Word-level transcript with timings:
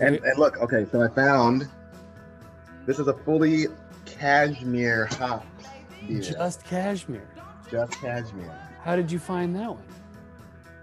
And 0.00 0.16
and 0.16 0.38
look, 0.38 0.58
okay, 0.58 0.86
so 0.90 1.02
I 1.02 1.08
found 1.08 1.68
this 2.86 2.98
is 2.98 3.08
a 3.08 3.14
fully 3.14 3.66
cashmere 4.04 5.06
hop 5.06 5.46
beer. 6.06 6.20
Just 6.20 6.64
cashmere. 6.64 7.28
Just 7.70 7.92
cashmere. 7.92 8.58
How 8.82 8.96
did 8.96 9.10
you 9.10 9.18
find 9.18 9.54
that 9.56 9.70
one? 9.70 9.82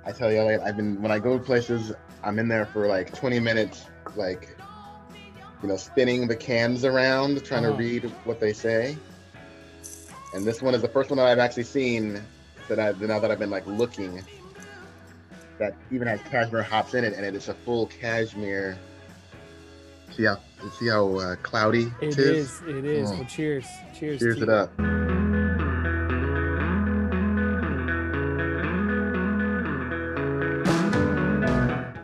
I 0.05 0.11
tell 0.11 0.31
you, 0.31 0.41
like, 0.41 0.61
I've 0.61 0.75
been 0.75 1.01
when 1.01 1.11
I 1.11 1.19
go 1.19 1.37
to 1.37 1.43
places, 1.43 1.93
I'm 2.23 2.39
in 2.39 2.47
there 2.47 2.65
for 2.65 2.87
like 2.87 3.13
20 3.13 3.39
minutes, 3.39 3.85
like 4.15 4.57
you 5.61 5.67
know, 5.67 5.77
spinning 5.77 6.27
the 6.27 6.35
cans 6.35 6.85
around, 6.85 7.43
trying 7.45 7.65
Oh. 7.65 7.69
to 7.69 7.73
uh-huh. 7.73 7.79
read 7.79 8.03
what 8.25 8.39
they 8.39 8.53
say. 8.53 8.97
And 10.33 10.45
this 10.45 10.61
one 10.61 10.73
is 10.73 10.81
the 10.81 10.87
first 10.87 11.09
one 11.09 11.17
that 11.17 11.27
I've 11.27 11.39
actually 11.39 11.63
seen 11.63 12.21
that 12.67 12.79
I 12.79 12.93
now 13.05 13.19
that 13.19 13.29
I've 13.29 13.39
been 13.39 13.49
like 13.49 13.67
looking 13.67 14.23
that 15.59 15.75
even 15.91 16.07
has 16.07 16.19
cashmere 16.21 16.63
hops 16.63 16.95
in 16.95 17.03
it, 17.03 17.13
and 17.13 17.23
it 17.23 17.35
is 17.35 17.49
a 17.49 17.53
full 17.53 17.85
cashmere. 17.87 18.77
See 20.11 20.23
how 20.25 20.37
see 20.77 20.87
how 20.87 21.15
uh, 21.15 21.35
cloudy 21.37 21.91
It 22.01 22.17
is. 22.17 22.61
It 22.67 22.85
is. 22.85 23.09
Mm. 23.11 23.17
Well, 23.17 23.25
cheers. 23.25 23.65
Cheers. 23.97 24.19
Cheers 24.19 24.41
it 24.41 24.47
you. 24.47 24.53
up. 24.53 24.71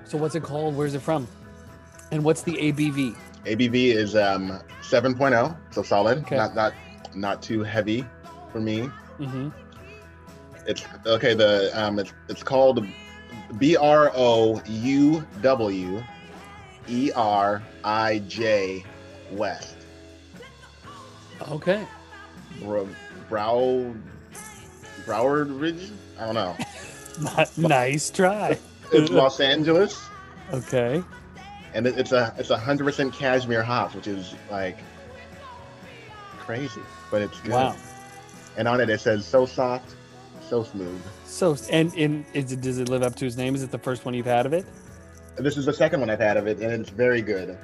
So 0.08 0.18
what's 0.18 0.36
it 0.36 0.44
called? 0.44 0.76
Where's 0.76 0.94
it 0.94 1.02
from? 1.02 1.28
And 2.12 2.24
what's 2.24 2.42
the 2.42 2.54
ABV? 2.54 3.16
ABV 3.44 3.76
is 3.94 4.16
um 4.16 4.62
7.0, 4.82 5.58
so 5.72 5.84
solid. 5.84 6.20
Okay. 6.20 6.38
Not 6.38 6.56
not 6.56 6.74
not 7.14 7.42
too 7.42 7.62
heavy 7.64 8.06
for 8.52 8.62
me. 8.62 8.90
Mm-hmm. 9.20 9.50
It's 10.66 10.86
okay. 11.06 11.34
The 11.34 11.72
um, 11.74 12.00
it's 12.00 12.14
it's 12.30 12.44
called 12.44 12.86
B 13.58 13.76
R 13.76 14.12
O 14.16 14.62
U 14.66 15.28
W 15.42 16.04
E 16.90 17.12
R 17.16 17.62
I 17.84 18.20
J 18.28 18.84
West. 19.32 19.76
Okay. 21.50 21.86
Bro, 22.62 22.90
Brow 23.30 23.94
Broward 25.06 25.60
Ridge. 25.60 25.92
I 26.20 26.26
don't 26.26 26.36
know. 26.36 26.58
nice 27.58 28.10
try. 28.10 28.58
It's 28.94 29.12
Los 29.12 29.42
Angeles, 29.42 30.02
Okay. 30.54 31.04
and 31.74 31.86
it, 31.86 32.00
it's 32.00 32.14
a 32.14 32.34
it's 32.38 32.52
a 32.52 32.58
hundred 32.58 32.86
percent 32.86 33.14
cashmere 33.14 33.62
hops, 33.62 33.94
which 33.96 34.08
is 34.08 34.34
like 34.50 34.78
crazy, 36.40 36.80
but 37.12 37.22
it's 37.22 37.38
good. 37.42 37.52
Wow. 37.52 37.76
And 38.58 38.66
on 38.66 38.80
it 38.80 38.90
it 38.90 39.02
says 39.02 39.26
so 39.26 39.46
soft, 39.46 39.94
so 40.50 40.64
smooth. 40.64 41.02
So 41.26 41.58
and 41.70 41.94
and 41.98 42.24
is 42.34 42.54
it, 42.54 42.62
does 42.62 42.80
it 42.80 42.88
live 42.88 43.04
up 43.04 43.16
to 43.16 43.26
his 43.26 43.36
name? 43.36 43.56
Is 43.56 43.62
it 43.64 43.72
the 43.72 43.78
first 43.78 44.06
one 44.06 44.14
you've 44.14 44.26
had 44.26 44.46
of 44.46 44.54
it? 44.54 44.66
This 45.38 45.58
is 45.58 45.66
the 45.66 45.74
second 45.74 46.00
one 46.00 46.10
I've 46.10 46.20
had 46.20 46.38
of 46.38 46.48
it, 46.48 46.60
and 46.60 46.72
it's 46.74 46.90
very 46.90 47.22
good. 47.22 47.58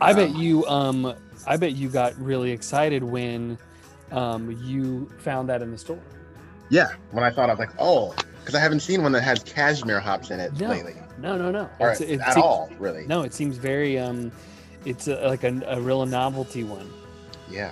I 0.00 0.12
bet 0.12 0.30
Um, 0.30 0.36
you 0.36 0.66
um 0.66 1.14
I 1.46 1.56
bet 1.56 1.72
you 1.72 1.88
got 1.88 2.16
really 2.20 2.50
excited 2.50 3.04
when 3.04 3.58
um 4.10 4.50
you 4.62 5.08
found 5.18 5.48
that 5.48 5.62
in 5.62 5.70
the 5.70 5.78
store. 5.78 5.98
Yeah, 6.70 6.88
when 7.12 7.22
I 7.24 7.30
thought 7.30 7.50
I 7.50 7.52
was 7.52 7.58
like, 7.60 7.70
oh, 7.78 8.14
because 8.40 8.54
I 8.54 8.60
haven't 8.60 8.80
seen 8.80 9.02
one 9.02 9.12
that 9.12 9.22
has 9.22 9.42
cashmere 9.42 10.00
hops 10.00 10.30
in 10.30 10.40
it 10.40 10.58
No. 10.58 10.68
lately, 10.68 10.94
No, 11.18 11.36
no, 11.36 11.50
no. 11.50 11.68
or 11.78 11.92
It's- 11.92 12.00
it 12.00 12.20
at 12.20 12.34
seems- 12.34 12.44
all, 12.44 12.70
really. 12.78 13.06
No, 13.06 13.22
it 13.22 13.32
seems 13.34 13.56
very 13.58 13.98
um 13.98 14.32
it's 14.84 15.06
a, 15.06 15.14
like 15.28 15.44
a, 15.44 15.60
a 15.68 15.80
real 15.80 16.04
novelty 16.06 16.64
one. 16.64 16.90
Yeah. 17.48 17.70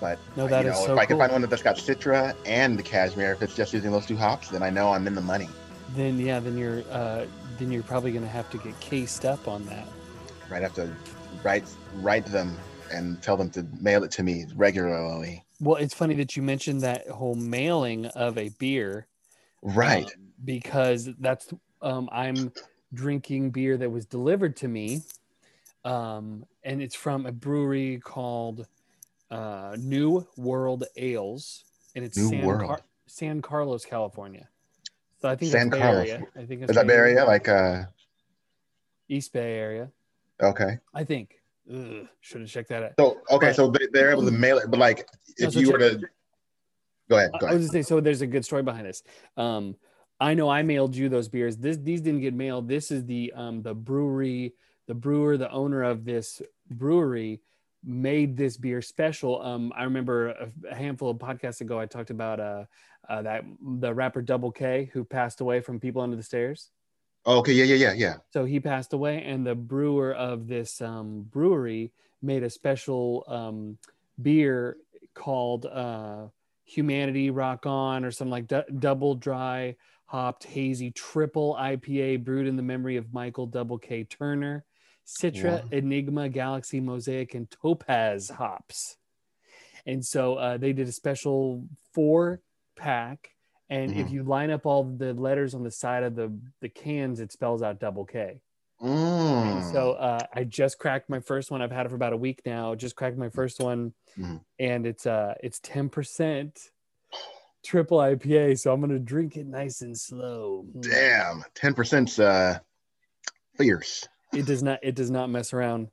But 0.00 0.18
No, 0.36 0.44
uh, 0.44 0.48
that 0.48 0.64
you 0.64 0.72
is 0.72 0.78
so 0.78 0.94
if 0.94 0.98
I 0.98 1.06
can 1.06 1.18
find 1.18 1.30
one 1.32 1.42
that's 1.42 1.62
got 1.62 1.76
Citra 1.76 2.34
and 2.44 2.76
the 2.78 2.82
cashmere, 2.82 3.32
if 3.32 3.42
it's 3.42 3.54
just 3.54 3.72
using 3.72 3.92
those 3.92 4.04
two 4.06 4.16
hops, 4.16 4.48
then 4.48 4.62
I 4.62 4.70
know 4.70 4.92
I'm 4.92 5.06
in 5.06 5.14
the 5.14 5.20
money. 5.20 5.48
Then 5.94 6.18
yeah, 6.18 6.40
then 6.40 6.58
you're 6.58 6.82
uh 6.90 7.26
then 7.58 7.72
you're 7.72 7.82
probably 7.82 8.12
gonna 8.12 8.26
have 8.26 8.50
to 8.50 8.58
get 8.58 8.78
cased 8.80 9.24
up 9.24 9.48
on 9.48 9.64
that. 9.66 9.86
Right, 10.50 10.58
I 10.58 10.62
have 10.62 10.74
to 10.74 10.94
write 11.42 11.64
write 11.96 12.26
them 12.26 12.56
and 12.92 13.20
tell 13.22 13.36
them 13.36 13.50
to 13.50 13.66
mail 13.80 14.04
it 14.04 14.10
to 14.12 14.22
me 14.22 14.46
regularly. 14.54 15.44
Well, 15.60 15.76
it's 15.76 15.94
funny 15.94 16.14
that 16.16 16.36
you 16.36 16.42
mentioned 16.42 16.82
that 16.82 17.08
whole 17.08 17.34
mailing 17.34 18.06
of 18.06 18.38
a 18.38 18.50
beer. 18.50 19.06
Right. 19.62 20.06
um, 20.06 20.10
because 20.44 21.08
that's 21.18 21.52
um, 21.82 22.08
I'm 22.12 22.52
drinking 22.92 23.50
beer 23.50 23.76
that 23.76 23.90
was 23.90 24.06
delivered 24.06 24.56
to 24.56 24.68
me, 24.68 25.02
um, 25.84 26.44
and 26.62 26.82
it's 26.82 26.94
from 26.94 27.26
a 27.26 27.32
brewery 27.32 28.00
called 28.02 28.66
uh, 29.30 29.76
New 29.78 30.26
World 30.36 30.84
Ales, 30.96 31.64
and 31.94 32.04
it's 32.04 32.16
New 32.16 32.28
San, 32.28 32.58
Car- 32.58 32.80
San 33.06 33.42
Carlos, 33.42 33.84
California. 33.84 34.48
So 35.20 35.28
I 35.28 35.36
think 35.36 35.52
San 35.52 35.70
Bay 35.70 35.78
Carlos. 35.78 36.08
Area. 36.08 36.26
I 36.36 36.44
think 36.44 36.62
it's 36.62 36.70
Is 36.70 36.76
that 36.76 36.86
Bay 36.86 36.94
Area? 36.94 37.24
Like, 37.24 37.48
uh, 37.48 37.84
East 39.08 39.32
Bay 39.32 39.54
Area. 39.58 39.90
okay. 40.42 40.78
I 40.94 41.04
think. 41.04 41.40
Should 42.20 42.42
have 42.42 42.50
checked 42.50 42.68
that 42.68 42.82
out. 42.82 42.92
So, 42.98 43.20
okay, 43.30 43.48
But- 43.48 43.56
so 43.56 43.70
they, 43.70 43.86
they're 43.92 44.10
able 44.12 44.24
to 44.24 44.30
mail 44.30 44.58
it, 44.58 44.70
but 44.70 44.78
like, 44.78 44.98
No, 45.40 45.46
if 45.48 45.54
so 45.54 45.60
you 45.60 45.72
were 45.72 45.78
check- 45.78 46.00
to, 46.00 46.08
go 47.10 47.16
ahead, 47.16 47.30
I- 47.34 47.38
go 47.38 47.46
I 47.46 47.48
ahead. 47.50 47.58
was 47.60 47.70
gonna 47.70 47.82
say, 47.82 47.88
so 47.88 48.00
there's 48.00 48.20
a 48.22 48.26
good 48.26 48.44
story 48.44 48.62
behind 48.62 48.86
this. 48.86 49.02
Um, 49.36 49.74
I 50.20 50.34
know 50.34 50.48
I 50.48 50.62
mailed 50.62 50.94
you 50.94 51.08
those 51.08 51.28
beers. 51.28 51.56
This 51.56 51.76
these 51.76 52.00
didn't 52.00 52.20
get 52.20 52.32
mailed. 52.34 52.68
This 52.68 52.90
is 52.90 53.04
the 53.04 53.32
um 53.34 53.62
the 53.62 53.74
brewery, 53.74 54.54
the 54.86 54.94
brewer, 54.94 55.36
the 55.36 55.50
owner 55.50 55.82
of 55.82 56.04
this 56.04 56.40
brewery 56.70 57.40
made 57.86 58.36
this 58.36 58.56
beer 58.56 58.82
special. 58.82 59.40
Um, 59.40 59.72
I 59.76 59.84
remember 59.84 60.28
a, 60.28 60.50
a 60.70 60.74
handful 60.74 61.08
of 61.10 61.18
podcasts 61.18 61.60
ago 61.60 61.78
I 61.78 61.86
talked 61.86 62.10
about 62.10 62.40
uh, 62.40 62.64
uh 63.08 63.22
that 63.22 63.44
the 63.60 63.94
rapper 63.94 64.20
Double 64.20 64.50
K 64.50 64.90
who 64.92 65.04
passed 65.04 65.40
away 65.40 65.60
from 65.60 65.80
People 65.80 66.02
Under 66.02 66.16
the 66.16 66.22
Stairs. 66.22 66.70
Oh, 67.24 67.38
okay, 67.38 67.52
yeah, 67.52 67.64
yeah, 67.64 67.74
yeah, 67.74 67.92
yeah. 67.92 68.16
So 68.32 68.44
he 68.44 68.60
passed 68.60 68.92
away, 68.92 69.24
and 69.24 69.44
the 69.44 69.54
brewer 69.54 70.14
of 70.14 70.46
this 70.46 70.80
um, 70.80 71.26
brewery 71.30 71.92
made 72.22 72.42
a 72.42 72.50
special 72.50 73.24
um, 73.26 73.78
beer 74.20 74.76
called 75.14 75.66
uh, 75.66 76.26
Humanity 76.64 77.30
Rock 77.30 77.66
On 77.66 78.04
or 78.04 78.10
something 78.10 78.30
like 78.30 78.46
du- 78.46 78.64
double 78.78 79.14
dry 79.14 79.76
hopped 80.06 80.44
hazy 80.44 80.92
triple 80.92 81.56
IPA 81.58 82.24
brewed 82.24 82.46
in 82.46 82.56
the 82.56 82.62
memory 82.62 82.96
of 82.96 83.12
Michael 83.12 83.46
Double 83.46 83.78
K 83.78 84.04
Turner, 84.04 84.64
Citra, 85.06 85.62
Wow. 85.62 85.68
Enigma, 85.72 86.28
Galaxy, 86.28 86.80
Mosaic, 86.80 87.34
and 87.34 87.50
Topaz 87.50 88.28
hops. 88.30 88.96
And 89.86 90.04
so 90.04 90.34
uh, 90.34 90.56
they 90.56 90.72
did 90.72 90.88
a 90.88 90.92
special 90.92 91.64
four 91.92 92.40
pack. 92.76 93.30
And 93.70 93.92
if 93.92 94.08
Mhm. 94.08 94.10
you 94.10 94.22
line 94.24 94.50
up 94.50 94.66
all 94.66 94.84
the 94.84 95.14
letters 95.14 95.54
on 95.54 95.62
the 95.64 95.70
side 95.70 96.02
of 96.02 96.14
the, 96.16 96.36
the 96.60 96.68
cans, 96.68 97.20
it 97.20 97.32
spells 97.32 97.62
out 97.62 97.78
double 97.80 98.04
K. 98.04 98.40
Mm. 98.80 99.72
So 99.72 99.92
uh, 99.92 100.26
I 100.34 100.44
just 100.44 100.78
cracked 100.78 101.08
my 101.08 101.20
first 101.20 101.50
one. 101.50 101.62
I've 101.62 101.70
had 101.72 101.86
it 101.86 101.88
for 101.88 101.94
about 101.94 102.12
a 102.12 102.16
week 102.16 102.42
now. 102.44 102.74
Just 102.74 102.94
cracked 102.94 103.16
my 103.16 103.30
first 103.30 103.58
one, 103.60 103.94
Mhm. 104.18 104.40
and 104.58 104.86
it's 104.86 105.06
uh 105.06 105.34
it's 105.42 105.58
ten 105.60 105.88
percent 105.88 106.70
triple 107.64 107.98
IPA. 107.98 108.58
So 108.58 108.72
I'm 108.72 108.80
gonna 108.82 108.98
drink 108.98 109.36
it 109.38 109.46
nice 109.46 109.80
and 109.80 109.98
slow. 109.98 110.66
damn, 110.80 111.42
10%'s 111.54 112.20
uh, 112.20 112.58
fierce. 113.56 114.06
It 114.36 114.44
does 114.46 114.62
not 114.62 114.78
it 114.82 114.94
does 114.94 115.10
not 115.10 115.30
mess 115.30 115.52
around 115.52 115.88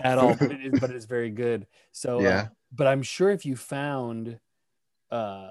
at 0.00 0.18
all, 0.18 0.34
but 0.34 0.52
it 0.52 0.60
is, 0.64 0.80
but 0.80 0.90
it 0.90 0.96
is 0.96 1.06
very 1.06 1.30
good. 1.30 1.66
So 1.92 2.20
Yeah. 2.20 2.28
uh, 2.28 2.46
but 2.74 2.86
I'm 2.86 3.02
sure 3.02 3.30
if 3.30 3.46
you 3.46 3.56
found 3.56 4.38
uh 5.10 5.50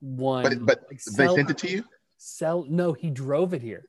one, 0.00 0.42
But, 0.42 0.66
but 0.66 0.80
like, 0.90 1.02
they 1.04 1.26
sent 1.28 1.50
it 1.50 1.58
to 1.58 1.68
you? 1.70 1.84
sell 2.18 2.64
no 2.68 2.92
he 2.92 3.10
drove 3.10 3.52
it 3.52 3.62
here 3.62 3.88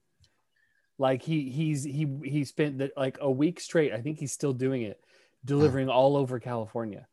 like 0.97 1.21
he 1.21 1.49
he's 1.51 1.83
he 1.83 2.07
he 2.23 2.43
spent 2.43 2.79
the, 2.79 2.91
like 2.97 3.17
a 3.21 3.29
week 3.29 3.59
straight 3.59 3.93
i 3.93 4.01
think 4.01 4.17
he's 4.19 4.31
still 4.31 4.53
doing 4.53 4.81
it 4.81 4.99
delivering 5.45 5.87
all 5.87 6.17
over 6.17 6.39
california 6.39 7.07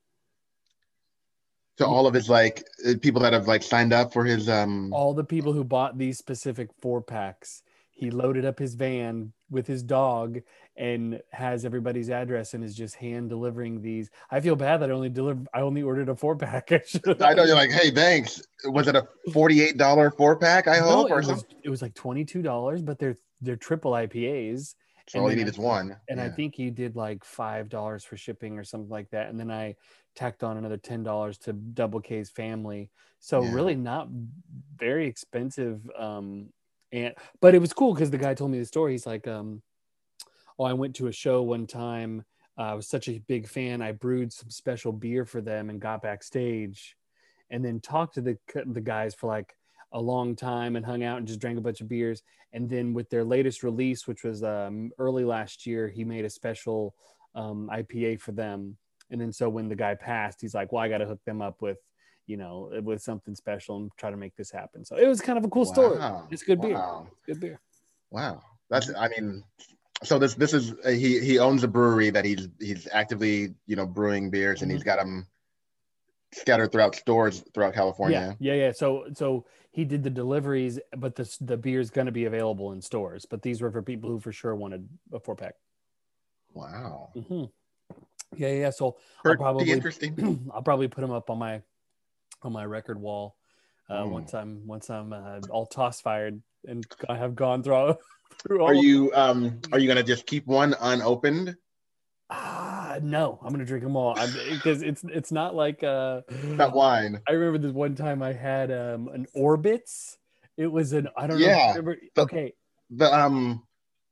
So 1.79 1.85
all 1.87 2.07
of 2.07 2.15
his 2.15 2.31
like 2.31 2.65
uh, 2.87 2.95
people 3.03 3.21
that 3.23 3.35
have 3.35 3.47
like 3.47 3.63
signed 3.63 3.93
up 3.93 4.15
for 4.15 4.25
his 4.25 4.49
um 4.49 4.93
all 4.95 5.13
the 5.13 5.25
people 5.25 5.53
who 5.53 5.63
bought 5.63 5.99
these 5.99 6.17
specific 6.17 6.71
four 6.81 7.03
packs 7.03 7.63
he 7.91 8.11
loaded 8.11 8.47
up 8.47 8.59
his 8.59 8.75
van 8.75 9.33
with 9.51 9.67
his 9.67 9.83
dog 9.83 10.41
and 10.77 11.21
has 11.33 11.65
everybody's 11.65 12.09
address 12.11 12.55
and 12.55 12.63
is 12.65 12.75
just 12.75 12.95
hand 12.95 13.29
delivering 13.29 13.83
these 13.83 14.09
i 14.31 14.41
feel 14.41 14.57
bad 14.57 14.79
that 14.79 14.91
i 14.91 14.93
only 14.93 15.09
delivered 15.09 15.47
i 15.53 15.61
only 15.61 15.83
ordered 15.83 16.09
a 16.09 16.15
four 16.15 16.37
pack 16.37 16.71
I 17.21 17.35
know 17.35 17.45
you're 17.45 17.55
like, 17.57 17.71
hey, 17.71 17.91
thanks. 17.91 18.43
Was 18.65 18.89
it 18.89 18.97
a 18.97 19.07
forty-eight 19.33 19.77
dollar 19.77 20.11
four 20.11 20.37
pack? 20.37 20.69
I 20.69 20.77
no, 20.79 20.85
hope, 20.85 21.11
it 21.11 21.13
or 21.13 21.17
was, 21.19 21.27
something. 21.27 21.57
it 21.65 21.69
was 21.71 21.83
like 21.83 21.95
$22 21.95 22.85
but 22.85 22.99
they're 22.99 23.17
they're 23.41 23.57
triple 23.57 23.93
ipas 23.93 24.75
So 25.09 25.21
all 25.21 25.25
you 25.25 25.31
and 25.31 25.39
need 25.39 25.47
then 25.47 25.55
is 25.55 25.59
one. 25.59 25.97
and 26.09 26.21
I 26.21 26.29
think 26.29 26.59
you 26.59 26.71
did 26.71 26.97
like 26.97 27.25
five 27.25 27.69
dollars 27.69 28.05
for 28.05 28.17
shipping 28.17 28.59
or 28.59 28.65
something 28.65 28.91
like 28.91 29.11
that, 29.11 29.29
and 29.29 29.39
then 29.39 29.51
I 29.51 29.75
tacked 30.15 30.43
on 30.45 30.57
another 30.57 30.77
ten 30.77 31.03
dollars 31.03 31.39
to 31.39 31.53
Double 31.53 32.01
K's 32.01 32.31
family. 32.31 32.91
So 33.19 33.43
Yeah. 33.43 33.55
really 33.55 33.75
not 33.75 34.09
very 34.77 35.07
expensive. 35.07 35.81
Um, 35.99 36.51
and 36.93 37.15
but 37.41 37.55
it 37.55 37.61
was 37.61 37.73
cool 37.73 37.95
because 37.95 38.11
the 38.11 38.19
guy 38.19 38.35
told 38.35 38.51
me 38.51 38.59
the 38.59 38.65
story. 38.65 38.93
He's 38.93 39.07
like, 39.07 39.27
um, 39.29 39.63
oh, 40.59 40.65
I 40.65 40.73
went 40.73 40.97
to 40.97 41.07
a 41.07 41.13
show 41.13 41.43
one 41.43 41.67
time. 41.67 42.25
Uh, 42.59 42.63
I 42.63 42.75
was 42.75 42.89
such 42.89 43.09
a 43.09 43.19
big 43.21 43.49
fan. 43.49 43.81
I 43.81 43.93
brewed 43.93 44.33
some 44.33 44.51
special 44.51 44.93
beer 44.93 45.25
for 45.25 45.41
them 45.41 45.71
and 45.71 45.81
got 45.81 46.03
backstage, 46.03 46.97
and 47.51 47.65
then 47.65 47.81
talked 47.81 48.15
to 48.15 48.21
the 48.21 48.39
the 48.67 48.81
guys 48.81 49.15
for 49.15 49.29
like 49.29 49.55
a 49.93 50.01
long 50.01 50.37
time 50.37 50.77
and 50.77 50.87
hung 50.87 51.03
out 51.03 51.19
and 51.19 51.27
just 51.27 51.41
drank 51.41 51.59
a 51.59 51.63
bunch 51.63 51.81
of 51.81 51.89
beers. 51.89 52.23
And 52.53 52.69
then 52.69 52.95
with 52.95 53.11
their 53.11 53.25
latest 53.25 53.63
release, 53.63 54.07
which 54.07 54.25
was 54.25 54.43
um, 54.43 54.91
early 54.99 55.25
last 55.25 55.67
year, 55.67 55.89
he 55.89 56.05
made 56.05 56.25
a 56.25 56.31
special 56.31 56.95
um, 57.35 57.71
IPA 57.73 58.21
for 58.21 58.33
them. 58.33 58.77
And 59.11 59.21
then 59.21 59.33
so 59.33 59.49
when 59.49 59.69
the 59.69 59.77
guy 59.77 59.95
passed, 59.95 60.41
he's 60.41 60.55
like, 60.55 60.73
"Well, 60.73 60.83
I 60.83 60.89
got 60.89 60.99
to 60.99 61.07
hook 61.07 61.21
them 61.25 61.43
up 61.43 61.63
with." 61.63 61.79
You 62.31 62.37
know, 62.37 62.71
with 62.85 63.03
something 63.03 63.35
special 63.35 63.77
and 63.79 63.91
try 63.97 64.11
to 64.11 64.17
make 64.17 64.37
this 64.37 64.51
happen. 64.51 64.85
So 64.85 64.97
it 64.97 65.07
was 65.07 65.21
kind 65.21 65.37
of 65.37 65.45
a 65.45 65.49
cool 65.49 65.67
story. 65.67 65.99
It's 66.31 66.45
good 66.45 66.61
beer. 66.61 66.75
Wow. 66.75 67.09
It's 67.11 67.27
good 67.27 67.41
beer. 67.41 67.61
Wow, 68.11 68.43
that's 68.69 68.91
I 68.95 69.09
mean, 69.09 69.45
so 70.03 70.19
this 70.19 70.35
this 70.35 70.53
is 70.53 70.73
uh, 70.85 70.91
he 70.91 71.21
he 71.21 71.39
owns 71.39 71.63
a 71.63 71.69
brewery 71.69 72.11
that 72.11 72.25
he's 72.25 72.49
he's 72.59 72.89
actively 72.93 73.55
you 73.67 73.77
know 73.77 73.87
brewing 73.87 74.31
beers 74.31 74.63
and 74.63 74.71
he's 74.71 74.83
got 74.83 74.99
them 74.99 75.27
scattered 76.33 76.73
throughout 76.73 76.95
stores 76.97 77.45
throughout 77.55 77.75
California. 77.75 78.37
Yeah, 78.39 78.55
yeah, 78.55 78.67
yeah. 78.67 78.73
So 78.73 79.07
so 79.15 79.47
he 79.71 79.85
did 79.85 80.03
the 80.03 80.11
deliveries, 80.11 80.81
but 80.97 81.15
the 81.15 81.25
the 81.41 81.75
is 81.75 81.91
going 81.91 82.07
to 82.07 82.13
be 82.13 82.25
available 82.25 82.73
in 82.73 82.81
stores. 82.81 83.27
But 83.27 83.43
these 83.43 83.61
were 83.61 83.71
for 83.71 83.83
people 83.83 84.11
who 84.11 84.19
for 84.19 84.33
sure 84.33 84.55
wanted 84.55 84.89
a 85.13 85.21
four 85.21 85.37
pack. 85.37 85.55
Wow, 86.53 87.11
hmm 87.15 87.45
Yeah, 88.37 88.53
yeah. 88.53 88.71
So 88.71 88.97
I'll 89.25 89.37
probably 89.37 89.71
interesting. 89.71 90.51
I'll 90.55 90.63
probably 90.63 90.89
put 90.89 91.03
them 91.03 91.13
up 91.13 91.31
on 91.31 91.39
my 91.39 91.63
on 92.45 92.53
my 92.53 92.65
record 92.65 93.01
wall 93.01 93.37
uh, 93.89 94.03
Mm. 94.05 94.11
once 94.11 94.35
I'm 94.35 94.67
once 94.67 94.89
I'm 94.91 95.13
uh, 95.13 95.41
all 95.51 95.67
toss 95.67 96.01
fired 96.01 96.41
and 96.67 96.87
I 97.09 97.17
have 97.17 97.35
gone 97.35 97.63
through. 97.63 97.97
through 98.47 98.61
all 98.61 98.69
Are 98.69 98.75
you 98.75 99.13
um 99.15 99.61
are 99.73 99.79
you 99.79 99.89
gonna 99.89 100.03
just 100.03 100.27
keep 100.27 100.47
one 100.47 100.75
unopened? 100.81 101.57
Ah, 102.33 102.99
no, 103.03 103.41
I'm 103.43 103.51
gonna 103.53 103.65
drink 103.65 103.83
them 103.83 103.97
all 103.97 104.15
because 104.51 104.83
it's 104.83 105.03
it's 105.05 105.33
not 105.33 105.55
like 105.55 105.83
uh. 105.83 106.21
That 106.57 106.73
wine. 106.73 107.21
I 107.29 107.33
remember 107.33 107.59
this 107.59 107.73
one 107.75 107.95
time 107.97 108.23
I 108.23 108.33
had 108.33 108.71
um 108.71 109.09
an 109.09 109.27
Orbitz. 109.37 110.17
It 110.57 110.69
was 110.69 110.93
an 110.93 111.09
I 111.17 111.27
don't 111.27 111.41
know. 111.41 111.47
Yeah, 111.47 111.79
if 111.79 111.85
the- 112.15 112.23
okay, 112.23 112.53
The 112.91 113.13
um 113.13 113.63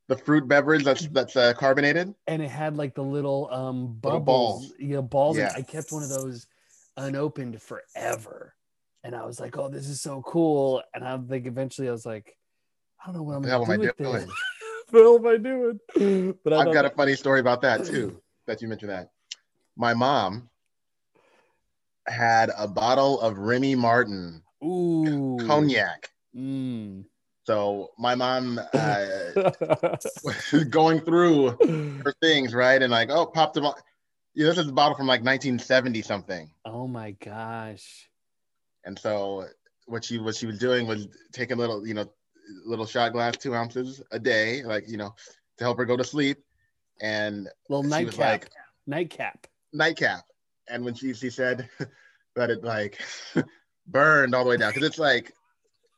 the 0.09 0.17
fruit 0.17 0.49
beverage 0.49 0.83
that's 0.85 1.07
that's 1.09 1.37
uh, 1.37 1.53
carbonated. 1.55 2.15
and 2.27 2.43
it 2.43 2.49
had 2.51 2.77
like 2.77 2.95
the 2.95 3.03
little 3.05 3.49
um 3.53 4.01
Little 4.03 4.19
bubbles, 4.21 4.69
balls. 4.69 4.75
yeah, 4.81 5.01
balls. 5.03 5.37
Yeah. 5.39 5.53
I 5.55 5.63
kept 5.63 5.93
one 5.93 6.03
of 6.03 6.09
those 6.09 6.47
unopened 6.99 7.61
forever, 7.63 8.55
and 9.05 9.15
I 9.15 9.25
was 9.25 9.41
like, 9.41 9.57
"Oh, 9.57 9.69
this 9.69 9.89
is 9.89 10.01
so 10.01 10.23
cool!" 10.23 10.83
And 10.95 11.05
I 11.05 11.17
think 11.19 11.47
eventually 11.47 11.89
I 11.89 11.93
was 11.93 12.07
like, 12.07 12.37
"I 13.03 13.07
don't 13.07 13.17
know 13.17 13.23
what 13.23 13.37
I'm 13.37 13.43
The 13.43 13.49
gonna 13.49 13.67
do 13.67 13.73
am 13.73 13.79
with 13.81 13.97
this. 13.97 14.31
what 14.91 15.21
am 15.21 15.27
I 15.27 15.37
doing?" 15.37 16.35
But 16.45 16.53
I 16.53 16.59
I've 16.59 16.65
thought 16.67 16.75
got 16.75 16.85
a 16.85 16.91
funny 16.91 17.15
story 17.15 17.41
about 17.41 17.63
that 17.63 17.85
too. 17.85 18.21
That 18.47 18.63
you 18.63 18.69
mentioned 18.69 18.91
that. 18.91 19.11
My 19.77 19.93
mom 19.93 20.49
had 22.07 22.51
a 22.57 22.67
bottle 22.67 23.21
of 23.21 23.37
Remy 23.37 23.75
Martin 23.75 24.43
ooh 24.65 25.37
cognac. 25.47 26.09
Mm. 26.35 27.05
So 27.45 27.91
my 27.99 28.15
mom 28.15 28.59
uh, 28.73 29.07
was 30.25 30.65
going 30.71 31.01
through 31.01 31.57
her 32.05 32.15
things, 32.23 32.55
right? 32.55 32.81
And 32.81 32.91
like, 32.91 33.11
oh, 33.11 33.27
popped 33.27 33.55
them. 33.55 33.67
on- 33.67 33.75
Yeah, 34.39 34.47
this 34.47 34.59
is 34.59 34.69
a 34.69 34.73
bottle 34.73 34.97
from 34.97 35.09
like 35.09 35.23
1970 35.25 36.01
something. 36.03 36.49
oh 36.65 36.87
my 36.87 37.11
gosh. 37.11 38.09
And 38.85 38.97
so 38.97 39.47
what 39.87 40.05
she 40.05 40.19
what 40.19 40.37
she 40.37 40.47
was 40.47 40.61
doing 40.61 40.87
was 40.87 41.09
taking 41.33 41.57
a 41.57 41.61
little, 41.61 41.85
you 41.85 41.93
know, 41.93 42.09
little 42.65 42.87
shot 42.87 43.13
glass, 43.13 43.37
two 43.37 43.53
ounces 43.53 44.01
a 44.13 44.19
day, 44.21 44.63
like 44.63 44.89
you 44.89 44.97
know, 44.97 45.13
to 45.57 45.65
help 45.65 45.77
her 45.79 45.85
go 45.85 45.97
to 45.97 46.05
sleep. 46.05 46.39
And 47.01 47.49
Little 47.69 47.83
nightcap. 47.83 48.19
like 48.19 48.51
nightcap. 48.87 49.47
nightcap. 49.73 50.25
And 50.69 50.85
when 50.85 50.95
she 50.95 51.15
she 51.15 51.31
said 51.31 51.69
that 52.37 52.51
it 52.51 52.63
like 52.63 53.01
burned 53.89 54.37
all 54.37 54.45
the 54.45 54.51
way 54.51 54.57
down 54.57 54.71
because 54.71 54.87
it's 54.87 55.01
like, 55.01 55.33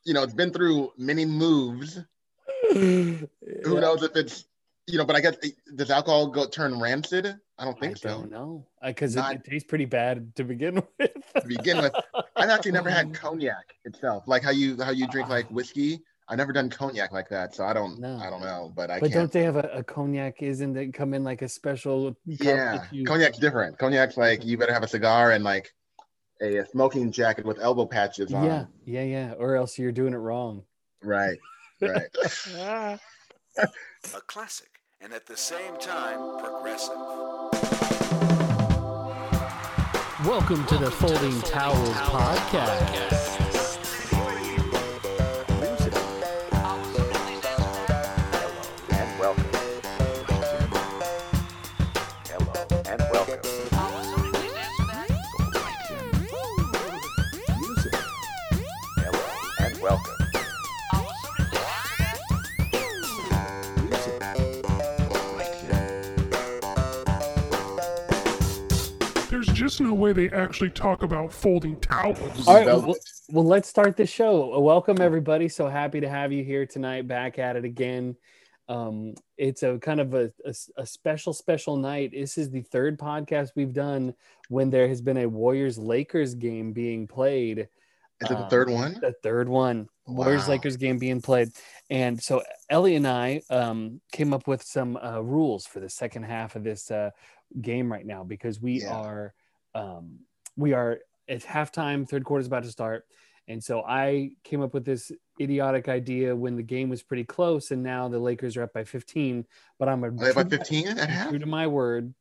you 0.03 0.15
know, 0.15 0.23
it's 0.23 0.33
been 0.33 0.51
through 0.51 0.91
many 0.97 1.25
moves. 1.25 1.99
Who 2.73 3.27
knows 3.65 4.01
if 4.01 4.15
it's 4.15 4.45
you 4.91 4.97
know, 4.97 5.05
but 5.05 5.15
I 5.15 5.21
guess 5.21 5.35
eh, 5.43 5.49
does 5.75 5.89
alcohol 5.89 6.27
go 6.27 6.47
turn 6.47 6.79
rancid? 6.79 7.25
I 7.57 7.65
don't 7.65 7.77
I 7.77 7.79
think 7.79 7.97
so. 7.97 8.09
don't 8.09 8.31
know 8.31 8.67
because 8.85 9.15
it, 9.15 9.19
Not- 9.19 9.35
it 9.35 9.43
tastes 9.45 9.67
pretty 9.67 9.85
bad 9.85 10.35
to 10.35 10.43
begin 10.43 10.75
with. 10.99 11.11
To 11.35 11.47
begin 11.47 11.77
with, 11.77 11.93
I've 12.35 12.49
actually 12.49 12.71
never 12.73 12.89
had 12.89 13.13
cognac 13.21 13.65
itself, 13.85 14.23
like 14.27 14.43
how 14.43 14.51
you 14.51 14.81
how 14.81 14.91
you 14.91 15.07
drink 15.07 15.29
like 15.29 15.49
whiskey. 15.49 16.01
I've 16.27 16.37
never 16.37 16.53
done 16.53 16.69
cognac 16.69 17.11
like 17.11 17.27
that, 17.29 17.53
so 17.55 17.65
I 17.65 17.73
don't 17.73 17.99
No. 17.99 18.17
I 18.17 18.29
don't 18.29 18.41
know, 18.41 18.71
but 18.75 18.89
I 18.89 18.99
But 18.99 19.11
don't 19.11 19.23
can't. 19.23 19.31
they 19.33 19.43
have 19.43 19.57
a, 19.57 19.69
a 19.73 19.83
cognac? 19.83 20.41
Isn't 20.41 20.77
it 20.77 20.93
come 20.93 21.13
in 21.13 21.23
like 21.23 21.41
a 21.41 21.49
special? 21.49 22.15
Yeah, 22.25 22.85
you- 22.91 23.05
cognac's 23.05 23.37
different. 23.37 23.77
Cognac's 23.77 24.17
like 24.17 24.43
you 24.45 24.57
better 24.57 24.73
have 24.73 24.83
a 24.83 24.87
cigar 24.87 25.31
and 25.31 25.43
like 25.43 25.73
a, 26.41 26.57
a 26.57 26.65
smoking 26.67 27.11
jacket 27.11 27.45
with 27.45 27.59
elbow 27.59 27.85
patches 27.85 28.33
on. 28.33 28.45
Yeah, 28.45 28.65
yeah, 28.85 29.03
yeah. 29.03 29.33
Or 29.37 29.55
else 29.55 29.77
you're 29.77 29.91
doing 29.91 30.13
it 30.13 30.17
wrong. 30.17 30.63
Right. 31.03 31.37
Right. 31.81 32.07
a 33.57 34.21
classic, 34.27 34.69
and 35.03 35.13
at 35.13 35.25
the 35.25 35.35
same 35.35 35.75
time, 35.79 36.37
progressive. 36.37 36.95
Welcome 40.25 40.63
to 40.67 40.77
the 40.77 40.91
Folding 40.91 41.41
Towels 41.41 41.95
Podcast. 41.95 43.11
and 43.11 43.20
just 69.61 69.79
no 69.79 69.93
way 69.93 70.11
they 70.11 70.27
actually 70.31 70.71
talk 70.71 71.03
about 71.03 71.31
folding 71.31 71.79
towels. 71.81 72.47
All 72.47 72.55
right, 72.55 72.65
well, 72.65 72.95
well, 73.29 73.45
let's 73.45 73.69
start 73.69 73.95
the 73.95 74.07
show. 74.07 74.59
Welcome 74.59 74.99
everybody. 74.99 75.47
So 75.47 75.67
happy 75.67 75.99
to 76.01 76.09
have 76.09 76.31
you 76.31 76.43
here 76.43 76.65
tonight. 76.65 77.07
Back 77.07 77.37
at 77.37 77.55
it 77.55 77.63
again. 77.63 78.15
Um, 78.67 79.13
it's 79.37 79.61
a 79.61 79.77
kind 79.77 79.99
of 79.99 80.15
a, 80.15 80.31
a, 80.43 80.53
a 80.77 80.85
special, 80.87 81.31
special 81.31 81.77
night. 81.77 82.09
This 82.11 82.39
is 82.39 82.49
the 82.49 82.63
third 82.63 82.97
podcast 82.97 83.49
we've 83.55 83.71
done 83.71 84.15
when 84.49 84.71
there 84.71 84.87
has 84.87 84.99
been 84.99 85.17
a 85.17 85.27
Warriors 85.29 85.77
Lakers 85.77 86.33
game 86.33 86.73
being 86.73 87.05
played. 87.05 87.59
Is 87.59 87.67
it 88.21 88.29
the 88.29 88.37
Um, 88.45 88.49
third 88.49 88.69
one? 88.71 88.97
the 88.99 89.13
third 89.21 89.47
one 89.47 89.87
Warriors 90.07 90.47
Lakers 90.47 90.75
game 90.77 90.97
being 90.97 91.21
played 91.21 91.49
and 91.89 92.21
so 92.21 92.41
ellie 92.69 92.95
and 92.95 93.07
i 93.07 93.41
um, 93.49 94.01
came 94.11 94.33
up 94.33 94.45
with 94.47 94.61
some 94.61 94.97
uh, 94.97 95.19
rules 95.21 95.65
for 95.65 95.79
the 95.79 95.89
second 95.89 96.23
half 96.23 96.55
of 96.55 96.63
this 96.63 96.91
uh, 96.91 97.11
game 97.61 97.91
right 97.91 98.05
now 98.05 98.23
because 98.23 98.59
we 98.61 98.81
Yeah. 98.81 98.93
are 98.95 99.33
um, 99.75 100.19
we 100.57 100.73
are 100.73 100.99
at 101.29 101.41
halftime 101.43 102.07
third 102.07 102.23
quarter 102.25 102.41
is 102.41 102.47
about 102.47 102.63
to 102.63 102.69
start 102.71 103.05
and 103.47 103.63
so 103.63 103.81
i 103.87 104.31
came 104.43 104.61
up 104.61 104.73
with 104.73 104.85
this 104.85 105.11
idiotic 105.39 105.87
idea 105.89 106.35
when 106.35 106.55
the 106.55 106.63
game 106.63 106.89
was 106.89 107.01
pretty 107.01 107.23
close 107.23 107.71
and 107.71 107.81
now 107.81 108.07
the 108.07 108.19
lakers 108.19 108.57
are 108.57 108.63
up 108.63 108.73
by 108.73 108.83
15 108.83 109.45
but 109.79 109.87
i'm 109.89 110.03
a 110.03 110.07
about 110.07 110.49
15 110.49 110.87
at 110.87 111.09
half? 111.09 111.29
true 111.29 111.39
to 111.39 111.45
my 111.45 111.67
word. 111.67 112.13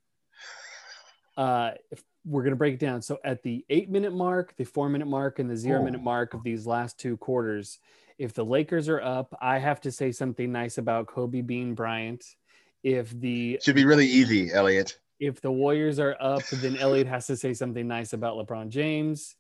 Uh, 1.37 1.73
if 1.91 2.03
we're 2.25 2.43
going 2.43 2.53
to 2.53 2.57
break 2.57 2.75
it 2.75 2.81
down. 2.81 3.01
So 3.01 3.19
at 3.25 3.43
the 3.43 3.65
eight 3.71 3.89
minute 3.89 4.13
mark, 4.13 4.55
the 4.57 4.65
four 4.65 4.89
minute 4.89 5.09
mark, 5.09 5.39
and 5.39 5.49
the 5.49 5.57
zero 5.57 5.81
Oh. 5.81 5.85
minute 5.85 6.03
mark 6.03 6.35
of 6.35 6.43
these 6.43 6.67
last 6.67 6.99
two 6.99 7.17
quarters, 7.17 7.79
if 8.19 8.35
the 8.35 8.45
Lakers 8.45 8.89
are 8.89 9.01
up, 9.01 9.35
I 9.41 9.59
have 9.59 9.81
to 9.83 9.93
say 9.93 10.13
something 10.13 10.53
nice 10.53 10.77
about 10.77 11.07
Kobe 11.07 11.41
Bean 11.41 11.75
Bryant. 11.75 12.23
If 12.83 13.11
the 13.19 13.59
Should 13.63 13.75
be 13.77 13.85
really 13.87 14.07
easy, 14.07 14.53
Elliot. 14.53 14.99
If 15.21 15.41
the 15.41 15.53
Warriors 15.53 16.01
are 16.01 16.17
up, 16.19 16.43
then 16.49 16.77
Elliot 16.79 17.07
has 17.07 17.27
to 17.27 17.37
say 17.37 17.53
something 17.55 17.87
nice 17.87 18.15
about 18.15 18.37
LeBron 18.37 18.71
James. 18.71 19.37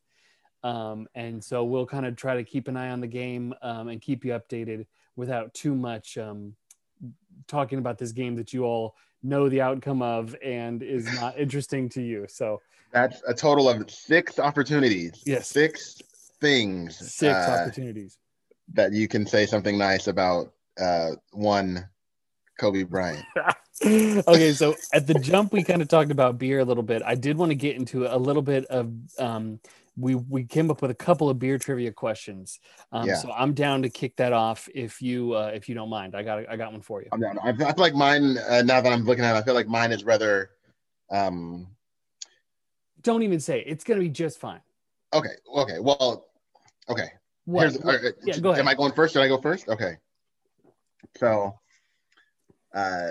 Um, 0.62 1.08
and 1.14 1.42
so 1.42 1.64
we'll 1.64 1.86
kind 1.86 2.04
of 2.04 2.16
try 2.16 2.36
to 2.36 2.44
keep 2.44 2.68
an 2.68 2.76
eye 2.76 2.90
on 2.90 3.00
the 3.00 3.06
game 3.06 3.54
um, 3.62 3.88
and 3.88 4.00
keep 4.00 4.24
you 4.24 4.32
updated 4.32 4.86
without 5.16 5.54
too 5.54 5.74
much 5.74 6.18
um, 6.18 6.54
talking 7.48 7.78
about 7.78 7.96
this 7.96 8.12
game 8.12 8.36
that 8.36 8.52
you 8.52 8.64
all 8.64 8.94
know 9.22 9.48
the 9.48 9.62
outcome 9.62 10.02
of 10.02 10.36
and 10.44 10.82
is 10.82 11.12
not 11.14 11.38
interesting 11.38 11.88
to 11.90 12.02
you. 12.02 12.26
So 12.28 12.60
That's 12.92 13.22
a 13.26 13.32
total 13.32 13.68
of 13.70 13.90
six 13.90 14.38
opportunities. 14.38 15.22
Yes. 15.24 15.48
Six 15.48 16.02
things. 16.40 16.96
six 16.96 17.34
uh, 17.34 17.58
opportunities. 17.60 18.18
that 18.74 18.92
you 18.92 19.08
can 19.08 19.26
say 19.26 19.46
something 19.46 19.78
nice 19.78 20.08
about 20.08 20.52
uh, 20.78 21.12
one 21.32 21.88
Kobe 22.58 22.82
Bryant. 22.82 23.24
okay, 23.84 24.52
so 24.52 24.74
at 24.92 25.06
the 25.06 25.14
jump, 25.14 25.52
we 25.52 25.62
kind 25.62 25.80
of 25.80 25.88
talked 25.88 26.10
about 26.10 26.38
beer 26.38 26.58
a 26.60 26.64
little 26.64 26.82
bit. 26.82 27.02
I 27.04 27.14
did 27.14 27.36
want 27.38 27.50
to 27.50 27.54
get 27.56 27.76
into 27.76 28.06
a 28.06 28.16
little 28.18 28.42
bit 28.42 28.66
of. 28.66 28.92
Um, 29.18 29.60
we 29.96 30.14
we 30.14 30.44
came 30.44 30.70
up 30.70 30.80
with 30.82 30.90
a 30.90 30.94
couple 30.94 31.28
of 31.28 31.38
beer 31.38 31.58
trivia 31.58 31.90
questions. 31.92 32.58
Um, 32.92 33.06
Yeah. 33.06 33.16
So 33.16 33.32
I'm 33.32 33.52
down 33.54 33.82
to 33.82 33.90
kick 33.90 34.16
that 34.16 34.32
off 34.32 34.68
if 34.74 35.02
you 35.02 35.32
uh, 35.34 35.50
if 35.54 35.68
you 35.68 35.74
don't 35.74 35.90
mind. 35.90 36.14
I 36.14 36.22
got 36.22 36.48
I 36.48 36.56
got 36.56 36.72
one 36.72 36.80
for 36.80 37.02
you. 37.02 37.08
I'm 37.12 37.20
down. 37.20 37.38
I 37.42 37.52
feel 37.52 37.66
I 37.66 37.72
feel 37.72 37.82
like 37.82 37.94
mine. 37.94 38.38
Uh, 38.38 38.62
now 38.62 38.80
that 38.80 38.92
I'm 38.92 39.04
looking 39.04 39.24
at 39.24 39.34
it, 39.34 39.38
I 39.38 39.42
feel 39.42 39.54
like 39.54 39.66
mine 39.68 39.92
is 39.92 40.04
rather. 40.04 40.50
Um, 41.10 41.66
Don't 43.02 43.22
even 43.22 43.40
say 43.40 43.60
it. 43.60 43.64
it's 43.66 43.84
gonna 43.84 44.00
be 44.00 44.08
just 44.08 44.38
fine. 44.38 44.60
okay. 45.12 45.34
Okay. 45.54 45.78
Well. 45.80 46.26
Okay. 46.88 47.08
What? 47.46 47.62
Here's, 47.62 47.78
What- 47.78 47.94
uh, 48.04 48.08
uh, 48.08 48.10
yeah, 48.24 48.38
go 48.38 48.50
ahead. 48.50 48.60
Am 48.60 48.68
I 48.68 48.74
going 48.74 48.92
first? 48.92 49.12
Should 49.14 49.22
I 49.22 49.28
go 49.28 49.40
first? 49.40 49.68
Okay. 49.68 49.96
So, 51.16 51.58
uh, 52.74 53.08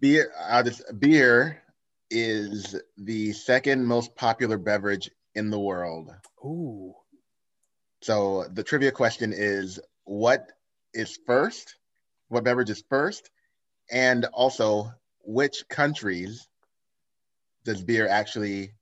beer. 0.00 0.32
Uh, 0.38 0.62
this 0.62 0.82
beer 0.98 1.62
is 2.10 2.76
the 2.96 3.32
second 3.32 3.86
most 3.86 4.14
popular 4.16 4.58
beverage 4.58 5.10
in 5.34 5.50
the 5.50 5.58
world. 5.58 6.10
Ooh. 6.44 6.94
So 8.00 8.46
the 8.52 8.62
trivia 8.62 8.92
question 8.92 9.32
is: 9.32 9.80
What 10.04 10.52
is 10.94 11.18
first? 11.26 11.76
What 12.28 12.44
beverage 12.44 12.70
is 12.70 12.82
first? 12.88 13.30
And 13.90 14.24
also, 14.26 14.92
which 15.24 15.68
countries 15.68 16.48
does 17.64 17.82
beer 17.82 18.08
actually 18.08 18.72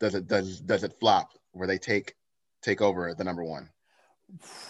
does 0.00 0.14
it 0.14 0.26
does 0.26 0.60
does 0.60 0.84
it 0.84 0.98
flop 1.00 1.30
where 1.52 1.66
they 1.66 1.78
take 1.78 2.14
take 2.62 2.80
over 2.80 3.14
the 3.14 3.24
number 3.24 3.44
one? 3.44 3.68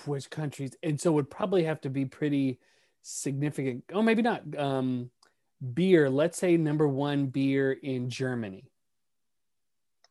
Which 0.06 0.28
countries? 0.30 0.76
And 0.82 1.00
so 1.00 1.10
it 1.10 1.14
would 1.14 1.30
probably 1.30 1.64
have 1.64 1.80
to 1.82 1.90
be 1.90 2.04
pretty 2.04 2.58
significant. 3.02 3.84
Oh, 3.92 4.02
maybe 4.02 4.22
not. 4.22 4.42
Um, 4.56 5.10
beer. 5.74 6.10
Let's 6.10 6.38
say 6.38 6.56
number 6.56 6.88
one 6.88 7.26
beer 7.26 7.72
in 7.72 8.10
Germany. 8.10 8.70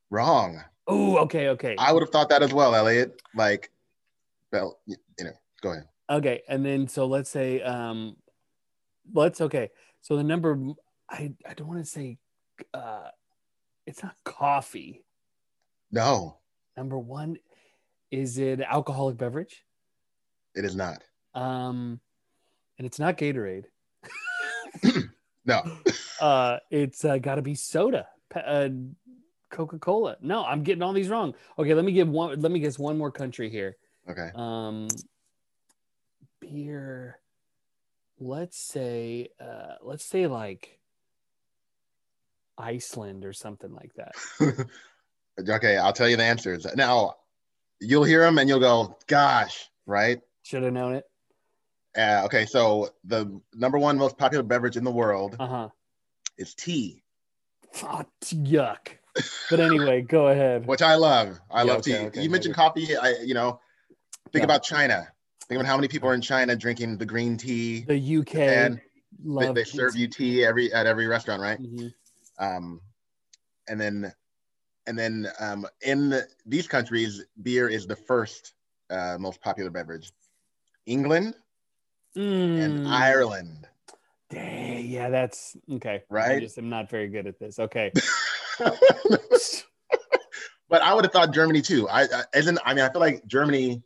Wrong. 0.10 0.62
Oh, 0.88 1.18
okay, 1.20 1.50
okay. 1.50 1.76
I 1.78 1.94
would 1.94 2.04
have 2.04 2.10
thought 2.10 2.30
that 2.30 2.44
as 2.44 2.54
well, 2.54 2.76
Elliot. 2.76 3.22
Like, 3.36 3.72
well, 4.52 4.80
you 4.86 4.98
know, 5.20 5.32
go 5.62 5.72
ahead. 5.72 5.88
Okay, 6.10 6.42
and 6.50 6.66
then 6.66 6.88
so 6.88 7.06
let's 7.06 7.30
say 7.30 7.62
um 7.62 8.18
let's 9.14 9.40
okay. 9.40 9.70
So 10.02 10.18
the 10.18 10.24
number 10.24 10.58
I 11.10 11.34
I 11.48 11.54
don't 11.54 11.68
want 11.68 11.80
to 11.80 11.86
say 11.90 12.18
uh 12.74 13.10
it's 13.86 14.04
not 14.04 14.16
coffee. 14.26 15.04
No, 15.92 16.38
Number 16.78 16.98
1 16.98 17.38
is 18.12 18.38
it 18.38 18.62
alcoholic 18.62 19.18
beverage? 19.18 19.64
it 20.56 20.66
is 20.66 20.76
not. 20.76 21.04
Um 21.34 22.00
and 22.78 22.86
it's 22.86 23.00
not 23.00 23.18
Gatorade. 23.18 23.66
No, 25.46 25.64
Uh 26.22 26.58
it's 26.70 27.04
uh, 27.06 27.18
got 27.18 27.36
to 27.36 27.42
be 27.42 27.56
soda. 27.56 28.08
Uh, 28.36 28.70
Coca-Cola. 29.50 30.16
No, 30.22 30.46
I'm 30.46 30.64
getting 30.64 30.82
all 30.82 30.94
these 30.94 31.10
wrong. 31.10 31.34
Okay, 31.60 31.74
let 31.74 31.84
me 31.84 31.92
give 31.92 32.08
one 32.08 32.40
let 32.40 32.52
me 32.52 32.60
guess 32.60 32.80
one 32.80 32.98
more 32.98 33.12
country 33.12 33.50
here. 33.50 33.76
okay. 34.10 34.30
um 34.36 34.88
beer 36.40 37.20
let's 38.20 38.58
say 38.58 39.30
uh 39.40 39.76
let's 39.84 40.04
say 40.04 40.26
like 40.26 40.80
iceland 42.58 43.24
or 43.24 43.32
something 43.32 43.74
like 43.74 43.94
that 43.94 44.12
okay, 45.50 45.78
I'll 45.78 45.94
tell 45.94 46.10
you 46.10 46.18
the 46.18 46.24
answers. 46.24 46.66
Now, 46.76 47.16
you'll 47.80 48.04
hear 48.04 48.22
them 48.22 48.38
and 48.38 48.50
you'll 48.50 48.60
go, 48.60 48.98
gosh, 49.08 49.70
right? 49.86 50.20
should 50.44 50.64
have 50.64 50.74
known 50.74 50.96
it 50.96 51.06
Uh, 51.98 52.22
okay, 52.26 52.46
so 52.46 52.90
the 53.04 53.42
number 53.54 53.78
one 53.78 53.98
most 53.98 54.18
popular 54.18 54.44
beverage 54.44 54.78
in 54.78 54.84
the 54.84 54.92
world 54.92 55.36
uh-huh 55.40 55.70
is 56.38 56.56
tea, 56.56 57.04
oh, 57.84 58.06
yuck 58.24 58.88
but 59.50 59.60
anyway 59.60 60.02
go 60.02 60.28
ahead 60.30 60.66
which 60.66 60.82
I 60.82 60.96
love. 60.96 61.40
I 61.50 61.64
Yeah, 61.64 61.72
love 61.72 61.80
okay, 61.80 61.98
tea. 62.00 62.06
okay, 62.08 62.22
you 62.22 62.30
mentioned 62.30 62.56
coffee. 62.56 62.96
I, 62.96 63.16
you 63.24 63.34
know, 63.34 63.60
think 64.32 64.42
Yeah. 64.42 64.46
about 64.46 64.64
China. 64.64 65.08
Think 65.50 65.60
about 65.60 65.68
how 65.68 65.76
many 65.76 65.90
people 65.90 66.08
are 66.10 66.14
in 66.14 66.22
China 66.22 66.56
drinking 66.56 66.98
the 66.98 67.06
green 67.06 67.36
tea. 67.36 67.82
the 67.82 68.18
uk 68.18 68.36
and 68.36 68.80
they, 69.20 69.52
they 69.52 69.64
serve 69.66 69.98
you 69.98 70.08
tea 70.08 70.46
every 70.46 70.72
at 70.74 70.86
every 70.88 71.08
restaurant, 71.08 71.42
right? 71.42 71.60
Mhm. 71.60 71.94
um, 72.40 72.82
and 73.68 73.80
then 73.80 74.14
and 74.88 74.98
then 74.98 75.28
um, 75.40 75.68
in 75.82 76.22
these 76.46 76.68
countries, 76.68 77.24
beer 77.42 77.68
is 77.70 77.86
the 77.86 77.96
first 77.96 78.54
uh, 78.90 79.18
most 79.20 79.42
popular 79.42 79.70
beverage. 79.70 80.12
England 80.86 81.36
and 82.16 82.86
Mm. 82.86 82.88
Ireland, 82.88 83.68
Dang, 84.30 84.86
yeah 84.86 85.10
that's 85.10 85.56
okay 85.74 86.04
i 86.10 86.14
Right? 86.14 86.42
just 86.42 86.58
am 86.58 86.70
not 86.70 86.90
very 86.90 87.08
good 87.10 87.28
at 87.28 87.38
this 87.40 87.60
okay 87.60 87.92
but 90.70 90.82
I 90.82 90.94
would 90.94 91.04
have 91.04 91.12
thought 91.12 91.34
Germany 91.34 91.62
too. 91.62 91.88
I, 91.90 92.04
I 92.04 92.24
isn't. 92.36 92.60
I 92.64 92.74
mean, 92.74 92.86
I 92.86 92.90
feel 92.92 93.02
like 93.02 93.26
Germany 93.26 93.82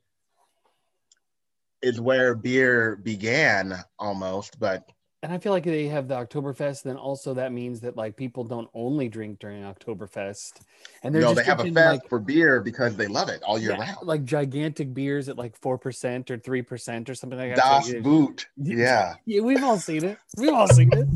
is 1.82 2.00
where 2.00 2.36
beer 2.36 2.96
began 2.98 3.76
almost, 3.98 4.60
but 4.60 4.88
and 5.26 5.34
I 5.34 5.40
feel 5.40 5.52
like 5.52 5.64
they 5.64 5.88
have 5.88 6.08
the 6.08 6.16
Oktoberfest. 6.16 6.84
Then 6.84 6.98
also 6.98 7.34
that 7.34 7.52
means 7.52 7.80
that 7.82 7.98
like 7.98 8.16
people 8.16 8.44
don't 8.44 8.70
only 8.76 9.10
drink 9.10 9.40
during 9.40 9.64
Oktoberfest, 9.64 10.62
and 11.02 11.14
they're 11.14 11.22
no, 11.24 11.34
just 11.34 11.38
they 11.38 11.44
have 11.44 11.60
a 11.60 11.72
fest 11.72 11.76
like, 11.76 12.10
for 12.10 12.20
beer 12.20 12.62
because 12.62 12.96
they 12.96 13.08
love 13.08 13.30
it 13.30 13.42
all 13.42 13.58
year 13.58 13.72
yeah, 13.72 13.82
round. 13.82 13.98
like 14.08 14.24
gigantic 14.24 14.94
beers 14.94 15.28
at 15.28 15.36
like 15.36 15.58
four 15.58 15.80
percent 15.80 16.30
or 16.30 16.38
three 16.38 16.62
percent 16.62 17.10
or 17.10 17.16
something 17.16 17.40
like 17.40 17.56
that. 17.56 17.64
Das 17.64 17.90
So, 17.90 18.02
Boot, 18.02 18.48
yeah. 18.56 19.16
yeah, 19.26 19.42
we've 19.42 19.64
all 19.64 19.80
seen 19.80 20.06
it. 20.06 20.20
We've 20.38 20.54
all 20.54 20.68
seen 20.68 20.92
it. 20.94 21.08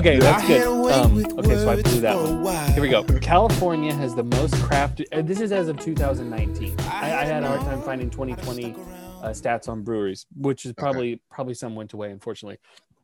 Okay, 0.00 0.18
that's 0.18 0.46
good. 0.46 0.66
Um, 0.92 1.18
okay, 1.38 1.56
so 1.56 1.68
I 1.70 1.74
words 1.74 1.82
blew 1.82 2.00
that 2.00 2.14
for 2.14 2.34
one. 2.34 2.72
Here 2.72 2.80
we 2.80 2.88
go. 2.88 3.04
California 3.20 3.92
has 3.92 4.14
the 4.14 4.22
most 4.22 4.54
craft. 4.62 5.02
Uh, 5.12 5.20
this 5.20 5.42
is 5.42 5.52
as 5.52 5.68
of 5.68 5.78
2019. 5.78 6.74
I, 6.80 7.18
I 7.18 7.24
had 7.26 7.44
a 7.44 7.46
hard 7.46 7.60
time 7.60 7.82
finding 7.82 8.08
2020 8.08 8.72
uh, 8.72 9.28
stats 9.28 9.68
on 9.68 9.82
breweries, 9.82 10.24
which 10.34 10.64
is 10.64 10.72
probably 10.72 11.20
probably 11.30 11.52
some 11.52 11.74
went 11.74 11.92
away, 11.92 12.10
unfortunately. 12.10 12.56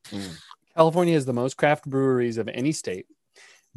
Mm. 0.07 0.41
California 0.75 1.13
has 1.13 1.27
the 1.27 1.35
most 1.35 1.59
craft 1.59 1.85
breweries 1.85 2.39
of 2.39 2.49
any 2.49 2.73
state, 2.73 3.05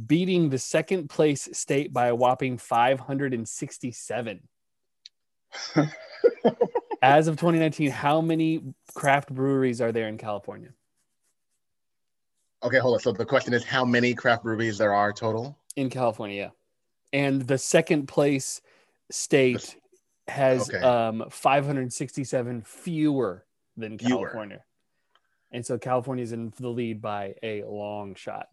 beating 0.07 0.49
the 0.49 0.57
second 0.57 1.09
place 1.09 1.49
state 1.51 1.91
by 1.91 2.07
a 2.07 2.15
whopping 2.15 2.57
567. 2.57 4.47
As 7.01 7.27
of 7.27 7.35
2019, 7.35 7.91
how 7.91 8.21
many 8.21 8.63
craft 8.95 9.33
breweries 9.33 9.81
are 9.81 9.91
there 9.91 10.07
in 10.07 10.17
California? 10.17 10.69
Okay, 12.63 12.79
hold 12.79 12.95
on. 12.95 12.99
So 12.99 13.11
the 13.11 13.25
question 13.25 13.53
is, 13.53 13.63
how 13.63 13.85
many 13.85 14.13
craft 14.13 14.43
breweries 14.43 14.77
there 14.77 14.93
are 14.93 15.13
total? 15.13 15.57
In 15.75 15.89
California, 15.89 16.35
yeah. 16.37 16.49
And 17.19 17.41
the 17.41 17.57
second 17.57 18.07
place 18.07 18.61
state 19.11 19.75
has 20.27 20.69
Okay. 20.69 20.79
um 20.79 21.25
567 21.29 22.61
fewer 22.61 23.45
than 23.77 23.97
Fewer. 23.97 24.19
California. 24.25 24.63
And 25.51 25.65
so 25.65 25.77
California 25.79 26.23
is 26.23 26.31
in 26.33 26.53
the 26.59 26.69
lead 26.69 27.01
by 27.01 27.33
a 27.41 27.63
long 27.63 28.13
shot. 28.13 28.49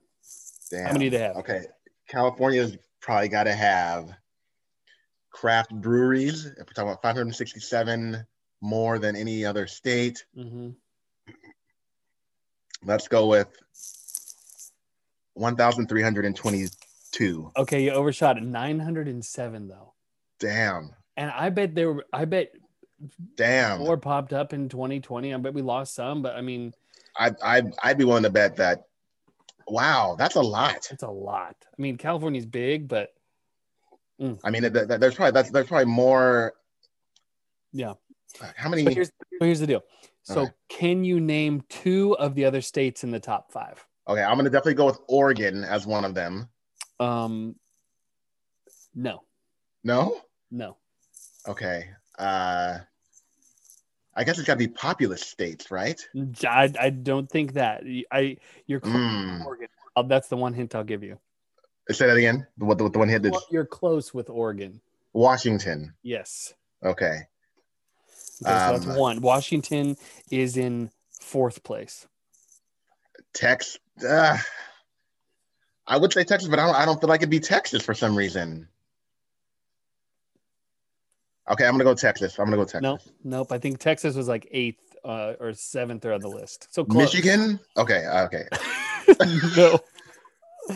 Damn. 0.71 0.87
How 0.87 0.93
many 0.93 1.11
do 1.11 1.19
they 1.19 1.23
have? 1.25 1.37
Okay, 1.37 1.65
California's 2.09 2.77
probably 3.01 3.29
got 3.29 3.45
to 3.45 3.53
have 3.53 4.11
craft 5.31 5.71
breweries. 5.75 6.47
If 6.47 6.59
we're 6.59 6.65
talking 6.75 6.89
about 6.91 7.03
567 7.03 8.25
more 8.63 8.99
than 8.99 9.17
any 9.17 9.45
other 9.45 9.67
state, 9.67 10.25
hmm 10.35 10.71
let's 12.85 13.09
go 13.09 13.27
with 13.27 13.49
1,322. 15.37 17.53
Okay, 17.57 17.85
you 17.85 17.91
overshot 17.91 18.39
it. 18.39 18.43
907 18.43 19.69
though. 19.69 19.93
Damn. 20.41 20.91
And 21.17 21.31
I 21.31 21.51
bet 21.51 21.75
there 21.75 21.93
were 21.93 22.07
I 22.13 22.25
bet 22.25 22.53
Damn. 23.37 23.79
more 23.81 23.97
popped 23.97 24.33
up 24.33 24.53
in 24.53 24.69
2020. 24.69 25.33
I 25.33 25.37
bet 25.39 25.55
we 25.55 25.63
lost 25.63 25.95
some, 25.95 26.23
but 26.23 26.35
I 26.37 26.41
mean, 26.41 26.75
I'd, 27.19 27.37
I'd, 27.43 27.73
I'd 27.83 27.99
be 27.99 28.05
willing 28.05 28.25
to 28.25 28.31
bet 28.31 28.57
that. 28.57 28.85
Wow, 29.69 30.15
that's 30.19 30.37
a 30.37 30.41
lot. 30.41 30.89
it's 30.91 31.03
a 31.03 31.11
lot. 31.11 31.57
I 31.67 31.83
mean, 31.83 31.99
California's 31.99 32.47
big, 32.47 32.87
but 32.87 33.13
mm. 34.21 34.39
I 34.45 34.51
mean, 34.51 34.63
th- 34.63 34.73
th- 34.73 35.01
there's 35.01 35.17
probably 35.17 35.33
that's 35.33 35.51
there's 35.51 35.67
probably 35.67 35.87
more. 35.87 36.55
yeah. 37.73 37.95
How 38.55 38.69
many? 38.69 38.85
But 38.85 38.95
here's, 38.95 39.11
here's 39.41 39.61
the 39.61 39.67
deal. 39.67 39.83
So, 40.23 40.49
can 40.69 41.05
you 41.05 41.21
name 41.21 41.63
two 41.69 42.17
of 42.17 42.35
the 42.35 42.45
other 42.45 42.61
states 42.61 43.05
in 43.05 43.13
the 43.13 43.21
top 43.21 43.53
five? 43.53 43.87
Okay, 44.09 44.23
I'm 44.23 44.37
gonna 44.37 44.51
definitely 44.51 44.75
go 44.75 44.87
with 44.87 44.99
Oregon 45.09 45.65
as 45.65 45.87
one 45.87 46.05
of 46.05 46.15
them. 46.15 46.49
Um, 47.01 47.57
no, 48.95 49.23
No. 49.85 50.21
no. 50.51 50.77
Okay. 51.47 51.91
Uh, 52.19 52.79
I 54.15 54.25
guess 54.25 54.39
it's 54.39 54.47
got 54.47 54.55
to 54.55 54.59
be 54.59 54.69
populous 54.69 55.21
states, 55.21 55.71
right? 55.71 56.01
I, 56.43 56.73
I 56.81 56.89
don't 56.91 57.29
think 57.29 57.53
that. 57.55 57.83
I 58.11 58.39
you're 58.67 58.81
close 58.81 58.95
Mm. 58.95 59.39
with 59.39 59.47
Oregon. 59.47 59.69
Uh, 59.95 60.03
that's 60.03 60.29
the 60.29 60.37
one 60.39 60.55
hint 60.55 60.75
I'll 60.75 60.85
give 60.85 61.03
you. 61.03 61.19
Say 61.91 62.07
that 62.07 62.17
again. 62.17 62.47
The, 62.57 62.65
what 62.65 62.79
the, 62.79 62.89
the 62.89 62.99
one 62.99 63.09
that's 63.09 63.47
You're 63.51 63.67
close 63.67 64.15
with 64.15 64.31
Oregon. 64.31 64.81
Washington. 65.13 65.95
Yes. 66.03 66.55
Okay. 66.83 67.05
Okay, 68.43 68.59
so 68.59 68.73
that's 68.73 68.87
Um, 68.87 68.97
one. 68.97 69.21
Washington 69.21 69.97
is 70.31 70.57
in 70.57 70.91
fourth 71.21 71.63
place. 71.63 72.07
Tex. 73.35 73.79
Uh, 74.05 74.37
I 75.87 75.97
would 75.97 76.13
say 76.13 76.25
Texas, 76.25 76.49
but 76.49 76.59
I 76.59 76.67
don't. 76.67 76.75
I 76.75 76.85
don't 76.85 77.01
feel 77.01 77.09
like 77.09 77.21
it'd 77.21 77.31
be 77.31 77.41
Texas 77.41 77.83
for 77.83 77.95
some 77.95 78.17
reason. 78.17 78.69
Okay, 81.49 81.65
I'm 81.65 81.73
gonna 81.73 81.85
go 81.85 81.95
Texas. 81.95 82.39
I'm 82.39 82.47
gonna 82.47 82.57
go 82.57 82.65
Texas. 82.65 82.83
Nope, 82.83 83.01
nope. 83.23 83.53
I 83.53 83.59
think 83.59 83.79
Texas 83.79 84.17
was 84.17 84.27
like 84.27 84.49
eighth 84.51 84.97
uh, 85.05 85.35
or 85.39 85.53
seventh 85.55 86.05
or 86.05 86.13
on 86.13 86.21
the 86.21 86.29
list. 86.29 86.69
So 86.75 86.85
close. 86.85 87.15
Michigan. 87.15 87.61
Okay. 87.77 88.07
Okay. 88.07 88.45
no. 89.57 89.79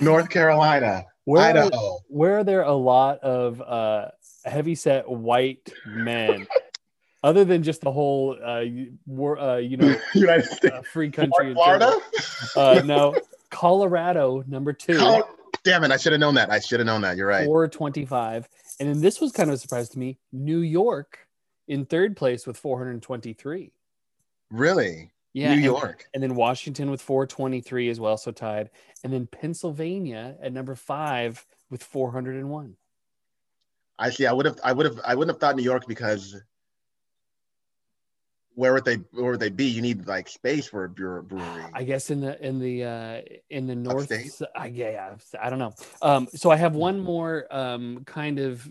North 0.01 0.29
Carolina. 0.31 1.05
Where 1.25 1.43
are, 1.43 1.65
Idaho. 1.65 1.99
where 2.09 2.39
are 2.39 2.45
there 2.45 2.63
a 2.63 2.73
lot 2.73 3.19
of 3.19 3.61
uh, 3.61 4.09
heavyset 4.45 5.09
white 5.09 5.73
men, 5.85 6.47
other 7.23 7.45
than 7.45 7.63
just 7.63 7.81
the 7.83 7.93
whole 7.93 8.37
uh, 8.45 8.61
you- 8.61 8.95
war, 9.07 9.39
uh, 9.39 9.57
you 9.57 9.77
know, 9.77 9.97
United 10.15 10.47
States. 10.47 10.75
uh, 10.75 10.83
free 10.83 11.11
country? 11.11 11.53
Florida. 11.55 11.97
Uh, 12.57 12.83
no, 12.87 13.17
Colorado 13.51 14.43
number 14.47 14.73
two, 14.73 14.97
Col- 14.99 15.29
Damn 15.63 15.85
it! 15.85 15.91
I 15.91 15.97
should 15.99 16.13
have 16.13 16.21
known 16.21 16.35
that. 16.35 16.51
I 16.51 16.59
should 16.61 16.81
have 16.81 16.87
known 16.87 17.03
that. 17.03 17.17
You're 17.17 17.27
right. 17.27 17.45
four 17.45 17.69
twenty-five, 17.69 18.49
and 18.79 18.89
then 18.89 19.01
this 19.03 19.21
was 19.21 19.33
kind 19.33 19.51
of 19.51 19.55
a 19.55 19.59
surprise 19.59 19.89
to 19.91 19.99
me. 19.99 20.19
New 20.33 20.61
York 20.61 21.19
in 21.69 21.85
third 21.85 22.17
place 22.17 22.47
with 22.47 22.57
four 22.57 22.79
hundred 22.79 23.03
twenty-three. 23.03 23.73
Really? 24.51 25.11
Yeah, 25.33 25.49
New 25.51 25.55
and- 25.57 25.65
York. 25.65 26.09
and 26.15 26.21
then 26.23 26.35
Washington 26.35 26.91
with 26.91 27.01
423 27.01 27.89
as 27.89 28.01
well, 28.01 28.17
so 28.17 28.33
tied. 28.33 28.69
And 29.05 29.13
then 29.13 29.29
Pennsylvania 29.29 30.35
at 30.43 30.53
number 30.53 30.75
five 30.75 31.47
with 31.71 31.85
401. 31.85 32.75
I 33.97 34.11
see. 34.11 34.27
I 34.27 34.33
would 34.33 34.47
have. 34.47 34.59
I 34.65 34.73
would 34.73 34.87
have. 34.87 34.99
I 35.05 35.15
wouldn't 35.15 35.33
have 35.37 35.41
thought 35.41 35.55
New 35.55 35.63
York 35.63 35.85
because 35.87 36.35
where 38.55 38.73
would 38.75 38.85
they? 38.85 38.97
Where 39.13 39.33
would 39.33 39.41
they 39.41 39.51
be? 39.51 39.67
You 39.67 39.83
need 39.83 40.07
like 40.07 40.29
space 40.29 40.67
for 40.67 40.85
a 40.85 40.89
brewery. 40.89 41.65
I 41.73 41.83
guess 41.83 42.11
in 42.11 42.21
the 42.21 42.45
in 42.45 42.59
the 42.59 42.85
uh, 42.85 43.21
in 43.49 43.67
the 43.67 43.75
north. 43.75 44.11
Upstate? 44.11 44.49
I, 44.57 44.67
yeah, 44.67 45.15
I 45.41 45.51
don't 45.51 45.59
know. 45.59 45.75
Um, 46.03 46.29
so 46.35 46.51
I 46.51 46.57
have 46.57 46.75
one 46.75 47.01
more 47.01 47.47
um, 47.51 48.05
kind 48.05 48.39
of. 48.39 48.67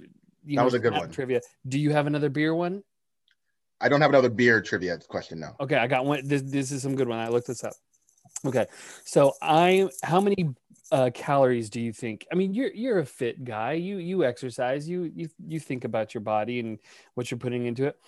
You 0.45 0.55
That 0.55 0.61
know, 0.61 0.65
was 0.65 0.73
a 0.73 0.79
good 0.79 0.93
one. 0.93 1.11
Trivia. 1.11 1.41
Do 1.67 1.79
you 1.79 1.91
have 1.91 2.07
another 2.07 2.29
beer 2.29 2.55
one? 2.55 2.83
I 3.81 3.87
don't 3.87 4.01
have 4.01 4.09
another 4.09 4.29
beer 4.29 4.61
trivia 4.61 4.97
question 4.97 5.39
now. 5.39 5.55
Okay, 5.59 5.75
I 5.75 5.87
got 5.87 6.05
one. 6.05 6.27
This 6.27 6.41
this 6.41 6.71
is 6.71 6.81
some 6.81 6.95
good 6.95 7.07
one. 7.07 7.19
I 7.19 7.29
looked 7.29 7.47
this 7.47 7.63
up. 7.63 7.73
Okay, 8.45 8.65
so 9.05 9.33
I 9.41 9.89
how 10.03 10.19
many 10.19 10.49
uh, 10.91 11.09
calories 11.13 11.69
do 11.69 11.79
you 11.81 11.93
think? 11.93 12.25
I 12.31 12.35
mean, 12.35 12.53
you're 12.53 12.71
you're 12.73 12.99
a 12.99 13.05
fit 13.05 13.43
guy. 13.43 13.73
You 13.73 13.97
you 13.97 14.23
exercise. 14.25 14.87
You 14.87 15.11
you 15.15 15.29
you 15.47 15.59
think 15.59 15.85
about 15.85 16.13
your 16.13 16.21
body 16.21 16.59
and 16.59 16.79
what 17.13 17.31
you're 17.31 17.37
putting 17.37 17.65
into 17.65 17.85
it. 17.85 17.99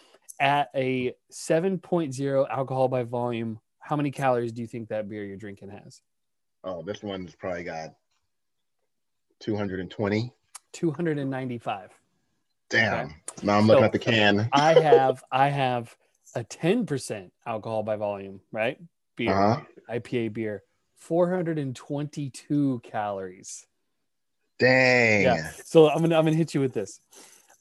At 0.42 0.72
a 0.74 1.14
7.0 1.32 2.50
alcohol 2.50 2.88
by 2.88 3.04
volume, 3.04 3.60
how 3.78 3.96
many 3.96 4.10
calories 4.10 4.52
do 4.52 4.62
you 4.62 4.68
think 4.68 4.90
that 4.90 5.08
beer 5.08 5.24
you're 5.24 5.38
drinking 5.38 5.70
has? 5.70 6.02
Oh, 6.64 6.82
this 6.82 7.04
one's 7.04 7.36
probably 7.36 7.64
got 7.64 7.94
220. 9.40 10.34
295. 10.74 11.92
Damn. 12.72 12.94
Okay. 13.06 13.16
Now 13.44 13.60
I'm 13.60 13.68
looking 13.68 13.82
So- 13.82 13.86
at 13.86 13.92
the 13.92 14.00
can. 14.00 14.50
I 14.54 14.74
have 14.80 15.24
I 15.32 15.50
have 15.50 15.96
a 16.34 16.44
10% 16.44 17.30
alcohol 17.46 17.84
by 17.84 17.98
volume, 17.98 18.42
right? 18.52 18.80
Beer, 19.16 19.32
Uh-huh. 19.32 19.62
IPA 19.92 20.34
beer, 20.34 20.64
422 20.96 22.80
calories. 22.84 23.68
Dang. 24.58 25.22
Yeah. 25.24 25.52
So 25.66 25.88
I'm 25.88 26.02
gonna 26.02 26.18
I'm 26.18 26.26
gonna 26.26 26.36
hit 26.36 26.56
you 26.56 26.62
with 26.62 26.74
this. 26.74 27.00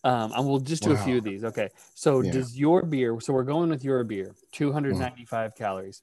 Um, 0.03 0.33
and 0.35 0.47
we'll 0.47 0.61
just 0.61 0.83
do 0.83 0.93
a 0.93 0.97
few 0.97 1.19
of 1.19 1.25
these. 1.25 1.45
Okay. 1.45 1.69
So 1.95 2.23
Yeah. 2.23 2.33
does 2.33 2.59
your 2.59 2.83
beer? 2.83 3.21
So 3.21 3.33
we're 3.33 3.45
going 3.45 3.69
with 3.71 3.85
your 3.85 4.03
beer, 4.05 4.35
295 4.53 5.55
calories. 5.55 6.03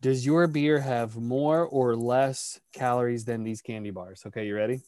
Does 0.00 0.24
your 0.26 0.46
beer 0.46 0.80
have 0.80 1.16
more 1.16 1.64
or 1.64 1.94
less 1.94 2.58
calories 2.72 3.24
than 3.24 3.44
these 3.44 3.60
candy 3.60 3.90
bars? 3.90 4.22
Okay, 4.26 4.46
you 4.46 4.56
ready? 4.56 4.80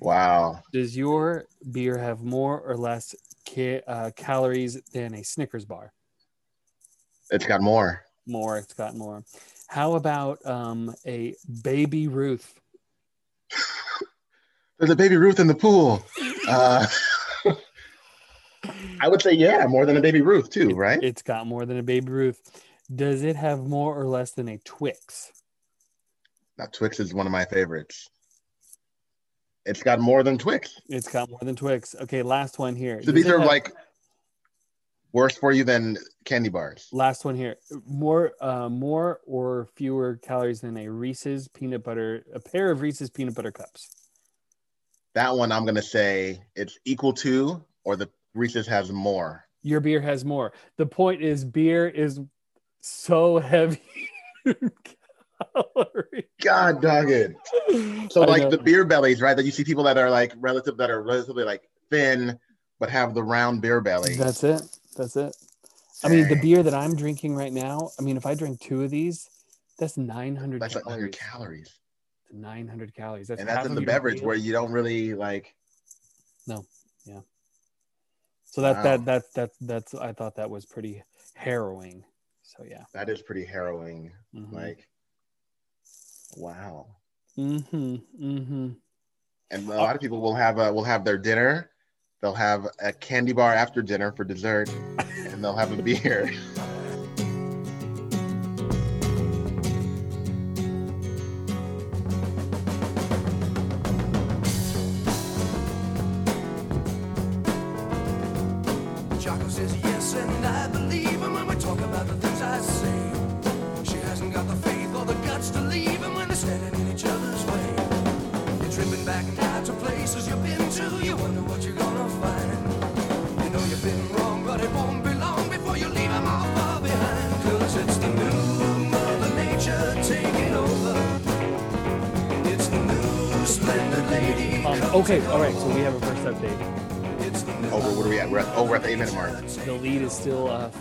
Wow. 0.00 0.62
Does 0.72 0.96
your 0.96 1.46
beer 1.70 1.98
have 1.98 2.22
more 2.22 2.60
or 2.60 2.76
less 2.76 3.14
ca- 3.46 3.82
uh, 3.86 4.10
calories 4.16 4.80
than 4.92 5.14
a 5.14 5.22
Snickers 5.22 5.64
bar? 5.64 5.92
It's 7.30 7.44
got 7.44 7.60
more. 7.60 8.04
More. 8.26 8.56
It's 8.58 8.72
got 8.74 8.94
more. 8.94 9.24
How 9.66 9.94
about 9.94 10.44
um, 10.46 10.94
a 11.06 11.34
Baby 11.62 12.08
Ruth? 12.08 12.54
There's 14.78 14.90
a 14.90 14.96
baby 14.96 15.16
Ruth 15.16 15.38
in 15.40 15.46
the 15.46 15.54
pool. 15.54 16.02
Uh, 16.48 16.86
I 19.02 19.08
would 19.08 19.20
say 19.20 19.32
yeah, 19.32 19.66
more 19.66 19.84
than 19.84 19.96
a 19.96 20.00
baby 20.00 20.20
Ruth 20.20 20.48
too, 20.48 20.70
right? 20.76 21.02
It's 21.02 21.22
got 21.22 21.44
more 21.48 21.66
than 21.66 21.76
a 21.76 21.82
Baby 21.82 22.12
Ruth. 22.12 22.40
Does 22.94 23.22
it 23.24 23.34
have 23.34 23.58
more 23.66 23.98
or 23.98 24.06
less 24.06 24.30
than 24.30 24.48
a 24.48 24.58
Twix? 24.58 25.32
Now 26.56 26.66
Twix 26.70 27.00
is 27.00 27.12
one 27.12 27.26
of 27.26 27.32
my 27.32 27.44
favorites. 27.44 28.08
It's 29.66 29.82
got 29.82 29.98
more 29.98 30.22
than 30.22 30.38
Twix. 30.38 30.80
It's 30.88 31.08
got 31.08 31.28
more 31.28 31.40
than 31.42 31.56
Twix. 31.56 31.96
Okay, 32.02 32.22
last 32.22 32.60
one 32.60 32.76
here. 32.76 33.00
So 33.02 33.06
Does 33.06 33.14
these 33.14 33.28
are 33.32 33.38
have- 33.40 33.48
like 33.48 33.72
worse 35.12 35.36
for 35.36 35.50
you 35.50 35.64
than 35.64 35.98
candy 36.24 36.48
bars. 36.48 36.88
last 36.92 37.24
one 37.24 37.34
here. 37.34 37.56
More, 37.84 38.32
uh, 38.40 38.68
more 38.68 39.20
or 39.26 39.68
fewer 39.74 40.16
calories 40.22 40.60
than 40.60 40.76
a 40.76 40.88
Reese's 40.88 41.48
peanut 41.48 41.82
butter, 41.82 42.24
a 42.32 42.38
pair 42.38 42.70
of 42.70 42.80
Reese's 42.80 43.10
peanut 43.10 43.34
butter 43.34 43.50
cups. 43.50 43.90
That 45.14 45.34
one 45.36 45.50
I'm 45.50 45.66
gonna 45.66 45.82
say 45.82 46.44
it's 46.54 46.78
equal 46.84 47.12
to, 47.14 47.64
or 47.84 47.96
the 47.96 48.08
Reese's 48.34 48.66
has 48.66 48.90
more. 48.90 49.44
Your 49.62 49.80
beer 49.80 50.00
has 50.00 50.24
more. 50.24 50.52
The 50.76 50.86
point 50.86 51.22
is, 51.22 51.44
beer 51.44 51.88
is 51.88 52.20
so 52.80 53.38
heavy. 53.38 53.80
God 56.42 56.82
dog 56.82 57.10
it. 57.10 57.36
So 58.10 58.22
like 58.22 58.50
the 58.50 58.58
beer 58.58 58.84
bellies, 58.84 59.20
right? 59.20 59.36
That 59.36 59.44
you 59.44 59.50
see 59.50 59.64
people 59.64 59.84
that 59.84 59.98
are 59.98 60.10
like 60.10 60.32
relative 60.36 60.76
that 60.78 60.90
are 60.90 61.02
relatively 61.02 61.44
like 61.44 61.62
thin, 61.90 62.38
but 62.78 62.90
have 62.90 63.14
the 63.14 63.22
round 63.22 63.60
beer 63.60 63.80
belly. 63.80 64.16
That's 64.16 64.42
it. 64.44 64.62
That's 64.96 65.16
it. 65.16 65.36
I 66.04 66.08
mean, 66.08 66.28
the 66.28 66.36
beer 66.36 66.62
that 66.64 66.74
I'm 66.74 66.96
drinking 66.96 67.36
right 67.36 67.52
now. 67.52 67.90
I 67.98 68.02
mean, 68.02 68.16
if 68.16 68.26
I 68.26 68.34
drink 68.34 68.60
two 68.60 68.82
of 68.82 68.90
these, 68.90 69.30
that's 69.78 69.96
900 69.96 70.60
That's 70.60 70.74
like 70.74 70.84
calories. 70.84 71.00
100 71.00 71.12
calories. 71.12 71.72
900 72.32 72.94
calories. 72.94 73.28
That's 73.28 73.40
and 73.40 73.48
that's 73.48 73.66
in 73.66 73.74
the 73.74 73.82
beverage 73.82 74.16
meal. 74.16 74.26
where 74.26 74.36
you 74.36 74.52
don't 74.52 74.72
really 74.72 75.14
like 75.14 75.54
So 78.52 78.60
that 78.60 78.76
Wow. 78.76 78.82
that 78.82 79.04
that 79.06 79.34
that 79.34 79.50
that's 79.62 79.94
I 79.94 80.12
thought 80.12 80.36
that 80.36 80.50
was 80.50 80.66
pretty 80.66 81.02
harrowing. 81.34 82.04
So 82.42 82.64
yeah. 82.68 82.84
that 82.92 83.08
is 83.08 83.22
pretty 83.22 83.46
harrowing. 83.46 84.12
Mhm. 84.34 84.52
Like 84.52 84.88
wow. 86.36 86.86
Mm-hmm. 87.38 87.96
Mm-hmm. 88.20 88.68
And 89.52 89.68
a 89.68 89.76
lot 89.76 89.94
of 89.94 90.02
people 90.02 90.20
will 90.20 90.34
have 90.34 90.58
a 90.58 90.70
will 90.70 90.84
have 90.84 91.02
their 91.02 91.16
dinner. 91.16 91.70
They'll 92.20 92.34
have 92.34 92.68
a 92.78 92.92
candy 92.92 93.32
bar 93.32 93.54
after 93.54 93.80
dinner 93.80 94.12
for 94.12 94.22
dessert, 94.22 94.68
and 94.98 95.42
they'll 95.42 95.56
have 95.56 95.72
a 95.76 95.82
beer. 95.82 96.30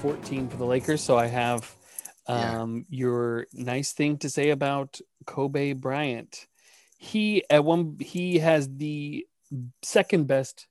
14 0.01 0.49
for 0.49 0.57
the 0.57 0.65
Lakers. 0.65 1.01
So 1.01 1.17
I 1.17 1.27
have 1.27 1.75
Yeah. 2.27 2.61
um, 2.61 2.85
your 2.89 3.47
nice 3.53 3.93
thing 3.93 4.17
to 4.19 4.29
say 4.29 4.49
about 4.49 4.99
Kobe 5.25 5.73
Bryant. 5.73 6.47
He 6.97 7.43
at 7.49 7.63
one 7.65 7.97
he 7.99 8.39
has 8.39 8.67
the 8.77 9.25
second 9.83 10.27
best 10.27 10.67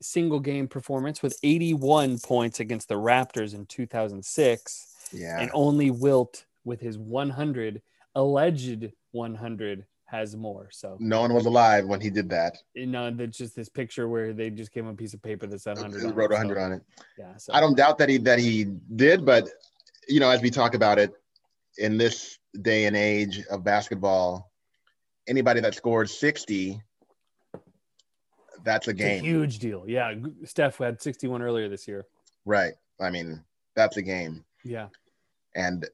single 0.00 0.40
game 0.40 0.66
performance 0.68 1.22
with 1.22 1.38
81 1.42 2.18
points 2.20 2.58
against 2.58 2.88
the 2.88 2.94
Raptors 2.94 3.54
in 3.54 3.66
2006 3.66 5.08
Yeah. 5.12 5.40
and 5.40 5.50
only 5.54 5.90
Wilt 5.90 6.44
with 6.64 6.80
his 6.80 6.98
100 6.98 7.82
alleged 8.14 8.92
100 9.12 9.86
has 10.12 10.36
more. 10.36 10.68
So 10.70 10.96
No 11.00 11.22
one 11.22 11.32
was 11.32 11.46
alive 11.46 11.86
when 11.86 12.00
he 12.00 12.10
did 12.10 12.28
that. 12.28 12.58
you 12.74 12.86
know, 12.86 13.10
that's 13.10 13.36
just 13.38 13.56
this 13.56 13.68
picture 13.68 14.08
where 14.08 14.32
they 14.32 14.50
just 14.50 14.70
gave 14.72 14.84
him 14.84 14.90
a 14.90 14.94
piece 14.94 15.14
of 15.14 15.22
paper 15.22 15.46
that 15.46 15.60
said 15.60 15.76
100. 15.78 16.00
He 16.02 16.06
wrote 16.12 16.30
it, 16.30 16.34
100 16.34 16.54
so, 16.56 16.60
on 16.62 16.72
it. 16.72 16.82
Yeah. 17.18 17.36
So 17.38 17.52
I 17.54 17.60
don't 17.60 17.76
doubt 17.76 17.98
that 17.98 18.08
he 18.10 18.18
that 18.18 18.38
he 18.38 18.66
did, 18.94 19.24
but 19.24 19.48
you 20.08 20.20
know, 20.20 20.30
as 20.30 20.40
we 20.42 20.50
talk 20.50 20.74
about 20.74 20.98
it, 20.98 21.12
in 21.78 21.96
this 21.96 22.38
day 22.60 22.84
and 22.84 22.94
age 22.94 23.40
of 23.50 23.64
basketball, 23.64 24.52
anybody 25.26 25.60
that 25.60 25.74
scored 25.74 26.10
60, 26.10 26.82
that's 28.64 28.86
a 28.88 28.90
It's 28.90 29.00
a 29.00 29.02
game. 29.02 29.24
huge 29.24 29.58
deal. 29.58 29.84
Yeah. 29.88 30.14
Steph 30.44 30.76
had 30.78 31.00
61 31.00 31.40
earlier 31.42 31.68
this 31.70 31.88
year. 31.88 32.04
Right. 32.44 32.74
I 33.00 33.10
mean, 33.10 33.42
that's 33.74 33.96
a 33.96 34.02
game. 34.02 34.44
Yeah. 34.64 34.88
And 35.54 35.88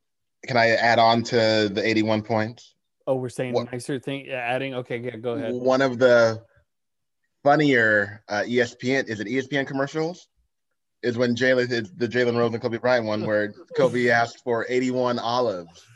can 0.46 0.57
I 0.57 0.70
add 0.70 0.98
on 0.98 1.22
to 1.24 1.70
the 1.72 1.83
81 1.87 2.22
points? 2.22 2.74
Oh, 3.09 3.14
we're 3.14 3.31
saying 3.31 3.55
What- 3.55 3.73
nicer 3.73 3.99
thing. 3.99 4.27
yeah, 4.27 4.35
Adding. 4.37 4.75
Okay. 4.75 4.99
Yeah. 4.99 5.16
Go 5.16 5.33
ahead. 5.33 5.55
One 5.55 5.81
of 5.81 5.99
the 5.99 6.42
funnier 7.42 8.23
uh, 8.29 8.42
ESPN 8.47 9.09
is 9.09 9.18
it 9.18 9.27
ESPN 9.27 9.66
commercials? 9.66 10.29
Is 11.03 11.16
when 11.16 11.35
Jalen 11.35 11.71
is 11.71 11.90
the 11.97 12.07
Jalen 12.07 12.37
Rose 12.37 12.53
and 12.53 12.61
Kobe 12.61 12.77
Bryant 12.77 13.07
one 13.07 13.25
where 13.25 13.55
Kobe 13.77 14.11
asked 14.21 14.44
for 14.44 14.66
81 14.68 15.18
olives. 15.18 15.85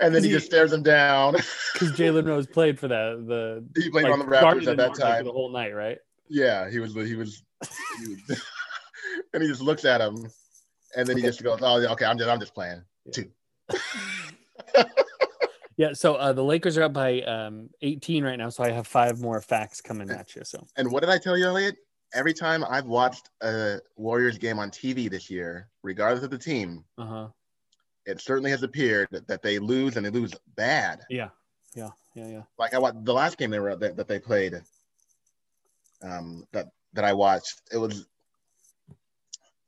And 0.00 0.12
then 0.12 0.24
he 0.24 0.30
just 0.30 0.44
stares 0.46 0.72
him 0.72 0.82
down. 0.82 1.34
because 1.72 1.92
Jalen 1.92 2.26
Rose 2.26 2.48
played 2.48 2.80
for 2.80 2.88
that. 2.88 3.24
The 3.28 3.64
he 3.80 3.88
played 3.90 4.06
like, 4.06 4.12
on 4.12 4.18
the 4.18 4.24
Raptors 4.24 4.66
at 4.66 4.76
that 4.76 4.96
time. 4.96 5.24
the 5.24 5.30
whole 5.30 5.52
night, 5.52 5.72
right? 5.72 5.98
Yeah, 6.28 6.68
he 6.68 6.80
was 6.80 6.94
he 6.94 7.14
was, 7.14 7.44
he 8.00 8.08
was 8.08 8.42
and 9.32 9.40
he 9.40 9.48
just 9.48 9.62
looks 9.62 9.84
at 9.84 10.00
him 10.00 10.26
and 10.96 11.06
then 11.06 11.16
he 11.16 11.22
just 11.22 11.44
goes, 11.44 11.60
Oh, 11.62 11.80
okay, 11.92 12.06
I'm 12.06 12.18
just 12.18 12.28
I'm 12.28 12.40
just 12.40 12.54
playing. 12.54 12.82
Two. 13.12 13.30
Yeah. 15.78 15.94
So 15.94 16.16
uh, 16.16 16.34
the 16.34 16.44
Lakers 16.44 16.76
are 16.76 16.82
up 16.82 16.92
by 16.92 17.22
um, 17.22 17.70
18 17.80 18.24
right 18.24 18.36
now. 18.36 18.50
So 18.50 18.64
I 18.64 18.70
have 18.72 18.86
five 18.86 19.20
more 19.20 19.40
facts 19.40 19.80
coming 19.80 20.10
at 20.10 20.34
you. 20.36 20.42
So 20.44 20.66
And 20.76 20.92
what 20.92 21.00
did 21.00 21.08
I 21.08 21.16
tell 21.16 21.38
you, 21.38 21.46
Elliot? 21.46 21.76
Every 22.12 22.34
time 22.34 22.64
I've 22.68 22.86
watched 22.86 23.30
a 23.42 23.78
Warriors 23.96 24.36
game 24.38 24.58
on 24.58 24.70
TV 24.70 25.08
this 25.08 25.30
year, 25.30 25.68
regardless 25.82 26.24
of 26.24 26.30
the 26.30 26.38
team, 26.38 26.84
uh 26.98 27.06
huh. 27.06 27.28
it 28.06 28.20
certainly 28.20 28.50
has 28.50 28.62
appeared 28.62 29.08
that, 29.12 29.26
that 29.28 29.42
they 29.42 29.58
lose 29.58 29.96
and 29.96 30.04
they 30.04 30.10
lose 30.10 30.34
bad. 30.56 31.00
Yeah. 31.08 31.28
Yeah. 31.74 31.90
Yeah. 32.14 32.28
Yeah. 32.28 32.42
Like 32.58 32.74
I 32.74 32.78
watched 32.78 33.04
the 33.04 33.14
last 33.14 33.38
game 33.38 33.50
they 33.50 33.60
were 33.60 33.76
that, 33.76 33.96
that 33.96 34.08
they 34.08 34.18
played, 34.18 34.60
um, 36.02 36.44
that 36.52 36.66
that 36.94 37.04
I 37.04 37.12
watched, 37.12 37.62
it 37.72 37.78
was 37.78 38.06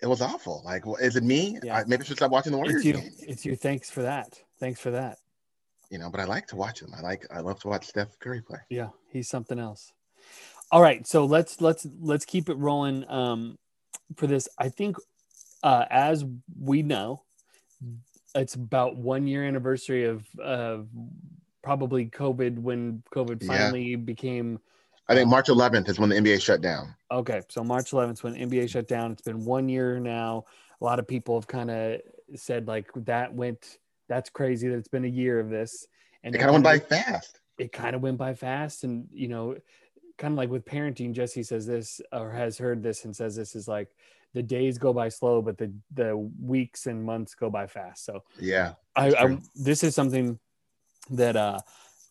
it 0.00 0.06
was 0.06 0.22
awful. 0.22 0.62
Like, 0.64 0.82
is 1.00 1.16
it 1.16 1.24
me? 1.24 1.58
Yeah. 1.62 1.76
I, 1.76 1.84
maybe 1.84 2.02
I 2.02 2.06
should 2.06 2.16
stop 2.16 2.30
watching 2.30 2.52
the 2.52 2.58
Warriors 2.58 2.76
It's 2.76 2.84
you. 2.86 2.92
game. 2.94 3.10
It's 3.20 3.44
you. 3.44 3.54
Thanks 3.54 3.90
for 3.90 4.02
that. 4.02 4.40
Thanks 4.58 4.80
for 4.80 4.90
that. 4.92 5.18
You 5.90 5.98
know, 5.98 6.08
but 6.08 6.20
I 6.20 6.24
like 6.24 6.46
to 6.48 6.56
watch 6.56 6.80
them. 6.80 6.92
I 6.96 7.00
like 7.00 7.26
I 7.34 7.40
love 7.40 7.60
to 7.60 7.68
watch 7.68 7.86
Steph 7.86 8.18
Curry 8.20 8.40
play. 8.42 8.58
Yeah, 8.68 8.88
he's 9.10 9.28
something 9.28 9.58
else. 9.58 9.92
All 10.70 10.80
right, 10.80 11.04
so 11.06 11.24
let's 11.24 11.60
let's 11.60 11.86
let's 12.00 12.24
keep 12.24 12.48
it 12.48 12.56
rolling 12.56 13.04
um, 13.10 13.58
for 14.16 14.26
this. 14.28 14.48
I 14.56 14.68
think 14.68 14.96
uh, 15.64 15.84
as 15.90 16.24
we 16.60 16.82
know, 16.82 17.22
it's 18.34 18.54
about 18.54 18.96
one 18.96 19.26
year 19.26 19.44
anniversary 19.44 20.04
of 20.04 20.24
of 20.38 20.88
probably 21.62 22.06
COVID 22.06 22.58
when 22.58 23.02
COVID 23.14 23.42
Yeah. 23.42 23.48
finally 23.48 23.96
became 23.96 24.60
I 25.08 25.14
think 25.14 25.28
March 25.28 25.48
11th 25.48 25.88
is 25.88 25.98
when 25.98 26.08
the 26.10 26.14
NBA 26.14 26.40
shut 26.40 26.60
down. 26.60 26.94
okay. 27.10 27.42
So 27.48 27.64
March 27.64 27.90
11th 27.90 28.22
when 28.22 28.34
NBA 28.36 28.70
shut 28.70 28.86
down. 28.86 29.10
It's 29.10 29.22
been 29.22 29.44
one 29.44 29.68
year 29.68 29.98
now. 29.98 30.44
A 30.80 30.84
lot 30.84 31.00
of 31.00 31.08
people 31.08 31.34
have 31.34 31.48
kind 31.48 31.68
of 31.68 32.00
said 32.36 32.68
like 32.68 32.86
that 32.94 33.34
went. 33.34 33.78
That's 34.10 34.28
crazy 34.28 34.68
that 34.68 34.76
it's 34.76 34.88
been 34.88 35.06
a 35.06 35.08
year 35.08 35.40
of 35.40 35.48
this. 35.48 35.86
And 36.22 36.34
It 36.34 36.38
kind 36.38 36.50
of 36.50 36.54
went 36.54 36.64
by 36.64 36.78
fast. 36.80 37.40
it 37.58 37.72
kind 37.72 37.96
of 37.96 38.02
went 38.02 38.18
by 38.18 38.34
fast 38.34 38.84
and 38.84 39.06
you 39.12 39.28
know 39.28 39.56
kind 40.18 40.32
of 40.32 40.38
like 40.38 40.50
with 40.50 40.64
parenting 40.66 41.12
jesse 41.12 41.42
says 41.42 41.66
this 41.66 42.00
or 42.12 42.30
has 42.30 42.58
heard 42.58 42.82
this 42.82 43.04
and 43.06 43.14
says 43.16 43.34
this 43.36 43.54
is 43.54 43.66
like 43.68 43.88
the 44.34 44.42
days 44.42 44.76
go 44.78 44.92
by 44.92 45.08
slow 45.08 45.40
but 45.40 45.56
the 45.56 45.72
the 45.94 46.14
weeks 46.42 46.86
and 46.86 47.02
months 47.02 47.34
go 47.34 47.48
by 47.48 47.66
fast 47.66 48.04
so 48.04 48.22
Yeah. 48.38 48.74
I, 48.96 49.06
I 49.14 49.38
this 49.54 49.82
is 49.84 49.94
something 49.94 50.38
that 51.10 51.36
uh 51.36 51.58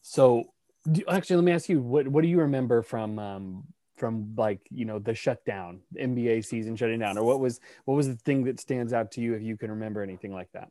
so 0.01 0.45
do, 0.91 1.01
actually 1.09 1.35
let 1.38 1.45
me 1.45 1.51
ask 1.51 1.67
you 1.69 1.81
what 1.81 2.07
what 2.07 2.21
do 2.23 2.27
you 2.27 2.39
remember 2.41 2.81
from 2.81 3.19
um 3.19 3.63
from 3.97 4.33
like 4.38 4.62
you 4.71 4.85
know 4.85 4.97
the 4.99 5.13
shutdown 5.13 5.81
nba 5.95 6.43
season 6.45 6.75
shutting 6.75 6.99
down 6.99 7.17
or 7.17 7.23
what 7.23 7.39
was 7.39 7.59
what 7.85 7.95
was 7.95 8.07
the 8.07 8.15
thing 8.15 8.43
that 8.45 8.59
stands 8.59 8.93
out 8.93 9.12
to 9.12 9.21
you 9.21 9.33
if 9.35 9.41
you 9.43 9.57
can 9.57 9.69
remember 9.71 10.01
anything 10.01 10.33
like 10.33 10.51
that 10.53 10.69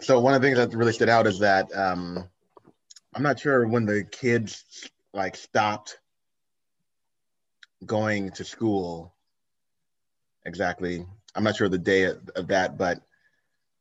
So 0.00 0.20
one 0.20 0.34
of 0.34 0.40
the 0.40 0.46
things 0.46 0.58
that 0.58 0.76
really 0.76 0.92
stood 0.92 1.08
out 1.08 1.26
is 1.26 1.40
that 1.40 1.74
um, 1.76 2.28
I'm 3.14 3.22
not 3.22 3.40
sure 3.40 3.66
when 3.66 3.86
the 3.86 4.04
kids 4.04 4.64
like 5.12 5.36
stopped 5.36 5.98
going 7.84 8.30
to 8.32 8.44
school 8.44 9.14
exactly. 10.44 11.06
I'm 11.34 11.44
not 11.44 11.56
sure 11.56 11.68
the 11.68 11.78
day 11.78 12.04
of, 12.04 12.28
of 12.34 12.48
that, 12.48 12.76
but 12.76 13.00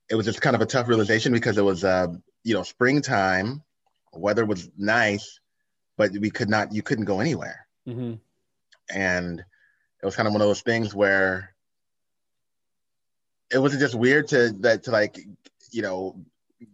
it 0.09 0.15
was 0.15 0.25
just 0.25 0.41
kind 0.41 0.55
of 0.55 0.61
a 0.61 0.65
tough 0.65 0.87
realization 0.87 1.33
because 1.33 1.57
it 1.57 1.63
was 1.63 1.83
uh, 1.83 2.07
you 2.43 2.53
know 2.53 2.63
springtime, 2.63 3.63
weather 4.13 4.45
was 4.45 4.69
nice, 4.77 5.39
but 5.97 6.11
we 6.11 6.29
could 6.29 6.49
not 6.49 6.73
you 6.73 6.81
couldn't 6.81 7.05
go 7.05 7.19
anywhere, 7.19 7.67
mm-hmm. 7.87 8.15
and 8.93 9.39
it 9.39 10.05
was 10.05 10.15
kind 10.15 10.27
of 10.27 10.33
one 10.33 10.41
of 10.41 10.47
those 10.47 10.61
things 10.61 10.95
where 10.95 11.53
it 13.51 13.57
was 13.57 13.77
just 13.77 13.95
weird 13.95 14.27
to 14.29 14.51
that 14.59 14.83
to 14.83 14.91
like 14.91 15.19
you 15.71 15.81
know 15.81 16.15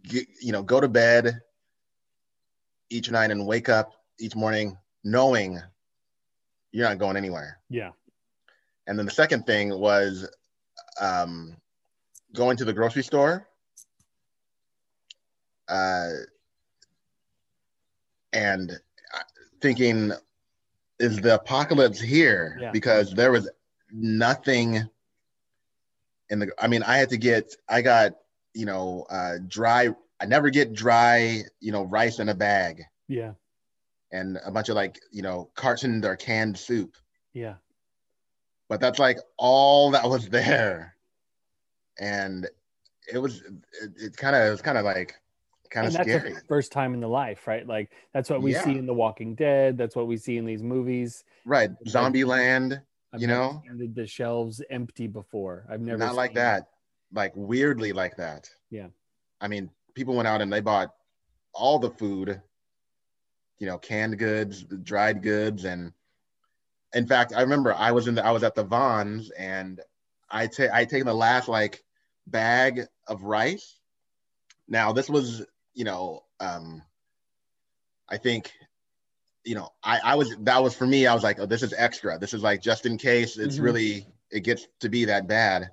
get, 0.04 0.26
you 0.40 0.52
know 0.52 0.62
go 0.62 0.80
to 0.80 0.88
bed 0.88 1.40
each 2.90 3.10
night 3.10 3.30
and 3.30 3.46
wake 3.46 3.68
up 3.68 3.92
each 4.18 4.36
morning 4.36 4.76
knowing 5.04 5.60
you're 6.72 6.88
not 6.88 6.98
going 6.98 7.16
anywhere. 7.16 7.58
Yeah. 7.68 7.90
And 8.86 8.98
then 8.98 9.06
the 9.06 9.12
second 9.12 9.46
thing 9.46 9.76
was 9.78 10.28
um, 11.00 11.56
going 12.34 12.56
to 12.58 12.64
the 12.64 12.72
grocery 12.72 13.02
store 13.02 13.48
uh, 15.68 16.10
and 18.32 18.70
uh, 18.70 19.18
thinking 19.60 20.12
is 20.98 21.20
the 21.20 21.34
apocalypse 21.34 22.00
here? 22.00 22.58
Yeah. 22.60 22.70
because 22.70 23.12
there 23.12 23.32
was 23.32 23.48
nothing 23.92 24.88
in 26.28 26.38
the 26.40 26.50
i 26.58 26.66
mean 26.66 26.82
i 26.82 26.96
had 26.96 27.08
to 27.08 27.16
get 27.16 27.54
i 27.68 27.80
got 27.80 28.16
you 28.56 28.64
know 28.66 29.06
uh 29.10 29.34
dry 29.46 29.88
i 30.20 30.24
never 30.26 30.48
get 30.50 30.72
dry 30.72 31.42
you 31.60 31.72
know 31.72 31.84
rice 31.84 32.18
in 32.18 32.28
a 32.30 32.34
bag 32.34 32.82
yeah 33.08 33.32
and 34.12 34.38
a 34.44 34.50
bunch 34.50 34.68
of 34.68 34.74
like 34.74 34.98
you 35.12 35.22
know 35.22 35.50
cartoned 35.54 36.04
or 36.04 36.16
canned 36.16 36.56
soup 36.56 36.96
yeah 37.34 37.54
but 38.68 38.80
that's 38.80 38.98
like 38.98 39.18
all 39.36 39.90
that 39.90 40.08
was 40.08 40.28
there 40.30 40.96
and 41.98 42.48
it 43.12 43.18
was 43.18 43.42
it, 43.82 43.92
it 43.96 44.16
kind 44.16 44.34
of 44.34 44.46
it 44.46 44.50
was 44.50 44.62
kind 44.62 44.78
of 44.78 44.84
like 44.84 45.14
kind 45.70 45.86
of 45.86 45.92
scary 45.92 46.32
the 46.32 46.40
first 46.48 46.72
time 46.72 46.94
in 46.94 47.00
the 47.00 47.08
life, 47.08 47.46
right? 47.46 47.66
Like 47.66 47.90
that's 48.12 48.30
what 48.30 48.40
we 48.42 48.52
Yeah. 48.52 48.62
see 48.62 48.78
in 48.78 48.86
The 48.86 48.94
Walking 48.94 49.34
Dead. 49.34 49.76
That's 49.76 49.96
what 49.96 50.06
we 50.06 50.16
see 50.16 50.36
in 50.36 50.44
these 50.44 50.62
movies. 50.62 51.24
right 51.44 51.70
Zombieland 51.86 52.82
You 53.16 53.26
know? 53.26 53.62
the, 53.94 54.06
shelves 54.06 54.62
empty 54.70 55.06
before. 55.06 55.66
I've 55.68 55.80
never 55.80 55.98
not 55.98 56.14
like 56.14 56.34
that 56.34 56.68
like 57.12 57.32
weirdly 57.34 57.92
like 57.92 58.16
that 58.16 58.48
Yeah. 58.70 58.88
i 59.40 59.48
mean 59.48 59.70
people 59.94 60.14
went 60.14 60.28
out 60.28 60.40
and 60.42 60.52
they 60.52 60.60
bought 60.60 60.94
all 61.52 61.78
the 61.78 61.90
food 61.90 62.40
you 63.58 63.66
know 63.66 63.78
canned 63.78 64.18
goods 64.18 64.64
dried 64.82 65.22
goods 65.22 65.64
and 65.64 65.92
in 66.94 67.06
fact 67.06 67.32
i 67.34 67.40
remember 67.40 67.72
i 67.74 67.92
was 67.92 68.06
in 68.08 68.14
the 68.14 68.24
i 68.24 68.30
was 68.30 68.42
at 68.42 68.54
the 68.54 68.64
vons 68.64 69.30
and 69.30 69.80
i 70.30 70.46
take 70.46 70.70
i 70.70 70.84
taken 70.84 71.06
the 71.06 71.14
last 71.14 71.48
like 71.48 71.84
bag 72.26 72.82
of 73.06 73.22
rice 73.22 73.78
now 74.68 74.92
this 74.92 75.08
was 75.08 75.44
you 75.74 75.84
know 75.84 76.22
um 76.40 76.82
i 78.08 78.16
think 78.16 78.52
you 79.44 79.54
know 79.54 79.70
i 79.82 79.98
i 80.04 80.14
was 80.14 80.36
that 80.40 80.62
was 80.62 80.74
for 80.74 80.86
me 80.86 81.06
i 81.06 81.14
was 81.14 81.22
like 81.22 81.38
oh 81.38 81.46
this 81.46 81.62
is 81.62 81.74
extra 81.76 82.18
this 82.18 82.34
is 82.34 82.42
like 82.42 82.60
just 82.60 82.86
in 82.86 82.98
case 82.98 83.38
it's 83.38 83.58
Mhm. 83.58 83.62
really 83.62 84.06
it 84.30 84.40
gets 84.40 84.66
to 84.80 84.88
be 84.88 85.04
that 85.06 85.26
bad 85.28 85.70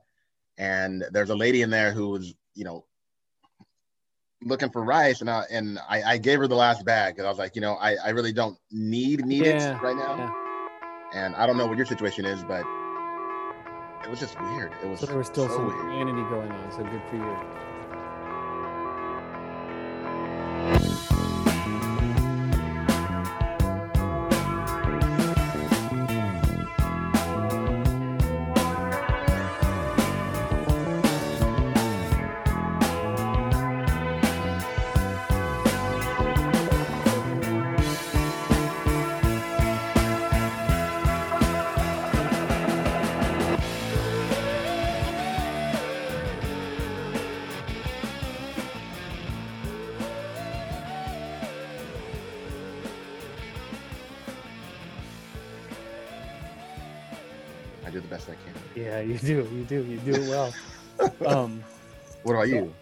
and 0.57 1.03
there's 1.11 1.29
a 1.29 1.35
lady 1.35 1.61
in 1.61 1.69
there 1.69 1.91
who 1.91 2.09
was 2.09 2.33
you 2.55 2.63
know 2.63 2.85
looking 4.43 4.69
for 4.69 4.83
rice 4.83 5.21
and 5.21 5.29
I 5.29 5.45
and 5.49 5.79
I, 5.87 6.03
I 6.03 6.17
gave 6.17 6.39
her 6.39 6.47
the 6.47 6.55
last 6.55 6.83
bag 6.85 7.15
because 7.15 7.25
I 7.25 7.29
was 7.29 7.37
like, 7.39 7.55
you 7.55 7.61
know, 7.61 7.75
I, 7.75 7.95
I 7.95 8.09
really 8.09 8.33
don't 8.33 8.57
need 8.71 9.25
need 9.25 9.45
Yeah, 9.45 9.77
it 9.77 9.81
right 9.81 9.95
now. 9.95 10.17
yeah. 10.17 10.31
And 11.13 11.35
I 11.35 11.45
don't 11.47 11.57
know 11.57 11.67
what 11.67 11.77
your 11.77 11.85
situation 11.85 12.25
is, 12.25 12.43
but 12.43 12.65
it 14.03 14.09
was 14.09 14.19
just 14.19 14.39
weird. 14.41 14.73
It 14.83 14.87
was 14.87 14.99
So 14.99 15.05
there 15.05 15.17
was 15.17 15.27
still 15.27 15.47
so 15.47 15.55
some 15.55 15.67
weird. 15.67 15.79
humanity 15.79 16.23
going 16.29 16.51
on. 16.51 16.71
So 16.71 16.83
good 16.83 17.01
for 17.09 17.15
you. 17.15 17.37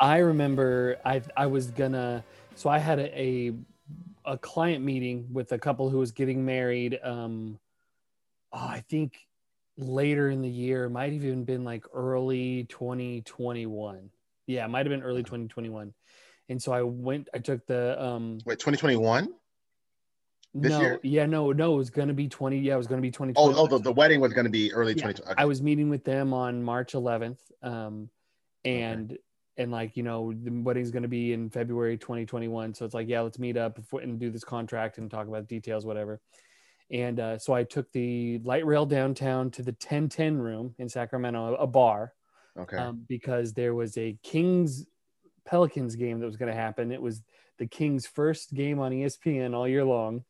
I 0.02 0.18
remember 0.18 0.98
I 1.06 1.22
I 1.38 1.46
was 1.46 1.68
gonna 1.68 2.24
so 2.56 2.70
I 2.70 2.80
had 2.80 3.00
a, 3.00 3.20
a 3.20 3.54
a 4.26 4.38
client 4.38 4.84
meeting 4.84 5.28
with 5.32 5.52
a 5.52 5.60
couple 5.60 5.90
who 5.90 6.00
was 6.00 6.12
getting 6.12 6.44
married. 6.44 7.00
Um, 7.04 7.60
oh, 8.52 8.58
I 8.58 8.84
think 8.90 9.14
later 9.78 10.30
in 10.30 10.42
the 10.42 10.50
year, 10.50 10.90
might 10.90 11.14
have 11.14 11.24
even 11.24 11.44
been 11.44 11.64
like 11.64 11.86
early 11.94 12.66
2021. 12.66 14.10
Yeah, 14.48 14.66
it 14.66 14.68
might 14.70 14.86
have 14.86 14.90
been 14.90 15.04
early 15.04 15.22
2021. 15.22 15.94
And 16.50 16.62
so 16.62 16.72
I 16.72 16.82
went. 16.82 17.30
I 17.34 17.38
took 17.38 17.66
the 17.68 18.04
um. 18.04 18.40
Wait, 18.44 18.60
2021? 18.60 19.30
This 20.54 20.72
no, 20.72 20.82
year? 20.82 21.00
yeah, 21.04 21.26
no, 21.28 21.52
no. 21.52 21.76
It 21.76 21.78
was 21.78 21.90
gonna 21.92 22.14
be 22.14 22.28
20. 22.28 22.58
Yeah, 22.58 22.74
it 22.74 22.78
was 22.78 22.88
gonna 22.88 23.02
be 23.02 23.12
20. 23.12 23.34
Oh, 23.36 23.54
oh, 23.56 23.68
the, 23.68 23.78
the 23.78 23.92
wedding 23.92 24.20
was 24.20 24.34
to 24.34 24.50
be 24.50 24.74
early 24.74 24.94
Yeah, 24.94 25.12
2020. 25.14 25.40
I 25.40 25.46
was 25.46 25.62
meeting 25.62 25.90
with 25.90 26.04
them 26.04 26.34
on 26.34 26.64
March 26.64 26.94
11th, 26.94 27.38
um, 27.62 28.10
and 28.66 29.18
and 29.58 29.72
like 29.72 29.98
you 29.98 30.04
know 30.04 30.34
the 30.34 30.52
wedding's 30.52 30.92
going 30.92 31.04
to 31.04 31.10
be 31.10 31.34
in 31.34 31.50
February 31.50 31.98
2021. 31.98 32.74
So 32.74 32.86
it's 32.86 32.94
like 32.94 33.08
yeah, 33.08 33.22
let's 33.22 33.40
meet 33.40 33.58
up 33.58 33.76
before, 33.76 34.02
and 34.02 34.20
do 34.20 34.30
this 34.30 34.44
contract 34.44 34.98
and 34.98 35.10
talk 35.10 35.28
about 35.28 35.48
details, 35.48 35.86
whatever. 35.86 36.22
And 36.92 37.20
uh, 37.20 37.38
so 37.38 37.54
I 37.54 37.64
took 37.64 37.92
the 37.94 38.40
light 38.44 38.66
rail 38.66 38.86
downtown 38.86 39.50
to 39.52 39.64
the 39.64 39.72
1010 39.72 40.38
room 40.38 40.76
in 40.78 40.90
Sacramento, 40.90 41.56
a 41.56 41.66
bar, 41.66 42.14
okay. 42.60 42.76
um, 42.76 43.06
because 43.08 43.54
there 43.54 43.74
was 43.74 43.98
a 43.98 44.18
Kings 44.24 44.86
Pelicans 45.46 45.96
game 45.96 46.20
that 46.20 46.26
was 46.26 46.36
going 46.36 46.52
to 46.52 46.60
happen. 46.60 46.92
It 46.92 47.02
was 47.02 47.22
the 47.60 47.68
Kings' 47.68 48.06
first 48.06 48.54
game 48.54 48.80
on 48.80 48.92
ESPN 48.92 49.56
all 49.56 49.68
year 49.68 49.86
long 49.86 50.24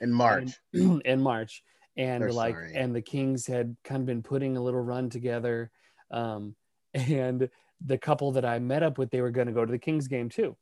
in 0.00 0.12
March. 0.12 0.52
in 0.72 1.20
March, 1.20 1.62
and 1.96 2.22
They're 2.22 2.32
like, 2.32 2.54
sorry. 2.54 2.72
and 2.74 2.94
the 2.94 3.02
Kings 3.02 3.46
had 3.46 3.76
kind 3.84 4.00
of 4.00 4.06
been 4.06 4.22
putting 4.22 4.56
a 4.56 4.62
little 4.62 4.80
run 4.80 5.10
together, 5.10 5.70
um, 6.10 6.54
and 6.94 7.50
the 7.84 7.98
couple 7.98 8.32
that 8.32 8.44
I 8.44 8.58
met 8.58 8.82
up 8.82 8.98
with, 8.98 9.10
they 9.10 9.20
were 9.20 9.30
going 9.30 9.46
to 9.46 9.52
go 9.52 9.64
to 9.64 9.70
the 9.70 9.78
Kings 9.78 10.08
game 10.08 10.28
too, 10.28 10.56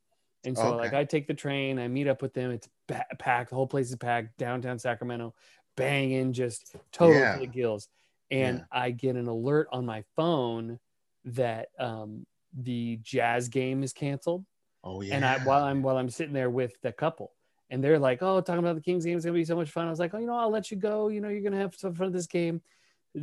and 0.44 0.57
so 0.57 0.68
Okay. 0.68 0.76
like 0.76 0.92
I 0.94 1.05
take 1.05 1.26
the 1.26 1.35
train, 1.35 1.79
I 1.79 1.88
meet 1.88 2.09
up 2.09 2.22
with 2.22 2.35
them, 2.35 2.50
it's 2.50 2.68
ba- 2.88 3.07
packed, 3.18 3.50
the 3.50 3.57
whole 3.57 3.66
place 3.66 3.90
is 3.90 3.96
packed, 3.96 4.37
downtown 4.38 4.79
Sacramento, 4.79 5.35
banging, 5.76 6.33
just 6.33 6.76
totally 6.92 7.20
Yeah. 7.20 7.33
to 7.35 7.38
the 7.40 7.46
gills, 7.46 7.88
and 8.31 8.59
Yeah. 8.59 8.64
I 8.70 8.90
get 8.90 9.16
an 9.16 9.26
alert 9.29 9.68
on 9.72 9.87
my 9.87 10.02
phone 10.14 10.79
that 11.24 11.68
um, 11.79 12.26
the 12.57 12.98
Jazz 13.02 13.48
game 13.48 13.83
is 13.83 13.92
canceled 13.92 14.44
oh, 14.85 15.00
yeah. 15.02 15.16
and 15.16 15.24
I 15.24 15.38
while 15.44 15.64
I'm 15.64 15.83
while 15.83 15.96
I'm 15.96 16.09
sitting 16.11 16.33
there 16.35 16.50
with 16.50 16.81
the 16.83 16.92
couple, 16.92 17.33
and 17.70 17.83
they're 17.83 17.98
like, 17.98 18.22
"Oh, 18.22 18.40
talking 18.40 18.61
about 18.61 18.76
the 18.76 18.81
Kings 18.83 19.05
game 19.05 19.16
is 19.18 19.24
gonna 19.24 19.35
be 19.35 19.44
so 19.44 19.57
much 19.57 19.70
fun." 19.70 19.87
I 19.87 19.90
was 19.90 19.98
like, 19.98 20.14
"Oh, 20.14 20.18
you 20.18 20.26
know, 20.26 20.37
I'll 20.37 20.50
let 20.50 20.70
you 20.70 20.76
go. 20.76 21.09
You 21.09 21.20
know, 21.20 21.29
you're 21.29 21.42
gonna 21.42 21.57
have 21.59 21.74
some 21.74 21.94
fun 21.94 22.09
at 22.09 22.12
this 22.12 22.26
game. 22.29 22.62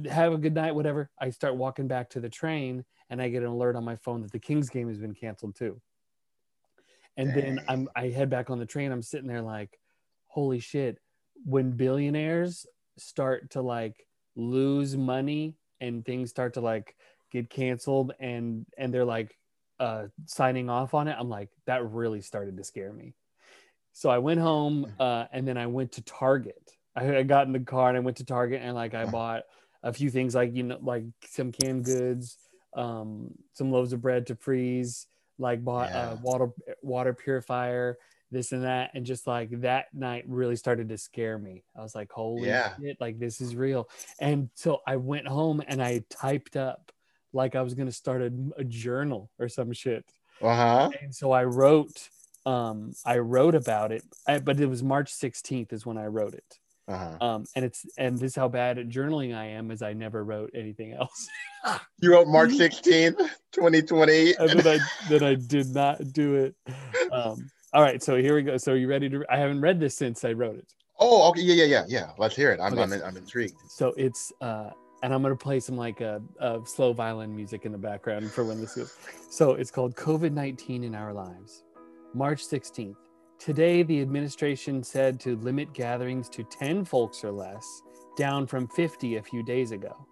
Have 0.10 0.34
a 0.34 0.38
good 0.38 0.54
night, 0.54 0.76
whatever." 0.76 1.10
I 1.20 1.30
start 1.30 1.56
walking 1.56 1.88
back 1.88 2.10
to 2.12 2.20
the 2.20 2.30
train, 2.30 2.84
and 3.14 3.22
I 3.22 3.30
get 3.30 3.44
an 3.44 3.50
alert 3.50 3.76
on 3.76 3.86
my 3.86 3.96
phone 3.96 4.24
that 4.24 4.32
the 4.32 4.40
Kings 4.40 4.72
game 4.72 4.88
has 4.88 4.98
been 4.98 5.14
canceled 5.14 5.56
too. 5.56 5.80
And 7.16 7.32
then 7.32 7.60
I'm 7.68 7.88
I 7.96 8.08
head 8.08 8.28
back 8.32 8.50
on 8.50 8.58
the 8.58 8.66
train. 8.66 8.92
I'm 8.92 9.04
sitting 9.04 9.28
there 9.28 9.44
like, 9.44 9.80
"Holy 10.26 10.60
shit!" 10.60 10.98
When 11.46 11.74
billionaires 11.74 12.66
start 12.98 13.52
to 13.52 13.62
like 13.62 14.04
lose 14.36 14.98
money 14.98 15.56
and 15.80 16.04
things 16.04 16.32
start 16.32 16.56
to 16.56 16.62
like 16.62 16.96
get 17.32 17.52
canceled 17.52 18.14
and 18.20 18.66
and 18.80 18.92
they're 18.92 19.06
like 19.06 19.38
uh 19.80 20.06
signing 20.26 20.70
off 20.70 20.94
on 20.94 21.08
it 21.08 21.16
i'm 21.20 21.30
like 21.30 21.50
that 21.66 21.84
really 21.92 22.22
started 22.22 22.56
to 22.58 22.64
scare 22.64 22.94
me 22.94 23.16
so 23.92 24.10
i 24.10 24.20
went 24.20 24.40
home 24.40 24.92
uh 25.00 25.26
and 25.32 25.48
then 25.48 25.58
i 25.58 25.66
went 25.66 25.92
to 25.92 26.02
target 26.04 26.72
i, 26.96 27.18
I 27.18 27.24
got 27.24 27.48
in 27.48 27.54
the 27.54 27.60
car 27.60 27.90
and 27.90 27.98
i 27.98 28.02
went 28.02 28.18
to 28.18 28.26
target 28.26 28.62
and 28.64 28.76
like 28.76 28.94
i 28.94 29.06
bought 29.18 29.44
a 29.82 29.92
few 29.92 30.12
things 30.12 30.36
like 30.36 30.56
you 30.56 30.64
know 30.64 30.78
like 30.82 31.06
some 31.28 31.52
canned 31.52 31.86
goods 31.86 32.38
um 32.76 33.32
some 33.54 33.72
loaves 33.72 33.94
of 33.94 34.02
bread 34.02 34.28
to 34.28 34.36
freeze 34.36 35.08
like 35.40 35.64
bought 35.64 35.92
Yeah. 35.94 36.12
a 36.12 36.16
water 36.16 36.50
water 36.82 37.14
purifier 37.14 37.98
this 38.32 38.52
and 38.52 38.64
that 38.64 38.92
and 38.96 39.06
just 39.06 39.28
like 39.28 39.50
that 39.62 39.94
night 39.94 40.24
really 40.28 40.56
started 40.56 40.90
to 40.90 40.98
scare 40.98 41.38
me 41.38 41.64
i 41.78 41.82
was 41.82 41.94
like 41.96 42.12
holy 42.12 42.50
Yeah. 42.50 42.74
shit 42.80 42.98
like 43.00 43.20
this 43.20 43.42
is 43.42 43.56
real 43.56 43.88
and 44.20 44.50
so 44.56 44.80
i 44.88 44.96
went 44.96 45.28
home 45.28 45.62
and 45.68 45.82
i 45.84 46.04
typed 46.10 46.56
up 46.56 46.92
like 47.32 47.56
i 47.56 47.62
was 47.62 47.74
going 47.76 47.88
to 47.88 47.92
start 47.94 48.22
a, 48.22 48.32
a 48.58 48.64
journal 48.64 49.30
or 49.40 49.48
some 49.50 49.72
shit 49.72 50.06
Uh 50.42 50.56
huh. 50.56 50.90
and 51.02 51.14
so 51.14 51.32
i 51.32 51.44
wrote 51.44 52.10
um 52.46 52.94
i 53.06 53.18
wrote 53.20 53.56
about 53.56 53.92
it 53.92 54.04
I, 54.28 54.40
but 54.40 54.60
it 54.60 54.66
was 54.68 54.82
march 54.84 55.14
16th 55.14 55.72
is 55.74 55.86
when 55.86 55.98
i 55.98 56.06
wrote 56.08 56.34
it 56.34 56.60
Uh 56.88 56.98
huh. 56.98 57.18
um 57.26 57.46
and 57.56 57.64
it's 57.64 57.86
and 57.98 58.16
this 58.18 58.32
is 58.32 58.36
how 58.36 58.50
bad 58.50 58.78
at 58.78 58.90
journaling 58.90 59.34
i 59.34 59.46
am 59.46 59.72
is 59.72 59.82
i 59.82 59.94
never 59.94 60.24
wrote 60.26 60.52
anything 60.54 60.92
else 60.94 61.28
You 62.02 62.12
wrote 62.12 62.28
March 62.28 62.52
16th, 62.52 63.18
2020. 63.54 64.34
and 64.36 64.50
then 64.50 64.68
i 64.68 64.80
then 65.10 65.24
i 65.24 65.34
did 65.36 65.68
not 65.74 66.12
do 66.12 66.36
it 66.36 66.56
um 67.14 67.50
all 67.74 67.82
right 67.82 68.04
so 68.04 68.18
here 68.18 68.36
we 68.36 68.42
go 68.44 68.58
so 68.58 68.74
you 68.74 68.88
ready 68.90 69.08
to 69.10 69.24
i 69.30 69.38
haven't 69.38 69.62
read 69.62 69.80
this 69.80 69.96
since 69.96 70.26
i 70.26 70.32
wrote 70.34 70.58
it 70.58 70.68
Oh, 71.00 71.28
okay. 71.30 71.42
Yeah, 71.42 71.56
yeah, 71.56 71.66
yeah, 71.66 71.86
yeah. 71.88 72.10
Let's 72.20 72.36
hear 72.36 72.52
it. 72.52 72.60
I'm, 72.62 72.74
Okay. 72.74 72.84
I'm, 72.84 72.94
I'm 73.04 73.18
intrigued. 73.18 73.56
so 73.68 73.94
it's 73.98 74.32
uh 74.42 74.70
and 75.02 75.14
i'm 75.14 75.22
gonna 75.22 75.36
play 75.36 75.60
some 75.60 75.76
like 75.78 76.02
uh, 76.02 76.20
uh 76.40 76.60
slow 76.66 76.94
violin 76.94 77.36
music 77.36 77.66
in 77.66 77.72
the 77.72 77.78
background 77.78 78.30
for 78.32 78.44
when 78.46 78.60
this 78.62 78.76
goes 78.76 78.94
so 79.30 79.54
it's 79.54 79.72
called 79.72 79.96
covid-19 79.96 80.84
in 80.84 80.96
our 80.96 81.12
lives 81.14 81.64
march 82.14 82.46
16th 82.46 82.96
today 83.44 83.84
the 83.84 84.02
administration 84.02 84.84
said 84.84 85.20
to 85.20 85.36
limit 85.38 85.74
gatherings 85.74 86.30
to 86.30 86.44
10 86.44 86.86
folks 86.86 87.24
or 87.24 87.32
less 87.32 87.82
down 88.16 88.48
from 88.48 88.68
50 88.68 89.18
a 89.18 89.24
few 89.24 89.44
days 89.44 89.72
ago 89.72 90.08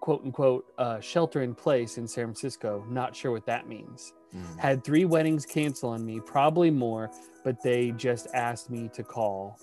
quote 0.00 0.22
unquote 0.24 0.66
uh, 0.78 1.00
shelter 1.00 1.42
in 1.42 1.54
place 1.54 1.98
in 1.98 2.06
san 2.06 2.26
francisco 2.26 2.84
not 2.88 3.16
sure 3.16 3.32
what 3.32 3.46
that 3.46 3.68
means 3.68 4.12
Mm. 4.34 4.58
had 4.58 4.82
three 4.82 5.04
weddings 5.04 5.46
cancel 5.46 5.90
on 5.90 6.04
me, 6.04 6.18
probably 6.18 6.68
more, 6.70 7.10
but 7.44 7.62
they 7.62 7.92
just 7.92 8.26
asked 8.34 8.68
me 8.68 8.90
to 8.92 9.04
call. 9.04 9.60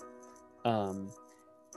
Um, 0.64 1.10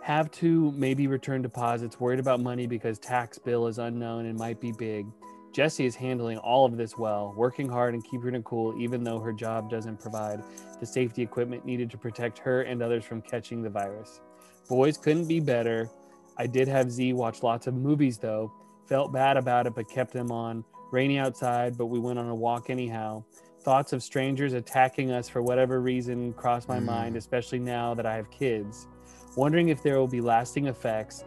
have 0.01 0.31
to 0.31 0.71
maybe 0.77 1.07
return 1.07 1.41
deposits, 1.41 1.99
worried 1.99 2.19
about 2.19 2.39
money 2.39 2.67
because 2.67 2.97
tax 2.97 3.37
bill 3.37 3.67
is 3.67 3.79
unknown 3.79 4.27
and 4.27 4.37
might 4.37 4.61
be 4.61 4.71
big. 4.71 5.07
Jessie 5.55 5.85
is 5.85 5.95
handling 5.95 6.37
all 6.39 6.65
of 6.65 6.75
this 6.75 6.97
well, 6.97 7.33
working 7.37 7.69
hard 7.69 7.93
and 7.93 8.03
keeping 8.03 8.35
it 8.35 8.43
cool, 8.43 8.77
even 8.77 9.05
though 9.05 9.21
her 9.21 9.31
job 9.31 9.69
doesn't 9.69 10.01
provide 10.01 10.43
the 10.81 10.85
safety 10.85 11.21
equipment 11.21 11.63
needed 11.63 11.89
to 11.91 11.97
protect 11.97 12.37
her 12.39 12.63
and 12.63 12.81
others 12.81 13.05
from 13.05 13.21
catching 13.21 13.61
the 13.61 13.69
virus. 13.69 14.19
Boys 14.67 14.97
couldn't 14.97 15.29
be 15.29 15.39
better. 15.39 15.89
I 16.37 16.45
did 16.45 16.67
have 16.67 16.91
Z 16.91 17.13
watch 17.13 17.41
lots 17.41 17.67
of 17.67 17.73
movies 17.73 18.17
though. 18.17 18.51
Felt 18.85 19.13
bad 19.13 19.37
about 19.37 19.65
it, 19.65 19.73
but 19.73 19.89
kept 19.89 20.11
them 20.11 20.29
on. 20.29 20.65
Rainy 20.91 21.17
outside, 21.17 21.77
but 21.77 21.85
we 21.85 21.99
went 21.99 22.19
on 22.19 22.27
a 22.27 22.35
walk 22.35 22.69
anyhow. 22.69 23.23
Thoughts 23.61 23.93
of 23.93 24.03
strangers 24.03 24.51
attacking 24.51 25.11
us 25.11 25.29
for 25.29 25.41
whatever 25.41 25.79
reason 25.79 26.33
crossed 26.33 26.67
my 26.67 26.79
Mm. 26.79 26.85
mind, 26.85 27.15
especially 27.15 27.59
now 27.59 27.93
that 27.93 28.05
I 28.05 28.17
have 28.17 28.29
kids. 28.29 28.89
Wondering 29.37 29.69
if 29.69 29.81
there 29.81 29.97
will 29.97 30.07
be 30.07 30.19
lasting 30.19 30.67
effects 30.67 31.23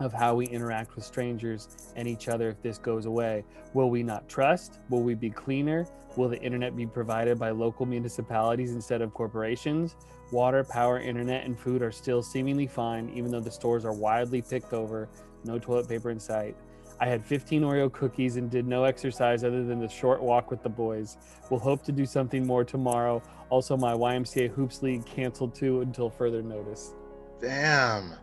of 0.00 0.12
how 0.12 0.34
we 0.34 0.46
interact 0.46 0.96
with 0.96 1.04
strangers 1.04 1.68
and 1.96 2.08
each 2.08 2.28
other 2.28 2.48
if 2.48 2.60
this 2.62 2.78
goes 2.78 3.06
away. 3.06 3.44
Will 3.72 3.90
we 3.90 4.02
not 4.02 4.28
trust? 4.28 4.78
Will 4.90 5.02
we 5.02 5.14
be 5.14 5.30
cleaner? 5.30 5.86
Will 6.16 6.28
the 6.28 6.40
internet 6.40 6.76
be 6.76 6.86
provided 6.86 7.38
by 7.38 7.50
local 7.50 7.86
municipalities 7.86 8.72
instead 8.72 9.02
of 9.02 9.12
corporations? 9.14 9.96
Water, 10.32 10.64
power, 10.64 11.00
internet, 11.00 11.44
and 11.44 11.58
food 11.58 11.82
are 11.82 11.92
still 11.92 12.22
seemingly 12.22 12.66
fine, 12.66 13.10
even 13.10 13.30
though 13.30 13.40
the 13.40 13.50
stores 13.50 13.84
are 13.84 13.92
widely 13.92 14.42
picked 14.42 14.72
over, 14.72 15.08
no 15.44 15.58
toilet 15.58 15.88
paper 15.88 16.10
in 16.10 16.18
sight. 16.18 16.56
I 17.00 17.06
had 17.06 17.24
15 17.24 17.62
Oreo 17.62 17.92
cookies 17.92 18.36
and 18.36 18.50
did 18.50 18.66
no 18.66 18.84
exercise 18.84 19.42
other 19.42 19.64
than 19.64 19.80
the 19.80 19.88
short 19.88 20.22
walk 20.22 20.50
with 20.50 20.62
the 20.62 20.68
boys. 20.68 21.18
We'll 21.50 21.60
hope 21.60 21.82
to 21.84 21.92
do 21.92 22.06
something 22.06 22.46
more 22.46 22.64
tomorrow. 22.64 23.22
Also, 23.50 23.76
my 23.76 23.92
YMCA 23.92 24.50
Hoops 24.50 24.82
League 24.82 25.04
canceled 25.04 25.54
too 25.54 25.80
until 25.80 26.08
further 26.08 26.42
notice. 26.42 26.94
Damn. 27.40 28.14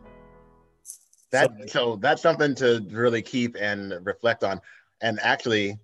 That 1.32 1.52
So- 1.60 1.66
so 1.68 1.96
that's 1.98 2.22
something 2.22 2.56
to 2.56 2.86
really 2.92 3.22
keep 3.22 3.56
and 3.60 4.06
reflect 4.06 4.44
on. 4.44 4.62
And 5.02 5.20
actually, 5.22 5.80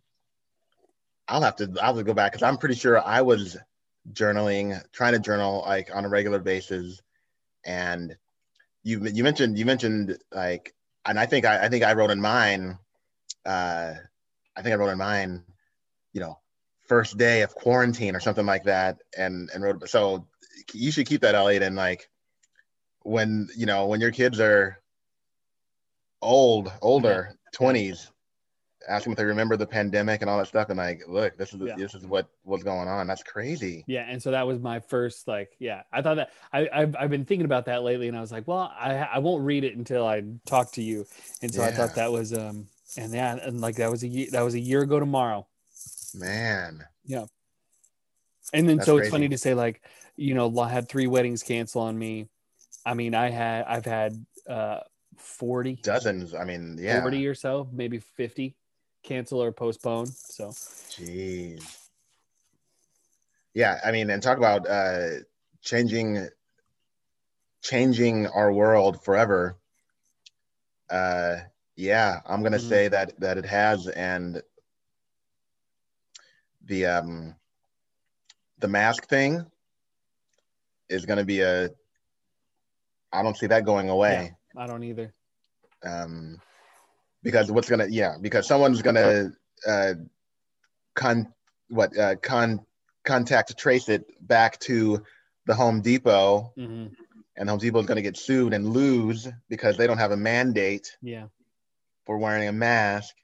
I'll 1.27 1.41
have 1.41 1.55
to 1.57 1.73
I'll 1.81 1.87
have 1.87 1.97
to 1.97 2.03
go 2.03 2.13
back 2.13 2.31
because 2.31 2.43
I'm 2.43 2.57
pretty 2.57 2.75
sure 2.75 2.99
I 3.01 3.21
was 3.21 3.57
journaling, 4.13 4.81
trying 4.91 5.13
to 5.13 5.19
journal 5.19 5.63
like 5.65 5.93
on 5.93 6.05
a 6.05 6.09
regular 6.09 6.39
basis. 6.39 7.01
And 7.65 8.15
you 8.83 9.05
you 9.07 9.23
mentioned 9.23 9.57
you 9.57 9.65
mentioned 9.65 10.17
like, 10.31 10.73
and 11.05 11.19
I 11.19 11.25
think 11.25 11.45
I, 11.45 11.65
I 11.65 11.69
think 11.69 11.83
I 11.83 11.93
wrote 11.93 12.11
in 12.11 12.21
mine. 12.21 12.77
Uh, 13.45 13.93
I 14.55 14.61
think 14.61 14.73
I 14.73 14.75
wrote 14.75 14.89
in 14.89 14.97
mine, 14.97 15.43
you 16.13 16.21
know, 16.21 16.39
first 16.87 17.17
day 17.17 17.41
of 17.41 17.55
quarantine 17.55 18.15
or 18.15 18.19
something 18.19 18.45
like 18.45 18.63
that, 18.65 18.97
and 19.17 19.49
and 19.53 19.63
wrote. 19.63 19.87
So 19.89 20.27
you 20.73 20.91
should 20.91 21.07
keep 21.07 21.21
that, 21.21 21.35
Elliot, 21.35 21.63
and 21.63 21.75
like 21.75 22.09
when 23.03 23.47
you 23.55 23.65
know 23.65 23.87
when 23.87 24.01
your 24.01 24.11
kids 24.11 24.39
are 24.39 24.79
old 26.21 26.71
older 26.81 27.37
20s 27.55 28.09
ask 28.87 29.03
them 29.03 29.11
if 29.13 29.17
they 29.17 29.25
remember 29.25 29.57
the 29.57 29.67
pandemic 29.67 30.21
and 30.21 30.29
all 30.29 30.37
that 30.37 30.47
stuff, 30.47 30.69
and 30.69 30.77
like, 30.77 31.03
look, 31.07 31.37
this 31.37 31.53
is 31.53 31.61
Yeah. 31.61 31.75
this 31.75 31.93
is 31.93 32.05
what 32.05 32.29
what's 32.43 32.63
going 32.63 32.87
on. 32.87 33.07
That's 33.07 33.23
crazy. 33.23 33.83
Yeah, 33.87 34.05
and 34.07 34.21
so 34.21 34.31
that 34.31 34.47
was 34.47 34.59
my 34.59 34.79
first 34.79 35.27
like, 35.27 35.51
yeah. 35.59 35.83
I 35.91 36.01
thought 36.01 36.15
that 36.15 36.31
I 36.53 36.69
I've, 36.73 36.95
I've 36.97 37.09
been 37.09 37.25
thinking 37.25 37.45
about 37.45 37.65
that 37.65 37.83
lately, 37.83 38.07
and 38.07 38.17
I 38.17 38.21
was 38.21 38.31
like, 38.31 38.47
well, 38.47 38.71
I 38.77 38.95
I 38.95 39.19
won't 39.19 39.43
read 39.43 39.63
it 39.63 39.75
until 39.75 40.05
I 40.05 40.23
talk 40.45 40.71
to 40.73 40.81
you, 40.81 41.05
and 41.41 41.53
so 41.53 41.63
I 41.63 41.71
thought 41.71 41.95
that 41.95 42.11
was 42.11 42.33
um 42.33 42.67
and 42.97 43.13
yeah, 43.13 43.35
and 43.35 43.61
like 43.61 43.75
that 43.75 43.91
was 43.91 44.03
a 44.03 44.07
year 44.07 44.27
that 44.31 44.41
was 44.41 44.53
a 44.55 44.59
year 44.59 44.81
ago 44.81 44.99
tomorrow, 44.99 45.47
Man, 46.13 46.85
Yeah. 47.05 47.25
and 48.53 48.67
then 48.67 48.77
That's 48.77 48.85
so 48.85 48.97
it's 48.97 49.03
crazy. 49.09 49.11
funny 49.11 49.29
to 49.29 49.37
say 49.37 49.53
like, 49.53 49.81
you 50.15 50.33
know, 50.33 50.57
I 50.59 50.69
had 50.69 50.87
three 50.87 51.07
weddings 51.07 51.43
cancel 51.43 51.81
on 51.81 51.97
me. 51.97 52.29
I 52.85 52.93
mean, 52.93 53.13
I 53.13 53.29
had 53.29 53.65
I've 53.65 53.85
had 53.85 54.25
uh 54.47 54.79
40, 55.17 55.79
dozens. 55.81 56.33
I 56.33 56.43
mean, 56.43 56.77
yeah. 56.79 57.01
40 57.01 57.27
or 57.27 57.35
so, 57.35 57.67
maybe 57.71 57.99
50 57.99 58.55
cancel 59.03 59.41
or 59.41 59.51
postpone. 59.51 60.07
So 60.07 60.49
Jeez. 60.49 61.89
Yeah, 63.53 63.79
I 63.83 63.91
mean, 63.91 64.09
and 64.09 64.21
talk 64.21 64.37
about 64.37 64.67
uh 64.67 65.21
changing 65.61 66.27
changing 67.61 68.27
our 68.27 68.51
world 68.53 69.03
forever. 69.03 69.57
Uh 70.89 71.37
yeah, 71.75 72.21
I'm 72.25 72.43
gonna 72.43 72.57
Mhm. 72.57 72.69
say 72.69 72.87
that 72.87 73.19
that 73.19 73.37
it 73.37 73.45
has 73.45 73.87
and 73.87 74.41
the 76.65 76.85
um 76.85 77.35
the 78.59 78.67
mask 78.67 79.07
thing 79.07 79.45
is 80.89 81.05
gonna 81.05 81.25
be 81.25 81.41
a 81.41 81.69
I 83.11 83.23
don't 83.23 83.37
see 83.37 83.47
that 83.47 83.65
going 83.65 83.89
away. 83.89 84.36
I 84.57 84.67
don't 84.67 84.83
either. 84.83 85.13
um, 85.85 86.41
because 87.23 87.51
what's 87.51 87.69
gonna 87.69 87.87
yeah 87.89 88.15
because 88.21 88.47
someone's 88.47 88.81
gonna 88.81 89.31
uh, 89.67 89.93
con 90.95 91.33
what 91.69 91.97
uh, 91.97 92.15
con 92.17 92.59
contact 93.05 93.57
trace 93.57 93.89
it 93.89 94.05
back 94.25 94.59
to 94.59 95.03
the 95.45 95.53
Home 95.55 95.81
Depot 95.81 96.53
hmm 96.55 96.87
and 97.37 97.49
Home 97.49 97.59
Depot 97.59 97.79
is 97.81 97.85
gonna 97.85 98.01
get 98.01 98.17
sued 98.17 98.53
and 98.53 98.69
lose 98.73 99.27
because 99.49 99.77
they 99.77 99.87
don't 99.87 99.99
have 99.99 100.11
a 100.11 100.17
mandate 100.17 100.97
Yeah. 101.01 101.27
for 102.05 102.17
wearing 102.17 102.47
a 102.47 102.51
mask 102.53 103.15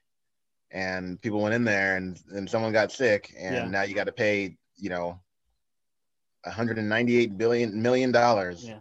and 0.71 1.21
people 1.21 1.41
went 1.41 1.55
in 1.55 1.63
there 1.63 1.97
and 1.97 2.19
and 2.31 2.49
someone 2.49 2.71
got 2.73 2.91
sick 2.91 3.33
and 3.37 3.55
Yeah. 3.55 3.67
now 3.69 3.83
you 3.83 3.95
got 3.95 4.05
to 4.05 4.11
pay 4.13 4.57
you 4.77 4.89
know 4.89 5.19
198 6.43 7.37
billion 7.37 7.81
million 7.81 8.11
dollars 8.11 8.67
Yeah. 8.67 8.79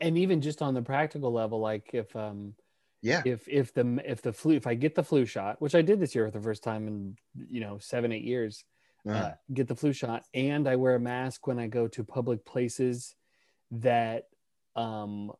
And 0.00 0.16
even 0.18 0.40
just 0.40 0.62
on 0.62 0.74
the 0.74 0.82
practical 0.82 1.32
level, 1.32 1.60
like 1.60 1.90
if 1.92 2.14
um 2.16 2.54
yeah. 3.02 3.22
if 3.24 3.46
if 3.48 3.74
the 3.74 4.02
if 4.04 4.22
the 4.22 4.32
flu 4.32 4.54
if 4.54 4.66
I 4.66 4.74
get 4.74 4.94
the 4.94 5.02
flu 5.02 5.26
shot, 5.26 5.60
which 5.60 5.74
I 5.74 5.82
did 5.82 6.00
this 6.00 6.14
year 6.14 6.26
for 6.26 6.30
the 6.30 6.42
first 6.42 6.62
time 6.62 6.88
in 6.88 7.16
you 7.50 7.60
know 7.60 7.78
seven 7.78 8.12
eight 8.12 8.24
years, 8.24 8.64
Uh, 9.06 9.12
uh, 9.12 9.34
get 9.52 9.68
the 9.68 9.76
flu 9.76 9.92
shot, 9.92 10.24
and 10.32 10.66
I 10.66 10.76
wear 10.76 10.94
a 10.94 11.00
mask 11.00 11.46
when 11.46 11.58
I 11.58 11.66
go 11.66 11.88
to 11.88 12.04
public 12.04 12.44
places 12.44 13.14
that 13.70 14.24
um 14.76 15.32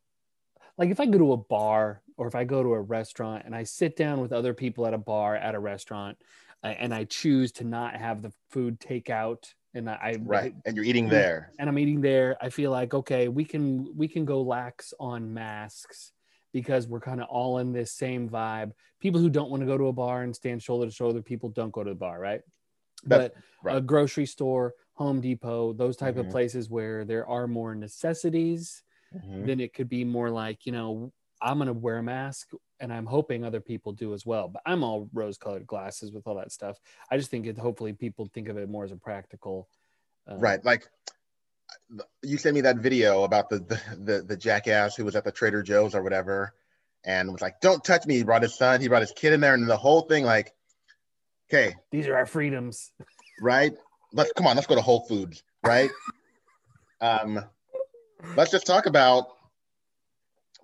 like 0.76 0.90
if 0.90 1.00
I 1.00 1.06
go 1.06 1.18
to 1.18 1.32
a 1.32 1.36
bar 1.36 2.02
or 2.16 2.26
if 2.26 2.34
I 2.34 2.44
go 2.44 2.62
to 2.62 2.74
a 2.74 2.80
restaurant 2.80 3.44
and 3.46 3.54
I 3.54 3.64
sit 3.64 3.96
down 3.96 4.20
with 4.20 4.32
other 4.32 4.54
people 4.54 4.86
at 4.86 4.94
a 4.94 4.98
bar 4.98 5.36
at 5.36 5.54
a 5.54 5.60
restaurant 5.60 6.18
uh, 6.62 6.68
and 6.68 6.92
I 6.94 7.04
choose 7.04 7.52
to 7.52 7.64
not 7.64 7.96
have 7.96 8.22
the 8.22 8.32
food 8.50 8.80
take 8.80 9.06
takeout 9.06 9.54
and 9.74 9.90
I, 9.90 10.16
right 10.22 10.54
and 10.64 10.76
you're 10.76 10.84
eating 10.84 11.08
there 11.08 11.52
and 11.58 11.68
I'm 11.68 11.78
eating 11.78 12.00
there, 12.00 12.36
I 12.40 12.48
feel 12.48 12.70
like 12.70 12.94
okay, 12.94 13.28
we 13.28 13.44
can 13.44 13.94
we 13.96 14.08
can 14.08 14.24
go 14.24 14.40
lax 14.42 14.94
on 15.00 15.32
masks 15.34 16.12
because 16.52 16.86
we're 16.86 17.00
kind 17.00 17.20
of 17.20 17.28
all 17.28 17.58
in 17.58 17.72
this 17.72 17.92
same 17.92 18.28
vibe. 18.28 18.72
People 19.00 19.20
who 19.20 19.28
don't 19.28 19.50
want 19.50 19.60
to 19.60 19.66
go 19.66 19.76
to 19.76 19.88
a 19.88 19.92
bar 19.92 20.22
and 20.22 20.34
stand 20.34 20.62
shoulder 20.62 20.86
to 20.86 20.92
shoulder, 20.92 21.20
people 21.20 21.48
don't 21.48 21.72
go 21.72 21.82
to 21.82 21.90
the 21.90 21.96
bar, 21.96 22.20
right? 22.20 22.40
That's- 23.04 23.32
but 23.32 23.42
right. 23.62 23.76
a 23.76 23.80
grocery 23.80 24.26
store, 24.26 24.74
Home 24.94 25.20
Depot, 25.20 25.72
those 25.72 25.96
type 25.96 26.14
Mhm. 26.14 26.20
of 26.20 26.30
places 26.30 26.70
where 26.70 27.04
there 27.04 27.26
are 27.26 27.46
more 27.48 27.74
necessities, 27.74 28.82
Mhm. 29.14 29.46
then 29.46 29.60
it 29.60 29.74
could 29.74 29.88
be 29.88 30.04
more 30.04 30.30
like 30.30 30.64
you 30.66 30.72
know 30.72 31.12
I'm 31.44 31.58
gonna 31.58 31.72
wear 31.74 31.98
a 31.98 32.02
mask, 32.02 32.50
and 32.80 32.92
I'm 32.92 33.06
hoping 33.06 33.44
other 33.44 33.60
people 33.60 33.92
do 33.92 34.14
as 34.14 34.24
well. 34.26 34.48
But 34.48 34.62
I'm 34.66 34.82
all 34.82 35.08
rose-colored 35.12 35.66
glasses 35.66 36.10
with 36.10 36.26
all 36.26 36.36
that 36.36 36.50
stuff. 36.50 36.78
I 37.10 37.16
just 37.18 37.30
think 37.30 37.46
it. 37.46 37.58
Hopefully, 37.58 37.92
people 37.92 38.28
think 38.32 38.48
of 38.48 38.56
it 38.56 38.68
more 38.68 38.84
as 38.84 38.92
a 38.92 38.96
practical. 38.96 39.68
uh, 40.28 40.36
right 40.38 40.64
like 40.64 40.88
you 42.22 42.38
sent 42.38 42.54
me 42.54 42.60
that 42.62 42.76
video 42.78 43.24
about 43.24 43.48
the, 43.50 43.58
the 43.58 43.80
the 43.98 44.22
the 44.22 44.36
jackass 44.36 44.96
who 44.96 45.04
was 45.04 45.16
at 45.16 45.24
the 45.24 45.32
trader 45.32 45.62
joe's 45.62 45.94
or 45.94 46.02
whatever 46.02 46.54
and 47.04 47.30
was 47.32 47.42
like 47.42 47.60
don't 47.60 47.82
touch 47.84 48.06
me 48.06 48.16
he 48.16 48.22
brought 48.22 48.42
his 48.42 48.54
son 48.56 48.80
he 48.80 48.88
brought 48.88 49.02
his 49.02 49.12
kid 49.12 49.32
in 49.32 49.40
there 49.40 49.54
and 49.54 49.68
the 49.68 49.76
whole 49.76 50.02
thing 50.02 50.24
like 50.24 50.54
okay 51.50 51.74
These 51.90 52.06
are 52.06 52.16
our 52.16 52.26
freedoms. 52.26 52.92
right 53.40 53.72
let's 54.12 54.32
come 54.32 54.46
on 54.46 54.56
let's 54.56 54.66
go 54.66 54.74
to 54.74 54.80
whole 54.82 55.04
foods 55.06 55.42
right 55.62 55.90
um 57.00 57.44
let's 58.36 58.50
just 58.50 58.66
talk 58.66 58.86
about 58.86 59.26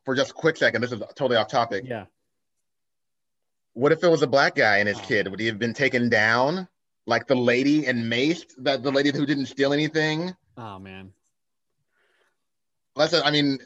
for 0.04 0.14
just 0.14 0.30
a 0.30 0.34
quick 0.34 0.56
second 0.56 0.80
this 0.82 0.92
is 0.92 1.00
totally 1.14 1.36
off 1.36 1.48
topic 1.48 1.84
Yeah. 1.86 2.06
what 3.74 3.92
if 3.92 4.02
it 4.02 4.08
was 4.08 4.22
a 4.22 4.26
black 4.26 4.54
guy 4.54 4.78
and 4.78 4.88
his 4.88 4.98
Oh. 4.98 5.02
kid 5.02 5.28
would 5.28 5.40
he 5.40 5.46
have 5.46 5.58
been 5.58 5.74
taken 5.74 6.08
down 6.08 6.68
like 7.06 7.26
the 7.26 7.34
lady 7.34 7.86
and 7.86 8.04
maced 8.10 8.52
that 8.58 8.82
the 8.82 8.90
lady 8.90 9.10
who 9.12 9.26
didn't 9.26 9.46
steal 9.46 9.72
anything 9.72 10.34
Oh 10.56 10.78
man. 10.78 11.12
let's 12.96 13.14
i 13.14 13.30
mean 13.30 13.58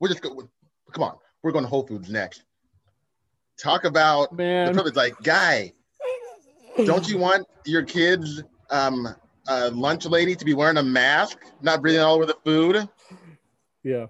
we're 0.00 0.08
just 0.08 0.22
come 0.22 1.02
on 1.02 1.16
we're 1.42 1.52
going 1.52 1.64
to 1.64 1.68
whole 1.68 1.86
foods 1.86 2.10
next 2.10 2.44
talk 3.58 3.84
about 3.84 4.30
the 4.30 4.36
Man. 4.36 4.72
privilege 4.74 4.96
like 4.96 5.14
guy 5.22 5.72
don't 6.86 7.08
you 7.08 7.18
want 7.18 7.46
your 7.66 7.82
kids 7.82 8.42
um 8.70 9.06
uh, 9.48 9.70
lunch 9.72 10.04
lady 10.06 10.36
to 10.36 10.44
be 10.44 10.54
wearing 10.54 10.76
a 10.76 10.82
mask 10.82 11.38
not 11.60 11.80
breathing 11.80 12.00
all 12.00 12.14
over 12.14 12.26
the 12.26 12.36
food 12.44 12.88
Yeah. 13.82 14.06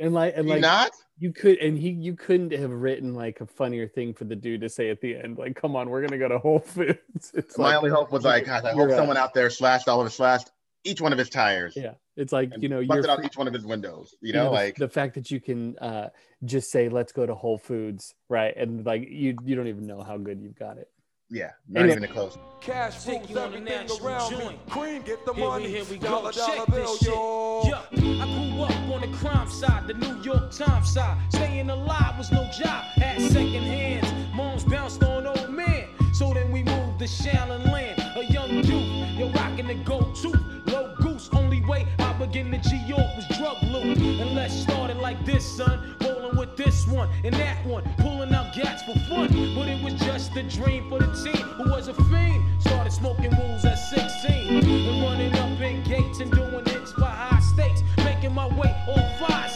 And 0.00 0.14
like 0.14 0.34
and 0.36 0.46
you 0.46 0.54
like 0.54 0.62
not 0.62 0.90
you 1.18 1.32
could 1.32 1.58
and 1.58 1.76
he 1.76 1.90
you 1.90 2.14
couldn't 2.14 2.52
have 2.52 2.70
written 2.70 3.14
like 3.14 3.40
a 3.40 3.46
funnier 3.46 3.88
thing 3.88 4.14
for 4.14 4.24
the 4.24 4.36
dude 4.36 4.60
to 4.60 4.68
say 4.68 4.90
at 4.90 5.00
the 5.00 5.16
end. 5.16 5.38
Like, 5.38 5.56
come 5.56 5.74
on, 5.74 5.90
we're 5.90 6.02
gonna 6.02 6.18
go 6.18 6.28
to 6.28 6.38
Whole 6.38 6.60
Foods. 6.60 6.98
It's 7.34 7.58
my 7.58 7.64
like, 7.64 7.76
only 7.76 7.90
hope 7.90 8.12
was 8.12 8.24
like 8.24 8.48
i 8.48 8.60
hope 8.72 8.90
someone 8.90 9.16
out 9.16 9.34
there 9.34 9.50
slashed 9.50 9.88
all 9.88 10.00
of 10.00 10.06
his 10.06 10.14
slashed 10.14 10.50
each 10.84 11.00
one 11.00 11.12
of 11.12 11.18
his 11.18 11.28
tires 11.28 11.74
yeah. 11.76 11.94
It's 12.16 12.32
like, 12.32 12.50
you 12.58 12.68
know, 12.68 12.80
you're 12.80 13.08
out 13.08 13.24
each 13.24 13.36
one 13.36 13.46
of 13.46 13.54
his 13.54 13.64
windows 13.64 14.14
you 14.20 14.32
know 14.32 14.44
the- 14.44 14.50
like 14.50 14.76
the 14.76 14.88
fact 14.88 15.14
that 15.14 15.30
you 15.30 15.40
can 15.40 15.76
uh 15.78 16.08
just 16.44 16.70
say 16.70 16.88
let's 16.88 17.12
go 17.12 17.26
to 17.26 17.34
Whole 17.34 17.58
Foods, 17.58 18.14
right? 18.28 18.56
And 18.56 18.86
like 18.86 19.08
you 19.08 19.36
you 19.44 19.56
don't 19.56 19.68
even 19.68 19.86
know 19.86 20.02
how 20.02 20.16
good 20.16 20.40
you've 20.40 20.58
got 20.58 20.78
it. 20.78 20.88
Yeah 21.30 21.50
not 21.68 21.82
Anyway. 21.84 21.96
even 21.98 22.10
close 22.10 22.38
Cash 22.60 23.06
rules 23.06 23.30
you 23.30 23.38
on 23.38 23.42
a 23.42 23.46
everything 23.46 23.64
national 23.64 24.06
around 24.06 24.38
me. 24.38 24.58
Cream, 24.68 25.02
get 25.02 25.24
the 25.24 25.32
Here 25.32 25.50
we, 25.56 25.68
here 25.68 25.84
we 25.84 25.96
go. 25.98 26.08
dollar, 26.08 26.32
dollar 26.32 26.66
bill, 26.66 26.92
this 26.92 26.98
shit. 26.98 27.08
yo. 27.08 27.62
Yeah, 27.64 27.82
I 28.24 28.26
grew 28.50 28.62
up 28.62 28.72
on 28.94 29.00
the 29.00 29.16
crime 29.16 29.48
side, 29.48 29.86
the 29.86 29.94
New 29.94 30.20
York 30.22 30.50
Times 30.50 30.92
side. 30.92 31.16
Staying 31.30 31.70
alive 31.70 32.18
was 32.18 32.32
no 32.32 32.42
job. 32.50 32.84
Had 32.96 33.20
second 33.30 33.62
hands. 33.62 34.34
Moms 34.34 34.64
bounced 34.64 35.02
on 35.04 35.26
old 35.26 35.50
man. 35.50 35.86
So 36.14 36.34
then 36.34 36.50
we 36.50 36.64
moved 36.64 36.98
to 36.98 37.04
Shaolin 37.04 37.70
Land. 37.70 38.00
A 38.16 38.24
young 38.24 38.50
youth, 38.64 39.08
you're 39.16 39.30
rocking 39.30 39.68
the 39.68 39.74
go-to. 39.74 40.30
Low 40.66 40.94
goose, 40.96 41.30
only 41.32 41.60
way 41.64 41.86
I 42.00 42.07
begin 42.18 42.50
to 42.50 42.58
G 42.58 42.76
York 42.86 43.06
was 43.16 43.26
drug 43.38 43.62
loot. 43.62 43.96
And 43.98 44.34
let's 44.34 44.54
start 44.54 44.90
it 44.90 44.96
like 44.96 45.24
this, 45.24 45.44
son. 45.44 45.96
Rolling 46.00 46.36
with 46.36 46.56
this 46.56 46.86
one 46.86 47.08
and 47.24 47.34
that 47.34 47.64
one. 47.64 47.84
Pulling 47.98 48.32
out 48.34 48.54
gats 48.54 48.82
for 48.82 48.98
fun. 49.08 49.28
But 49.54 49.68
it 49.68 49.82
was 49.82 49.94
just 49.94 50.36
a 50.36 50.42
dream 50.42 50.88
for 50.88 50.98
the 50.98 51.12
team 51.22 51.46
who 51.56 51.70
was 51.70 51.88
a 51.88 51.94
fiend. 51.94 52.44
Started 52.60 52.92
smoking 52.92 53.30
rules 53.36 53.64
at 53.64 53.76
16. 53.76 54.56
And 54.56 55.02
running 55.02 55.34
up 55.34 55.60
in 55.60 55.82
gates 55.84 56.20
and 56.20 56.30
doing 56.30 56.64
hits 56.66 56.92
for 56.92 57.04
high 57.04 57.40
stakes. 57.40 57.82
Making 57.98 58.34
my 58.34 58.48
way 58.48 58.74
on 58.88 59.18
fire 59.18 59.48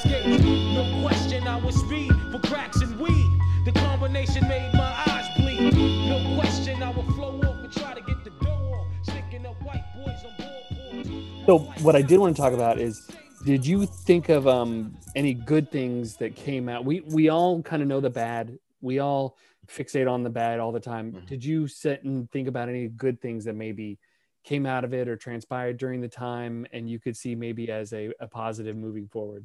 So 11.46 11.58
what 11.82 11.96
I 11.96 12.02
did 12.02 12.20
want 12.20 12.36
to 12.36 12.40
talk 12.40 12.52
about 12.52 12.78
is 12.78 13.08
did 13.44 13.66
you 13.66 13.84
think 13.84 14.28
of 14.28 14.46
um 14.46 14.96
any 15.16 15.34
good 15.34 15.70
things 15.72 16.16
that 16.18 16.36
came 16.36 16.68
out? 16.68 16.84
We 16.84 17.00
we 17.00 17.30
all 17.30 17.62
kind 17.62 17.82
of 17.82 17.88
know 17.88 18.00
the 18.00 18.10
bad. 18.10 18.58
We 18.80 19.00
all 19.00 19.36
fixate 19.66 20.10
on 20.10 20.22
the 20.22 20.30
bad 20.30 20.60
all 20.60 20.70
the 20.70 20.80
time. 20.80 21.12
Mhm. 21.12 21.26
Did 21.26 21.44
you 21.44 21.66
sit 21.66 22.04
and 22.04 22.30
think 22.30 22.46
about 22.46 22.68
any 22.68 22.88
good 22.88 23.20
things 23.20 23.44
that 23.46 23.54
maybe 23.54 23.98
came 24.44 24.66
out 24.66 24.84
of 24.84 24.94
it 24.94 25.08
or 25.08 25.16
transpired 25.16 25.78
during 25.78 26.00
the 26.00 26.08
time 26.08 26.66
and 26.72 26.88
you 26.88 27.00
could 27.00 27.16
see 27.16 27.34
maybe 27.34 27.70
as 27.70 27.92
a, 27.92 28.12
a 28.20 28.28
positive 28.28 28.76
moving 28.76 29.08
forward? 29.08 29.44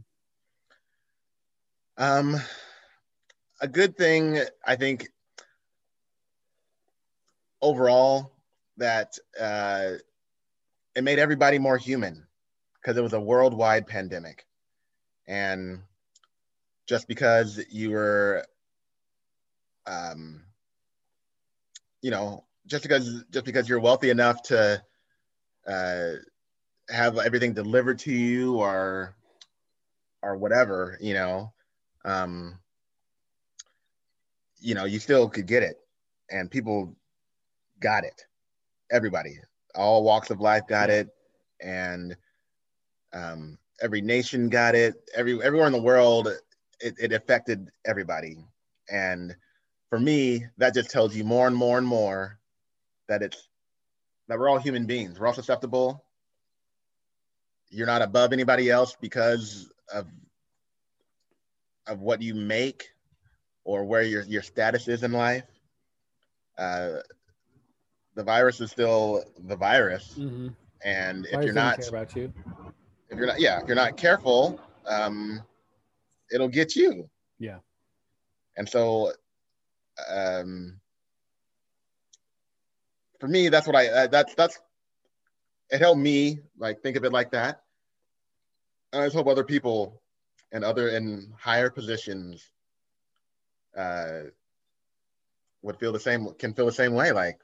Um, 1.97 2.35
a 3.59 3.67
good 3.67 3.97
thing, 3.97 4.39
I 4.65 4.75
think, 4.75 5.09
overall, 7.61 8.33
that 8.77 9.17
uh, 9.39 9.93
it 10.97 11.03
made 11.03 11.19
everybody 11.19 11.59
more 11.59 11.77
human 11.77 12.25
because 12.81 12.97
it 12.97 13.03
was 13.03 13.13
a 13.13 13.21
worldwide 13.21 13.85
pandemic. 13.85 14.47
And 15.27 15.81
just 16.87 17.07
because 17.07 17.63
you 17.69 17.91
were 17.91 18.43
um, 19.85 20.41
you 22.01 22.09
know, 22.09 22.45
just 22.65 22.81
because 22.81 23.23
just 23.29 23.45
because 23.45 23.69
you're 23.69 23.79
wealthy 23.79 24.09
enough 24.09 24.41
to 24.43 24.81
uh, 25.67 26.11
have 26.89 27.19
everything 27.19 27.53
delivered 27.53 27.99
to 27.99 28.11
you 28.11 28.55
or 28.55 29.15
or 30.23 30.35
whatever, 30.35 30.97
you 30.99 31.13
know, 31.13 31.53
um, 32.05 32.57
you 34.59 34.73
know, 34.73 34.85
you 34.85 34.97
still 34.97 35.29
could 35.29 35.45
get 35.45 35.61
it, 35.61 35.77
and 36.31 36.49
people 36.49 36.95
got 37.79 38.03
it. 38.03 38.25
Everybody, 38.89 39.37
all 39.77 40.03
walks 40.03 40.29
of 40.29 40.41
life 40.41 40.63
got 40.67 40.89
it, 40.89 41.09
and 41.61 42.17
um, 43.13 43.57
every 43.81 44.01
nation 44.01 44.49
got 44.49 44.75
it. 44.75 44.95
Every 45.15 45.41
everywhere 45.41 45.67
in 45.67 45.73
the 45.73 45.81
world, 45.81 46.27
it, 46.79 46.95
it 46.99 47.13
affected 47.13 47.69
everybody. 47.85 48.37
And 48.89 49.35
for 49.89 49.99
me, 49.99 50.45
that 50.57 50.73
just 50.73 50.89
tells 50.89 51.15
you 51.15 51.23
more 51.23 51.47
and 51.47 51.55
more 51.55 51.77
and 51.77 51.87
more 51.87 52.39
that 53.07 53.21
it's 53.21 53.47
that 54.27 54.37
we're 54.37 54.49
all 54.49 54.59
human 54.59 54.85
beings. 54.85 55.19
We're 55.19 55.27
all 55.27 55.33
susceptible. 55.33 56.03
You're 57.69 57.87
not 57.87 58.01
above 58.01 58.33
anybody 58.33 58.69
else 58.69 58.95
because 58.99 59.69
of 59.93 60.07
of 61.87 62.01
what 62.01 62.21
you 62.21 62.35
make 62.35 62.89
or 63.63 63.85
where 63.85 64.01
your 64.01 64.23
your 64.23 64.41
status 64.41 64.87
is 64.87 65.03
in 65.03 65.11
life. 65.11 65.43
Uh, 66.57 66.97
the 68.17 68.23
virus 68.23 68.59
is 68.59 68.71
still 68.71 69.23
the 69.47 69.55
virus, 69.55 70.15
Mm-hmm. 70.17 70.47
and 70.83 71.25
if 71.27 71.35
Why 71.35 71.43
you're 71.43 71.53
not 71.53 71.77
care 71.79 71.87
about 71.89 72.15
you? 72.15 72.33
if 73.09 73.17
you're 73.17 73.27
not 73.27 73.39
yeah 73.39 73.61
if 73.61 73.67
you're 73.67 73.75
not 73.85 73.95
careful 73.95 74.59
um 74.87 75.41
it'll 76.33 76.49
get 76.49 76.75
you 76.75 77.09
Yeah. 77.39 77.59
and 78.57 78.67
so 78.67 79.13
um 80.09 80.79
for 83.19 83.27
me 83.27 83.49
that's 83.49 83.67
what 83.67 83.75
i 83.75 83.87
uh, 83.87 84.07
that's 84.07 84.33
that's 84.35 84.59
it 85.71 85.79
helped 85.79 85.99
me 86.01 86.39
like 86.57 86.81
think 86.81 86.97
of 86.97 87.05
it 87.05 87.11
like 87.13 87.31
that 87.31 87.61
and 88.93 89.01
i 89.01 89.05
just 89.05 89.15
hope 89.15 89.27
other 89.27 89.43
people 89.43 90.01
and 90.51 90.63
other 90.63 90.89
in 90.89 91.31
higher 91.39 91.69
positions 91.69 92.51
uh 93.77 94.21
would 95.61 95.77
feel 95.79 95.91
the 95.93 95.99
same 95.99 96.27
can 96.39 96.53
feel 96.53 96.65
the 96.65 96.71
same 96.71 96.93
way 96.93 97.11
like 97.11 97.39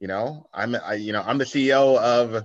you 0.00 0.08
know 0.08 0.48
i'm 0.52 0.74
i 0.84 0.94
you 0.94 1.12
know 1.12 1.22
i'm 1.24 1.38
the 1.38 1.44
ceo 1.44 1.96
of 1.98 2.44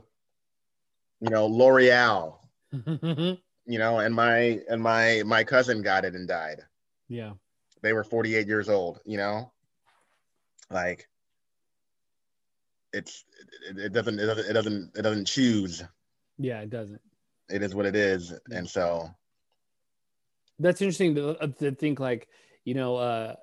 you 1.21 1.29
know 1.29 1.47
l'oreal. 1.47 2.35
You 3.67 3.79
know 3.79 3.97
and 3.97 4.13
my 4.13 4.61
and 4.69 4.79
my 4.79 5.23
my 5.25 5.43
cousin 5.43 5.81
got 5.81 6.05
it 6.05 6.13
and 6.13 6.27
died. 6.27 6.61
Yeah. 7.07 7.31
they 7.81 7.93
were 7.93 8.03
48 8.03 8.45
years 8.45 8.69
old 8.69 8.99
you 9.05 9.17
know? 9.17 9.51
Like 10.69 11.07
it's 12.93 13.25
it, 13.67 13.79
it 13.79 13.93
doesn't 13.93 14.19
it 14.19 14.25
doesn't 14.27 14.45
it 14.47 14.53
doesn't 14.53 14.91
it 14.95 15.01
doesn't 15.01 15.25
choose. 15.25 15.83
Yeah, 16.37 16.61
it 16.61 16.69
doesn't. 16.69 17.01
it 17.49 17.63
is 17.63 17.73
what 17.73 17.87
it 17.87 17.95
is 17.95 18.33
and 18.51 18.69
so 18.69 19.09
That's 20.59 20.81
interesting 20.81 21.15
to, 21.15 21.29
uh, 21.41 21.47
to 21.59 21.71
think 21.71 21.99
like, 21.99 22.27
you 22.65 22.75
know, 22.75 22.97
uh 22.97 23.35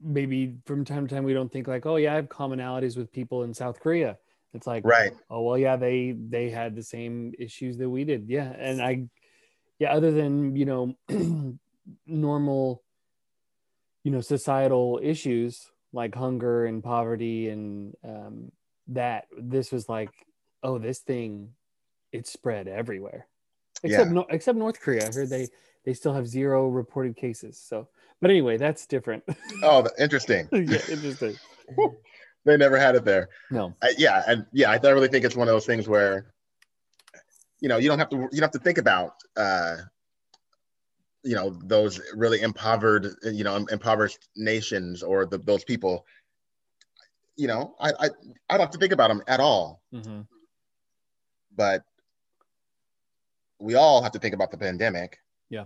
maybe 0.00 0.56
from 0.64 0.84
time 0.84 1.06
to 1.06 1.14
time 1.14 1.24
we 1.24 1.34
don't 1.34 1.52
think 1.52 1.68
like, 1.68 1.86
oh 1.86 1.96
yeah, 1.96 2.12
I 2.12 2.16
have 2.16 2.28
commonalities 2.28 2.96
with 2.96 3.12
people 3.12 3.42
in 3.42 3.54
South 3.54 3.80
Korea. 3.80 4.18
It's 4.54 4.66
like, 4.66 4.84
right. 4.86 5.12
oh 5.30 5.42
well 5.42 5.58
yeah 5.58 5.76
they 5.76 6.12
they 6.12 6.50
had 6.50 6.74
the 6.74 6.82
same 6.82 7.32
issues 7.38 7.76
that 7.78 7.88
we 7.88 8.04
did. 8.04 8.28
Yeah. 8.28 8.52
And 8.58 8.80
i 8.80 9.04
yeah 9.78 9.92
other 9.92 10.10
than 10.10 10.56
you 10.56 10.64
know 10.64 10.96
normal 12.06 12.82
you 14.04 14.10
know 14.10 14.20
societal 14.20 15.00
issues 15.02 15.70
like 15.92 16.14
hunger 16.14 16.66
and 16.66 16.82
poverty 16.82 17.48
and 17.48 17.94
um, 18.04 18.52
that 18.88 19.26
this 19.38 19.72
was 19.72 19.88
like 19.88 20.10
oh 20.62 20.78
this 20.78 21.00
thing 21.00 21.50
it 22.12 22.26
spread 22.26 22.68
everywhere. 22.68 23.26
Except 23.82 24.08
Yeah. 24.08 24.12
no, 24.12 24.26
except 24.30 24.58
north 24.58 24.80
korea. 24.80 25.08
I 25.08 25.12
heard 25.12 25.28
they 25.28 25.48
they 25.84 25.94
still 25.94 26.14
have 26.14 26.26
zero 26.26 26.68
reported 26.68 27.16
cases. 27.16 27.58
So 27.58 27.88
but 28.20 28.30
anyway 28.30 28.56
that's 28.56 28.86
different. 28.86 29.24
Oh 29.62 29.86
interesting. 29.98 30.48
Yeah 30.52 30.80
interesting. 30.90 31.36
They 32.44 32.56
never 32.56 32.78
had 32.78 32.94
it 32.94 33.04
there. 33.04 33.28
No. 33.50 33.74
I, 33.82 33.92
yeah 33.98 34.22
and 34.26 34.46
yeah 34.52 34.70
i 34.70 34.76
really 34.76 35.08
think 35.08 35.24
it's 35.26 35.36
one 35.36 35.48
of 35.48 35.52
those 35.52 35.66
things 35.66 35.86
where 35.86 36.32
you 37.60 37.68
know 37.68 37.76
you 37.76 37.88
don't 37.88 37.98
have 37.98 38.08
to 38.10 38.16
you 38.16 38.28
don't 38.40 38.42
have 38.42 38.50
to 38.52 38.58
think 38.60 38.78
about 38.78 39.14
uh 39.36 39.76
you 41.24 41.34
know 41.34 41.50
those 41.64 42.00
really 42.14 42.40
impoverished 42.40 43.16
you 43.24 43.44
know 43.44 43.56
impoverished 43.70 44.28
nations 44.36 45.02
or 45.02 45.26
the, 45.26 45.38
those 45.38 45.64
people. 45.64 46.06
You 47.36 47.48
know 47.48 47.74
I, 47.80 47.90
I 47.90 48.04
i 48.48 48.52
don't 48.56 48.60
have 48.60 48.70
to 48.70 48.78
think 48.78 48.92
about 48.92 49.08
them 49.08 49.22
at 49.26 49.40
all. 49.40 49.82
Hmm 49.92 50.22
but 51.56 51.82
we 53.58 53.74
all 53.74 54.00
have 54.00 54.12
to 54.12 54.18
think 54.20 54.32
about 54.32 54.52
the 54.52 54.56
pandemic. 54.58 55.18
Yeah. 55.50 55.64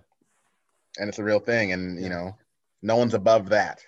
and 0.98 1.06
it's 1.08 1.18
a 1.18 1.24
real 1.24 1.38
thing 1.38 1.72
and 1.72 1.96
Yeah. 1.98 2.02
you 2.04 2.08
know 2.08 2.36
no 2.82 2.96
one's 2.96 3.14
above 3.14 3.48
that 3.48 3.80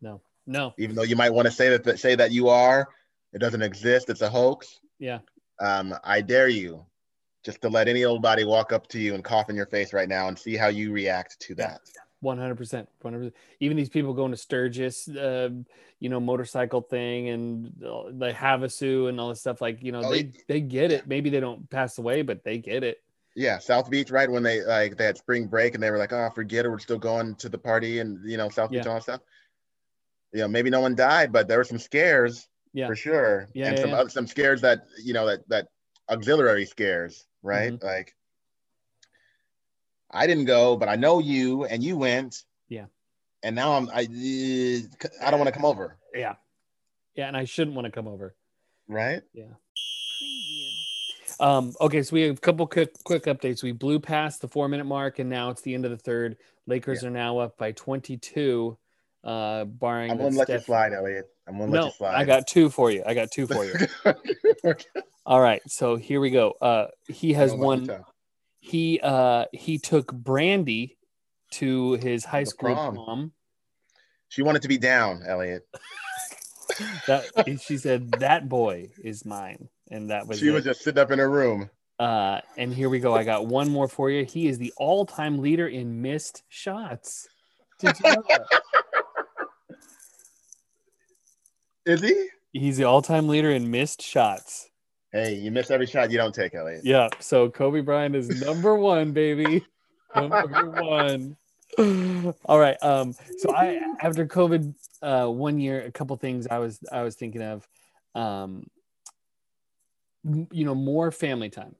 no 0.00 0.20
no 0.46 0.74
even 0.78 0.96
though 0.96 1.02
you 1.02 1.16
might 1.16 1.32
want 1.32 1.46
to 1.46 1.52
say 1.52 1.68
that, 1.68 1.84
that 1.84 1.98
say 1.98 2.14
that 2.14 2.32
you 2.32 2.48
are 2.48 2.88
it 3.32 3.38
doesn't 3.38 3.62
exist 3.62 4.08
it's 4.10 4.22
a 4.22 4.28
hoax 4.28 4.80
yeah 4.98 5.18
um, 5.60 5.94
I 6.04 6.20
dare 6.20 6.48
you 6.48 6.86
just 7.44 7.62
to 7.62 7.68
let 7.68 7.88
any 7.88 8.04
old 8.04 8.22
body 8.22 8.44
walk 8.44 8.72
up 8.72 8.86
to 8.88 8.98
you 8.98 9.14
and 9.14 9.24
cough 9.24 9.50
in 9.50 9.56
your 9.56 9.66
face 9.66 9.92
right 9.92 10.08
now 10.08 10.28
and 10.28 10.38
see 10.38 10.56
how 10.56 10.68
you 10.68 10.92
react 10.92 11.40
to 11.40 11.54
that. 11.56 11.80
One 12.20 12.36
hundred 12.36 12.56
percent, 12.56 12.88
one 13.00 13.12
hundred 13.12 13.32
percent. 13.32 13.44
Even 13.60 13.76
these 13.76 13.88
people 13.88 14.12
going 14.12 14.32
to 14.32 14.36
Sturgis, 14.36 15.08
uh, 15.08 15.50
you 16.00 16.08
know, 16.08 16.18
motorcycle 16.20 16.80
thing 16.80 17.28
and 17.28 17.66
uh, 17.82 18.04
the 18.10 18.32
Havasu 18.32 19.08
and 19.08 19.20
all 19.20 19.28
this 19.28 19.40
stuff. 19.40 19.60
Like, 19.60 19.82
you 19.82 19.92
know, 19.92 20.02
Oh, 20.04 20.10
they 20.10 20.32
they 20.48 20.60
get 20.60 20.90
it. 20.90 21.06
Maybe 21.06 21.30
they 21.30 21.40
don't 21.40 21.70
pass 21.70 21.98
away, 21.98 22.22
but 22.22 22.42
they 22.42 22.58
get 22.58 22.82
it. 22.82 23.00
Yeah, 23.38 23.58
South 23.58 23.88
Beach, 23.88 24.10
right 24.10 24.28
when 24.28 24.42
they 24.42 24.62
like 24.64 24.96
they 24.96 25.04
had 25.04 25.16
spring 25.16 25.46
break 25.46 25.74
and 25.74 25.82
they 25.82 25.92
were 25.92 25.96
like, 25.98 26.12
"Oh, 26.12 26.28
forget 26.34 26.64
it, 26.64 26.70
we're 26.70 26.80
still 26.80 26.98
going 26.98 27.36
to 27.36 27.48
the 27.48 27.56
party," 27.56 28.00
and 28.00 28.28
you 28.28 28.36
know, 28.36 28.48
South 28.48 28.70
Beach 28.70 28.78
Yeah. 28.78 28.80
and 28.82 28.88
all 28.88 28.94
that 28.96 29.02
stuff. 29.04 29.20
You 30.32 30.40
know, 30.40 30.48
maybe 30.48 30.70
no 30.70 30.80
one 30.80 30.96
died, 30.96 31.32
but 31.32 31.46
there 31.46 31.58
were 31.58 31.64
some 31.64 31.78
scares 31.78 32.48
Yeah. 32.72 32.88
for 32.88 32.96
sure, 32.96 33.48
Yeah, 33.54 33.68
and 33.68 33.76
yeah, 33.78 33.82
some 33.82 33.90
yeah. 33.90 34.06
some 34.08 34.26
scares 34.26 34.60
that 34.62 34.86
you 35.04 35.12
know 35.12 35.26
that 35.26 35.48
that 35.50 35.68
auxiliary 36.08 36.64
scares, 36.66 37.26
right? 37.42 37.72
Mm-hmm. 37.74 37.86
Like, 37.86 38.16
I 40.10 40.26
didn't 40.26 40.46
go, 40.46 40.76
but 40.76 40.88
I 40.88 40.96
know 40.96 41.20
you, 41.20 41.64
and 41.64 41.82
you 41.82 41.96
went. 41.96 42.42
Yeah. 42.68 42.86
And 43.44 43.54
now 43.54 43.72
I'm 43.74 43.88
I 43.90 44.00
I 45.22 45.30
don't 45.30 45.38
want 45.38 45.46
to 45.48 45.52
come 45.52 45.64
over, 45.64 45.96
Yeah, 46.12 46.34
yeah. 47.14 47.28
And 47.28 47.36
I 47.36 47.44
shouldn't 47.44 47.76
want 47.76 47.84
to 47.86 47.92
come 47.92 48.08
over. 48.08 48.34
right? 48.88 49.22
Um, 51.40 51.72
okay, 51.80 52.02
so 52.02 52.14
we 52.14 52.22
have 52.22 52.36
a 52.36 52.40
couple 52.40 52.66
quick 52.66 52.92
quick 53.04 53.24
updates. 53.24 53.62
We 53.62 53.72
blew 53.72 54.00
past 54.00 54.40
the 54.40 54.48
four 54.48 54.68
minute 54.68 54.84
mark, 54.84 55.18
and 55.18 55.30
now 55.30 55.50
it's 55.50 55.62
the 55.62 55.74
end 55.74 55.84
of 55.84 55.90
the 55.90 55.96
third. 55.96 56.36
Lakers 56.66 57.04
are 57.04 57.10
now 57.10 57.38
up 57.38 57.56
by 57.56 57.72
twenty 57.72 58.16
two, 58.16 58.76
uh, 59.24 59.64
barring. 59.64 60.10
I'm 60.10 60.18
that 60.18 60.24
gonna 60.24 60.36
let 60.36 60.48
you 60.48 60.60
slide, 60.60 60.92
Elliot. 60.92 61.26
I'm 61.46 61.58
gonna 61.58 61.70
let 61.70 61.78
No, 61.78 61.86
you 61.86 61.92
slide. 61.92 62.14
I 62.14 62.24
got 62.24 62.46
two 62.46 62.70
for 62.70 62.90
you. 62.90 63.02
I 63.06 63.14
got 63.14 63.30
two 63.30 63.46
for 63.46 63.64
you. 63.64 63.74
All 65.26 65.40
right, 65.40 65.62
so 65.70 65.96
here 65.96 66.20
we 66.20 66.30
go. 66.30 66.54
Uh, 66.60 66.86
he 67.06 67.32
has 67.34 67.52
Don't 67.52 67.60
let 67.60 67.80
me 67.80 67.86
one. 67.88 68.04
He 68.60 69.00
uh 69.02 69.44
he 69.52 69.78
took 69.78 70.12
Brandy 70.12 70.96
to 71.52 71.92
his 71.94 72.24
high 72.24 72.40
The 72.44 72.46
school 72.50 72.74
prom. 72.74 72.94
prom. 72.94 73.32
She 74.28 74.42
wanted 74.42 74.62
to 74.62 74.68
be 74.68 74.78
down, 74.78 75.22
Elliot. 75.26 75.62
That 77.06 77.24
she 77.62 77.78
said 77.78 78.10
that 78.20 78.48
boy 78.48 78.90
is 79.02 79.24
mine, 79.24 79.68
and 79.90 80.10
that 80.10 80.26
was 80.26 80.38
she 80.38 80.48
it. 80.48 80.52
was 80.52 80.64
just 80.64 80.82
sitting 80.82 81.00
up 81.00 81.10
in 81.10 81.18
her 81.18 81.30
room. 81.30 81.70
Uh, 81.98 82.40
and 82.56 82.72
here 82.72 82.88
we 82.88 83.00
go. 83.00 83.14
I 83.14 83.24
got 83.24 83.46
one 83.46 83.70
more 83.70 83.88
for 83.88 84.08
you. 84.10 84.24
He 84.24 84.46
is 84.46 84.58
the 84.58 84.72
all-time 84.76 85.38
leader 85.38 85.66
in 85.66 86.00
missed 86.00 86.44
shots. 86.48 87.28
Did 87.80 87.98
you 88.04 88.14
know 88.14 88.22
that? 88.28 88.42
Is 91.86 92.02
he? 92.02 92.28
He's 92.52 92.76
the 92.76 92.84
all-time 92.84 93.28
leader 93.28 93.50
in 93.50 93.70
missed 93.70 94.02
shots. 94.02 94.68
Hey, 95.12 95.34
you 95.34 95.50
miss 95.50 95.70
every 95.70 95.86
shot 95.86 96.10
you 96.10 96.18
don't 96.18 96.34
take, 96.34 96.54
Elliot. 96.54 96.82
Yeah. 96.84 97.08
So 97.18 97.48
Kobe 97.48 97.80
Bryant 97.80 98.14
is 98.14 98.42
number 98.42 98.74
one, 98.74 99.12
baby. 99.12 99.64
Number 100.14 100.70
one. 100.70 101.36
All 102.44 102.58
right. 102.58 102.76
Um. 102.82 103.14
So 103.38 103.54
I 103.54 103.80
after 104.00 104.26
COVID, 104.26 104.74
uh, 105.02 105.26
one 105.28 105.58
year, 105.58 105.82
a 105.82 105.90
couple 105.90 106.14
things 106.16 106.46
I 106.46 106.58
was 106.58 106.78
I 106.92 107.02
was 107.02 107.14
thinking 107.14 107.42
of, 107.42 107.66
um, 108.14 108.66
you 110.24 110.64
know, 110.64 110.74
more 110.74 111.10
family 111.10 111.50
time. 111.50 111.74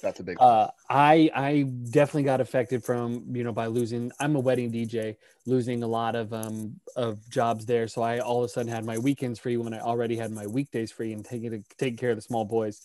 That's 0.00 0.20
a 0.20 0.24
big 0.24 0.38
one. 0.38 0.48
uh, 0.48 0.70
I 0.88 1.30
I 1.34 1.62
definitely 1.62 2.22
got 2.24 2.40
affected 2.40 2.82
from 2.82 3.24
you 3.36 3.44
know 3.44 3.52
by 3.52 3.66
losing. 3.66 4.10
I'm 4.18 4.34
a 4.36 4.40
wedding 4.40 4.72
DJ, 4.72 5.16
losing 5.46 5.82
a 5.82 5.86
lot 5.86 6.16
of 6.16 6.32
um 6.32 6.80
of 6.96 7.28
jobs 7.30 7.66
there. 7.66 7.86
So 7.88 8.02
I 8.02 8.18
all 8.20 8.38
of 8.38 8.46
a 8.46 8.48
sudden 8.48 8.72
had 8.72 8.84
my 8.84 8.98
weekends 8.98 9.38
free 9.38 9.56
when 9.58 9.74
I 9.74 9.80
already 9.80 10.16
had 10.16 10.32
my 10.32 10.46
weekdays 10.46 10.90
free 10.90 11.12
and 11.12 11.24
taking 11.24 11.50
to 11.50 11.62
take 11.76 11.98
care 11.98 12.10
of 12.10 12.16
the 12.16 12.22
small 12.22 12.44
boys. 12.44 12.80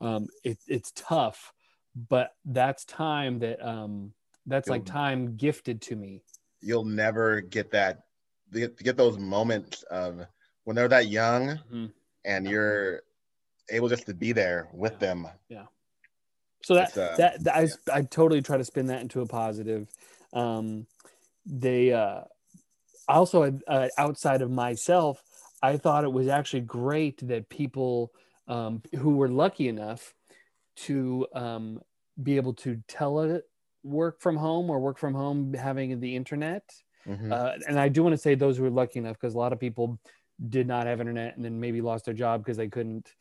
Um, 0.00 0.28
it, 0.44 0.58
it's 0.66 0.92
tough, 0.92 1.52
but 2.08 2.30
that's 2.44 2.84
time 2.84 3.40
that 3.40 3.60
um 3.66 4.12
that's 4.46 4.68
like 4.68 4.82
You'll- 4.86 4.92
time 4.94 5.36
gifted 5.36 5.82
to 5.82 5.96
me. 5.96 6.22
You'll 6.60 6.84
never 6.84 7.40
get 7.40 7.72
that 7.72 8.04
get, 8.52 8.76
get 8.78 8.96
those 8.96 9.18
moments 9.18 9.82
of 9.84 10.24
when 10.62 10.76
they're 10.76 10.88
that 10.88 11.08
young 11.08 11.58
Mhm. 11.72 11.92
and 12.24 12.48
you're 12.48 13.02
able 13.72 13.88
just 13.88 14.06
to 14.06 14.14
be 14.14 14.32
there 14.32 14.68
with 14.72 14.98
them. 14.98 15.26
Yeah. 15.48 15.66
So 16.64 16.74
that 16.74 16.96
uh, 16.96 17.16
that, 17.16 17.44
that 17.44 17.56
I, 17.56 17.68
I 17.92 18.02
totally 18.02 18.42
try 18.42 18.56
to 18.56 18.64
spin 18.64 18.86
that 18.86 19.00
into 19.00 19.20
a 19.20 19.26
positive 19.26 19.88
um 20.32 20.86
they 21.44 21.92
uh 21.92 22.22
also 23.08 23.58
uh, 23.68 23.88
outside 23.98 24.40
of 24.40 24.50
myself 24.50 25.22
i 25.62 25.76
thought 25.76 26.04
it 26.04 26.12
was 26.12 26.28
actually 26.28 26.60
great 26.62 27.18
that 27.26 27.50
people 27.50 28.12
um 28.48 28.80
who 28.96 29.16
were 29.16 29.28
lucky 29.28 29.68
enough 29.68 30.14
to 30.76 31.26
um 31.34 31.80
be 32.22 32.36
able 32.36 32.54
to 32.54 32.80
tele 32.88 33.40
work 33.82 34.20
from 34.20 34.36
home 34.36 34.70
or 34.70 34.78
work 34.78 34.98
from 34.98 35.12
home 35.14 35.52
having 35.52 36.00
the 36.00 36.14
internet 36.16 36.62
Mhm. 37.06 37.32
uh, 37.32 37.58
and 37.66 37.80
I 37.80 37.88
do 37.88 38.04
want 38.04 38.12
to 38.12 38.18
say 38.18 38.36
those 38.36 38.56
who 38.56 38.62
were 38.62 38.70
lucky 38.70 39.00
enough 39.00 39.16
because 39.20 39.34
a 39.34 39.38
lot 39.38 39.52
of 39.52 39.58
people 39.58 39.98
did 40.48 40.68
not 40.68 40.86
have 40.86 41.00
internet 41.00 41.34
and 41.34 41.44
then 41.44 41.58
maybe 41.58 41.80
lost 41.80 42.04
their 42.04 42.14
job 42.14 42.42
because 42.42 42.56
they 42.56 42.68
couldn't. 42.68 43.12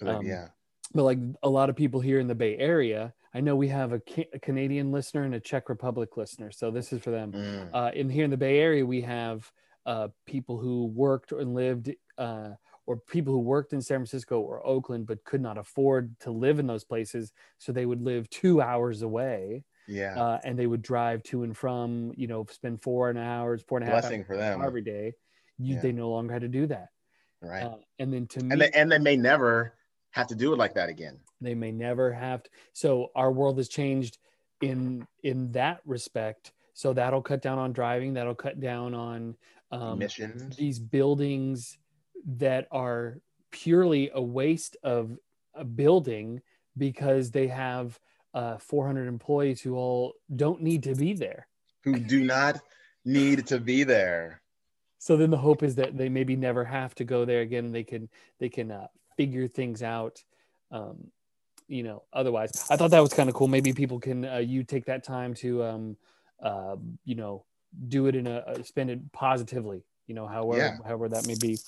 But, 0.00 0.08
um, 0.08 0.26
yeah. 0.26 0.48
But 0.94 1.04
like 1.04 1.18
a 1.42 1.48
lot 1.48 1.70
of 1.70 1.76
people 1.76 2.00
here 2.00 2.20
in 2.20 2.28
the 2.28 2.34
Bay 2.34 2.56
Area, 2.56 3.12
I 3.32 3.40
know 3.40 3.56
we 3.56 3.68
have 3.68 3.92
a, 3.92 4.00
Ca- 4.00 4.28
a 4.32 4.38
Canadian 4.38 4.92
listener 4.92 5.24
and 5.24 5.34
a 5.34 5.40
Czech 5.40 5.68
Republic 5.68 6.16
listener, 6.16 6.50
so 6.52 6.70
this 6.70 6.92
is 6.92 7.02
for 7.02 7.10
them. 7.10 7.32
Mm. 7.32 7.70
Uh, 7.72 7.90
in 7.94 8.08
here 8.08 8.24
in 8.24 8.30
the 8.30 8.36
Bay 8.36 8.58
Area, 8.60 8.86
we 8.86 9.00
have 9.00 9.50
uh, 9.86 10.08
people 10.26 10.56
who 10.58 10.86
worked 10.86 11.32
and 11.32 11.54
lived, 11.54 11.92
uh, 12.16 12.50
or 12.86 12.96
people 12.98 13.32
who 13.32 13.40
worked 13.40 13.72
in 13.72 13.80
San 13.80 13.98
Francisco 13.98 14.40
or 14.40 14.64
Oakland 14.64 15.06
but 15.06 15.24
could 15.24 15.40
not 15.40 15.58
afford 15.58 16.14
to 16.20 16.30
live 16.30 16.58
in 16.58 16.66
those 16.66 16.84
places, 16.84 17.32
so 17.58 17.72
they 17.72 17.86
would 17.86 18.02
live 18.02 18.28
two 18.30 18.60
hours 18.60 19.02
away 19.02 19.64
Yeah. 19.88 20.14
uh, 20.22 20.40
and 20.44 20.56
they 20.58 20.66
would 20.66 20.82
drive 20.82 21.22
to 21.24 21.42
and 21.42 21.56
from, 21.56 22.12
you 22.14 22.26
know, 22.28 22.46
spend 22.50 22.82
four 22.82 23.08
and 23.10 23.18
hours, 23.18 23.62
four 23.66 23.78
and 23.78 23.88
a 23.88 23.90
half 23.90 24.02
Blessing 24.02 24.24
for 24.24 24.36
them. 24.36 24.60
hours 24.60 24.66
every 24.68 24.82
day. 24.82 25.14
You, 25.58 25.74
Yeah. 25.76 25.80
They 25.80 25.92
no 25.92 26.10
longer 26.10 26.32
had 26.34 26.42
to 26.42 26.48
do 26.48 26.66
that. 26.68 26.88
Right. 27.40 27.64
Uh, 27.64 27.76
and 27.98 28.12
then 28.12 28.26
to 28.28 28.44
me, 28.44 28.52
and 28.52 28.60
they, 28.60 28.70
and 28.70 28.92
they 28.92 28.98
may 28.98 29.16
never 29.16 29.74
have 30.14 30.26
to 30.28 30.34
do 30.34 30.52
it 30.52 30.58
like 30.58 30.74
that 30.74 30.88
again. 30.88 31.18
they 31.40 31.54
may 31.54 31.72
never 31.72 32.12
have 32.12 32.42
to. 32.44 32.50
So 32.72 33.10
our 33.14 33.30
world 33.32 33.56
has 33.58 33.68
changed 33.68 34.18
in 34.62 35.06
in 35.22 35.52
that 35.52 35.80
respect. 35.84 36.52
So 36.72 36.92
that'll 36.92 37.22
cut 37.22 37.42
down 37.42 37.58
on 37.58 37.72
driving. 37.72 38.14
That'll 38.14 38.34
cut 38.34 38.60
down 38.60 38.94
on 38.94 39.36
um, 39.70 39.98
Missions. 39.98 40.56
these 40.56 40.78
buildings 40.78 41.78
that 42.36 42.66
are 42.70 43.18
purely 43.50 44.10
a 44.14 44.22
waste 44.22 44.76
of 44.82 45.18
a 45.54 45.64
building 45.64 46.40
because 46.76 47.30
they 47.30 47.48
have 47.48 47.98
uh, 48.34 48.58
400 48.58 49.06
employees 49.06 49.60
who 49.60 49.76
all 49.76 50.14
don't 50.34 50.60
need 50.62 50.82
to 50.84 50.94
be 50.94 51.12
there. 51.12 51.46
who 51.84 51.98
do 51.98 52.24
not 52.24 52.60
need 53.04 53.46
to 53.48 53.58
be 53.60 53.84
there. 53.84 54.40
so 54.98 55.16
then 55.16 55.30
the 55.30 55.36
hope 55.48 55.62
is 55.62 55.74
that 55.76 55.96
they 55.96 56.08
maybe 56.08 56.34
never 56.36 56.64
have 56.64 56.94
to 56.94 57.04
go 57.04 57.24
there 57.26 57.42
again 57.42 57.70
they 57.72 57.84
can 57.84 58.08
they 58.40 58.48
can 58.48 58.70
uh, 58.70 58.86
figure 59.16 59.48
things 59.48 59.82
out 59.82 60.22
um, 60.70 61.10
you 61.68 61.82
know 61.82 62.02
otherwise 62.12 62.50
i 62.70 62.76
thought 62.76 62.90
that 62.90 63.00
was 63.00 63.12
kind 63.12 63.28
of 63.28 63.34
cool 63.34 63.48
maybe 63.48 63.72
people 63.72 63.98
can 63.98 64.24
uh, 64.24 64.36
you 64.38 64.62
take 64.62 64.84
that 64.84 65.02
time 65.04 65.34
to 65.34 65.62
um, 65.64 65.96
uh, 66.42 66.76
you 67.04 67.14
know 67.14 67.44
do 67.88 68.06
it 68.06 68.14
in 68.14 68.26
a 68.26 68.36
uh, 68.36 68.62
spend 68.62 68.90
it 68.90 69.12
positively 69.12 69.82
you 70.06 70.14
know 70.14 70.26
however 70.26 70.62
Yeah. 70.62 70.86
however 70.86 71.08
that 71.08 71.26
may 71.26 71.34
be 71.34 71.58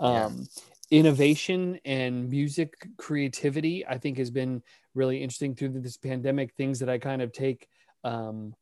Yeah. 0.00 0.26
um, 0.26 0.48
innovation 0.90 1.78
and 1.84 2.28
music 2.28 2.88
creativity 2.96 3.86
i 3.86 3.96
think 3.98 4.18
has 4.18 4.30
been 4.30 4.62
really 4.94 5.22
interesting 5.22 5.54
through 5.54 5.80
this 5.80 5.96
pandemic 5.96 6.54
things 6.54 6.78
that 6.80 6.88
i 6.88 6.98
kind 6.98 7.22
of 7.22 7.32
take 7.32 7.68
um, 8.04 8.54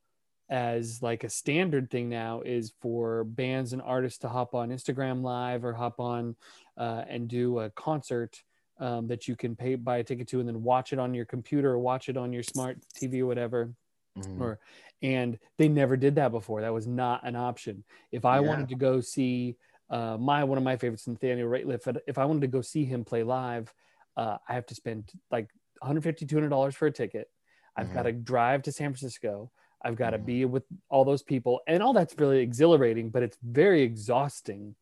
as 0.51 1.01
like 1.01 1.23
a 1.23 1.31
standard 1.31 1.91
thing 1.91 2.09
now 2.09 2.43
is 2.43 2.73
for 2.81 3.23
bands 3.25 3.73
and 3.73 3.81
artists 3.81 4.19
to 4.19 4.29
hop 4.29 4.53
on 4.55 4.71
Instagram 4.71 5.23
live 5.23 5.65
or 5.65 5.73
hop 5.73 6.01
on 6.01 6.35
uh, 6.81 7.05
and 7.09 7.29
do 7.29 7.61
a 7.61 7.71
concert 7.71 8.43
um, 8.79 9.07
that 9.09 9.29
you 9.29 9.37
can 9.37 9.55
pay 9.55 9.75
buy 9.77 9.99
a 9.99 10.05
ticket 10.05 10.27
to 10.29 10.41
and 10.41 10.49
then 10.49 10.63
watch 10.63 10.93
it 10.95 10.99
on 10.99 11.15
your 11.15 11.27
computer 11.27 11.71
or 11.73 11.79
watch 11.79 12.09
it 12.09 12.17
on 12.17 12.33
your 12.33 12.43
smart 12.43 12.79
TV 12.95 13.21
or 13.21 13.27
whatever. 13.27 13.75
Mhm. 14.19 14.41
Or 14.41 14.59
and 15.03 15.39
they 15.59 15.69
never 15.69 15.97
did 15.97 16.15
that 16.17 16.33
before. 16.33 16.61
That 16.63 16.73
was 16.75 16.87
not 16.87 17.25
an 17.25 17.37
option. 17.37 17.85
If 18.13 18.25
I 18.25 18.41
Yeah. 18.41 18.49
wanted 18.49 18.69
to 18.71 18.75
go 18.77 19.01
see 19.01 19.57
uh, 19.91 20.17
my 20.19 20.45
one 20.45 20.57
of 20.59 20.65
my 20.65 20.77
favorites, 20.77 21.07
Nathaniel 21.09 21.49
Rateliff, 21.49 21.87
if- 21.87 22.03
if 22.07 22.19
I 22.19 22.25
wanted 22.25 22.43
to 22.43 22.47
go 22.47 22.61
see 22.63 22.85
him 22.85 23.05
play 23.05 23.23
live, 23.25 23.75
uh, 24.17 24.39
I 24.49 24.55
have 24.55 24.67
to 24.67 24.75
spend 24.75 25.13
like 25.31 25.51
150 25.81 26.27
200 26.27 26.49
dollars 26.51 26.75
for 26.77 26.87
a 26.87 26.93
ticket. 26.93 27.29
I've 27.77 27.89
Mhm. 27.89 27.95
got 27.95 28.03
to 28.05 28.13
drive 28.13 28.63
to 28.63 28.73
San 28.73 28.91
Francisco. 28.93 29.51
I've 29.83 29.97
got 29.97 30.11
to 30.11 30.19
Mhm. 30.19 30.27
be 30.27 30.45
with 30.45 30.65
all 30.91 31.05
those 31.05 31.23
people, 31.23 31.61
and 31.67 31.83
all 31.83 31.93
that's 31.93 32.15
really 32.19 32.41
exhilarating, 32.41 33.11
but 33.11 33.23
it's 33.25 33.39
very 33.43 33.83
exhausting 33.83 34.77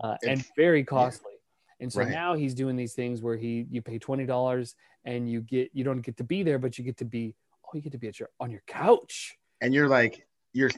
uh, 0.00 0.16
and 0.26 0.44
very 0.56 0.84
costly. 0.84 1.39
And 1.80 1.92
so 1.92 2.00
Right. 2.00 2.10
now 2.10 2.34
he's 2.34 2.54
doing 2.54 2.76
these 2.76 2.94
things 2.94 3.22
where 3.22 3.36
he 3.36 3.66
you 3.70 3.82
pay 3.82 3.98
twenty 3.98 4.26
dollars 4.26 4.74
and 5.04 5.30
you 5.30 5.40
get 5.40 5.70
you 5.72 5.82
don't 5.82 6.02
get 6.02 6.16
to 6.18 6.24
be 6.24 6.42
there, 6.42 6.58
but 6.58 6.78
you 6.78 6.84
get 6.84 6.98
to 6.98 7.04
be 7.04 7.34
oh 7.64 7.70
you 7.74 7.80
get 7.80 7.92
to 7.92 7.98
be 7.98 8.08
at 8.08 8.20
your 8.20 8.28
on 8.38 8.50
your 8.50 8.62
couch. 8.66 9.36
And 9.60 9.74
you're 9.74 9.88
like, 9.88 10.26
you're 10.52 10.70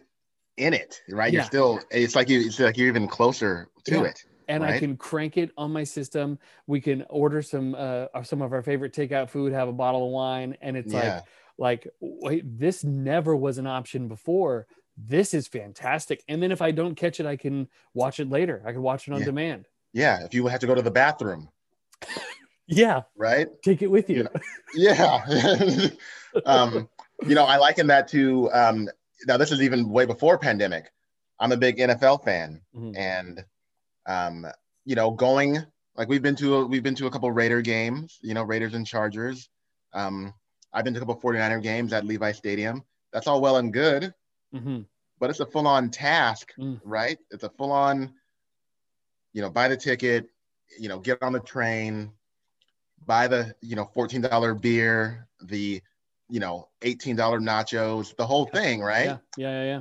in 0.56 0.74
it, 0.74 1.02
right? 1.08 1.32
Yeah. 1.32 1.40
You're 1.40 1.46
still, 1.46 1.80
it's 1.90 2.14
like 2.14 2.28
you, 2.28 2.40
it's 2.40 2.58
like 2.58 2.76
you're 2.76 2.88
even 2.88 3.08
closer 3.08 3.68
to 3.84 3.94
Yeah. 3.94 4.02
it. 4.04 4.24
and 4.48 4.64
I 4.64 4.78
can 4.78 4.96
crank 4.96 5.36
it 5.38 5.50
on 5.56 5.72
my 5.72 5.84
system. 5.84 6.38
We 6.66 6.80
can 6.80 7.04
order 7.08 7.42
some 7.42 7.74
uh, 7.78 8.06
some 8.22 8.42
of 8.42 8.52
our 8.52 8.62
favorite 8.62 8.92
takeout 8.92 9.30
food, 9.30 9.52
have 9.52 9.68
a 9.68 9.72
bottle 9.72 10.06
of 10.06 10.12
wine, 10.12 10.56
and 10.60 10.76
it's 10.76 10.92
Yeah. 10.92 11.16
like 11.16 11.24
like 11.58 11.88
wait, 12.00 12.58
this 12.58 12.84
never 12.84 13.34
was 13.36 13.58
an 13.58 13.66
option 13.66 14.08
before. 14.08 14.66
This 14.96 15.32
is 15.32 15.48
fantastic. 15.48 16.22
And 16.28 16.42
then 16.42 16.52
if 16.52 16.60
I 16.60 16.70
don't 16.70 16.96
catch 16.96 17.18
it, 17.18 17.24
I 17.26 17.36
can 17.36 17.68
watch 17.94 18.20
it 18.20 18.28
later. 18.28 18.62
I 18.66 18.72
can 18.72 18.82
watch 18.82 19.08
it 19.08 19.14
on 19.14 19.20
Yeah. 19.20 19.26
demand. 19.26 19.68
Yeah. 19.92 20.24
If 20.24 20.34
you 20.34 20.46
have 20.46 20.60
to 20.60 20.66
go 20.66 20.74
to 20.74 20.82
the 20.82 20.90
bathroom, 20.90 21.48
Yeah, 22.66 23.02
right? 23.16 23.48
take 23.62 23.82
it 23.82 23.90
with 23.90 24.08
you. 24.08 24.26
Yeah. 24.74 25.22
um, 26.46 26.88
you 27.26 27.34
know, 27.34 27.44
I 27.44 27.56
liken 27.58 27.86
that 27.88 28.08
to 28.08 28.50
um, 28.52 28.88
now 29.26 29.36
this 29.36 29.52
is 29.52 29.60
even 29.62 29.88
way 29.90 30.06
before 30.06 30.38
pandemic. 30.38 30.90
I'm 31.38 31.52
a 31.52 31.56
big 31.56 31.78
NFL 31.78 32.24
fan, 32.24 32.60
Mhm. 32.74 32.96
and 32.96 33.44
um, 34.06 34.46
you 34.84 34.94
know, 34.94 35.10
going 35.10 35.58
like 35.96 36.08
we've 36.08 36.22
been 36.22 36.36
to 36.36 36.54
a, 36.56 36.66
we've 36.66 36.82
been 36.82 36.94
to 36.96 37.06
a 37.06 37.10
couple 37.10 37.30
Raider 37.30 37.60
games, 37.60 38.18
you 38.22 38.32
know, 38.34 38.42
Raiders 38.44 38.74
and 38.74 38.86
Chargers. 38.86 39.48
Um, 39.92 40.32
I've 40.72 40.84
been 40.84 40.94
to 40.94 41.00
a 41.00 41.04
couple 41.04 41.20
49er 41.20 41.62
games 41.62 41.92
at 41.92 42.06
Levi 42.06 42.32
Stadium. 42.32 42.82
That's 43.12 43.26
all 43.26 43.40
well 43.42 43.58
and 43.58 43.72
good, 43.72 44.14
Mhm. 44.54 44.86
but 45.20 45.28
it's 45.30 45.40
a 45.40 45.46
full-on 45.46 45.90
task, 45.90 46.52
Mm. 46.58 46.80
right? 46.82 47.18
It's 47.30 47.44
a 47.44 47.50
full-on, 47.50 48.14
you 49.32 49.42
know, 49.42 49.50
buy 49.50 49.68
the 49.68 49.76
ticket, 49.76 50.28
you 50.78 50.88
know, 50.88 50.98
get 50.98 51.22
on 51.22 51.32
the 51.32 51.40
train, 51.40 52.10
buy 53.06 53.28
the, 53.28 53.54
you 53.60 53.76
know, 53.76 53.88
$14 53.96 54.60
beer, 54.60 55.28
the, 55.42 55.82
you 56.28 56.40
know, 56.40 56.68
$18 56.82 57.16
nachos, 57.16 58.16
the 58.16 58.26
whole 58.26 58.46
thing, 58.46 58.80
right? 58.80 59.06
Yeah, 59.06 59.16
yeah, 59.36 59.50
yeah, 59.50 59.64
yeah. 59.64 59.80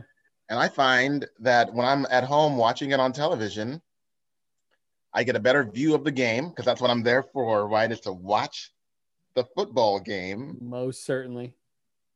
And 0.49 0.59
I 0.59 0.67
find 0.67 1.25
that 1.39 1.73
when 1.73 1.85
I'm 1.85 2.05
at 2.11 2.25
home 2.25 2.57
watching 2.57 2.91
it 2.91 2.99
on 2.99 3.13
television, 3.13 3.81
I 5.13 5.23
get 5.23 5.35
a 5.35 5.39
better 5.39 5.63
view 5.63 5.95
of 5.95 6.03
the 6.03 6.11
game 6.11 6.49
because 6.49 6.65
that's 6.65 6.81
what 6.81 6.89
I'm 6.89 7.03
there 7.03 7.23
for, 7.23 7.67
right? 7.67 7.91
Is 7.91 8.01
to 8.01 8.11
watch 8.11 8.71
the 9.35 9.45
football 9.55 9.99
game 9.99 10.57
Most 10.61 11.05
certainly. 11.05 11.53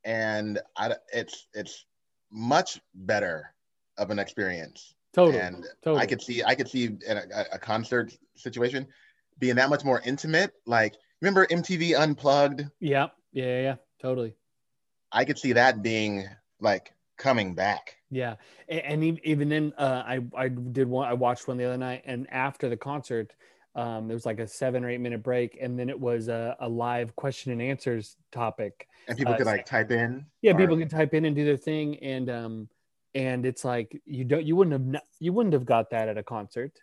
and 0.04 0.60
I, 0.78 0.96
it's 1.14 1.48
it's 1.54 1.86
much 2.32 2.82
better 2.94 3.54
of 3.98 4.12
an 4.12 4.20
experience. 4.20 4.94
Totally. 5.16 5.40
And 5.40 5.66
totally. 5.82 6.02
I 6.02 6.06
could 6.06 6.22
see 6.22 6.44
I 6.44 6.56
could 6.56 6.68
see 6.68 6.86
in 6.86 7.18
a, 7.18 7.46
a 7.54 7.58
concert 7.58 8.12
situation 8.36 8.86
being 9.40 9.56
that 9.56 9.70
much 9.70 9.86
more 9.86 10.02
intimate. 10.06 10.52
Like 10.66 10.96
remember 11.22 11.48
MTV 11.48 11.98
Unplugged? 11.98 12.66
yeah, 12.80 13.08
yeah, 13.32 13.62
yeah. 13.62 13.76
Totally. 14.02 14.36
I 15.12 15.24
could 15.24 15.40
see 15.40 15.54
that 15.54 15.82
being 15.82 16.28
like 16.60 16.92
coming 17.18 17.56
back. 17.56 17.96
Yeah, 18.12 18.36
and 18.68 19.04
e- 19.04 19.22
even 19.24 19.48
then, 19.50 19.74
uh, 19.78 20.04
I 20.06 20.20
I 20.36 20.50
did 20.50 20.88
one. 20.88 21.08
I 21.08 21.14
watched 21.14 21.48
one 21.48 21.58
the 21.58 21.64
other 21.66 21.78
night, 21.78 22.04
and 22.06 22.28
after 22.32 22.68
the 22.70 22.78
concert, 22.78 23.34
um, 23.76 24.08
there 24.08 24.16
was 24.16 24.26
like 24.26 24.40
a 24.40 24.48
seven 24.48 24.84
or 24.84 24.90
eight 24.90 25.00
minute 25.00 25.24
break, 25.24 25.58
and 25.62 25.80
then 25.80 25.90
it 25.90 26.00
was 26.00 26.28
a, 26.28 26.56
a 26.60 26.68
live 26.68 27.16
question 27.16 27.52
and 27.54 27.62
answers 27.62 28.18
topic. 28.32 28.88
And 29.08 29.18
people 29.18 29.34
Uh, 29.34 29.38
could 29.38 29.46
like 29.48 29.66
type 29.66 29.92
in. 29.92 30.26
Yeah, 30.42 30.54
or- 30.54 30.58
people 30.58 30.78
can 30.78 30.90
type 30.90 31.14
in 31.14 31.24
and 31.26 31.36
do 31.36 31.46
their 31.46 31.58
thing, 31.58 31.98
and 32.00 32.30
um, 32.30 32.70
and 33.16 33.46
it's 33.46 33.64
like 33.66 34.00
you 34.06 34.26
don't, 34.26 34.46
you 34.46 34.56
wouldn't 34.56 34.74
have, 34.74 34.92
kn- 34.92 35.02
you 35.20 35.34
wouldn't 35.34 35.54
have 35.54 35.66
got 35.66 35.90
that 35.92 36.10
at 36.10 36.18
a 36.18 36.24
concert. 36.24 36.74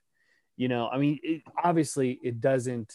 You 0.57 0.69
know, 0.69 0.89
I 0.89 0.99
mean, 0.99 1.21
it, 1.23 1.43
obviously, 1.63 2.19
it 2.23 2.41
doesn't. 2.41 2.93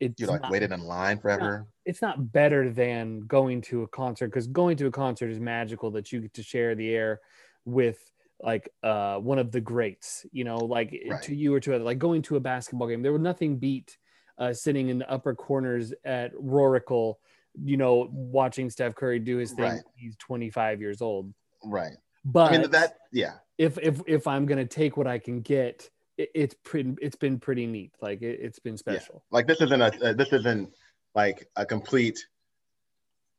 It's 0.00 0.20
you 0.20 0.26
like 0.26 0.42
not, 0.42 0.50
waited 0.50 0.70
in 0.72 0.82
line 0.84 1.18
forever. 1.18 1.66
it's 1.86 2.02
not 2.02 2.32
better 2.32 2.68
than 2.70 3.20
going 3.20 3.62
to 3.62 3.82
a 3.82 3.88
concert 3.88 4.28
because 4.28 4.46
going 4.48 4.76
to 4.76 4.86
a 4.86 4.90
concert 4.90 5.30
is 5.30 5.40
magical 5.40 5.90
that 5.92 6.12
you 6.12 6.20
get 6.20 6.34
to 6.34 6.42
share 6.42 6.74
the 6.74 6.90
air 6.90 7.20
with 7.64 7.98
like 8.42 8.68
uh 8.82 9.16
one 9.16 9.38
of 9.38 9.52
the 9.52 9.60
greats 9.60 10.26
you 10.32 10.42
know 10.44 10.56
like 10.56 10.92
Right. 11.08 11.22
to 11.22 11.34
you 11.34 11.54
or 11.54 11.60
to 11.60 11.76
other 11.76 11.84
like 11.84 12.00
going 12.00 12.20
to 12.22 12.36
a 12.36 12.40
basketball 12.40 12.88
game 12.88 13.00
there 13.00 13.12
would 13.12 13.20
nothing 13.22 13.56
beat 13.58 13.96
uh 14.36 14.52
sitting 14.52 14.88
in 14.88 14.98
the 14.98 15.08
upper 15.10 15.34
corners 15.34 15.94
at 16.04 16.32
Oracle 16.36 17.20
you 17.62 17.76
know 17.76 18.08
watching 18.10 18.68
Steph 18.68 18.96
Curry 18.96 19.20
do 19.20 19.36
his 19.36 19.52
thing 19.52 19.64
Right. 19.64 19.82
he's 19.94 20.16
25 20.16 20.80
years 20.80 21.00
old 21.00 21.32
Right. 21.64 21.94
But 22.24 22.52
I 22.52 22.58
mean 22.58 22.70
that 22.70 22.96
yeah. 23.12 23.34
if 23.58 23.78
if 23.78 24.00
if 24.06 24.26
I'm 24.26 24.46
gonna 24.46 24.64
take 24.64 24.96
what 24.96 25.06
I 25.06 25.18
can 25.18 25.40
get, 25.40 25.90
it, 26.16 26.30
it's 26.34 26.54
pretty. 26.64 26.94
It's 27.00 27.16
been 27.16 27.38
pretty 27.38 27.66
neat. 27.66 27.92
Like 28.00 28.22
it, 28.22 28.40
it's 28.40 28.58
been 28.58 28.76
special. 28.76 29.24
Like 29.30 29.46
this 29.46 29.60
isn't 29.60 29.80
a 29.80 30.10
uh, 30.10 30.12
this 30.14 30.32
isn't 30.32 30.74
like 31.14 31.48
a 31.56 31.64
complete, 31.66 32.26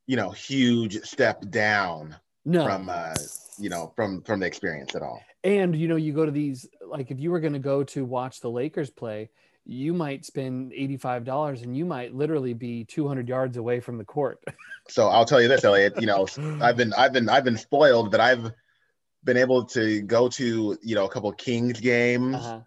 you 0.06 0.16
know, 0.16 0.30
huge 0.30 1.02
step 1.02 1.48
down 1.50 2.16
No, 2.44 2.64
from 2.64 2.88
uh, 2.88 3.14
you 3.58 3.68
know 3.68 3.92
from 3.96 4.22
from 4.22 4.40
the 4.40 4.46
experience 4.46 4.94
at 4.94 5.02
all. 5.02 5.20
and 5.44 5.74
you 5.74 5.88
know, 5.88 5.96
you 5.96 6.12
go 6.12 6.24
to 6.24 6.32
these. 6.32 6.68
Like 6.86 7.10
if 7.10 7.18
you 7.18 7.30
were 7.30 7.40
gonna 7.40 7.58
go 7.58 7.84
to 7.84 8.04
watch 8.04 8.40
the 8.40 8.50
Lakers 8.50 8.90
play, 8.90 9.30
you 9.64 9.92
might 9.92 10.24
spend 10.24 10.72
eighty 10.72 10.96
five 10.96 11.24
dollars, 11.24 11.62
and 11.62 11.76
you 11.76 11.84
might 11.84 12.14
literally 12.14 12.54
be 12.54 12.84
two 12.84 13.08
hundred 13.08 13.28
yards 13.28 13.56
away 13.56 13.80
from 13.80 13.98
the 13.98 14.04
court. 14.04 14.42
So 14.88 15.08
I'll 15.08 15.24
tell 15.24 15.42
you 15.42 15.48
this, 15.48 15.64
Elliot. 15.64 15.94
You 16.00 16.06
know, 16.06 16.28
I've 16.62 16.76
been 16.76 16.92
I've 16.94 17.12
been 17.12 17.28
I've 17.28 17.42
been 17.44 17.58
spoiled 17.58 18.12
that 18.12 18.20
I've 18.20 18.52
been 19.26 19.36
able 19.36 19.64
to 19.66 20.00
go 20.02 20.28
to 20.30 20.78
you 20.82 20.94
know 20.94 21.04
a 21.04 21.10
couple 21.10 21.28
of 21.28 21.36
Kings 21.36 21.78
games, 21.80 22.36
Uh-huh. 22.36 22.60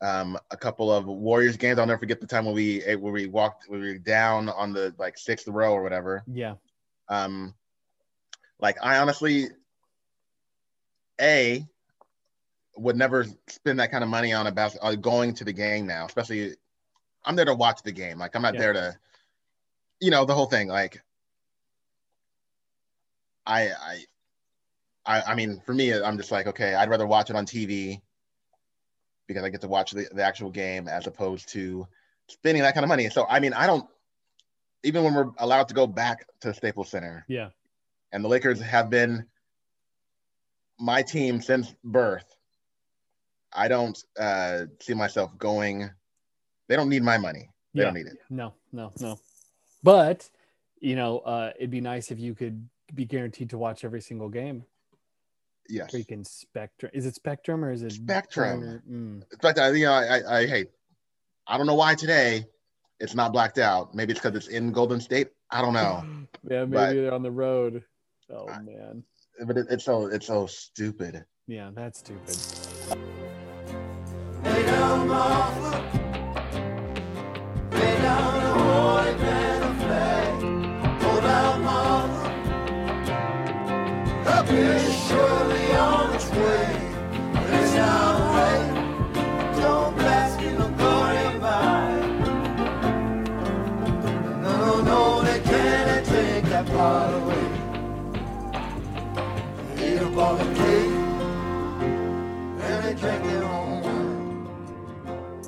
um, 0.00 0.38
a 0.50 0.56
couple 0.56 0.90
of 0.90 1.06
Warriors 1.06 1.56
games. 1.56 1.78
I'll 1.78 1.86
never 1.86 2.00
forget 2.00 2.20
the 2.20 2.26
time 2.26 2.46
when 2.46 2.54
we 2.54 2.82
eh, 2.82 2.96
when 2.96 3.12
we 3.12 3.26
walked 3.26 3.68
when 3.68 3.80
we 3.80 3.92
were 3.92 3.98
down 3.98 4.48
on 4.48 4.72
the 4.72 4.92
like 4.98 5.16
sixth 5.16 5.46
row 5.46 5.72
or 5.72 5.82
whatever. 5.82 6.24
Yeah. 6.26 6.54
Um, 7.08 7.54
like 8.58 8.78
I 8.82 8.98
honestly, 8.98 9.48
a 11.20 11.64
would 12.76 12.96
never 12.96 13.26
spend 13.48 13.78
that 13.80 13.90
kind 13.90 14.02
of 14.02 14.08
money 14.08 14.32
on 14.32 14.46
a 14.46 14.52
bas- 14.52 14.78
uh, 14.80 14.94
going 14.94 15.34
to 15.34 15.44
the 15.44 15.52
game 15.52 15.86
now. 15.86 16.06
Especially, 16.06 16.54
I'm 17.24 17.36
there 17.36 17.44
to 17.44 17.54
watch 17.54 17.82
the 17.82 17.92
game. 17.92 18.18
Like 18.18 18.34
I'm 18.34 18.42
not 18.42 18.54
Yeah. 18.54 18.60
there 18.60 18.72
to, 18.72 18.98
you 20.00 20.10
know, 20.10 20.24
the 20.24 20.34
whole 20.34 20.46
thing. 20.46 20.68
Like, 20.68 21.02
I 23.46 23.68
I. 23.68 24.04
I, 25.04 25.22
I 25.22 25.34
mean, 25.34 25.60
for 25.64 25.74
me, 25.74 25.92
I'm 25.92 26.16
just 26.16 26.30
like, 26.30 26.46
okay, 26.46 26.74
I'd 26.74 26.88
rather 26.88 27.06
watch 27.06 27.30
it 27.30 27.36
on 27.36 27.44
TV 27.46 28.00
because 29.26 29.42
I 29.42 29.48
get 29.48 29.60
to 29.62 29.68
watch 29.68 29.92
the, 29.92 30.06
the 30.12 30.22
actual 30.22 30.50
game 30.50 30.88
as 30.88 31.06
opposed 31.06 31.48
to 31.50 31.86
spending 32.28 32.62
that 32.62 32.74
kind 32.74 32.84
of 32.84 32.88
money. 32.88 33.08
So, 33.10 33.26
I 33.28 33.40
mean, 33.40 33.52
I 33.52 33.66
don't, 33.66 33.86
even 34.84 35.04
when 35.04 35.14
we're 35.14 35.30
allowed 35.38 35.68
to 35.68 35.74
go 35.74 35.86
back 35.86 36.26
to 36.40 36.54
Staples 36.54 36.90
Center, 36.90 37.24
Yeah. 37.28 37.50
and 38.12 38.24
the 38.24 38.28
Lakers 38.28 38.60
have 38.60 38.90
been 38.90 39.26
my 40.78 41.02
team 41.02 41.40
since 41.40 41.74
birth. 41.84 42.36
I 43.52 43.68
don't 43.68 44.02
uh, 44.18 44.64
see 44.80 44.94
myself 44.94 45.36
going. 45.38 45.90
They 46.68 46.76
don't 46.76 46.88
need 46.88 47.02
my 47.02 47.18
money. 47.18 47.48
They 47.74 47.80
Yeah. 47.80 47.84
don't 47.86 47.94
need 47.94 48.06
it. 48.06 48.18
No, 48.30 48.54
no, 48.72 48.92
no. 49.00 49.18
But 49.82 50.28
you 50.80 50.96
know, 50.96 51.18
uh, 51.20 51.52
it'd 51.56 51.70
be 51.70 51.80
nice 51.80 52.10
if 52.10 52.18
you 52.18 52.34
could 52.34 52.68
be 52.92 53.04
guaranteed 53.04 53.50
to 53.50 53.58
watch 53.58 53.84
every 53.84 54.00
single 54.00 54.28
game. 54.28 54.64
Yes. 55.68 55.92
Freaking 55.92 56.26
Spectrum. 56.26 56.90
Is 56.94 57.06
it 57.06 57.14
Spectrum 57.14 57.64
or 57.64 57.72
is 57.72 57.82
it 57.82 57.92
Spectrum. 57.92 58.60
Turner? 58.60 58.82
Mm. 58.90 59.22
In 59.32 59.38
fact, 59.40 59.58
I, 59.58 59.70
you 59.72 59.86
know, 59.86 59.92
I, 59.92 60.18
I, 60.18 60.38
I 60.40 60.46
hey, 60.46 60.64
I 61.46 61.56
don't 61.56 61.66
know 61.66 61.74
why 61.74 61.94
today 61.94 62.44
it's 63.00 63.14
not 63.14 63.32
blacked 63.32 63.58
out. 63.58 63.94
Maybe 63.94 64.12
it's 64.12 64.20
because 64.20 64.36
it's 64.36 64.48
in 64.48 64.72
Golden 64.72 65.00
State. 65.00 65.28
I 65.50 65.60
don't 65.62 65.74
know, 65.74 66.02
Yeah, 66.50 66.64
maybe 66.64 66.72
But- 66.72 66.92
they're 66.94 67.14
on 67.14 67.22
the 67.22 67.30
road. 67.30 67.84
Oh 68.30 68.48
I- 68.48 68.60
man. 68.62 69.04
but 69.46 69.56
it, 69.56 69.66
it's 69.70 69.84
so 69.84 70.06
it's 70.06 70.26
so 70.26 70.46
stupid. 70.46 71.24
Yeah, 71.46 71.70
that's 71.74 71.98
stupid. 72.00 72.36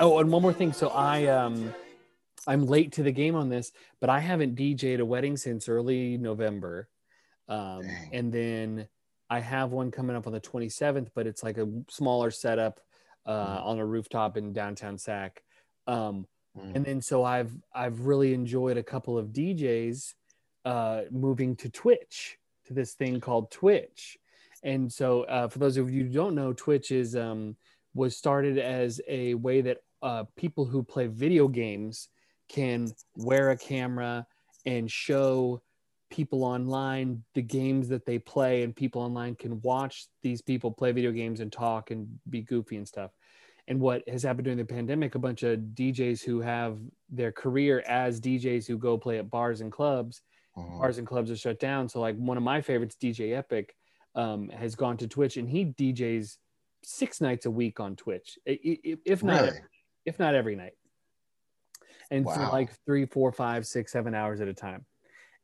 Oh, 0.05 0.19
and 0.19 0.31
one 0.31 0.43
more 0.43 0.53
thing. 0.53 0.75
So 0.75 0.89
I 0.89 1.29
um 1.29 1.73
I'm 2.47 2.67
late 2.67 2.93
to 2.93 3.03
the 3.03 3.11
game 3.11 3.35
on 3.35 3.49
this, 3.49 3.73
but 4.03 4.11
I 4.11 4.21
haven't 4.21 4.55
DJ'd 4.55 5.01
a 5.01 5.07
wedding 5.07 5.35
since 5.39 5.67
early 5.67 6.19
November. 6.19 6.91
Um 7.49 7.81
Dang. 7.81 8.11
and 8.13 8.31
then 8.31 8.89
I 9.31 9.41
have 9.41 9.73
one 9.73 9.91
coming 9.91 10.15
up 10.15 10.27
on 10.27 10.35
the 10.35 10.43
27th, 10.43 11.09
but 11.15 11.27
it's 11.27 11.43
like 11.43 11.57
a 11.57 11.67
smaller 11.89 12.31
setup 12.31 12.81
uh 13.27 13.63
on 13.65 13.79
a 13.79 13.87
rooftop 13.87 14.37
in 14.37 14.53
downtown 14.53 14.99
Sac. 14.99 15.43
Um 15.87 16.27
Mm. 16.57 16.77
and 16.77 16.85
then 16.85 17.01
so 17.01 17.25
I've 17.25 17.51
I've 17.75 18.01
really 18.03 18.33
enjoyed 18.33 18.77
a 18.77 18.83
couple 18.83 19.17
of 19.19 19.29
DJs 19.33 20.13
uh 20.67 21.01
moving 21.11 21.57
to 21.57 21.71
Twitch 21.71 22.39
to 22.67 22.75
this 22.75 22.93
thing 22.93 23.21
called 23.21 23.51
Twitch. 23.51 24.19
And 24.63 24.93
so 24.93 25.23
uh 25.23 25.49
for 25.49 25.59
those 25.59 25.79
of 25.79 25.91
you 25.91 26.05
who 26.05 26.11
don't 26.11 26.35
know, 26.35 26.53
Twitch 26.53 26.91
is 26.91 27.17
um 27.17 27.57
was 27.95 28.17
started 28.17 28.59
as 28.59 29.01
a 29.09 29.35
way 29.35 29.63
that 29.63 29.79
uh, 30.05 30.25
people 30.37 30.65
who 30.65 30.83
play 30.83 31.07
video 31.07 31.49
games 31.49 32.09
can 32.49 32.87
wear 33.17 33.51
a 33.51 33.57
camera 33.57 34.27
and 34.67 34.91
show 34.91 35.61
people 36.11 36.45
online 36.45 37.25
the 37.35 37.43
games 37.43 37.89
that 37.89 38.05
they 38.07 38.19
play 38.19 38.63
and 38.63 38.77
people 38.77 39.03
online 39.03 39.35
can 39.35 39.61
watch 39.63 40.07
these 40.23 40.41
people 40.43 40.71
play 40.71 40.93
video 40.93 41.11
games 41.11 41.41
and 41.41 41.51
talk 41.51 41.91
and 41.91 42.07
be 42.31 42.43
goofy 42.43 42.77
and 42.77 42.87
stuff 42.87 43.11
and 43.67 43.81
what 43.81 44.07
has 44.09 44.23
happened 44.23 44.45
during 44.45 44.59
the 44.59 44.65
pandemic 44.65 45.15
a 45.15 45.19
bunch 45.19 45.43
of 45.43 45.59
djs 45.75 46.23
who 46.23 46.41
have 46.41 46.79
their 47.09 47.33
career 47.33 47.83
as 47.89 48.21
djs 48.21 48.67
who 48.67 48.79
go 48.79 48.99
play 48.99 49.19
at 49.19 49.31
bars 49.31 49.61
and 49.61 49.73
clubs 49.73 50.23
Mhm. 50.57 50.79
bars 50.79 50.99
and 50.99 51.07
clubs 51.07 51.31
are 51.31 51.37
shut 51.37 51.59
down. 51.59 51.89
So 51.89 52.01
like 52.01 52.17
one 52.17 52.37
of 52.37 52.43
my 52.43 52.61
favorites, 52.61 52.97
DJ 52.97 53.33
Epic, 53.37 53.75
um, 54.15 54.49
has 54.51 54.77
gone 54.77 54.97
to 54.99 55.09
Twitch 55.09 55.37
and 55.37 55.49
he 55.49 55.65
DJs 55.65 56.37
six 56.85 57.21
nights 57.21 57.47
a 57.47 57.51
week 57.51 57.81
on 57.81 57.97
Twitch, 57.97 58.39
if 58.47 59.23
not 59.25 59.43
Really? 59.43 59.59
If 60.05 60.19
not 60.19 60.35
every 60.35 60.57
night, 60.57 60.75
and 62.11 62.25
for 62.25 62.39
like 62.53 62.71
three, 62.87 63.07
four, 63.07 63.33
five, 63.33 63.67
six, 63.67 63.93
seven 63.93 64.15
hours 64.15 64.41
at 64.41 64.49
a 64.49 64.55
time. 64.55 64.85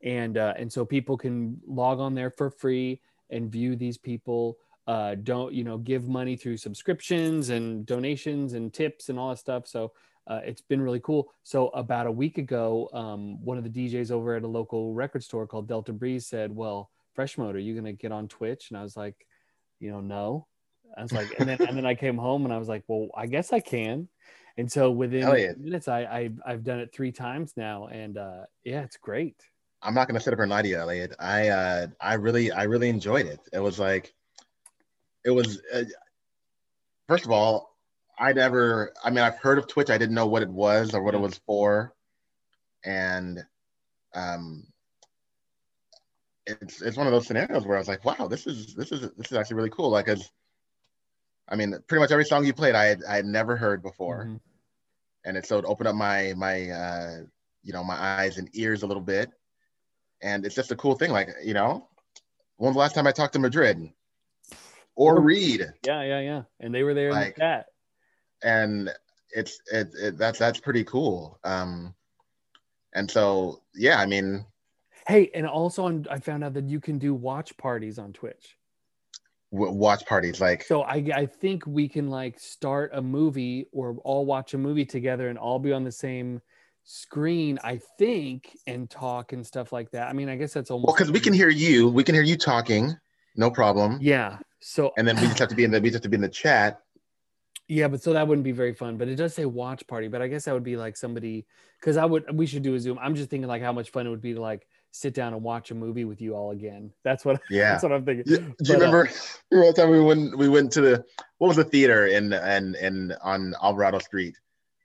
And 0.03 0.39
uh, 0.39 0.55
and 0.57 0.73
so 0.73 0.85
people 0.85 1.17
can 1.17 1.61
log 1.67 2.01
on 2.01 2.15
there 2.15 2.31
for 2.31 2.51
free 2.51 3.01
and 3.31 3.51
view 3.51 3.77
these 3.77 3.99
people. 3.99 4.57
Uh, 4.87 5.15
don't 5.15 5.53
you 5.53 5.63
know 5.63 5.79
give 5.79 6.09
money 6.09 6.37
through 6.37 6.57
subscriptions 6.57 7.51
and 7.51 7.85
donations 7.87 8.55
and 8.55 8.73
tips 8.73 9.09
and 9.09 9.19
all 9.19 9.31
that 9.31 9.39
stuff. 9.39 9.67
So 9.67 9.93
uh, 10.27 10.41
it's 10.45 10.63
been 10.63 10.81
really 10.81 11.01
cool. 11.01 11.33
So 11.43 11.69
about 11.69 12.07
a 12.07 12.13
week 12.13 12.39
ago, 12.39 12.89
um, 12.93 13.45
one 13.45 13.59
of 13.59 13.65
the 13.65 13.71
DJs 13.71 14.11
over 14.11 14.37
at 14.37 14.43
a 14.43 14.49
local 14.49 14.95
record 14.95 15.23
store 15.23 15.47
called 15.47 15.69
Delta 15.69 15.93
Breeze 15.93 16.27
said, 16.27 16.55
"Well, 16.55 16.91
Fresh 17.15 17.37
Mode, 17.37 17.57
are 17.57 17.61
you 17.61 17.75
gonna 17.75 17.93
get 17.93 18.13
on 18.13 18.29
Twitch?" 18.29 18.71
And 18.71 18.79
I 18.79 18.83
was 18.83 18.97
like, 18.97 19.27
"You 19.81 19.91
know, 19.91 20.01
no." 20.01 20.47
I 20.97 21.03
was 21.03 21.13
like, 21.13 21.39
and 21.39 21.49
then 21.49 21.61
and 21.61 21.77
then 21.77 21.87
I 21.87 21.95
came 21.95 22.17
home 22.17 22.45
and 22.45 22.55
I 22.55 22.59
was 22.59 22.69
like, 22.69 22.85
"Well, 22.89 23.09
I 23.15 23.27
guess 23.27 23.53
I 23.53 23.61
can." 23.61 24.09
And 24.57 24.71
so 24.71 24.91
within 24.91 25.23
Elliot. 25.23 25.59
minutes, 25.59 25.89
I, 25.89 26.01
I 26.03 26.31
I've 26.45 26.65
done 26.65 26.81
it 26.81 26.93
three 26.93 27.13
times 27.13 27.55
now, 27.57 27.87
and 27.87 28.19
uh, 28.19 28.43
yeah, 28.65 28.83
it's 28.83 28.97
great. 28.97 29.37
I'm 29.83 29.95
not 29.95 30.09
gonna 30.09 30.21
sit 30.21 30.33
up 30.33 30.41
and 30.41 30.51
lie 30.51 30.63
to 30.63 30.69
you, 30.69 30.77
Elliot. 30.77 31.15
I 31.19 31.49
uh, 31.49 31.87
I 32.01 32.15
really 32.15 32.53
I 32.53 32.65
really 32.65 32.89
enjoyed 32.89 33.27
it. 33.27 33.41
It 33.53 33.61
was 33.61 33.79
like, 33.79 34.13
it 35.25 35.31
was. 35.31 35.63
Uh, 35.73 35.85
first 37.09 37.25
of 37.25 37.31
all, 37.31 37.77
I 38.19 38.33
never. 38.33 38.93
I 39.03 39.11
mean, 39.11 39.21
I've 39.21 39.39
heard 39.39 39.59
of 39.59 39.67
Twitch. 39.69 39.89
I 39.91 39.99
didn't 39.99 40.15
know 40.15 40.27
what 40.27 40.43
it 40.43 40.51
was 40.51 40.95
or 40.95 41.03
what 41.03 41.15
it 41.15 41.21
was 41.21 41.41
for, 41.47 41.95
and 42.85 43.43
um, 44.15 44.67
it's 46.47 46.83
it's 46.83 46.97
one 46.97 47.07
of 47.07 47.13
those 47.13 47.27
scenarios 47.27 47.65
where 47.67 47.77
I 47.77 47.81
was 47.81 47.89
like, 47.89 48.05
wow, 48.05 48.29
this 48.29 48.47
is 48.47 48.75
this 48.75 48.93
is 48.93 49.01
this 49.17 49.31
is 49.31 49.39
actually 49.39 49.57
really 49.57 49.71
cool. 49.71 49.91
Like, 49.91 50.07
'cause, 50.07 50.31
I 51.51 51.57
mean, 51.57 51.77
pretty 51.89 52.01
much 52.01 52.13
every 52.13 52.25
song 52.25 52.45
you 52.45 52.53
played, 52.55 52.75
I 52.75 52.85
had 52.85 53.03
I 53.05 53.17
had 53.17 53.27
never 53.27 53.57
heard 53.57 53.83
before 53.83 54.25
Mhm. 54.27 54.41
and 55.25 55.37
it 55.37 55.47
so 55.47 55.59
it 55.59 55.65
opened 55.67 55.89
up 55.89 55.95
my 55.97 56.33
my 56.37 56.71
uh 56.71 57.17
you 57.63 57.73
know 57.73 57.85
my 57.85 57.97
eyes 57.97 58.39
and 58.39 58.49
ears 58.55 58.83
a 58.83 58.87
little 58.87 59.03
bit 59.03 59.31
and 60.23 60.47
it's 60.47 60.55
just 60.55 60.71
a 60.71 60.77
cool 60.77 60.95
thing 60.95 61.11
like 61.11 61.29
you 61.45 61.53
know 61.55 61.89
when's 62.57 62.75
the 62.75 62.79
last 62.81 62.95
time 62.95 63.07
i 63.07 63.13
talked 63.13 63.35
to 63.35 63.39
madrid 63.39 63.93
or 64.97 65.21
reed 65.21 65.61
Yeah, 65.85 66.03
yeah, 66.03 66.21
yeah. 66.21 66.43
And 66.61 66.75
they 66.75 66.83
were 66.83 66.95
there 66.95 67.09
in 67.09 67.15
Like- 67.15 67.35
the 67.35 67.41
chat. 67.41 67.67
and 68.43 68.91
it's 69.31 69.61
it, 69.71 69.93
it 69.95 70.17
that's 70.19 70.39
that's 70.39 70.59
pretty 70.61 70.85
cool 70.85 71.39
um 71.45 71.95
and 72.95 73.11
so 73.11 73.63
yeah 73.75 73.99
i 74.01 74.07
mean 74.07 74.47
Hey, 75.07 75.31
and 75.35 75.47
also 75.47 75.85
on, 75.85 76.07
I 76.11 76.19
found 76.21 76.45
out 76.45 76.55
that 76.55 76.69
you 76.69 76.79
can 76.81 76.99
do 76.99 77.15
watch 77.15 77.57
parties 77.57 77.99
on 77.99 78.13
Twitch. 78.13 78.57
W- 79.53 79.73
watch 79.73 80.05
parties 80.07 80.41
like 80.41 80.65
So 80.65 80.83
I, 80.83 81.05
I 81.15 81.27
think 81.27 81.67
we 81.67 81.89
can 81.89 82.09
like 82.09 82.39
start 82.39 82.91
a 82.95 83.03
movie 83.03 83.67
or 83.73 83.97
all 84.05 84.27
watch 84.27 84.55
a 84.55 84.59
movie 84.59 84.85
together 84.85 85.29
and 85.29 85.39
all 85.39 85.59
be 85.59 85.73
on 85.73 85.85
the 85.85 85.93
same 85.93 86.41
screen, 86.85 87.59
I 87.63 87.81
think, 87.99 88.57
and 88.67 88.89
talk 88.89 89.33
and 89.33 89.47
stuff 89.47 89.73
like 89.73 89.91
that. 89.93 90.09
I 90.09 90.13
mean, 90.13 90.29
I 90.29 90.37
guess 90.37 90.53
that's 90.53 90.71
almost 90.71 90.87
well 90.87 90.95
because 90.95 91.13
we 91.13 91.21
can 91.21 91.33
hear 91.33 91.49
you 91.49 91.89
we 91.89 92.05
can 92.05 92.15
hear 92.15 92.25
you 92.25 92.37
talking 92.37 92.97
no 93.37 93.51
problem. 93.51 93.99
Yeah. 94.01 94.39
So 94.61 94.93
And 94.97 95.07
then 95.07 95.17
we 95.17 95.23
just 95.23 95.39
have 95.39 95.49
to 95.49 95.55
be 95.55 95.65
in 95.65 95.71
the 95.71 95.81
we 95.81 95.89
just 95.89 95.97
have 95.97 96.03
to 96.03 96.09
be 96.09 96.17
in 96.17 96.21
the 96.21 96.29
chat. 96.29 96.81
Yeah, 97.69 97.87
but 97.87 98.03
so 98.03 98.13
that 98.13 98.27
wouldn't 98.27 98.45
be 98.45 98.53
very 98.53 98.75
fun. 98.75 98.97
But 98.97 99.09
it 99.09 99.15
does 99.15 99.33
say 99.33 99.45
watch 99.45 99.87
party. 99.87 100.09
But 100.09 100.23
I 100.23 100.29
guess 100.29 100.45
that 100.45 100.55
would 100.55 100.65
be 100.65 100.77
like 100.77 100.97
somebody 100.97 101.47
because 101.81 101.97
I 101.97 102.05
would 102.05 102.37
we 102.37 102.47
should 102.47 102.63
do 102.63 102.75
a 102.75 102.81
Zoom. 102.81 102.99
I'm 103.01 103.15
just 103.15 103.31
thinking 103.31 103.49
like 103.49 103.63
how 103.63 103.73
much 103.73 103.91
fun 103.91 104.07
it 104.07 104.11
would 104.11 104.21
be 104.21 104.35
to 104.35 104.41
like 104.41 104.67
sit 104.93 105.15
down 105.15 105.33
and 105.35 105.43
watch 105.43 105.71
a 105.71 105.75
movie 105.75 106.05
with 106.05 106.21
you 106.21 106.35
all 106.35 106.51
again. 106.51 106.93
That's 107.05 107.25
what 107.25 107.41
Yeah. 107.51 107.73
that's 107.73 107.83
what 107.83 107.93
I'm 107.93 108.05
thinking. 108.05 108.25
Yeah, 108.27 108.39
Do 108.39 108.45
you 108.45 108.55
But, 108.59 108.71
uh, 108.71 108.75
remember, 108.75 109.11
remember 109.51 109.67
one 109.67 109.75
time 109.75 109.91
we 109.91 110.01
went 110.01 110.39
we 110.39 110.49
went 110.49 110.73
to 110.73 110.81
the 110.81 111.05
what 111.39 111.49
was 111.49 111.57
the 111.57 111.65
theater 111.65 112.07
in 112.07 112.33
and 112.33 112.77
in 112.77 113.13
on 113.23 113.55
Alvarado 113.63 113.99
Street 113.99 114.37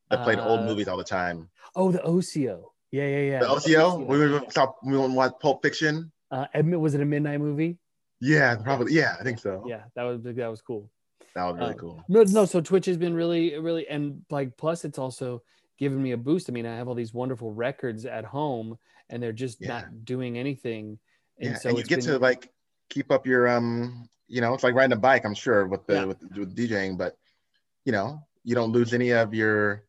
that 0.10 0.24
played 0.24 0.40
old 0.40 0.62
Uh, 0.62 0.66
movies 0.66 0.88
all 0.88 0.98
the 0.98 1.04
time? 1.04 1.50
Oh, 1.76 1.92
the 1.92 2.00
Osio. 2.06 2.72
Yeah, 2.92 3.08
yeah, 3.08 3.20
yeah. 3.32 3.40
The 3.40 3.50
Osio. 3.50 3.98
We 4.08 4.30
went 4.32 4.54
saw 4.54 4.74
we 4.84 4.98
went 4.98 5.14
watch 5.14 5.34
Pulp 5.42 5.62
Fiction. 5.62 6.12
Uh, 6.32 6.46
was 6.64 6.96
it 6.96 7.02
a 7.02 7.06
midnight 7.06 7.40
movie? 7.40 7.78
Yeah, 8.22 8.56
probably. 8.56 8.94
Yeah, 8.94 9.16
I 9.20 9.24
think 9.24 9.40
so. 9.40 9.64
Yeah, 9.68 9.84
that 9.96 10.04
was 10.04 10.24
that 10.24 10.48
was 10.48 10.62
cool. 10.62 10.90
That 11.36 11.46
was 11.46 11.58
really 11.58 11.74
Um, 11.74 11.78
cool. 11.80 12.04
No, 12.08 12.24
no. 12.24 12.46
So 12.46 12.62
Twitch 12.62 12.86
has 12.86 12.98
been 12.98 13.14
really, 13.14 13.58
really, 13.58 13.88
and 13.88 14.22
like 14.30 14.56
plus 14.58 14.86
it's 14.86 14.98
also 14.98 15.44
given 15.78 16.02
me 16.02 16.12
a 16.12 16.18
boost. 16.18 16.50
I 16.50 16.54
mean, 16.54 16.66
I 16.66 16.76
have 16.78 16.88
all 16.88 16.96
these 16.96 17.14
wonderful 17.14 17.52
records 17.52 18.06
at 18.06 18.26
home, 18.26 18.78
and 19.10 19.22
they're 19.22 19.32
just 19.34 19.62
Yeah. 19.62 19.68
not 19.68 20.06
doing 20.06 20.38
anything. 20.38 21.00
And 21.40 21.52
Yeah, 21.52 21.58
so 21.58 21.70
and 21.70 21.78
you 21.78 21.84
get 21.84 21.98
been- 22.00 22.06
to 22.14 22.20
like 22.20 22.52
keep 22.90 23.12
up 23.12 23.26
your 23.28 23.48
um, 23.48 24.10
you 24.28 24.42
know, 24.42 24.54
it's 24.54 24.64
like 24.64 24.74
riding 24.74 24.94
a 24.98 25.00
bike. 25.00 25.24
I'm 25.26 25.36
sure 25.36 25.68
with 25.68 25.86
the 25.86 25.94
Yeah. 25.94 26.06
with, 26.06 26.22
with 26.36 26.56
DJing, 26.56 26.98
but 26.98 27.18
you 27.84 27.92
know, 27.92 28.26
you 28.44 28.56
don't 28.56 28.72
lose 28.72 28.94
any 28.94 29.12
of 29.12 29.34
your 29.34 29.84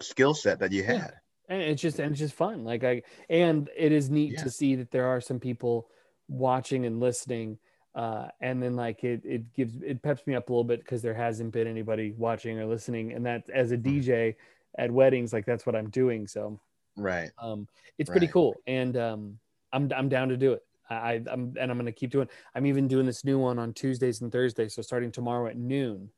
skill 0.00 0.34
set 0.34 0.58
that 0.60 0.72
you 0.72 0.82
had. 0.82 1.14
and 1.48 1.60
it's 1.60 1.82
just 1.82 1.98
and 1.98 2.12
it's 2.12 2.18
just 2.20 2.34
fun 2.34 2.64
like 2.64 2.82
i 2.84 3.02
and 3.28 3.68
it 3.76 3.92
is 3.92 4.08
neat 4.08 4.38
to 4.38 4.48
see 4.48 4.74
that 4.76 4.90
there 4.90 5.06
are 5.06 5.20
some 5.20 5.38
people 5.40 5.90
watching 6.28 6.86
and 6.86 6.98
listening 7.00 7.58
uh 7.94 8.28
and 8.40 8.62
then 8.62 8.74
like 8.74 9.04
it 9.04 9.20
it 9.24 9.52
gives 9.52 9.76
it 9.82 10.00
peps 10.02 10.26
me 10.26 10.34
up 10.34 10.48
a 10.48 10.52
little 10.52 10.64
bit 10.64 10.78
because 10.80 11.02
there 11.02 11.12
hasn't 11.12 11.52
been 11.52 11.66
anybody 11.66 12.12
watching 12.16 12.58
or 12.58 12.64
listening 12.64 13.12
and 13.12 13.26
that 13.26 13.50
as 13.50 13.70
a 13.72 13.76
Mm-hmm. 13.76 13.98
dj 13.98 14.34
at 14.78 14.90
weddings 14.90 15.32
like 15.32 15.46
that's 15.46 15.66
what 15.66 15.76
i'm 15.76 15.90
doing 15.90 16.26
so 16.26 16.60
Right. 16.96 17.30
um 17.38 17.68
it's 17.98 18.10
pretty 18.10 18.26
cool 18.26 18.54
and 18.66 18.96
um 18.96 19.38
i'm 19.72 19.90
i'm 19.96 20.08
down 20.08 20.28
to 20.28 20.36
do 20.36 20.52
it 20.52 20.62
I, 20.92 21.22
I'm 21.30 21.54
and 21.58 21.70
I'm 21.70 21.78
gonna 21.78 21.92
keep 21.92 22.10
doing. 22.10 22.28
I'm 22.54 22.66
even 22.66 22.88
doing 22.88 23.06
this 23.06 23.24
new 23.24 23.38
one 23.38 23.58
on 23.58 23.72
Tuesdays 23.72 24.20
and 24.20 24.30
Thursdays. 24.30 24.74
So 24.74 24.82
starting 24.82 25.10
tomorrow 25.10 25.48
at 25.48 25.56
noon, 25.56 26.10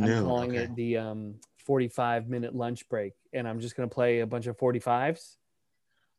I'm 0.00 0.24
calling 0.24 0.50
okay. 0.50 0.64
it 0.64 0.76
the 0.76 0.98
um, 0.98 1.34
45 1.64 2.28
minute 2.28 2.54
lunch 2.54 2.88
break, 2.88 3.14
and 3.32 3.48
I'm 3.48 3.60
just 3.60 3.76
gonna 3.76 3.88
play 3.88 4.20
a 4.20 4.26
bunch 4.26 4.46
of 4.46 4.56
45s, 4.58 5.36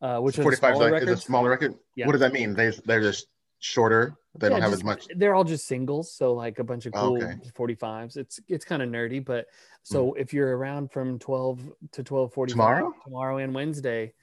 uh, 0.01 0.19
which 0.19 0.35
So 0.35 0.43
45 0.43 0.73
is 0.73 0.79
like 0.79 1.03
is 1.03 1.09
a 1.09 1.17
smaller 1.17 1.49
record. 1.49 1.75
Yeah. 1.95 2.07
What 2.07 2.13
does 2.13 2.21
that 2.21 2.33
mean? 2.33 2.53
They 2.53 2.71
they're 2.85 3.01
just 3.01 3.27
shorter. 3.59 4.15
They 4.37 4.49
don't 4.49 4.61
have 4.61 4.71
just- 4.71 4.81
as 4.81 4.83
much. 4.85 5.07
They're 5.15 5.33
all 5.33 5.43
just 5.45 5.65
singles, 5.65 6.11
so 6.11 6.33
like 6.33 6.59
a 6.59 6.63
bunch 6.63 6.85
of 6.85 6.93
cool 6.93 7.17
Okay. 7.23 7.35
45s. 7.55 8.17
It's 8.17 8.39
it's 8.47 8.65
kind 8.65 8.81
of 8.81 8.89
nerdy, 8.89 9.23
but 9.23 9.47
so 9.83 10.13
if 10.15 10.33
you're 10.33 10.57
around 10.57 10.91
from 10.91 11.19
12 11.19 11.71
to 11.93 12.03
12:45 12.03 12.47
Tomorrow? 12.49 12.93
tomorrow 13.03 13.37
and 13.37 13.53
Wednesday, 13.55 14.13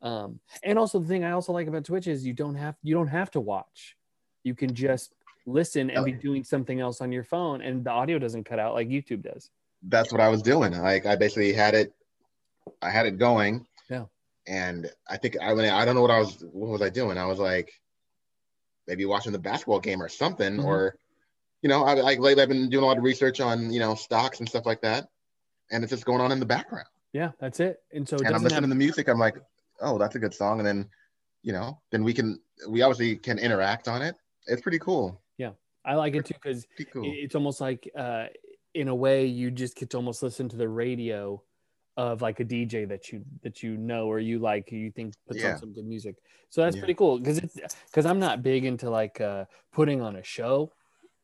um, 0.00 0.40
and 0.62 0.78
also 0.78 0.98
the 0.98 1.06
thing 1.08 1.22
I 1.24 1.32
also 1.32 1.52
like 1.52 1.66
about 1.66 1.84
Twitch 1.84 2.06
is 2.06 2.26
you 2.26 2.32
don't 2.32 2.54
have 2.54 2.76
you 2.82 2.94
don't 2.94 3.08
have 3.08 3.30
to 3.32 3.40
watch. 3.40 3.96
You 4.42 4.54
can 4.54 4.74
just 4.74 5.14
listen 5.44 5.90
and 5.90 6.04
be 6.04 6.12
doing 6.12 6.44
something 6.44 6.80
else 6.80 7.00
on 7.00 7.12
your 7.12 7.24
phone, 7.24 7.60
and 7.62 7.84
the 7.84 7.90
audio 7.90 8.18
doesn't 8.18 8.44
cut 8.44 8.58
out 8.58 8.74
like 8.74 8.88
YouTube 8.88 9.22
does. 9.22 9.50
That's 9.82 10.10
what 10.12 10.20
I 10.20 10.28
was 10.28 10.40
doing. 10.42 10.72
Like 10.72 11.04
I 11.04 11.14
basically 11.16 11.52
had 11.52 11.74
it. 11.74 11.92
I 12.80 12.90
had 12.90 13.04
it 13.06 13.18
going. 13.18 13.66
Yeah. 13.90 14.06
And 14.46 14.90
I 15.08 15.18
think 15.18 15.36
I 15.42 15.52
mean 15.54 15.68
I 15.68 15.84
don't 15.84 15.94
know 15.94 16.02
what 16.02 16.10
I 16.10 16.20
was 16.20 16.42
what 16.52 16.70
was 16.70 16.80
I 16.82 16.88
doing. 16.88 17.18
I 17.18 17.26
was 17.26 17.38
like 17.38 17.70
maybe 18.88 19.04
watching 19.04 19.30
the 19.32 19.38
basketball 19.38 19.78
game 19.78 20.02
or 20.02 20.08
something 20.08 20.56
Mhm. 20.56 20.64
or 20.64 20.96
you 21.62 21.68
know 21.68 21.84
I 21.84 21.94
like 21.94 22.18
lately 22.18 22.42
I've 22.42 22.48
been 22.48 22.68
doing 22.68 22.82
a 22.82 22.86
lot 22.86 22.98
of 22.98 23.04
research 23.04 23.40
on 23.40 23.70
you 23.70 23.78
know 23.78 23.94
stocks 23.94 24.40
and 24.40 24.48
stuff 24.48 24.66
like 24.66 24.80
that, 24.82 25.08
and 25.70 25.84
it's 25.84 25.92
just 25.92 26.04
going 26.04 26.20
on 26.20 26.32
in 26.32 26.40
the 26.40 26.46
background. 26.46 26.88
Yeah, 27.12 27.32
that's 27.38 27.60
it. 27.60 27.82
And 27.92 28.08
so 28.08 28.16
and 28.16 28.26
I'm 28.26 28.42
listening 28.42 28.54
have 28.54 28.62
to 28.64 28.68
the 28.68 28.74
music. 28.74 29.08
I'm 29.08 29.18
like, 29.18 29.36
oh, 29.80 29.96
that's 29.98 30.14
a 30.14 30.18
good 30.18 30.34
song. 30.34 30.60
And 30.60 30.66
then, 30.66 30.90
you 31.42 31.52
know, 31.52 31.80
then 31.90 32.04
we 32.04 32.12
can, 32.12 32.38
we 32.68 32.82
obviously 32.82 33.16
can 33.16 33.38
interact 33.38 33.88
on 33.88 34.02
it. 34.02 34.14
It's 34.46 34.60
pretty 34.60 34.78
cool. 34.78 35.22
Yeah, 35.38 35.52
I 35.86 35.94
like 35.94 36.14
it 36.14 36.26
too 36.26 36.34
because 36.34 36.66
cool. 36.92 37.04
it's 37.06 37.34
almost 37.34 37.62
like 37.62 37.90
uh, 37.96 38.26
in 38.74 38.88
a 38.88 38.94
way 38.94 39.24
you 39.24 39.50
just 39.50 39.74
get 39.74 39.88
to 39.90 39.96
almost 39.96 40.22
listen 40.22 40.50
to 40.50 40.56
the 40.56 40.68
radio 40.68 41.42
of 41.98 42.22
like 42.22 42.38
a 42.38 42.44
DJ 42.44 42.88
that 42.88 43.10
you 43.10 43.24
that 43.42 43.60
you 43.62 43.76
know 43.76 44.06
or 44.06 44.20
you 44.20 44.38
like 44.38 44.70
you 44.70 44.90
think 44.92 45.14
puts 45.26 45.42
Yeah. 45.42 45.50
on 45.50 45.58
some 45.58 45.72
good 45.74 45.84
music. 45.84 46.14
So 46.48 46.62
that's 46.62 46.76
Yeah. 46.76 46.80
pretty 46.80 46.94
cool 46.94 47.18
because 47.18 47.38
it's 47.38 47.58
because 47.86 48.06
I'm 48.06 48.20
not 48.20 48.42
big 48.42 48.64
into 48.64 48.88
like 48.88 49.20
uh, 49.20 49.46
putting 49.72 50.00
on 50.00 50.14
a 50.16 50.22
show, 50.22 50.72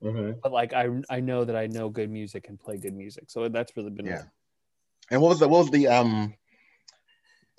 Mhm. 0.02 0.40
but 0.42 0.50
like 0.50 0.74
I 0.74 0.88
I 1.08 1.20
know 1.20 1.44
that 1.44 1.54
I 1.54 1.68
know 1.68 1.88
good 1.88 2.10
music 2.10 2.48
and 2.48 2.58
play 2.58 2.76
good 2.76 2.92
music. 2.92 3.30
So 3.30 3.48
that's 3.48 3.76
really 3.76 3.90
been 3.90 4.06
Yeah. 4.06 4.16
fun. 4.18 4.30
And 5.12 5.22
what 5.22 5.28
was 5.28 5.38
the, 5.38 5.48
what 5.48 5.58
was 5.58 5.70
the, 5.70 5.86
um, 5.86 6.34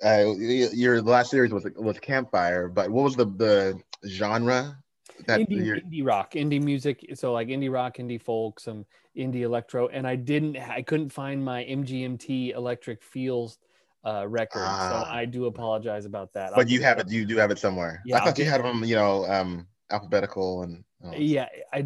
uh, 0.03 0.33
your 0.37 1.01
last 1.01 1.29
series 1.31 1.53
was 1.53 1.65
was 1.77 1.97
Campfire, 1.99 2.67
but 2.67 2.89
what 2.89 3.03
was 3.03 3.15
the 3.15 3.25
the 3.25 3.81
genre 4.09 4.83
indie, 5.27 5.83
indie 5.83 6.05
rock, 6.05 6.33
indie 6.33 6.61
music. 6.61 7.05
So 7.13 7.33
like 7.33 7.47
indie 7.47 7.71
rock, 7.71 7.97
indie 7.97 8.21
folk, 8.21 8.59
some 8.59 8.85
indie 9.17 9.41
electro, 9.41 9.87
and 9.87 10.07
I 10.07 10.15
didn't, 10.15 10.57
I 10.57 10.81
couldn't 10.81 11.09
find 11.09 11.43
my 11.43 11.63
MGMT 11.63 12.53
Electric 12.53 13.03
Feels 13.03 13.57
uh, 14.05 14.27
record, 14.27 14.59
so 14.59 14.65
Ah. 14.67 15.09
I 15.11 15.25
do 15.25 15.45
apologize 15.45 16.05
about 16.05 16.33
that. 16.33 16.49
I'll 16.49 16.57
but 16.57 16.69
you 16.69 16.81
have 16.83 16.99
it, 16.99 17.09
you 17.09 17.25
do 17.25 17.37
have 17.37 17.49
it 17.49 17.57
somewhere. 17.57 18.01
Yeah, 18.05 18.17
I 18.17 18.19
I'll 18.19 18.25
thought 18.25 18.37
you 18.37 18.45
had 18.45 18.63
them, 18.63 18.83
you 18.83 18.95
know, 18.95 19.25
um, 19.25 19.67
alphabetical 19.89 20.61
and 20.61 20.83
oh, 21.03 21.13
Yeah, 21.13 21.47
I, 21.73 21.77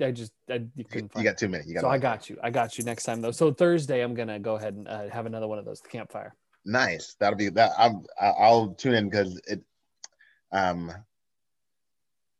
I 0.00 0.10
just, 0.12 0.32
I 0.48 0.64
you 0.76 1.08
you 1.16 1.24
got 1.24 1.36
too 1.36 1.48
many. 1.48 1.64
You 1.66 1.74
got 1.74 1.80
so 1.80 1.88
I 1.88 1.98
got 1.98 2.30
you. 2.30 2.38
I 2.42 2.50
got 2.50 2.78
you 2.78 2.84
next 2.84 3.04
time 3.04 3.20
though. 3.20 3.32
So 3.32 3.52
Thursday, 3.52 4.02
I'm 4.02 4.14
gonna 4.14 4.38
go 4.38 4.54
ahead 4.54 4.74
and 4.74 4.86
uh, 4.86 5.08
have 5.10 5.26
another 5.26 5.48
one 5.48 5.58
of 5.58 5.64
those 5.64 5.80
campfire. 5.80 6.34
nice. 6.64 7.16
That'll 7.18 7.36
be 7.36 7.48
that. 7.50 7.72
I'm, 7.76 8.04
I'll 8.20 8.74
tune 8.74 8.94
in 8.94 9.08
because 9.08 9.40
it, 9.48 9.62
um, 10.52 10.92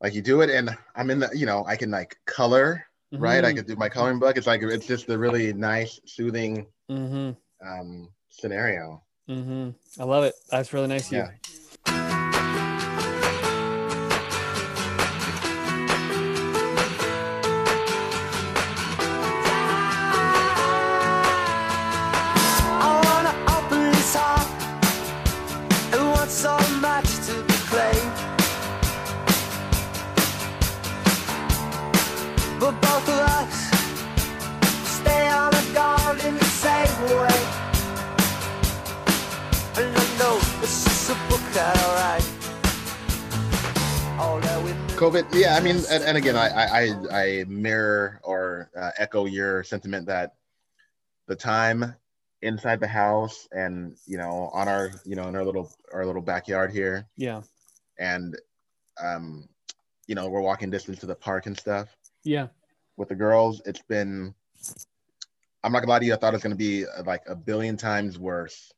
like 0.01 0.15
you 0.15 0.23
do 0.23 0.41
it, 0.43 0.51
and 0.51 0.71
I'm 0.95 1.11
in 1.11 1.21
the, 1.21 1.31
you 1.35 1.47
know, 1.47 1.65
I 1.67 1.77
can 1.77 1.91
like 1.91 2.17
color, 2.27 2.85
right? 3.13 3.45
I 3.45 3.53
Mhm, 3.53 3.57
could 3.57 3.67
do 3.67 3.77
my 3.77 3.89
coloring 3.89 4.19
book. 4.19 4.37
It's 4.37 4.47
like 4.47 4.63
it's 4.63 4.87
just 4.87 5.09
a 5.09 5.17
really 5.19 5.53
nice, 5.53 6.01
soothing 6.07 6.67
mhm, 6.91 7.37
um 7.65 8.09
scenario. 8.29 9.03
mhm. 9.29 9.75
I 9.99 10.05
love 10.05 10.25
it. 10.25 10.35
That's 10.51 10.73
really 10.73 10.89
nice 10.89 11.11
yeah. 11.13 11.31
you. 11.31 11.64
COVID, 45.15 45.41
yeah. 45.41 45.55
I 45.55 45.61
mean, 45.61 45.77
and, 45.91 46.03
and 46.03 46.17
again, 46.19 46.35
I 46.35 46.49
I 46.49 46.67
I 46.67 47.23
I 47.23 47.45
mirror 47.45 48.21
or 48.25 48.71
uh, 48.77 48.91
echo 48.99 49.27
your 49.27 49.63
sentiment 49.63 50.07
that 50.07 50.35
the 51.29 51.37
time 51.37 51.95
inside 52.43 52.81
the 52.81 52.89
house 52.89 53.49
and 53.53 53.97
you 54.07 54.19
know 54.19 54.51
on 54.53 54.69
our 54.69 54.91
you 55.05 55.15
know 55.15 55.29
in 55.29 55.37
our 55.37 55.45
little 55.45 55.71
our 55.93 56.05
little 56.05 56.21
backyard 56.21 56.73
here 56.73 57.07
Yeah, 57.17 57.43
and 57.99 58.37
um 59.01 59.49
you 60.09 60.15
know 60.17 60.29
we're 60.29 60.41
walking 60.41 60.69
distance 60.69 60.99
to 60.99 61.07
the 61.07 61.15
park 61.15 61.47
and 61.47 61.57
stuff 61.57 61.97
yeah, 62.25 62.49
with 62.97 63.09
the 63.09 63.15
girls 63.15 63.63
it's 63.65 63.81
been 63.83 64.35
i'm 65.63 65.73
not 65.73 65.81
gonna 65.81 65.91
lie 65.91 65.99
to 65.99 66.05
you 66.05 66.13
i 66.13 66.17
thought 66.17 66.35
it 66.35 66.37
was 66.37 66.43
gonna 66.43 66.55
be 66.55 66.85
uh, 66.85 67.03
like 67.07 67.23
a 67.27 67.35
billion 67.35 67.77
times 67.77 68.19
worse 68.19 68.73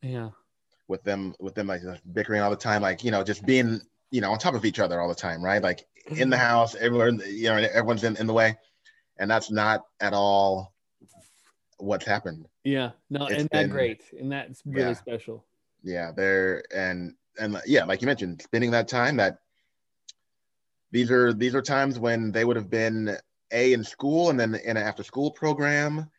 yeah. 0.00 0.30
with 0.88 1.02
them 1.04 1.34
with 1.38 1.54
them 1.54 1.66
like 1.66 1.82
just 1.82 2.00
bickering 2.14 2.40
all 2.40 2.50
the 2.50 2.56
time 2.56 2.80
like 2.80 3.04
you 3.04 3.10
know 3.10 3.22
just 3.22 3.44
being 3.44 3.80
you 4.12 4.20
know 4.20 4.30
on 4.30 4.38
top 4.38 4.54
of 4.54 4.64
each 4.64 4.78
other 4.78 5.00
all 5.00 5.08
the 5.08 5.14
time 5.14 5.42
right? 5.42 5.62
Like 5.62 5.84
in 6.06 6.30
the 6.30 6.36
mm-hmm. 6.36 6.44
house 6.44 6.76
everywhere 6.76 7.08
you 7.10 7.48
know 7.48 7.56
everyone's 7.56 8.04
in, 8.04 8.16
in 8.16 8.28
the 8.28 8.32
way. 8.32 8.56
And 9.18 9.28
that's 9.30 9.50
not 9.50 9.84
at 10.00 10.12
all 10.14 10.72
what's 11.78 12.06
happened. 12.06 12.46
Yeah, 12.64 12.90
no, 13.10 13.26
It's 13.26 13.40
and 13.40 13.48
that 13.52 13.70
great, 13.70 14.02
and 14.18 14.30
that's 14.30 14.62
really 14.64 14.90
Yeah. 14.90 14.94
special. 14.94 15.44
yeah 15.82 16.12
they're 16.14 16.62
and 16.72 17.14
and 17.40 17.60
yeah 17.66 17.84
like 17.84 18.00
you 18.02 18.06
mentioned 18.06 18.40
spending 18.42 18.70
that 18.70 18.86
time 18.86 19.16
that 19.16 19.38
these 20.92 21.10
are 21.10 21.32
these 21.32 21.54
are 21.56 21.62
times 21.62 21.98
when 21.98 22.30
they 22.30 22.44
would 22.44 22.56
have 22.56 22.70
been 22.70 23.16
a 23.50 23.72
in 23.72 23.82
school 23.82 24.30
and 24.30 24.38
then 24.38 24.54
in 24.54 24.76
an 24.76 24.82
after 24.82 25.02
school 25.02 25.30
program. 25.30 26.10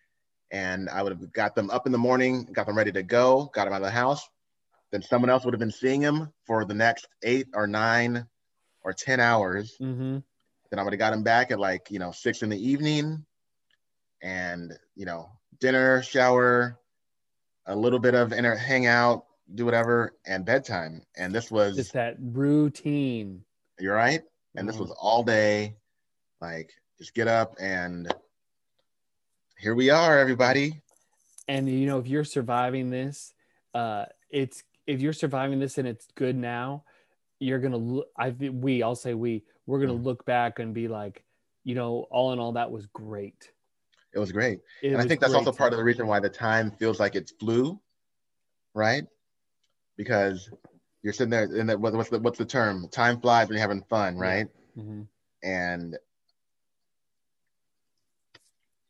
And 0.52 0.90
i 0.90 1.02
would 1.02 1.12
have 1.14 1.32
got 1.32 1.56
them 1.56 1.70
up 1.72 1.86
in 1.88 1.92
the 1.92 1.98
morning 1.98 2.46
got 2.52 2.66
them 2.68 2.78
ready 2.78 2.92
to 2.92 3.04
go 3.04 3.50
got 3.56 3.66
them 3.66 3.74
out 3.74 3.82
of 3.82 3.88
the 3.88 3.92
house 4.04 4.28
then 4.94 5.02
someone 5.02 5.32
else 5.32 5.44
would 5.44 5.56
have 5.56 5.60
been 5.60 5.72
seeing 5.72 6.02
him 6.02 6.32
for 6.46 6.66
the 6.66 6.74
next 6.76 7.08
eight 7.24 7.48
or 7.56 7.66
nine 7.68 8.28
or 8.84 8.94
ten 8.94 9.20
hours 9.20 9.76
Mm-hmm. 9.82 10.20
Then 10.70 10.80
I 10.80 10.84
would 10.84 10.94
have 10.94 11.00
got 11.00 11.14
him 11.14 11.24
back 11.24 11.52
at 11.52 11.60
like 11.60 11.92
you 11.92 12.00
know 12.00 12.12
six 12.12 12.42
in 12.42 12.50
the 12.50 12.58
evening, 12.72 13.26
and 14.24 14.74
you 14.96 15.06
know 15.06 15.30
dinner, 15.60 16.02
shower, 16.02 16.80
a 17.68 17.76
little 17.76 18.00
bit 18.00 18.16
of 18.16 18.34
inner 18.34 18.56
hangout, 18.56 19.26
do 19.54 19.66
whatever, 19.66 20.14
and 20.26 20.46
bedtime. 20.46 21.04
And 21.16 21.34
this 21.34 21.52
was 21.52 21.76
Just 21.76 21.94
that 21.94 22.16
routine. 22.20 23.44
you're 23.80 23.94
right, 23.96 24.22
and 24.56 24.68
this 24.68 24.78
Mhm. 24.78 24.82
was 24.82 24.92
all 25.00 25.24
day, 25.24 25.76
like 26.42 26.72
just 26.98 27.14
get 27.14 27.28
up 27.28 27.56
and 27.60 28.12
here 29.60 29.76
we 29.76 29.90
are, 29.92 30.18
everybody. 30.20 30.82
and 31.48 31.70
you 31.70 31.86
know 31.86 32.00
if 32.00 32.08
you're 32.08 32.24
surviving 32.24 32.90
this 32.90 33.34
uh 33.76 34.06
it's 34.30 34.64
if 34.88 35.02
you're 35.02 35.14
surviving 35.14 35.60
this 35.60 35.78
and 35.78 35.88
it's 35.88 36.08
good 36.16 36.36
now 36.36 36.84
you're 37.40 37.60
gonna 37.60 37.78
look 37.78 38.08
i 38.18 38.30
we 38.30 38.84
i'll 38.84 38.96
say 38.96 39.14
we 39.14 39.44
we're 39.66 39.80
gonna 39.80 39.94
Mhm. 39.94 40.04
look 40.04 40.26
back 40.26 40.60
and 40.60 40.74
be 40.74 40.88
like 40.88 41.24
you 41.64 41.76
know 41.76 42.06
all 42.12 42.34
in 42.34 42.40
all 42.40 42.54
that 42.54 42.72
was 42.72 42.86
great 42.88 43.52
It 44.14 44.20
was 44.20 44.32
great. 44.32 44.60
It 44.82 44.94
and 44.94 45.02
I 45.02 45.08
think 45.08 45.20
that's 45.22 45.34
also 45.34 45.52
part 45.52 45.74
of 45.74 45.78
the 45.78 45.84
reason 45.84 46.06
why 46.06 46.20
the 46.20 46.30
time 46.30 46.70
feels 46.72 47.00
like 47.00 47.16
it's 47.16 47.32
flew, 47.32 47.82
right? 48.76 49.06
Because 49.98 50.52
you're 51.02 51.14
sitting 51.14 51.32
there, 51.32 51.46
and 51.46 51.82
what's 51.82 52.10
the 52.10 52.20
what's 52.20 52.38
the 52.38 52.46
term? 52.46 52.88
Time 52.90 53.20
flies 53.20 53.48
when 53.48 53.58
you're 53.58 53.68
having 53.68 53.82
fun, 53.90 54.16
right? 54.18 54.48
Mhm. 54.78 55.08
And 55.42 55.98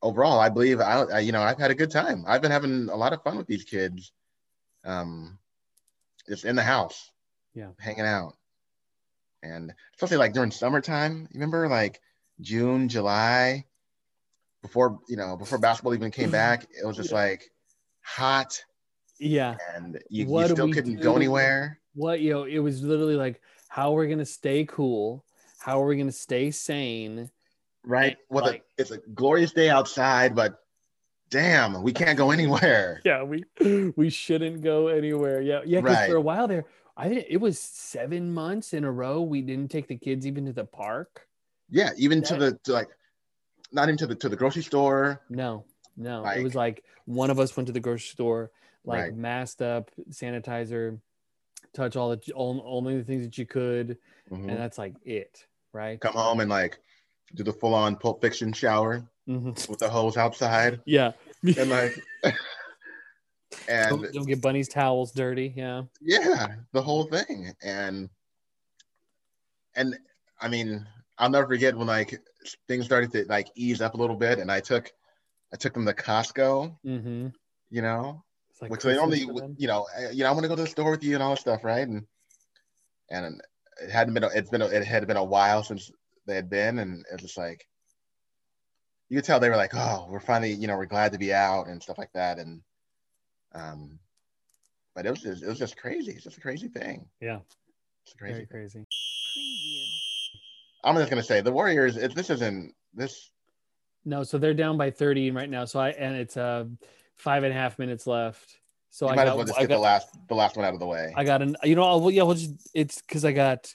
overall, 0.02 0.40
I 0.40 0.50
believe 0.50 0.82
I, 0.82 1.04
I, 1.04 1.20
you 1.20 1.32
know, 1.32 1.42
I've 1.42 1.58
had 1.58 1.72
a 1.72 1.76
good 1.76 1.90
time. 1.92 2.26
I've 2.28 2.42
been 2.42 2.52
having 2.52 2.90
a 2.90 2.96
lot 2.96 3.14
of 3.14 3.24
fun 3.24 3.38
with 3.38 3.48
these 3.48 3.64
kids, 3.64 4.12
um, 4.84 5.40
just 6.28 6.46
in 6.46 6.56
the 6.56 6.64
house, 6.64 7.12
Yeah. 7.54 7.70
hanging 7.80 8.06
out, 8.06 8.34
and 9.42 9.74
especially 9.96 10.18
like 10.18 10.34
during 10.34 10.52
summertime. 10.52 11.22
You 11.32 11.40
remember 11.40 11.68
like 11.68 12.02
June, 12.42 12.90
July, 12.90 13.66
before 14.62 15.00
you 15.08 15.18
know, 15.18 15.36
before 15.38 15.58
basketball 15.58 15.94
even 15.94 16.12
came 16.12 16.26
mm-hmm. 16.26 16.32
back, 16.32 16.64
it 16.64 16.86
was 16.86 16.98
just 16.98 17.12
like 17.12 17.52
hot, 18.02 18.64
yeah 19.20 19.56
and 19.76 20.00
you, 20.10 20.26
you 20.26 20.48
still 20.48 20.72
couldn't 20.72 20.96
do? 20.96 21.04
go 21.04 21.16
anywhere. 21.16 21.80
what 21.94 22.20
you 22.20 22.32
know 22.32 22.44
it 22.44 22.60
was 22.60 22.84
literally 22.84 23.16
like 23.16 23.42
how 23.70 23.96
are 23.96 24.02
we 24.02 24.08
gonna 24.10 24.26
stay 24.26 24.66
cool 24.66 25.24
how 25.60 25.82
are 25.82 25.86
we 25.86 25.96
gonna 25.96 26.12
stay 26.12 26.52
sane 26.52 27.30
Right? 27.86 28.18
Well, 28.30 28.46
like- 28.46 28.64
it's 28.78 28.92
a 28.92 28.98
glorious 28.98 29.52
day 29.52 29.70
outside, 29.70 30.36
but 30.36 30.63
damn, 31.34 31.82
we 31.82 31.92
can't 31.92 32.16
go 32.18 32.30
anywhere. 32.30 33.02
yeah 33.06 33.24
we 33.24 33.44
we 33.98 34.10
shouldn't 34.10 34.62
go 34.62 34.88
anywhere 34.88 35.42
yeah 35.42 35.62
yeah 35.66 35.82
because 35.82 35.98
Right. 35.98 36.10
for 36.10 36.16
a 36.16 36.22
while 36.22 36.48
there 36.48 36.66
i 36.96 37.08
it 37.08 37.42
was 37.42 37.58
seven 37.58 38.32
months 38.32 38.74
in 38.74 38.84
a 38.84 38.92
row 38.92 39.20
we 39.22 39.42
didn't 39.42 39.72
take 39.72 39.88
the 39.88 39.98
kids 39.98 40.28
even 40.28 40.46
to 40.46 40.54
the 40.54 40.64
park 40.66 41.28
Yeah, 41.70 41.90
even 41.98 42.22
to 42.24 42.36
the 42.36 42.60
to 42.66 42.72
like, 42.74 42.90
not 43.72 43.86
even 43.90 43.98
to 43.98 44.08
the 44.08 44.16
to 44.16 44.30
the 44.30 44.36
grocery 44.36 44.62
store. 44.62 45.22
No, 45.30 45.66
no. 45.98 46.24
it 46.26 46.44
was 46.44 46.54
like 46.54 46.84
one 47.06 47.32
of 47.32 47.40
us 47.40 47.58
went 47.58 47.66
to 47.68 47.74
the 47.74 47.80
grocery 47.80 48.12
store, 48.14 48.52
like 48.86 49.02
Right. 49.06 49.16
masked 49.16 49.64
up, 49.64 49.90
sanitizer, 50.12 51.00
touch 51.74 51.96
all 51.96 52.16
the 52.16 52.22
all, 52.34 52.62
only 52.64 52.96
the 52.98 53.04
things 53.04 53.24
that 53.26 53.38
you 53.40 53.48
could, 53.48 53.98
Mhm. 54.30 54.50
and 54.50 54.58
that's 54.62 54.78
like 54.78 54.94
it, 55.04 55.48
right? 55.74 56.00
Come 56.00 56.14
home 56.14 56.42
and 56.42 56.50
like 56.52 56.78
do 57.34 57.44
the 57.44 57.54
full 57.54 57.74
on 57.74 57.96
Pulp 57.96 58.22
Fiction 58.22 58.54
shower 58.54 59.10
Mhm. 59.28 59.70
with 59.70 59.80
the 59.80 59.90
hose 59.90 60.18
outside, 60.18 60.82
Yeah. 60.86 61.14
and 61.58 61.70
like, 61.70 61.96
and 63.68 64.02
don't, 64.02 64.14
don't 64.14 64.28
get 64.28 64.42
Bonnie's 64.42 64.68
towels 64.68 65.12
dirty. 65.12 65.54
Yeah. 65.56 65.84
yeah, 66.02 66.56
the 66.74 66.82
whole 66.82 67.06
thing, 67.06 67.54
and 67.64 68.10
and 69.76 69.98
I 70.42 70.48
mean, 70.50 70.86
I'll 71.18 71.30
never 71.30 71.48
forget 71.48 71.76
when 71.76 71.88
like 71.88 72.20
things 72.68 72.86
started 72.86 73.12
to 73.14 73.26
like 73.30 73.48
ease 73.56 73.82
up 73.82 73.94
a 73.94 73.98
little 73.98 74.16
bit, 74.18 74.40
and 74.40 74.52
I 74.52 74.60
took 74.60 74.92
I 75.54 75.58
took 75.58 75.74
them 75.74 75.86
to 75.86 75.94
Costco, 75.94 76.78
Mm-hmm. 76.86 77.28
you 77.70 77.82
know, 77.82 78.24
It's 78.50 78.62
like 78.62 78.72
which 78.72 78.82
they 78.82 78.96
Christmas 78.96 79.22
normally, 79.26 79.40
for 79.40 79.56
you 79.58 79.68
know, 79.68 79.88
you 80.12 80.24
know, 80.24 80.30
I 80.30 80.32
want 80.32 80.44
to 80.44 80.50
go 80.50 80.56
to 80.56 80.64
the 80.64 80.68
store 80.68 80.92
with 80.92 81.04
you 81.04 81.14
and 81.14 81.24
all 81.24 81.32
that 81.32 81.40
stuff, 81.40 81.64
right? 81.64 81.88
And 81.88 82.06
and 83.10 83.42
it 83.82 83.90
hadn't 83.90 84.14
been, 84.14 84.24
it's 84.24 84.50
been, 84.50 84.62
a, 84.62 84.68
it 84.68 84.86
had 84.86 85.06
been 85.08 85.18
a 85.18 85.24
while 85.24 85.64
since 85.64 85.92
they 86.26 86.36
had 86.36 86.50
been, 86.50 86.80
and 86.80 87.06
it's 87.12 87.22
just 87.24 87.38
like 87.38 87.66
you 89.14 89.20
could 89.20 89.26
tell 89.26 89.40
they 89.40 89.50
were 89.50 89.56
like, 89.56 89.76
oh, 89.76 90.08
we're 90.10 90.20
finally, 90.20 90.54
you 90.54 90.66
know, 90.66 90.76
we're 90.76 90.88
glad 90.88 91.12
to 91.12 91.20
be 91.20 91.32
out 91.32 91.68
and 91.68 91.80
stuff 91.84 92.00
like 92.00 92.12
that, 92.14 92.40
and 92.40 92.62
um, 93.54 94.00
but 94.96 95.06
it 95.06 95.12
was 95.12 95.22
just, 95.22 95.44
it 95.44 95.48
was 95.48 95.60
just 95.60 95.78
crazy. 95.78 96.14
It's 96.14 96.24
just 96.24 96.40
a 96.40 96.42
crazy 96.42 96.68
thing. 96.68 97.06
Yeah. 97.22 97.38
It's 98.08 98.16
crazy. 98.16 98.34
Very 98.34 98.48
crazy. 98.48 98.88
I'm 100.84 100.96
just 100.96 101.12
gonna 101.12 101.22
say 101.22 101.42
the 101.42 101.52
Warriors. 101.52 101.96
It, 101.96 102.16
this 102.16 102.32
isn't 102.32 102.74
this. 102.96 103.30
No, 104.04 104.24
so 104.24 104.40
they're 104.40 104.56
down 104.56 104.78
by 104.80 104.90
30 104.90 105.30
right 105.30 105.50
now. 105.50 105.66
So 105.66 105.80
I 105.80 105.90
and 105.90 106.16
it's 106.16 106.36
uh 106.36 106.66
five 107.14 107.44
and 107.44 107.54
a 107.54 107.56
half 107.56 107.78
minutes 107.78 108.08
left. 108.08 108.58
So 108.90 109.06
You 109.06 109.12
I 109.12 109.16
might 109.16 109.26
got, 109.26 109.30
as 109.30 109.36
well 109.36 109.46
just 109.46 109.60
I 109.60 109.62
get 109.62 109.70
got 109.70 109.76
the 109.76 109.82
last, 109.82 110.08
the 110.28 110.36
last 110.36 110.58
one 110.58 110.66
out 110.66 110.74
of 110.74 110.80
the 110.80 110.88
way. 110.88 111.14
I 111.16 111.24
got 111.24 111.44
an 111.44 111.56
you 111.64 111.76
know, 111.76 111.84
I'll, 111.84 112.02
well, 112.02 112.10
yeah, 112.10 112.24
we'll 112.24 112.34
just 112.34 112.68
it's 112.74 113.00
because 113.00 113.24
I 113.24 113.32
got 113.32 113.72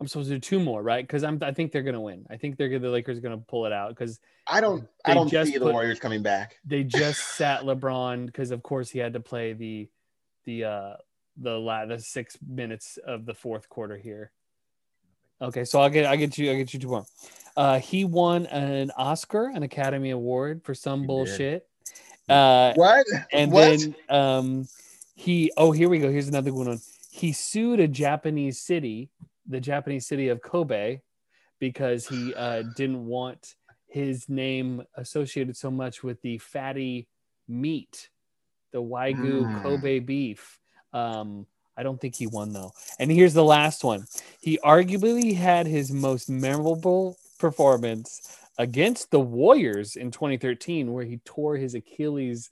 I'm 0.00 0.06
supposed 0.06 0.28
to 0.28 0.36
do 0.36 0.40
two 0.40 0.60
more, 0.60 0.82
right? 0.82 1.04
Because 1.04 1.24
I'm 1.24 1.38
I 1.42 1.52
think 1.52 1.72
they're 1.72 1.82
gonna 1.82 2.00
win. 2.00 2.24
I 2.30 2.36
think 2.36 2.56
they're 2.56 2.68
gonna 2.68 2.80
the 2.80 2.90
Lakers 2.90 3.18
are 3.18 3.20
gonna 3.20 3.38
pull 3.38 3.66
it 3.66 3.72
out 3.72 3.90
because 3.90 4.20
I 4.46 4.60
don't, 4.60 4.86
I 5.04 5.14
don't 5.14 5.28
just 5.28 5.50
see 5.52 5.58
the 5.58 5.66
Warriors 5.66 5.98
coming 5.98 6.22
back. 6.22 6.56
they 6.64 6.84
just 6.84 7.36
sat 7.36 7.62
LeBron 7.62 8.26
because 8.26 8.50
of 8.52 8.62
course 8.62 8.90
he 8.90 8.98
had 9.00 9.14
to 9.14 9.20
play 9.20 9.54
the 9.54 9.88
the 10.44 10.64
uh 10.64 10.92
the 11.36 11.58
la- 11.58 11.86
the 11.86 11.98
six 11.98 12.36
minutes 12.46 12.98
of 13.04 13.26
the 13.26 13.34
fourth 13.34 13.68
quarter 13.68 13.96
here. 13.96 14.30
Okay, 15.40 15.64
so 15.64 15.80
I'll 15.80 15.90
get 15.90 16.06
I 16.06 16.16
get 16.16 16.38
you 16.38 16.52
I 16.52 16.56
get 16.56 16.72
you 16.72 16.80
two 16.80 16.88
more. 16.88 17.06
Uh, 17.56 17.80
he 17.80 18.04
won 18.04 18.46
an 18.46 18.92
Oscar, 18.96 19.46
an 19.48 19.64
Academy 19.64 20.10
Award 20.10 20.62
for 20.62 20.74
some 20.74 21.00
He 21.00 21.02
did. 21.02 21.06
bullshit. 21.08 21.66
Uh, 22.28 22.72
What? 22.76 23.04
and 23.32 23.50
what? 23.50 23.62
then 23.80 23.94
um 24.08 24.68
he 25.14 25.50
oh 25.56 25.72
here 25.72 25.88
we 25.88 25.98
go 25.98 26.10
here's 26.10 26.28
another 26.28 26.50
good 26.50 26.66
one 26.66 26.80
he 27.10 27.32
sued 27.32 27.80
a 27.80 27.88
japanese 27.88 28.60
city 28.60 29.10
the 29.48 29.60
japanese 29.60 30.06
city 30.06 30.28
of 30.28 30.40
kobe 30.42 31.00
because 31.58 32.06
he 32.06 32.34
uh 32.34 32.62
didn't 32.62 33.04
want 33.06 33.54
his 33.86 34.28
name 34.28 34.82
associated 34.96 35.56
so 35.56 35.70
much 35.70 36.02
with 36.02 36.20
the 36.22 36.38
fatty 36.38 37.08
meat 37.48 38.10
the 38.72 38.82
wagyu 38.82 39.46
Mm. 39.48 39.62
kobe 39.62 39.98
beef. 39.98 40.58
Um 40.92 41.46
i 41.76 41.82
don't 41.82 42.00
think 42.00 42.14
he 42.16 42.26
won 42.26 42.52
though. 42.52 42.72
And 42.98 43.10
here's 43.10 43.34
the 43.34 43.44
last 43.44 43.82
one. 43.84 44.04
He 44.40 44.58
arguably 44.64 45.34
had 45.34 45.66
his 45.66 45.90
most 45.90 46.28
memorable 46.28 47.16
performance 47.38 48.36
against 48.58 49.10
the 49.10 49.20
warriors 49.20 49.96
in 49.96 50.10
2013 50.10 50.92
where 50.92 51.04
he 51.04 51.18
tore 51.24 51.56
his 51.56 51.74
achilles 51.74 52.50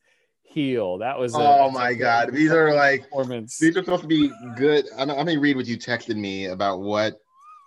heel 0.48 0.98
that 0.98 1.18
was 1.18 1.34
a- 1.34 1.36
Oh 1.38 1.40
that's 1.40 1.70
a 1.70 1.78
my 1.78 1.94
God! 1.94 2.32
These 2.32 2.50
are 2.52 2.74
like 2.74 3.02
performance 3.02 3.58
these 3.58 3.76
are 3.76 3.82
supposed 3.84 4.02
to 4.02 4.08
be 4.08 4.30
good. 4.56 4.86
I'm, 4.96 5.10
I'm 5.10 5.26
gonna 5.26 5.38
read 5.38 5.56
what 5.56 5.66
you 5.66 5.76
texted 5.76 6.16
me 6.16 6.46
about 6.46 6.80
what 6.80 7.20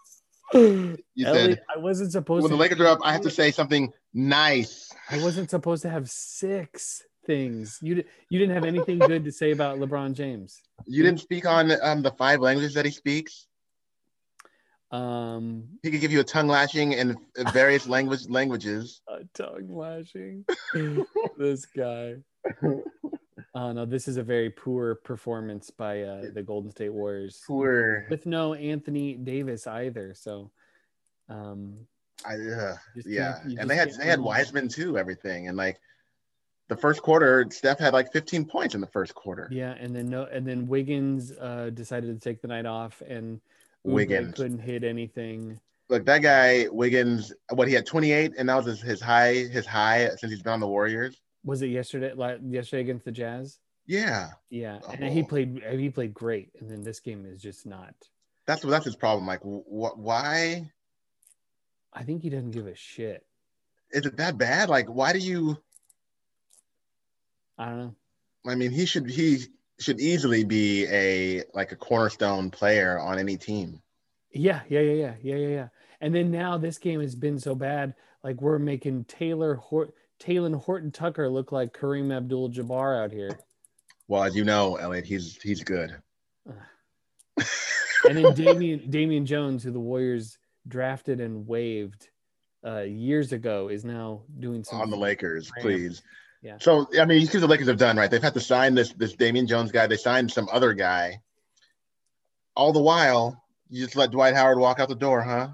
you 0.53 0.97
Ellie, 1.25 1.53
said. 1.53 1.61
I 1.73 1.77
wasn't 1.80 2.11
supposed 2.11 2.43
When 2.43 2.49
to 2.51 2.55
the 2.55 2.59
Lakers 2.61 2.80
are 2.82 2.88
up, 2.88 2.99
I 3.03 3.11
have 3.13 3.21
to 3.21 3.30
say 3.30 3.51
something 3.51 3.91
nice. 4.13 4.91
I 5.09 5.21
wasn't 5.21 5.49
supposed 5.49 5.84
to 5.84 5.89
have 5.89 6.09
six 6.09 7.03
things. 7.25 7.77
You 7.82 8.03
you 8.30 8.39
didn't 8.39 8.55
have 8.55 8.65
anything 8.65 8.97
good 8.99 9.25
to 9.25 9.32
say 9.32 9.51
about 9.51 9.77
LeBron 9.80 10.13
James. 10.13 10.59
You 10.88 11.03
didn't 11.03 11.19
speak 11.19 11.45
on 11.45 11.71
um, 11.84 12.01
the 12.01 12.11
five 12.11 12.39
languages 12.39 12.73
that 12.73 12.86
he 12.86 12.91
speaks. 12.91 13.45
Um, 14.91 15.77
He 15.84 15.91
could 15.91 16.01
give 16.01 16.11
you 16.11 16.19
a 16.21 16.23
tongue 16.23 16.47
lashing 16.47 16.93
in 16.93 17.15
various 17.53 17.88
language 17.88 18.27
languages. 18.27 19.01
uh, 19.07 19.19
tongue 19.36 19.69
lashing. 19.69 20.45
this 21.38 21.65
guy. 21.67 22.15
Oh 23.55 23.71
no, 23.71 23.85
this 23.85 24.07
is 24.07 24.17
a 24.17 24.23
very 24.23 24.49
poor 24.49 24.95
performance 24.95 25.71
by 25.71 26.03
uh, 26.03 26.25
the 26.33 26.43
Golden 26.43 26.69
State 26.71 26.93
Warriors 26.93 27.41
Poor. 27.47 28.05
with 28.09 28.25
no 28.25 28.53
Anthony 28.53 29.15
Davis 29.15 29.65
either. 29.65 30.13
So, 30.13 30.51
um, 31.29 31.75
I, 32.25 32.35
uh, 32.35 32.77
yeah, 33.05 33.39
and 33.57 33.69
they 33.69 33.75
had 33.75 33.91
they 33.93 34.05
had. 34.05 34.21
Wiseman 34.21 34.67
too. 34.67 34.97
Everything 34.97 35.47
and 35.47 35.57
like 35.57 35.79
the 36.67 36.77
first 36.77 37.01
quarter, 37.01 37.47
Steph 37.49 37.79
had 37.79 37.93
like 37.93 38.11
15 38.11 38.45
points 38.45 38.75
in 38.75 38.81
the 38.81 38.87
first 38.87 39.15
quarter. 39.15 39.47
yeah, 39.51 39.73
and 39.79 39.95
then 39.95 40.09
no, 40.09 40.25
and 40.25 40.45
then 40.47 40.67
Wiggins 40.67 41.31
uh, 41.31 41.71
decided 41.73 42.13
to 42.13 42.23
take 42.23 42.41
the 42.41 42.47
night 42.47 42.67
off, 42.67 43.01
and 43.07 43.41
Oubre 43.85 43.93
Wiggins. 43.93 44.35
couldn't 44.35 44.59
hit 44.59 44.83
anything. 44.83 45.59
Look, 45.89 46.05
that 46.05 46.21
guy 46.21 46.67
Wiggins. 46.71 47.33
What 47.51 47.67
he 47.67 47.73
had 47.73 47.87
28, 47.87 48.33
and 48.37 48.47
that 48.47 48.55
was 48.57 48.65
his, 48.67 48.81
his 48.81 49.01
high 49.01 49.33
his 49.33 49.65
high 49.65 50.09
since 50.17 50.31
he's 50.31 50.43
been 50.43 50.53
on 50.53 50.59
the 50.59 50.67
Warriors. 50.67 51.19
Was 51.43 51.61
it 51.61 51.67
yesterday? 51.67 52.13
Like 52.13 52.39
yesterday 52.43 52.81
against 52.81 53.05
the 53.05 53.11
Jazz? 53.11 53.59
Yeah, 53.85 54.29
Yeah, 54.51 54.79
oh, 54.87 54.91
and 54.91 55.11
he 55.11 55.21
Oh. 55.23 55.25
played. 55.25 55.63
He 55.71 55.89
played 55.89 56.13
great, 56.13 56.51
and 56.59 56.69
then 56.69 56.83
this 56.83 56.99
game 56.99 57.25
is 57.25 57.41
just 57.41 57.65
not. 57.65 57.95
that's 58.45 58.61
that's 58.63 58.85
his 58.85 58.95
problem. 58.95 59.25
Like, 59.25 59.41
wh- 59.41 59.97
why 59.97 60.71
I 61.93 62.03
think 62.03 62.21
he 62.21 62.29
doesn't 62.29 62.51
give 62.51 62.67
a 62.67 62.75
shit. 62.75 63.25
is 63.91 64.05
it 64.05 64.17
that 64.17 64.37
bad? 64.37 64.69
Like, 64.69 64.87
why 64.87 65.11
do 65.13 65.19
you? 65.19 65.57
I 67.57 67.65
don't 67.69 67.77
know. 67.77 67.95
I 68.47 68.55
mean, 68.55 68.71
he 68.71 68.85
should 68.85 69.09
he 69.09 69.39
should 69.79 69.99
easily 69.99 70.43
be 70.43 70.85
a 70.87 71.43
like 71.53 71.71
a 71.71 71.75
cornerstone 71.75 72.51
player 72.51 72.99
on 72.99 73.17
any 73.19 73.37
team. 73.37 73.81
Yeah, 74.31 74.61
yeah, 74.69 74.81
yeah, 74.81 74.93
yeah, 74.93 75.13
yeah, 75.23 75.35
yeah, 75.35 75.47
yeah. 75.47 75.67
And 76.01 76.13
then 76.13 76.29
now 76.31 76.57
this 76.57 76.77
game 76.77 77.01
has 77.01 77.15
been 77.15 77.39
so 77.39 77.55
bad, 77.55 77.95
like 78.23 78.39
we're 78.41 78.59
making 78.59 79.05
Taylor 79.05 79.55
Hort 79.55 79.93
Talen 80.20 80.61
Horton 80.63 80.91
Tucker 80.91 81.30
look 81.30 81.51
like 81.51 81.74
Kareem 81.74 82.15
Abdul-Jabbar 82.15 83.03
out 83.03 83.11
here. 83.11 83.39
Well, 84.07 84.24
as 84.24 84.36
you 84.36 84.43
know, 84.43 84.76
Elliot, 84.76 85.05
he's 85.05 85.39
he's 85.41 85.63
good. 85.63 85.95
And 88.07 88.17
then 88.17 88.34
Damian 88.34 88.84
Damian 88.89 89.26
Jones, 89.26 89.63
who 89.63 89.72
the 89.72 89.80
Warriors 89.80 90.38
drafted 90.67 91.20
and 91.20 91.47
waived 91.47 92.09
uh, 92.65 92.82
years 92.82 93.34
ago, 93.34 93.70
is 93.70 93.86
now 93.86 94.24
doing 94.39 94.63
some 94.63 94.82
on 94.82 94.89
the 94.89 94.97
Lakers, 94.97 95.51
please. 95.59 96.01
Yeah. 96.41 96.57
So 96.59 96.88
I 96.99 97.05
mean, 97.05 97.22
you 97.22 97.28
see 97.28 97.38
the 97.38 97.47
Lakers 97.47 97.67
have 97.67 97.78
done, 97.78 97.97
right? 97.97 98.09
They've 98.09 98.22
had 98.22 98.34
to 98.34 98.39
sign 98.39 98.74
this 98.74 98.93
this 98.93 99.13
Damian 99.13 99.47
Jones 99.47 99.72
guy. 99.72 99.88
They 99.88 99.97
signed 99.97 100.32
some 100.32 100.47
other 100.51 100.74
guy. 100.74 101.22
All 102.55 102.74
the 102.74 102.82
while, 102.82 103.43
you 103.70 103.84
just 103.84 103.95
let 103.95 104.11
Dwight 104.11 104.34
Howard 104.34 104.57
walk 104.57 104.80
out 104.80 104.89
the 104.89 104.95
door, 104.95 105.22
huh? 105.22 105.49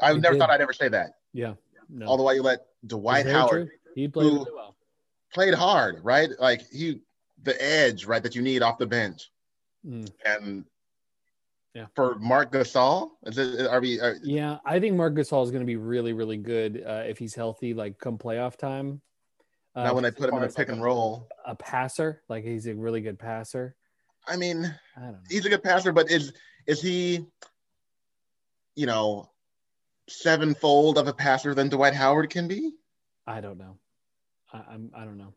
I 0.00 0.12
never 0.12 0.34
did. 0.34 0.38
thought 0.38 0.50
I'd 0.50 0.60
ever 0.60 0.72
say 0.72 0.88
that. 0.88 1.14
Yeah. 1.32 1.54
No. 1.88 2.06
All 2.06 2.16
the 2.16 2.22
while 2.22 2.34
you 2.34 2.42
let 2.42 2.67
Dwight 2.86 3.26
Howard 3.26 3.68
true. 3.68 3.78
He 3.94 4.08
played 4.08 4.32
really 4.32 4.46
well. 4.54 4.76
played 5.34 5.54
hard, 5.54 6.04
right? 6.04 6.30
Like 6.38 6.62
he, 6.70 7.00
the 7.42 7.60
edge, 7.62 8.04
right, 8.06 8.22
that 8.22 8.34
you 8.34 8.42
need 8.42 8.62
off 8.62 8.78
the 8.78 8.86
bench, 8.86 9.30
Mm. 9.86 10.10
and 10.26 10.64
Yeah. 11.74 11.86
for 11.94 12.18
Marc 12.18 12.52
Gasol, 12.52 13.10
is 13.24 13.38
it? 13.38 13.66
Are 13.66 13.80
we? 13.80 14.00
Are, 14.00 14.16
Yeah, 14.22 14.58
I 14.64 14.80
think 14.80 14.96
Marc 14.96 15.14
Gasol 15.14 15.44
is 15.44 15.50
going 15.50 15.62
to 15.62 15.66
be 15.66 15.76
really, 15.76 16.12
really 16.12 16.36
good 16.36 16.82
uh, 16.84 17.04
if 17.06 17.18
he's 17.18 17.34
healthy, 17.34 17.74
like 17.74 17.98
come 17.98 18.18
playoff 18.18 18.56
time. 18.56 19.00
Uh, 19.74 19.84
now 19.84 19.94
when 19.94 20.02
they 20.02 20.10
put 20.10 20.28
him 20.30 20.36
in 20.36 20.42
the 20.42 20.48
pick 20.48 20.58
like, 20.58 20.68
and 20.70 20.82
roll, 20.82 21.28
a 21.44 21.54
passer, 21.54 22.22
like 22.28 22.42
he's 22.44 22.66
a 22.66 22.74
really 22.74 23.00
good 23.00 23.18
passer. 23.18 23.76
I 24.26 24.36
mean, 24.36 24.64
I 24.96 25.00
don't 25.00 25.12
know. 25.12 25.18
he's 25.28 25.46
a 25.46 25.48
good 25.48 25.62
passer, 25.62 25.92
but 25.92 26.10
is 26.10 26.32
is 26.66 26.82
he, 26.82 27.26
you 28.74 28.86
know, 28.86 29.30
sevenfold 30.08 30.98
of 30.98 31.08
a 31.08 31.12
passer 31.12 31.54
than 31.54 31.68
Dwight 31.68 31.94
Howard 31.94 32.30
can 32.30 32.48
be? 32.48 32.72
I 33.26 33.40
don't 33.40 33.58
know. 33.58 33.76
I, 34.52 34.62
I'm. 34.70 34.90
I 34.94 35.04
don't 35.04 35.18
know. 35.18 35.34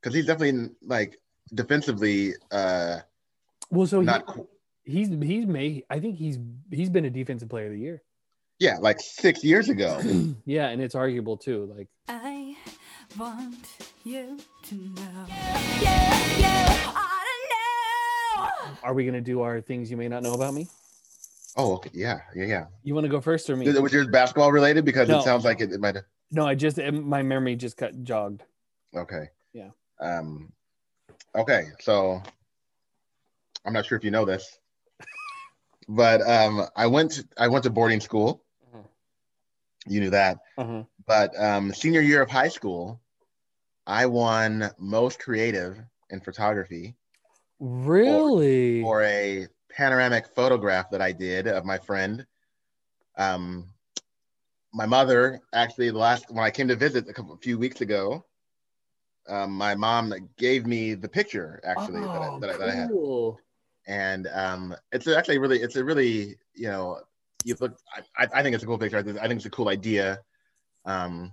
Because 0.00 0.14
he's 0.14 0.26
definitely 0.26 0.70
like 0.82 1.18
defensively 1.54 2.32
uh 2.50 2.98
Well, 3.70 3.86
so 3.86 4.00
not. 4.00 4.24
he, 4.26 4.32
qu- 4.32 4.48
he's 4.84 5.08
he's 5.08 5.46
made. 5.46 5.84
I 5.90 6.00
think 6.00 6.16
he's 6.16 6.38
he's 6.70 6.90
been 6.90 7.04
a 7.04 7.10
defensive 7.10 7.48
player 7.48 7.66
of 7.66 7.72
the 7.72 7.78
year. 7.78 8.02
Yeah, 8.58 8.78
like 8.80 9.00
six 9.00 9.42
years 9.44 9.68
ago. 9.68 10.00
yeah, 10.46 10.68
and 10.68 10.80
it's 10.80 10.94
arguable 10.94 11.36
too. 11.36 11.72
Like 11.76 11.88
I 12.08 12.56
want 13.18 13.56
you 14.04 14.38
to 14.64 14.74
know. 14.74 15.26
Are 18.82 18.94
we 18.94 19.04
gonna 19.04 19.20
do 19.20 19.42
our 19.42 19.60
things 19.60 19.90
you 19.90 19.96
may 19.96 20.08
not 20.08 20.22
know 20.22 20.32
about 20.32 20.54
me? 20.54 20.66
Oh, 21.56 21.74
okay. 21.74 21.90
Yeah, 21.92 22.20
yeah, 22.34 22.44
yeah. 22.44 22.66
You 22.82 22.94
want 22.94 23.04
to 23.04 23.08
go 23.10 23.20
first 23.20 23.48
or 23.50 23.56
me? 23.56 23.70
Was 23.70 23.92
yours 23.92 24.08
basketball 24.08 24.52
related? 24.52 24.84
Because 24.84 25.08
No. 25.08 25.18
it 25.18 25.22
sounds 25.22 25.44
like 25.44 25.60
it, 25.60 25.72
it 25.72 25.80
might 25.80 25.96
have. 25.96 26.04
No, 26.30 26.46
I 26.46 26.54
just 26.54 26.78
my 26.78 27.22
memory 27.22 27.56
just 27.56 27.76
got 27.76 27.92
jogged. 28.02 28.42
Okay. 28.94 29.28
Yeah. 29.52 29.70
Um. 30.00 30.52
Okay, 31.34 31.64
so 31.80 32.22
I'm 33.64 33.72
not 33.72 33.86
sure 33.86 33.96
if 33.98 34.04
you 34.04 34.10
know 34.10 34.24
this, 34.24 34.58
but 35.88 36.20
um, 36.22 36.66
I 36.76 36.86
went 36.86 37.22
I 37.38 37.48
went 37.48 37.64
to 37.64 37.70
boarding 37.70 38.00
school. 38.00 38.42
Mhm. 38.74 38.84
You 39.86 40.00
knew 40.00 40.10
that, 40.10 40.38
Uh-huh. 40.56 40.84
but 41.06 41.38
um, 41.38 41.72
senior 41.74 42.00
year 42.00 42.22
of 42.22 42.30
high 42.30 42.48
school, 42.48 43.00
I 43.86 44.06
won 44.06 44.70
most 44.78 45.18
creative 45.20 45.78
in 46.10 46.20
photography 46.20 46.94
Really? 47.58 48.82
for 48.82 49.02
a 49.02 49.48
panoramic 49.76 50.26
photograph 50.34 50.90
that 50.90 51.02
I 51.02 51.12
did 51.12 51.46
of 51.46 51.64
my 51.64 51.78
friend. 51.78 52.26
Um, 53.16 53.68
my 54.72 54.86
mother 54.86 55.40
actually 55.52 55.90
the 55.90 55.98
last 55.98 56.26
when 56.30 56.44
I 56.44 56.50
came 56.50 56.68
to 56.68 56.76
visit 56.76 57.08
a 57.08 57.12
couple 57.12 57.34
a 57.34 57.38
few 57.38 57.58
weeks 57.58 57.80
ago, 57.80 58.24
um, 59.28 59.52
my 59.52 59.74
mom 59.74 60.12
gave 60.36 60.66
me 60.66 60.94
the 60.94 61.08
picture 61.08 61.60
actually 61.64 62.06
that, 62.08 62.22
I, 62.22 62.28
Oh, 62.28 62.40
that, 62.40 62.50
I, 62.50 62.56
that 62.58 62.68
I 62.68 62.74
had, 62.74 62.88
and 63.86 64.28
um, 64.32 64.74
it's 64.92 65.06
actually 65.06 65.38
really 65.38 65.60
it's 65.60 65.76
a 65.76 65.84
really 65.84 66.36
you 66.54 66.68
know 66.68 67.00
you 67.44 67.56
look 67.60 67.78
I, 68.16 68.28
I 68.34 68.42
think 68.42 68.54
it's 68.54 68.64
a 68.64 68.66
cool 68.66 68.78
picture. 68.78 68.98
I 68.98 69.02
think 69.02 69.18
I 69.18 69.28
think 69.28 69.38
it's 69.38 69.46
a 69.46 69.50
cool 69.50 69.68
idea, 69.68 70.20
um, 70.84 71.32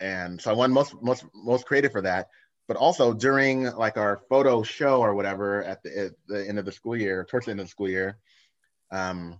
and 0.00 0.40
so 0.40 0.50
I 0.50 0.54
won 0.54 0.72
most 0.72 0.94
most 1.02 1.24
most 1.34 1.66
creative 1.66 1.92
for 1.92 2.02
that. 2.02 2.28
But 2.68 2.76
also 2.76 3.12
during 3.12 3.64
like 3.64 3.96
our 3.96 4.20
photo 4.28 4.62
show 4.62 5.00
or 5.00 5.14
whatever 5.14 5.62
at 5.62 5.82
the, 5.82 5.98
at 6.06 6.12
the 6.26 6.48
end 6.48 6.58
of 6.58 6.64
the 6.64 6.72
school 6.72 6.96
year, 6.96 7.24
towards 7.24 7.46
the 7.46 7.52
end 7.52 7.60
of 7.60 7.66
the 7.66 7.70
school 7.70 7.88
year, 7.88 8.18
um, 8.90 9.38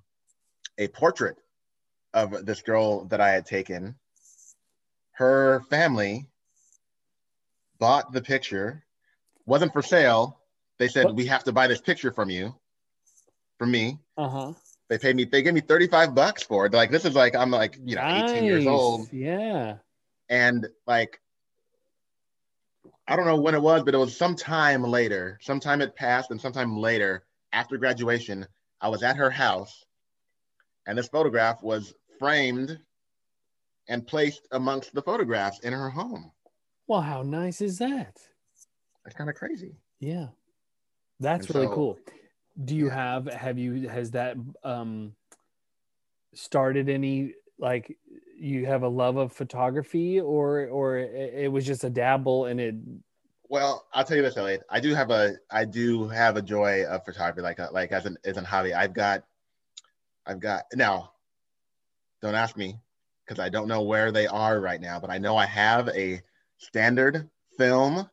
a 0.78 0.86
portrait 0.88 1.36
of 2.14 2.46
this 2.46 2.62
girl 2.62 3.04
that 3.06 3.20
I 3.20 3.30
had 3.30 3.44
taken. 3.46 3.96
Her 5.12 5.60
family 5.70 6.28
bought 7.78 8.12
the 8.12 8.20
picture, 8.22 8.84
wasn't 9.44 9.72
for 9.72 9.82
sale. 9.82 10.38
They 10.78 10.88
said 10.88 11.06
What? 11.06 11.14
we 11.16 11.26
have 11.26 11.44
to 11.44 11.52
buy 11.52 11.66
this 11.66 11.80
picture 11.80 12.12
from 12.12 12.30
you, 12.30 12.54
from 13.58 13.70
me. 13.70 13.98
Uh 14.16 14.28
huh. 14.28 14.52
They 14.88 14.98
paid 14.98 15.16
me. 15.16 15.24
They 15.24 15.42
gave 15.42 15.54
me 15.54 15.62
thirty 15.62 15.88
five 15.88 16.14
bucks 16.14 16.42
for 16.42 16.66
it. 16.66 16.72
Like 16.72 16.90
this 16.90 17.04
is 17.04 17.14
like 17.14 17.34
I'm 17.34 17.50
like 17.50 17.76
you 17.84 17.96
know 17.96 18.02
eighteen 18.06 18.44
years 18.44 18.66
old, 18.66 19.12
Yeah. 19.12 19.78
and 20.28 20.68
like 20.86 21.20
I 23.08 23.16
don't 23.16 23.26
know 23.26 23.36
when 23.40 23.54
it 23.54 23.62
was, 23.62 23.82
but 23.84 23.94
it 23.94 23.98
was 23.98 24.16
sometime 24.16 24.82
later. 24.82 25.38
Sometime 25.40 25.80
it 25.80 25.94
passed, 25.94 26.30
and 26.30 26.40
sometime 26.40 26.76
later 26.76 27.24
after 27.52 27.76
graduation, 27.76 28.46
I 28.80 28.88
was 28.88 29.02
at 29.02 29.16
her 29.16 29.30
house, 29.30 29.84
and 30.86 30.98
this 30.98 31.08
photograph 31.08 31.62
was 31.62 31.94
framed 32.18 32.78
and 33.88 34.06
placed 34.06 34.48
amongst 34.50 34.92
the 34.94 35.02
photographs 35.02 35.60
in 35.60 35.72
her 35.72 35.88
home. 35.88 36.32
Well, 36.88 37.00
how 37.00 37.22
nice 37.22 37.60
is 37.60 37.78
that? 37.78 38.16
That's 39.04 39.16
kind 39.16 39.30
of 39.30 39.36
crazy. 39.36 39.76
Yeah. 40.00 40.28
That's 41.20 41.46
And 41.46 41.54
really 41.54 41.66
so- 41.68 41.74
cool. 41.74 41.98
Do 42.64 42.74
you 42.74 42.86
yeah. 42.86 42.94
have 42.94 43.26
have 43.32 43.58
you 43.58 43.86
has 43.88 44.12
that 44.12 44.36
um 44.64 45.12
started 46.34 46.88
any 46.88 47.34
like 47.58 47.96
you 48.38 48.66
have 48.66 48.82
a 48.82 48.88
love 48.88 49.16
of 49.16 49.32
photography 49.32 50.20
or 50.20 50.66
or 50.68 50.98
it 50.98 51.50
was 51.50 51.66
just 51.66 51.84
a 51.84 51.90
dabble 51.90 52.46
and 52.46 52.60
it 52.60 52.74
Well, 53.48 53.86
I'll 53.92 54.04
tell 54.04 54.16
you 54.16 54.22
this, 54.22 54.36
Elliot. 54.36 54.62
I 54.70 54.80
do 54.80 54.94
have 54.94 55.10
a 55.10 55.36
I 55.50 55.64
do 55.64 56.08
have 56.08 56.36
a 56.36 56.42
joy 56.42 56.84
of 56.84 57.04
photography, 57.04 57.42
like 57.42 57.58
a, 57.58 57.68
like 57.72 57.92
as 57.92 58.06
an 58.06 58.16
as 58.24 58.36
an 58.36 58.44
hobby. 58.44 58.74
I've 58.74 58.94
got 58.94 59.24
I've 60.26 60.40
got 60.40 60.64
now. 60.74 61.12
Don't 62.22 62.34
ask 62.34 62.56
me 62.56 62.78
because 63.24 63.38
I 63.38 63.48
don't 63.48 63.68
know 63.68 63.82
where 63.82 64.10
they 64.10 64.26
are 64.26 64.60
right 64.60 64.80
now, 64.80 64.98
but 64.98 65.10
I 65.10 65.18
know 65.18 65.36
I 65.36 65.46
have 65.46 65.88
a 65.88 66.22
standard 66.58 67.28
film 67.58 68.08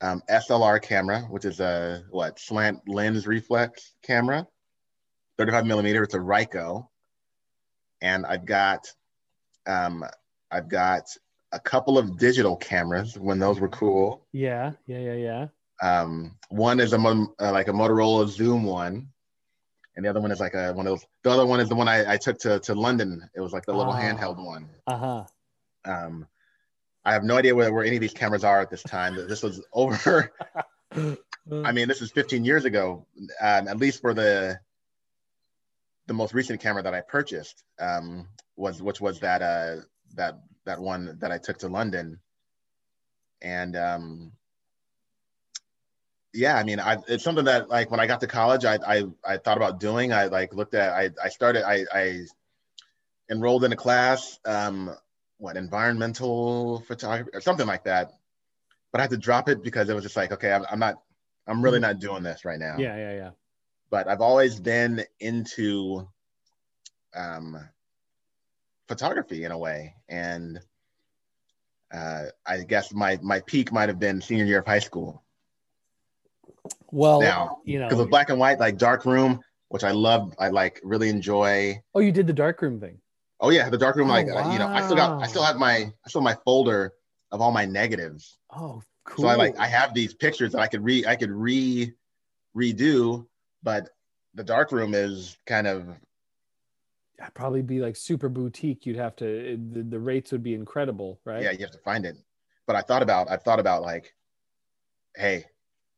um, 0.00 0.22
SLR 0.30 0.80
camera, 0.80 1.22
which 1.22 1.44
is 1.44 1.60
a 1.60 2.04
what 2.10 2.38
slant 2.38 2.80
lens 2.88 3.26
reflex 3.26 3.92
camera, 4.02 4.46
35 5.38 5.66
millimeter. 5.66 6.02
It's 6.02 6.14
a 6.14 6.18
Ricoh, 6.18 6.86
and 8.00 8.24
I've 8.24 8.46
got 8.46 8.90
um, 9.66 10.04
I've 10.50 10.68
got 10.68 11.04
a 11.52 11.60
couple 11.60 11.98
of 11.98 12.18
digital 12.18 12.56
cameras 12.56 13.18
when 13.18 13.38
those 13.38 13.60
were 13.60 13.68
cool. 13.68 14.26
yeah 14.32 14.72
yeah 14.86 14.98
yeah 14.98 15.14
yeah 15.14 15.46
Um, 15.82 16.36
one 16.50 16.80
is 16.80 16.92
a 16.92 16.98
uh, 16.98 17.52
like 17.52 17.68
a 17.68 17.72
Motorola 17.72 18.28
Zoom 18.28 18.64
one, 18.64 19.08
and 19.96 20.04
the 20.04 20.10
other 20.10 20.20
one 20.20 20.30
is 20.30 20.40
like 20.40 20.54
a 20.54 20.72
one 20.72 20.86
of 20.86 20.92
those. 20.92 21.06
The 21.24 21.30
other 21.30 21.46
one 21.46 21.60
is 21.60 21.68
the 21.68 21.74
one 21.74 21.88
I, 21.88 22.12
I 22.14 22.16
took 22.16 22.38
to 22.40 22.60
to 22.60 22.74
London. 22.74 23.28
It 23.34 23.40
was 23.40 23.52
like 23.52 23.64
the 23.66 23.72
little 23.74 23.92
Ah. 23.92 24.00
handheld 24.00 24.36
one. 24.44 24.68
uh-huh 24.86 25.24
Um, 25.84 26.26
I 27.04 27.14
have 27.14 27.24
no 27.24 27.36
idea 27.38 27.54
where, 27.54 27.72
where 27.72 27.84
any 27.84 27.96
of 27.96 28.02
these 28.02 28.12
cameras 28.12 28.44
are 28.44 28.60
at 28.60 28.68
this 28.70 28.82
time. 28.82 29.14
This 29.16 29.42
was 29.42 29.62
over. 29.72 30.30
I 31.64 31.72
mean, 31.72 31.88
this 31.88 32.02
is 32.02 32.10
15 32.12 32.44
years 32.44 32.64
ago, 32.66 33.06
um, 33.40 33.68
at 33.68 33.78
least 33.78 34.00
for 34.02 34.12
the 34.12 34.60
the 36.10 36.14
most 36.14 36.34
recent 36.34 36.60
camera 36.60 36.82
that 36.82 36.92
I 36.92 37.02
purchased 37.02 37.62
um, 37.78 38.26
was 38.56 38.82
which 38.82 39.00
was 39.00 39.20
that 39.20 39.42
uh, 39.42 39.82
that 40.16 40.40
that 40.64 40.80
one 40.80 41.16
that 41.20 41.30
I 41.30 41.38
took 41.38 41.58
to 41.58 41.68
London, 41.68 42.18
and 43.40 43.76
um, 43.76 44.32
yeah, 46.34 46.56
I 46.56 46.64
mean, 46.64 46.80
I, 46.80 46.96
it's 47.06 47.22
something 47.22 47.44
that 47.44 47.68
like 47.68 47.92
when 47.92 48.00
I 48.00 48.08
got 48.08 48.22
to 48.22 48.26
college, 48.26 48.64
I 48.64 48.80
I, 48.84 49.04
I 49.24 49.36
thought 49.36 49.56
about 49.56 49.78
doing. 49.78 50.12
I 50.12 50.24
like 50.24 50.52
looked 50.52 50.74
at 50.74 50.92
I 50.92 51.10
I 51.22 51.28
started 51.28 51.62
I 51.64 51.84
I 51.94 52.26
enrolled 53.30 53.62
in 53.62 53.72
a 53.72 53.76
class, 53.76 54.40
um, 54.44 54.92
what 55.38 55.56
environmental 55.56 56.80
photography 56.88 57.30
or 57.34 57.40
something 57.40 57.68
like 57.68 57.84
that, 57.84 58.10
but 58.90 58.98
I 59.00 59.02
had 59.02 59.10
to 59.10 59.16
drop 59.16 59.48
it 59.48 59.62
because 59.62 59.88
it 59.88 59.94
was 59.94 60.02
just 60.02 60.16
like 60.16 60.32
okay, 60.32 60.50
I'm, 60.50 60.64
I'm 60.68 60.80
not 60.80 60.96
I'm 61.46 61.62
really 61.62 61.78
not 61.78 62.00
doing 62.00 62.24
this 62.24 62.44
right 62.44 62.58
now. 62.58 62.78
Yeah 62.78 62.96
yeah 62.96 63.14
yeah 63.14 63.30
but 63.90 64.08
I've 64.08 64.20
always 64.20 64.58
been 64.58 65.04
into 65.18 66.08
um, 67.14 67.58
photography 68.88 69.44
in 69.44 69.52
a 69.52 69.58
way, 69.58 69.94
and 70.08 70.60
uh, 71.92 72.24
I 72.46 72.58
guess 72.62 72.92
my 72.92 73.18
my 73.22 73.40
peak 73.40 73.72
might 73.72 73.88
have 73.88 73.98
been 73.98 74.20
senior 74.20 74.44
year 74.44 74.60
of 74.60 74.66
high 74.66 74.78
school 74.78 75.24
well 76.90 77.20
Now, 77.20 77.58
you 77.64 77.78
know, 77.78 77.86
because 77.86 77.98
with 77.98 78.10
black 78.10 78.30
and 78.30 78.38
white, 78.38 78.58
like 78.58 78.78
dark 78.78 79.04
room, 79.04 79.40
which 79.68 79.84
I 79.84 79.92
love. 79.92 80.34
I 80.38 80.48
like 80.48 80.80
really 80.82 81.08
enjoy. 81.08 81.80
Oh, 81.94 82.00
you 82.00 82.12
did 82.12 82.26
the 82.26 82.32
dark 82.32 82.60
room 82.62 82.80
thing. 82.80 82.98
Oh 83.40 83.50
yeah, 83.50 83.68
the 83.70 83.78
dark 83.78 83.96
room. 83.96 84.08
Oh, 84.10 84.12
like 84.12 84.26
uh, 84.26 84.50
you 84.52 84.58
know, 84.58 84.68
I 84.68 84.82
still 84.82 84.96
got. 84.96 85.22
I 85.22 85.26
still 85.26 85.42
have 85.42 85.56
my. 85.56 85.92
I 86.04 86.08
still 86.08 86.20
have 86.20 86.36
my 86.36 86.42
folder 86.44 86.92
of 87.30 87.40
all 87.40 87.52
my 87.52 87.64
negatives. 87.64 88.38
Oh, 88.54 88.82
cool. 89.04 89.24
So 89.24 89.28
I 89.28 89.36
like. 89.36 89.58
I 89.58 89.66
have 89.66 89.94
these 89.94 90.14
pictures 90.14 90.52
that 90.52 90.60
I 90.60 90.66
could 90.66 90.82
re. 90.82 91.06
I 91.06 91.16
could 91.16 91.30
re, 91.30 91.92
redo, 92.56 93.26
but 93.62 93.90
the 94.34 94.44
dark 94.44 94.72
room 94.72 94.94
is 94.94 95.36
kind 95.46 95.66
of 95.66 95.86
That'd 97.18 97.34
probably 97.34 97.60
be 97.60 97.80
like 97.80 97.96
super 97.96 98.30
boutique. 98.30 98.86
You'd 98.86 98.96
have 98.96 99.14
to. 99.16 99.58
The, 99.72 99.82
the 99.82 99.98
rates 99.98 100.32
would 100.32 100.42
be 100.42 100.54
incredible, 100.54 101.20
right? 101.26 101.42
yeah. 101.42 101.50
You 101.50 101.58
have 101.58 101.70
to 101.72 101.78
find 101.78 102.06
it. 102.06 102.16
But 102.66 102.76
I 102.76 102.80
thought 102.80 103.02
about. 103.02 103.30
I 103.30 103.36
thought 103.36 103.60
about 103.60 103.82
like, 103.82 104.14
hey, 105.14 105.44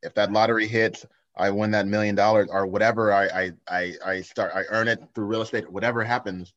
if 0.03 0.15
that 0.15 0.33
lottery 0.33 0.67
hits, 0.67 1.07
I 1.37 1.51
win 1.51 1.71
that 1.71 1.87
million 1.87 2.17
dollars 2.17 2.49
or 2.51 2.67
whatever. 2.67 3.13
I 3.13 3.27
I 3.27 3.53
I 3.69 3.95
I 4.05 4.21
start. 4.23 4.51
I 4.53 4.65
earn 4.71 4.89
it 4.89 5.01
through 5.15 5.27
real 5.27 5.43
estate. 5.43 5.71
Whatever 5.71 6.03
happens, 6.03 6.53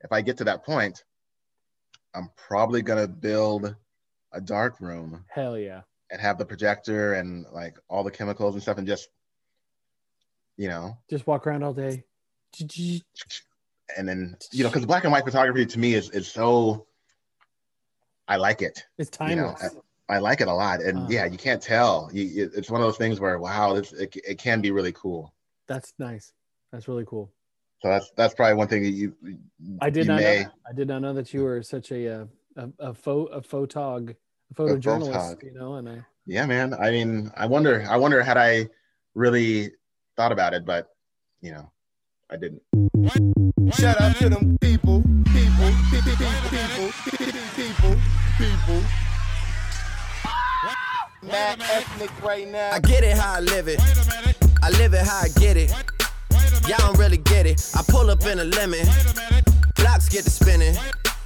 if 0.00 0.10
I 0.10 0.20
get 0.20 0.36
to 0.38 0.44
that 0.44 0.64
point, 0.64 1.04
I'm 2.12 2.28
probably 2.36 2.82
gonna 2.82 3.06
build 3.06 3.74
a 4.32 4.40
dark 4.40 4.80
room 4.80 5.24
Hell 5.28 5.56
yeah. 5.56 5.82
and 6.10 6.20
have 6.20 6.38
the 6.38 6.44
projector 6.44 7.14
and 7.14 7.46
like 7.52 7.78
all 7.88 8.02
the 8.02 8.10
chemicals 8.10 8.54
and 8.54 8.62
stuff 8.62 8.78
and 8.78 8.86
just 8.86 9.10
you 10.56 10.68
know 10.68 10.96
Just 11.10 11.26
walk 11.26 11.46
around 11.46 11.62
all 11.62 11.72
day. 11.74 12.04
and 13.96 14.08
then 14.08 14.36
you 14.52 14.62
know 14.64 14.68
because 14.70 14.86
black 14.86 15.04
and 15.04 15.12
white 15.12 15.24
photography 15.24 15.66
to 15.66 15.78
me 15.78 15.94
is 15.94 16.10
is 16.10 16.28
so 16.28 16.86
i 18.28 18.36
like 18.36 18.62
it 18.62 18.84
It's 18.98 19.10
you 19.28 19.36
know 19.36 19.54
timeless. 19.54 19.76
I, 20.08 20.16
I 20.16 20.18
like 20.18 20.40
it 20.40 20.48
a 20.48 20.54
lot 20.54 20.80
and 20.82 20.98
Uh. 20.98 21.06
yeah 21.08 21.24
you 21.26 21.38
can't 21.38 21.62
tell 21.62 22.10
you, 22.12 22.44
it- 22.44 22.52
it's 22.54 22.70
one 22.70 22.80
of 22.80 22.86
those 22.86 22.96
things 22.98 23.20
where 23.20 23.38
wow 23.38 23.72
this 23.74 23.92
it, 23.92 24.14
it 24.16 24.38
can 24.38 24.60
be 24.60 24.70
really 24.70 24.92
cool 24.92 25.32
That's 25.66 25.92
nice. 25.98 26.32
That's 26.72 26.88
really 26.88 27.04
cool. 27.06 27.30
so 27.82 27.88
that's 27.88 28.10
that's 28.16 28.34
probably 28.34 28.54
one 28.54 28.68
thing 28.68 28.82
that 28.82 28.90
you 28.90 29.14
I 29.80 29.90
did 29.90 30.04
you 30.06 30.12
not 30.12 30.20
may- 30.20 30.42
know. 30.44 30.50
I 30.68 30.72
did 30.72 30.88
not 30.88 31.00
know 31.02 31.12
that 31.14 31.32
you 31.34 31.42
were 31.44 31.62
such 31.62 31.90
a 31.92 32.00
uh, 32.22 32.24
a 32.56 32.68
a 32.90 32.94
pho 32.94 33.26
a 33.26 33.40
photog 33.40 34.14
a 34.50 34.54
photojournalist. 34.54 35.12
photog. 35.12 35.42
You 35.42 35.52
know, 35.54 35.74
and 35.76 35.88
I 35.88 36.04
yeah 36.26 36.46
man 36.46 36.72
i 36.74 36.90
mean 36.92 37.32
i 37.36 37.46
wonder 37.46 37.84
i 37.88 37.96
wonder 37.96 38.22
had 38.22 38.36
i 38.38 38.68
really 39.14 39.72
thought 40.16 40.32
about 40.32 40.54
it 40.54 40.64
but 40.64 40.88
you 41.40 41.50
know 41.52 41.70
i 42.30 42.36
didn't 42.36 42.62
Shout 43.74 44.00
out 44.00 44.14
to 44.16 44.28
them 44.28 44.58
people, 44.60 45.02
people, 45.32 45.70
people, 45.90 46.16
people, 46.50 46.92
people, 47.56 47.96
people. 48.36 48.82
Mad 51.22 51.60
ethnic 51.62 52.10
right 52.22 52.46
now. 52.48 52.70
I 52.72 52.80
get 52.80 53.02
it 53.02 53.16
how 53.16 53.34
I 53.34 53.40
live 53.40 53.68
it. 53.68 53.80
I 54.62 54.70
live 54.70 54.92
it 54.94 55.06
how 55.06 55.20
I 55.20 55.28
get 55.40 55.56
it. 55.56 55.70
Y'all 56.68 56.78
don't 56.78 56.98
really 56.98 57.16
get 57.16 57.46
it. 57.46 57.62
I 57.74 57.82
pull 57.88 58.10
up 58.10 58.26
in 58.26 58.40
a 58.40 58.44
lemon. 58.44 58.84
Blocks 59.76 60.08
get 60.08 60.24
to 60.24 60.30
spinning. 60.30 60.76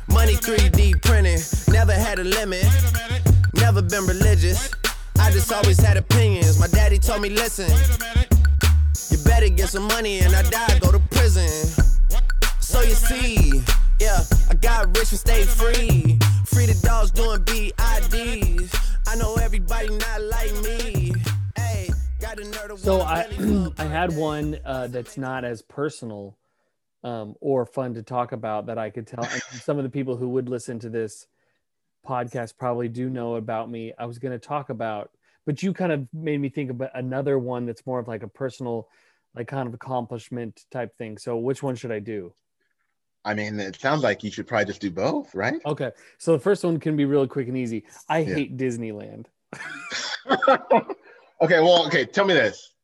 Money 0.09 0.35
3D 0.35 1.03
printing. 1.03 1.41
Never 1.73 1.93
had 1.93 2.19
a 2.19 2.25
limit. 2.25 2.65
Never 3.55 3.83
been 3.83 4.07
religious. 4.07 4.71
I 5.19 5.31
just 5.31 5.53
always 5.53 5.81
had 5.81 5.97
opinions. 5.97 6.61
My 6.61 6.69
daddy 6.69 6.99
told 6.99 7.23
me, 7.23 7.31
listen. 7.31 7.71
You 9.11 9.19
better 9.25 9.49
get 9.49 9.69
some 9.69 9.85
money 9.89 10.21
and 10.21 10.35
I 10.35 10.43
die, 10.43 10.79
go 10.81 10.93
to 10.93 10.99
prison. 11.11 11.49
So 12.61 12.81
you 12.81 12.95
see, 12.95 13.63
yeah, 14.01 14.23
I 14.51 14.55
got 14.55 14.97
rich 14.97 15.13
and 15.13 15.21
stayed 15.21 15.47
free. 15.47 16.19
Free 16.47 16.67
the 16.67 16.81
dogs 16.83 17.11
doing 17.11 17.41
BIDs. 17.41 18.75
I 19.07 19.17
know 19.17 19.35
everybody 19.37 19.89
not 19.89 20.23
like 20.23 20.53
me. 20.63 21.13
Hey, 21.57 21.89
got 22.21 22.39
a 22.39 22.43
nerd 22.43 22.71
of 22.71 22.81
so 22.81 23.01
I 23.01 23.27
I 23.79 23.85
had 23.85 24.17
one 24.17 24.59
uh, 24.65 24.89
that's 24.89 25.17
not 25.17 25.45
as 25.45 25.63
personal 25.63 26.37
um, 27.05 27.37
or 27.41 27.65
fun 27.65 27.95
to 27.95 28.03
talk 28.03 28.33
about 28.33 28.67
that 28.67 28.79
I 28.79 28.91
could 28.91 29.07
tell. 29.07 29.25
Some 29.63 29.79
of 29.79 29.85
the 29.85 29.91
people 29.91 30.17
who 30.17 30.31
would 30.31 30.49
listen 30.49 30.79
to 30.81 30.89
this 30.89 31.29
podcast 32.07 32.57
probably 32.59 32.89
do 32.89 33.09
know 33.09 33.37
about 33.37 33.71
me. 33.71 33.93
I 33.99 34.07
was 34.07 34.19
going 34.19 34.33
to 34.33 34.39
talk 34.45 34.71
about, 34.71 35.11
but 35.47 35.63
you 35.63 35.73
kind 35.73 35.93
of 35.93 36.07
made 36.13 36.41
me 36.41 36.49
think 36.51 36.71
about 36.71 36.91
another 36.95 37.39
one 37.39 37.65
that's 37.65 37.87
more 37.87 37.99
of 38.01 38.09
like 38.09 38.23
a 38.23 38.29
personal, 38.29 38.89
like 39.35 39.49
kind 39.49 39.67
of 39.69 39.73
accomplishment 39.75 40.65
type 40.71 40.97
thing. 40.99 41.17
So 41.17 41.37
which 41.39 41.63
one 41.63 41.77
should 41.77 41.93
I 41.93 42.01
do? 42.01 42.35
i 43.25 43.35
mean 43.35 43.59
it 43.59 43.75
sounds 43.75 44.05
like 44.05 44.23
you 44.23 44.31
should 44.31 44.47
probably 44.47 44.65
just 44.67 44.81
do 44.81 44.89
both 44.89 45.35
right 45.35 45.61
Okay, 45.67 45.91
so 46.17 46.31
the 46.33 46.39
first 46.39 46.63
one 46.63 46.79
can 46.79 46.97
be 46.97 47.05
really 47.07 47.27
quick 47.27 47.49
and 47.49 47.57
easy. 47.57 47.85
I 48.09 48.21
Yeah. 48.21 48.35
hate 48.37 48.57
Disneyland. 48.57 49.27
okay, 51.43 51.61
well, 51.61 51.87
okay. 51.89 52.05
Tell 52.05 52.25
me 52.25 52.35
this: 52.35 52.75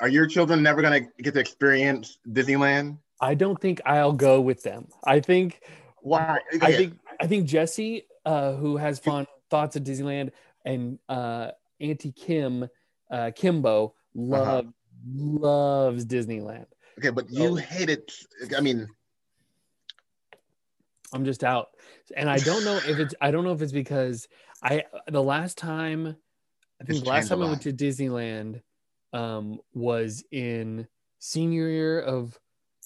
Are 0.00 0.08
your 0.08 0.26
children 0.26 0.62
never 0.62 0.82
gonna 0.82 1.00
get 1.22 1.32
to 1.34 1.40
experience 1.40 2.18
Disneyland? 2.28 2.98
I 3.20 3.34
don't 3.34 3.58
think 3.58 3.80
I'll 3.86 4.12
go 4.12 4.40
with 4.40 4.62
them. 4.62 4.88
I 5.04 5.20
think 5.20 5.62
Why? 6.02 6.40
I 6.60 6.72
think 6.72 6.98
I 7.18 7.26
think 7.26 7.46
Jesse, 7.46 8.06
uh, 8.26 8.52
who 8.52 8.76
has 8.76 8.98
fun 8.98 9.26
thoughts 9.48 9.76
of 9.76 9.82
Disneyland, 9.84 10.32
and 10.66 10.98
uh, 11.08 11.52
Auntie 11.80 12.12
Kim, 12.12 12.68
uh, 13.10 13.30
Kimbo, 13.34 13.94
love 14.14 14.66
loves 15.08 16.04
Disneyland. 16.06 16.66
okay, 16.98 17.10
but 17.10 17.26
you 17.30 17.56
hate 17.56 17.90
it. 17.90 18.12
I 18.56 18.60
mean, 18.60 18.88
I'm 21.12 21.24
just 21.24 21.44
out, 21.44 21.68
and 22.16 22.28
I 22.28 22.38
don't 22.38 22.64
know 22.64 22.76
if 22.76 22.98
it's 22.98 23.14
I 23.20 23.30
don't 23.30 23.44
know 23.44 23.52
if 23.52 23.62
it's 23.62 23.72
because 23.72 24.26
I 24.62 24.84
the 25.08 25.22
last 25.22 25.56
time 25.58 26.16
I 26.80 26.84
think 26.84 27.04
the 27.04 27.08
last 27.10 27.28
time 27.28 27.42
I 27.42 27.46
went 27.48 27.62
to 27.62 27.72
Disneyland 27.72 28.60
um, 29.12 29.60
was 29.72 30.24
in 30.32 30.86
senior 31.20 31.68
year 31.68 32.00
of 32.00 32.38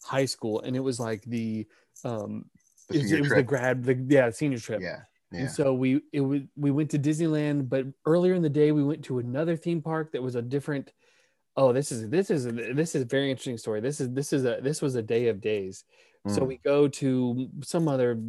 high 0.05 0.27
school, 0.27 0.61
and 0.61 0.77
it 0.77 0.81
was 0.81 1.01
like 1.01 1.23
the 1.23 1.67
um, 2.05 2.45
the 2.89 2.97
it, 2.99 3.03
was- 3.03 3.13
it 3.13 3.21
was 3.23 3.33
the 3.33 3.43
grad 3.43 3.85
the 3.85 3.95
yeah 4.09 4.31
senior 4.31 4.59
trip. 4.59 4.81
yeah, 4.83 5.01
yeah. 5.33 5.41
And 5.41 5.51
so 5.51 5.75
we 5.75 6.03
it 6.13 6.21
was 6.21 6.43
we 6.57 6.71
went 6.71 6.91
to 6.91 6.99
Disneyland, 6.99 7.69
but 7.69 7.87
earlier 8.07 8.35
in 8.35 8.43
the 8.43 8.49
day 8.49 8.73
we 8.73 8.83
went 8.83 9.05
to 9.05 9.19
another 9.19 9.57
theme 9.57 9.83
park 9.83 10.13
that 10.13 10.23
was 10.23 10.35
a 10.35 10.43
different. 10.43 10.93
Oh, 11.57 11.73
this 11.73 11.93
is 11.93 12.09
this 12.09 12.31
is 12.31 12.45
this 12.45 12.95
is 12.95 13.03
a 13.03 13.07
very 13.07 13.31
interesting 13.31 13.59
story. 13.59 13.81
This 13.81 14.01
is 14.01 14.11
this 14.11 14.33
is 14.33 14.45
a 14.45 14.61
this 14.63 14.81
was 14.83 14.95
a 14.95 15.03
day 15.03 15.29
of 15.29 15.41
days. 15.41 15.85
So 16.29 16.43
Mm. 16.43 16.49
we 16.49 16.57
go 16.59 16.87
to 16.87 17.49
some 17.63 17.89
other, 17.89 18.21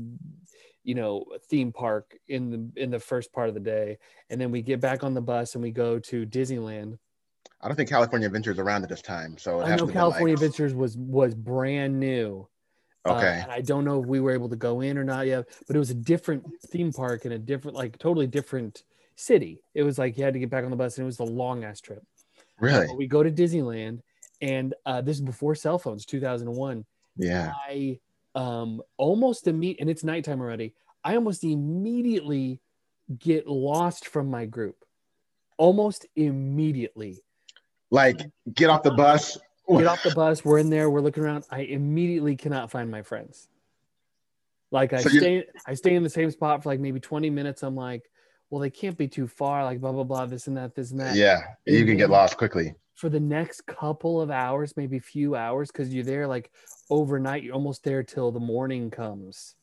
you 0.84 0.95
know, 0.95 1.26
theme 1.49 1.72
park 1.73 2.18
in 2.28 2.49
the 2.49 2.82
in 2.82 2.90
the 2.90 2.99
first 2.99 3.34
part 3.34 3.49
of 3.49 3.53
the 3.53 3.60
day, 3.60 3.98
and 4.30 4.40
then 4.40 4.49
we 4.52 4.61
get 4.61 4.80
back 4.80 5.03
on 5.03 5.14
the 5.14 5.22
bus 5.22 5.56
and 5.56 5.64
we 5.64 5.72
go 5.72 5.99
to 5.99 6.26
Disneyland. 6.26 6.98
I 7.60 7.68
don't 7.68 7.76
think 7.76 7.90
California 7.90 8.28
Adventures 8.28 8.56
is 8.56 8.60
around 8.60 8.84
at 8.84 8.90
this 8.90 9.02
time, 9.02 9.38
so 9.38 9.61
it 9.61 9.65
I 9.65 9.76
know 9.76 9.88
California 9.88 10.36
like, 10.36 10.44
Adventures 10.44 10.73
was 10.73 10.98
was 10.98 11.36
brand 11.36 11.99
new. 11.99 12.48
Uh, 13.06 13.15
Okay, 13.15 13.40
and 13.41 13.52
I 13.52 13.61
don't 13.61 13.84
know 13.84 14.02
if 14.02 14.06
we 14.07 14.19
were 14.19 14.32
able 14.32 14.49
to 14.49 14.56
go 14.56 14.82
in 14.82 14.98
or 14.98 15.03
not 15.03 15.26
yet, 15.26 15.48
but 15.68 15.76
it 15.76 15.80
was 15.80 15.90
a 15.90 15.95
different 15.95 16.45
theme 16.68 16.94
park 16.94 17.26
in 17.26 17.32
a 17.32 17.40
different, 17.40 17.76
like 17.76 17.98
totally 17.98 18.28
different 18.28 18.84
city. 19.15 19.61
It 19.73 19.84
was 19.84 19.98
like 19.98 20.18
you 20.18 20.23
had 20.23 20.34
to 20.34 20.40
get 20.40 20.49
back 20.49 20.64
on 20.64 20.69
the 20.72 20.76
bus 20.76 20.98
and 20.98 21.03
it 21.03 21.06
was 21.06 21.19
a 21.19 21.23
long 21.23 21.64
ass 21.64 21.82
trip. 21.82 22.03
really? 22.60 22.88
But 22.88 22.98
we 22.98 23.07
go 23.07 23.23
to 23.23 23.32
Disneyland 23.32 24.02
and 24.41 24.73
uh, 24.86 25.02
this 25.02 25.18
is 25.18 25.22
before 25.22 25.56
cell 25.56 25.80
phones, 25.80 26.06
2001. 26.06 26.86
Yeah. 27.18 27.53
I 27.68 27.99
um 28.34 28.82
almost 28.98 29.48
immediate 29.48 29.82
and 29.82 29.90
it's 29.90 30.03
nighttime 30.03 30.40
already. 30.40 30.73
I 31.03 31.15
almost 31.15 31.44
immediately 31.44 32.61
get 33.18 33.48
lost 33.48 34.07
from 34.07 34.30
my 34.30 34.45
group. 34.45 34.86
Almost 35.57 36.06
immediately. 36.15 37.19
Like, 37.90 38.22
get 38.53 38.69
off 38.69 38.84
the 38.84 38.91
bus. 38.91 39.38
Get 39.70 39.88
off 39.88 40.04
the 40.04 40.12
bus. 40.12 40.44
We're 40.44 40.58
in 40.58 40.70
there. 40.70 40.90
We're 40.90 41.02
looking 41.02 41.24
around. 41.24 41.46
I 41.50 41.62
immediately 41.62 42.36
cannot 42.36 42.72
find 42.72 42.92
my 42.92 43.04
friends. 43.04 43.48
Like 44.72 44.94
I 44.94 45.02
So 45.02 45.10
stay, 45.10 45.46
I 45.66 45.74
stay 45.74 45.96
in 45.96 46.04
the 46.04 46.10
same 46.10 46.32
spot 46.32 46.64
for 46.64 46.70
like 46.70 46.80
maybe 46.80 47.00
20 47.00 47.30
minutes. 47.30 47.64
I'm 47.64 47.76
like, 47.76 48.10
well, 48.50 48.62
they 48.62 48.70
can't 48.70 48.98
be 48.98 49.08
too 49.08 49.28
far. 49.28 49.64
Like 49.64 49.80
blah 49.80 49.92
blah 49.92 50.04
blah. 50.04 50.26
This 50.26 50.48
and 50.48 50.58
that. 50.58 50.76
This 50.76 50.92
and 50.92 51.00
that. 51.00 51.16
Yeah, 51.16 51.42
you 51.66 51.86
can 51.86 51.98
get 51.98 52.10
lost 52.10 52.38
quickly. 52.38 52.76
For 52.96 53.10
the 53.10 53.20
next 53.20 53.66
couple 53.66 54.22
of 54.22 54.30
hours, 54.30 54.76
maybe 54.78 55.00
few 55.00 55.36
hours, 55.36 55.72
because 55.72 55.94
you're 55.94 56.04
there 56.04 56.28
like 56.28 56.52
overnight. 56.90 57.44
You're 57.44 57.56
almost 57.56 57.84
there 57.84 58.04
till 58.04 58.32
the 58.32 58.40
morning 58.40 58.92
comes. 58.92 59.56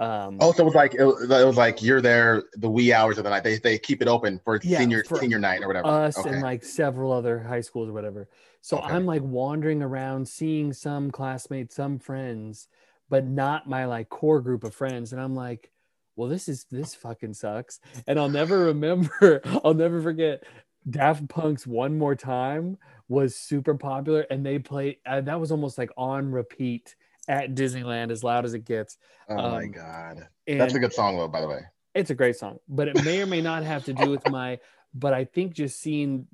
Um, 0.00 0.40
Oh, 0.42 0.52
so 0.52 0.62
it 0.62 0.66
was 0.66 0.74
like 0.74 0.94
it 0.94 1.04
was, 1.04 1.22
it 1.30 1.46
was 1.46 1.56
like 1.56 1.82
you're 1.82 2.00
there 2.00 2.44
the 2.54 2.70
wee 2.70 2.92
hours 2.92 3.18
of 3.18 3.24
the 3.24 3.30
night. 3.30 3.44
They 3.44 3.58
they 3.58 3.78
keep 3.78 4.00
it 4.00 4.08
open 4.08 4.40
for 4.44 4.60
Yeah, 4.62 4.70
senior 4.74 5.04
for 5.04 5.20
senior 5.20 5.38
night 5.38 5.62
or 5.62 5.66
whatever. 5.66 5.88
us 5.88 6.16
okay. 6.16 6.30
and 6.30 6.40
like 6.40 6.62
several 6.64 7.12
other 7.12 7.38
high 7.40 7.60
schools 7.60 7.88
or 7.88 7.92
whatever. 7.92 8.28
So 8.60 8.78
Okay. 8.78 8.94
I'm 8.94 9.06
like 9.06 9.22
wandering 9.22 9.82
around, 9.82 10.28
seeing 10.28 10.72
some 10.72 11.10
classmates, 11.10 11.74
some 11.76 11.98
friends, 11.98 12.68
but 13.08 13.24
not 13.26 13.68
my 13.68 13.86
like 13.86 14.08
core 14.10 14.40
group 14.42 14.64
of 14.64 14.74
friends. 14.74 15.12
And 15.12 15.20
I'm 15.20 15.34
like, 15.34 15.70
well, 16.16 16.28
this 16.28 16.48
is 16.48 16.64
this 16.70 16.94
fucking 16.94 17.34
sucks. 17.34 17.80
And 18.06 18.18
I'll 18.18 18.28
never 18.28 18.58
remember, 18.66 19.40
I'll 19.64 19.74
never 19.74 20.02
forget 20.02 20.44
Daft 20.88 21.28
Punk's 21.28 21.66
One 21.66 21.96
More 21.96 22.14
Time 22.16 22.76
was 23.08 23.34
super 23.34 23.74
popular 23.74 24.20
and 24.30 24.46
they 24.46 24.58
played 24.58 24.98
uh, 25.04 25.20
that 25.22 25.40
was 25.40 25.50
almost 25.50 25.78
like 25.78 25.90
on 25.96 26.30
repeat 26.30 26.94
at 27.30 27.54
Disneyland 27.54 28.10
as 28.10 28.24
loud 28.24 28.44
as 28.44 28.54
it 28.54 28.64
gets. 28.64 28.98
oh 29.28 29.36
my 29.36 29.64
um, 29.64 29.70
god, 29.70 30.28
that's 30.46 30.74
a 30.74 30.80
good 30.80 30.92
song 30.92 31.16
though. 31.16 31.28
By 31.28 31.40
the 31.40 31.48
way, 31.48 31.60
it's 31.94 32.10
a 32.10 32.14
great 32.14 32.36
song, 32.36 32.58
but 32.68 32.88
it 32.88 33.04
may 33.04 33.22
or 33.22 33.26
may 33.26 33.40
not 33.40 33.62
have 33.62 33.84
to 33.84 33.94
do 33.94 34.10
with 34.10 34.28
my. 34.28 34.58
But 34.92 35.14
I 35.14 35.24
think 35.24 35.54
just 35.54 35.80
seeing 35.80 36.26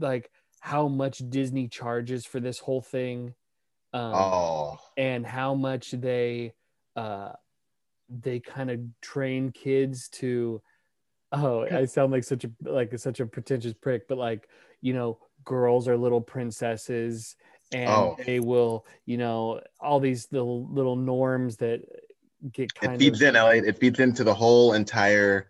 like 0.00 0.30
how 0.60 0.88
much 0.88 1.22
Disney 1.28 1.68
charges 1.68 2.24
for 2.24 2.40
this 2.40 2.58
whole 2.58 2.80
thing, 2.80 3.34
um, 3.92 4.14
Oh, 4.14 4.78
and 4.96 5.26
how 5.26 5.54
much 5.54 5.90
they 5.90 6.54
uh 6.96 7.32
they 8.08 8.40
kind 8.40 8.70
of 8.70 8.80
train 9.02 9.52
kids 9.52 10.08
to 10.08 10.62
oh 11.32 11.66
i 11.70 11.84
sound 11.84 12.10
like 12.10 12.24
such 12.24 12.44
a 12.44 12.50
like 12.62 12.98
such 12.98 13.20
a 13.20 13.26
pretentious 13.26 13.74
prick 13.74 14.08
but 14.08 14.16
like 14.16 14.48
you 14.80 14.94
know 14.94 15.18
girls 15.44 15.86
are 15.86 15.96
little 15.96 16.22
princesses 16.22 17.36
and 17.72 17.88
Oh. 17.90 18.16
they 18.24 18.40
will 18.40 18.86
you 19.04 19.16
know 19.16 19.60
all 19.80 20.00
these 20.00 20.28
little 20.32 20.66
little 20.68 20.96
norms 20.96 21.56
that 21.58 21.82
get 22.52 22.74
kind 22.74 22.94
it 22.94 22.98
feeds 22.98 23.20
of 23.22 23.28
in, 23.28 23.36
Elliot. 23.36 23.64
It 23.66 23.78
feeds 23.78 23.98
into 24.00 24.24
the 24.24 24.34
whole 24.34 24.72
entire. 24.74 25.48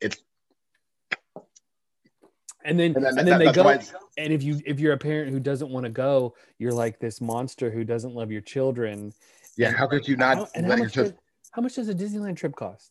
It's 0.00 0.18
and 2.64 2.78
then 2.78 2.94
and 2.96 3.04
then, 3.04 3.18
and 3.18 3.28
then 3.28 3.38
that- 3.38 3.38
they 3.38 3.52
go 3.52 3.68
and 4.18 4.32
if 4.32 4.42
you 4.42 4.60
if 4.66 4.80
you're 4.80 4.92
a 4.94 4.98
parent 4.98 5.30
who 5.30 5.38
doesn't 5.40 5.70
want 5.70 5.84
to 5.84 5.90
go 5.90 6.34
you're 6.58 6.72
like 6.72 6.98
this 6.98 7.20
monster 7.20 7.70
who 7.70 7.84
doesn't 7.84 8.14
love 8.14 8.30
your 8.32 8.40
children 8.40 9.12
yeah. 9.56 9.68
and- 9.68 9.76
How 9.76 9.86
could 9.86 10.06
you 10.08 10.16
not 10.16 10.50
and 10.54 10.64
how 10.66 10.70
let 10.70 10.78
your 10.78 10.86
much, 10.86 10.94
children? 10.94 11.14
does, 11.14 11.50
how 11.52 11.62
much 11.62 11.74
does 11.76 11.88
a 11.88 11.94
disneyland 11.94 12.36
trip 12.36 12.54
cost 12.56 12.90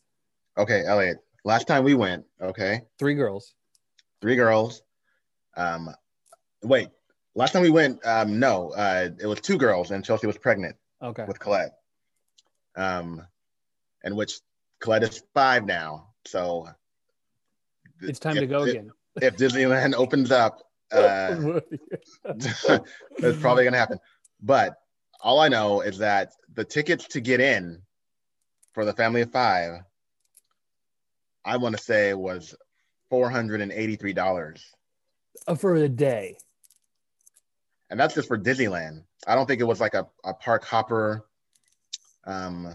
Okay, 0.58 0.84
Elliot. 0.86 1.18
Last 1.44 1.68
time 1.68 1.84
we 1.84 1.94
went, 1.94 2.26
okay, 2.42 2.82
three 2.98 3.14
girls 3.14 3.54
three 4.22 4.36
girls. 4.36 4.82
Um, 5.56 5.90
wait. 6.64 6.90
Last 7.38 7.52
time 7.52 7.62
we 7.62 7.70
went, 7.70 8.04
um, 8.04 8.40
no, 8.40 8.72
uh, 8.72 9.10
it 9.20 9.28
was 9.28 9.40
two 9.42 9.60
girls, 9.60 9.92
and 9.92 10.04
Chelsea 10.04 10.26
was 10.26 10.40
pregnant 10.40 10.76
okay 11.04 11.24
with 11.28 11.38
Colette. 11.40 11.78
Um, 12.76 13.22
and 14.04 14.16
which 14.18 14.40
Colette 14.80 15.04
is 15.04 15.22
five 15.36 15.64
now, 15.64 16.08
so 16.26 16.68
it's 18.02 18.18
time 18.18 18.38
if- 18.38 18.42
to 18.42 18.48
go 18.48 18.64
if- 18.64 18.70
again 18.72 18.92
If 19.22 19.38
Disneyland 19.38 19.94
opens 20.04 20.32
up, 20.32 20.64
uh, 20.92 21.60
it's 22.26 23.40
probably 23.40 23.66
gonna 23.66 23.78
happen. 23.78 24.00
But 24.42 24.76
all 25.22 25.40
I 25.40 25.48
know 25.48 25.82
is 25.82 26.00
that 26.00 26.32
the 26.56 26.66
tickets 26.66 27.08
to 27.10 27.22
get 27.22 27.40
in 27.40 27.84
for 28.74 28.84
the 28.84 28.94
family 28.94 29.22
of 29.22 29.32
five, 29.32 29.82
I 31.46 31.58
want 31.58 31.78
to 31.78 31.84
say 31.84 32.16
was 32.16 32.56
four 33.12 33.30
hundred 33.30 33.62
and 33.62 33.72
eighty-three 33.72 34.14
dollars, 34.14 34.66
Uh, 35.48 35.54
for 35.54 35.76
a 35.76 35.88
day. 35.88 36.38
And 37.90 38.00
that's 38.00 38.14
just 38.14 38.28
for 38.28 38.38
Disneyland. 38.38 39.04
I 39.26 39.36
don't 39.36 39.46
think 39.48 39.62
it 39.62 39.66
was 39.66 39.80
like 39.80 39.94
a, 39.94 40.08
a 40.24 40.34
park 40.34 40.64
hopper, 40.66 41.26
um, 42.26 42.74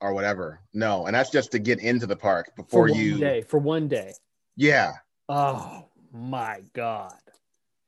or 0.00 0.12
whatever. 0.14 0.60
No, 0.72 1.06
and 1.06 1.14
that's 1.14 1.30
just 1.30 1.52
to 1.52 1.58
get 1.58 1.78
into 1.80 2.06
the 2.06 2.16
park 2.16 2.50
For 2.56 2.62
before 2.62 2.88
one 2.88 2.98
you. 3.00 3.18
day. 3.18 3.42
For 3.42 3.58
one 3.58 3.88
day. 3.88 4.12
Yeah. 4.56 4.92
Oh 5.28 5.86
my 6.12 6.60
god. 6.74 7.14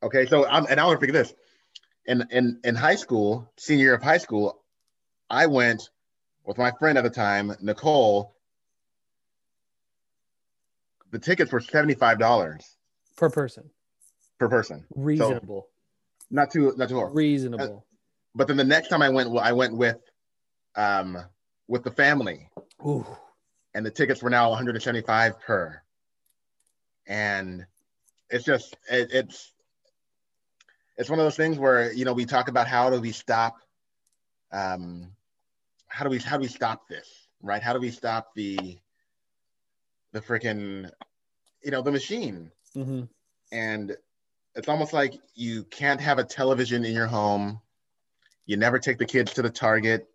Okay, 0.02 0.26
so 0.26 0.46
I'm, 0.46 0.66
and 0.68 0.80
I 0.80 0.84
want 0.84 1.00
to 1.00 1.06
figure 1.06 1.20
this. 1.20 1.34
In 2.06 2.24
in 2.30 2.60
in 2.64 2.74
high 2.74 2.94
school, 2.96 3.50
senior 3.56 3.84
year 3.84 3.94
of 3.94 4.02
high 4.02 4.18
school, 4.18 4.62
I 5.28 5.46
went 5.46 5.90
with 6.44 6.56
my 6.58 6.70
friend 6.78 6.96
at 6.98 7.04
the 7.04 7.10
time, 7.10 7.52
Nicole. 7.60 8.34
The 11.10 11.18
tickets 11.18 11.50
were 11.52 11.60
seventy 11.60 11.94
five 11.94 12.18
dollars 12.18 12.76
Per 13.16 13.30
person. 13.30 13.70
per 14.38 14.48
person, 14.48 14.84
Reasonable. 14.94 15.68
Not 16.30 16.50
too 16.50 16.74
not 16.76 16.88
too 16.88 16.96
horrible. 16.96 17.14
Reasonable. 17.14 17.86
But 18.34 18.48
then 18.48 18.56
the 18.56 18.64
next 18.64 18.88
time 18.88 19.02
I 19.02 19.08
went, 19.08 19.30
well, 19.30 19.42
I 19.42 19.52
went 19.52 19.76
with, 19.76 19.98
um, 20.74 21.16
with 21.68 21.84
the 21.84 21.90
family, 21.90 22.50
Ooh. 22.84 23.06
and 23.74 23.84
the 23.86 23.90
tickets 23.90 24.22
were 24.22 24.30
now 24.30 24.50
one 24.50 24.58
hundred 24.58 24.74
and 24.74 24.82
seventy 24.82 25.06
five 25.06 25.40
per. 25.40 25.80
And 27.06 27.64
it's 28.30 28.44
just 28.44 28.76
it, 28.90 29.10
it's 29.12 29.52
it's 30.96 31.10
one 31.10 31.18
of 31.18 31.24
those 31.24 31.36
things 31.36 31.58
where 31.58 31.92
you 31.92 32.04
know 32.04 32.12
we 32.12 32.24
talk 32.24 32.48
about 32.48 32.66
how 32.66 32.90
do 32.90 33.00
we 33.00 33.12
stop 33.12 33.56
um 34.52 35.10
how 35.88 36.04
do 36.04 36.10
we 36.10 36.18
how 36.18 36.36
do 36.36 36.42
we 36.42 36.48
stop 36.48 36.88
this 36.88 37.08
right 37.42 37.62
how 37.62 37.72
do 37.72 37.80
we 37.80 37.90
stop 37.90 38.34
the 38.34 38.78
the 40.12 40.20
freaking 40.20 40.88
you 41.62 41.70
know 41.70 41.82
the 41.82 41.92
machine 41.92 42.50
hmm 42.74 43.02
and 43.52 43.96
it's 44.56 44.68
almost 44.68 44.92
like 44.92 45.14
you 45.34 45.64
can't 45.64 46.00
have 46.00 46.18
a 46.18 46.24
television 46.24 46.84
in 46.84 46.94
your 46.94 47.06
home 47.06 47.60
you 48.46 48.56
never 48.56 48.78
take 48.78 48.98
the 48.98 49.04
kids 49.06 49.34
to 49.34 49.42
the 49.42 49.50
target 49.50 50.08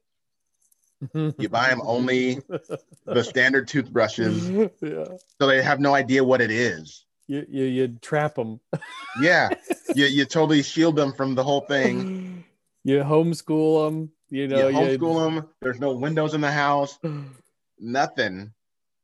you 1.37 1.49
buy 1.49 1.69
them 1.69 1.81
only 1.83 2.39
the 3.05 3.23
standard 3.23 3.67
toothbrushes 3.67 4.49
yeah. 4.81 5.05
so 5.39 5.47
they 5.47 5.61
have 5.61 5.79
no 5.79 5.93
idea 5.95 6.23
what 6.23 6.41
it 6.41 6.51
is 6.51 7.05
You, 7.27 7.45
you 7.49 7.63
you 7.65 7.87
trap 8.01 8.35
them. 8.35 8.59
yeah 9.21 9.49
you, 9.95 10.05
you 10.05 10.25
totally 10.25 10.61
shield 10.63 10.95
them 10.95 11.13
from 11.13 11.35
the 11.35 11.43
whole 11.43 11.61
thing 11.61 12.43
You 12.83 12.99
homeschool 13.03 13.85
them. 13.87 14.11
You 14.29 14.47
know. 14.47 14.67
you 14.69 14.75
homeschool 14.77 15.23
them 15.35 15.49
there's 15.61 15.79
no 15.79 15.93
windows 15.93 16.33
in 16.33 16.41
the 16.41 16.51
house 16.51 16.99
nothing 17.79 18.53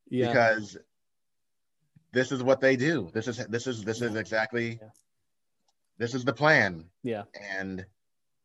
Yeah. 0.10 0.28
because 0.28 0.78
this 2.12 2.32
is 2.32 2.42
what 2.44 2.62
they 2.62 2.76
do 2.76 3.10
this 3.14 3.28
is 3.28 3.38
this 3.48 3.66
is 3.68 3.84
this 3.84 4.02
is 4.02 4.16
exactly 4.16 4.80
Yeah. 4.82 4.90
This 5.98 6.14
is 6.14 6.24
the 6.24 6.34
plan 6.34 6.86
yeah. 7.04 7.24
and 7.52 7.86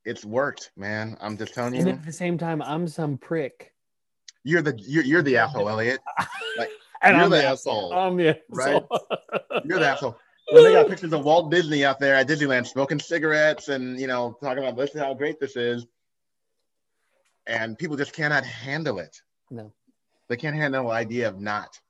it's 0.05 0.25
worked 0.25 0.71
man 0.77 1.17
i'm 1.21 1.37
just 1.37 1.55
telling 1.55 1.75
you. 1.75 1.81
And 1.81 1.89
at 1.91 2.05
the 2.05 2.13
same 2.13 2.37
time, 2.39 2.61
I'm 2.63 2.89
some 2.89 3.19
prick. 3.19 3.73
you're 4.45 4.63
the 4.63 4.75
you're, 4.79 5.05
you're 5.05 5.23
the 5.23 5.37
asshole 5.37 5.69
elliot 5.69 6.01
And 7.05 7.17
You're 7.17 7.25
I'm 7.25 7.31
the 7.31 7.37
the 7.39 7.45
asshole, 7.47 7.93
asshole. 7.93 7.99
I'm 7.99 8.17
the 8.17 8.41
right? 8.49 8.83
you're 9.65 9.81
the 9.81 9.89
asshole 9.89 10.17
when 10.53 10.63
they 10.65 10.73
got 10.73 10.89
pictures 10.89 11.13
of 11.13 11.25
walt 11.25 11.51
disney 11.51 11.85
out 11.85 11.99
there 11.99 12.15
at 12.15 12.29
disneyland 12.29 12.65
smoking 12.67 13.01
cigarettes 13.01 13.69
and 13.69 13.99
you 14.01 14.07
know 14.07 14.37
talking 14.41 14.63
about 14.63 14.77
this 14.77 14.95
is 14.95 15.01
how 15.01 15.13
great 15.13 15.41
this 15.41 15.57
is 15.57 15.85
and 17.47 17.77
people 17.77 17.97
just 17.97 18.13
cannot 18.13 18.45
handle 18.45 18.99
it 19.01 19.21
No, 19.51 19.73
they 20.29 20.37
can't 20.37 20.55
handle 20.55 20.85
the 20.85 20.91
idea 20.91 21.29
of 21.29 21.41
not 21.41 21.81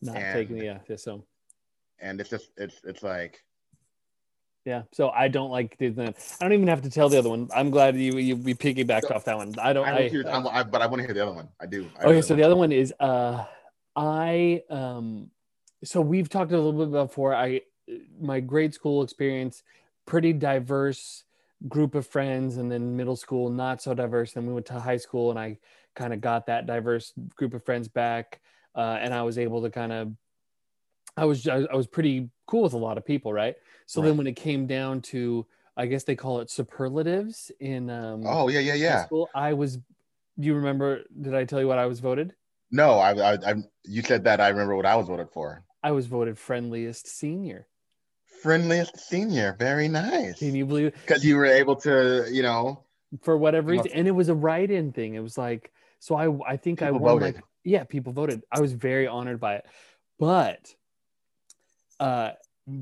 not 0.00 0.16
And- 0.16 0.32
taking 0.34 0.56
the 0.58 0.64
yeah. 0.64 0.96
So 0.96 1.24
and 2.00 2.20
it's 2.22 2.30
just 2.30 2.50
it's 2.56 2.80
it's 2.84 3.02
like 3.02 3.44
yeah. 4.64 4.82
So 4.92 5.10
I 5.10 5.28
don't 5.28 5.50
like 5.50 5.78
Disneyland. 5.78 6.14
I 6.40 6.44
don't 6.44 6.52
even 6.52 6.68
have 6.68 6.82
to 6.82 6.90
tell 6.90 7.08
the 7.08 7.18
other 7.18 7.30
one. 7.30 7.48
I'm 7.54 7.70
glad 7.70 7.96
you 7.96 8.16
you 8.18 8.36
we 8.36 8.54
piggybacked 8.54 9.10
off 9.10 9.24
that 9.24 9.36
one. 9.36 9.54
I 9.60 9.72
don't. 9.72 9.86
I, 9.86 9.92
want 9.92 10.46
I, 10.46 10.60
I- 10.60 10.62
but 10.64 10.82
I 10.82 10.86
want 10.86 11.00
to 11.00 11.06
hear 11.06 11.14
the 11.14 11.22
other 11.22 11.32
one. 11.34 11.48
I 11.60 11.66
do. 11.66 11.88
I 11.98 12.04
okay 12.04 12.22
so 12.22 12.34
the 12.34 12.42
other 12.42 12.56
one 12.56 12.72
is 12.72 12.92
uh 13.00 13.44
i 13.96 14.62
um 14.70 15.30
so 15.82 16.00
we've 16.00 16.28
talked 16.28 16.52
a 16.52 16.56
little 16.56 16.86
bit 16.86 16.92
before 16.92 17.34
i 17.34 17.60
my 18.20 18.38
grade 18.38 18.72
school 18.72 19.02
experience 19.02 19.64
pretty 20.06 20.32
diverse 20.32 21.24
group 21.68 21.96
of 21.96 22.06
friends 22.06 22.56
and 22.56 22.70
then 22.70 22.96
middle 22.96 23.16
school 23.16 23.50
not 23.50 23.82
so 23.82 23.92
diverse 23.92 24.32
then 24.32 24.46
we 24.46 24.52
went 24.52 24.64
to 24.66 24.78
high 24.78 24.96
school 24.96 25.30
and 25.30 25.38
i 25.40 25.58
kind 25.96 26.12
of 26.14 26.20
got 26.20 26.46
that 26.46 26.66
diverse 26.66 27.12
group 27.34 27.52
of 27.52 27.64
friends 27.64 27.88
back 27.88 28.40
uh, 28.76 28.96
and 29.00 29.12
i 29.12 29.22
was 29.22 29.38
able 29.38 29.60
to 29.60 29.70
kind 29.70 29.92
of 29.92 30.12
i 31.20 31.24
was 31.24 31.46
I, 31.46 31.74
was 31.74 31.86
pretty 31.86 32.28
cool 32.46 32.62
with 32.62 32.72
a 32.72 32.78
lot 32.78 32.98
of 32.98 33.04
people 33.04 33.32
right 33.32 33.54
so 33.86 34.00
then 34.00 34.16
when 34.16 34.26
it 34.26 34.36
came 34.36 34.66
down 34.66 35.00
to 35.12 35.46
i 35.76 35.86
guess 35.86 36.04
they 36.04 36.16
call 36.16 36.40
it 36.40 36.50
superlatives 36.50 37.52
in 37.60 37.90
um 37.90 38.22
Oh 38.26 38.48
yeah, 38.48 38.60
yeah, 38.60 38.74
yeah. 38.74 39.04
school 39.06 39.28
i 39.34 39.52
was 39.52 39.76
do 39.76 40.46
you 40.48 40.54
remember 40.54 41.02
did 41.20 41.34
i 41.34 41.44
tell 41.44 41.60
you 41.60 41.68
what 41.68 41.78
i 41.78 41.86
was 41.86 42.00
voted 42.00 42.34
No, 42.72 42.88
I, 43.08 43.10
I, 43.10 43.32
I, 43.50 43.54
you 43.84 44.00
said 44.02 44.22
that. 44.24 44.38
I 44.40 44.48
remember 44.54 44.76
what 44.76 44.86
I 44.86 44.94
was 44.94 45.08
voted 45.08 45.28
for. 45.36 45.64
I 45.82 45.90
was 45.90 46.06
voted 46.06 46.38
friendliest 46.38 47.04
senior. 47.08 47.66
Friendliest 48.42 48.94
senior. 49.10 49.56
Very 49.58 49.88
nice. 49.88 50.38
Can 50.38 50.54
you 50.54 50.66
believe? 50.66 50.94
Because 50.94 51.24
you 51.24 51.34
were 51.36 51.46
able 51.62 51.74
to, 51.86 52.26
you 52.30 52.42
know. 52.42 52.84
For 53.26 53.36
whatever 53.36 53.72
reason, 53.72 53.90
and 53.92 54.06
it 54.06 54.14
was 54.14 54.28
a 54.28 54.34
write-in 54.34 54.92
thing. 54.92 55.14
It 55.14 55.20
was 55.28 55.36
like 55.36 55.72
so. 55.98 56.14
I 56.14 56.52
I 56.52 56.56
think 56.56 56.80
I 56.80 56.92
won 56.92 57.02
voted. 57.02 57.34
like 57.34 57.44
yeah, 57.64 57.82
people 57.82 58.12
voted. 58.12 58.42
I 58.52 58.60
was 58.60 58.72
very 58.72 59.08
honored 59.08 59.40
by 59.40 59.56
it, 59.56 59.66
but 60.20 60.72
uh, 62.00 62.32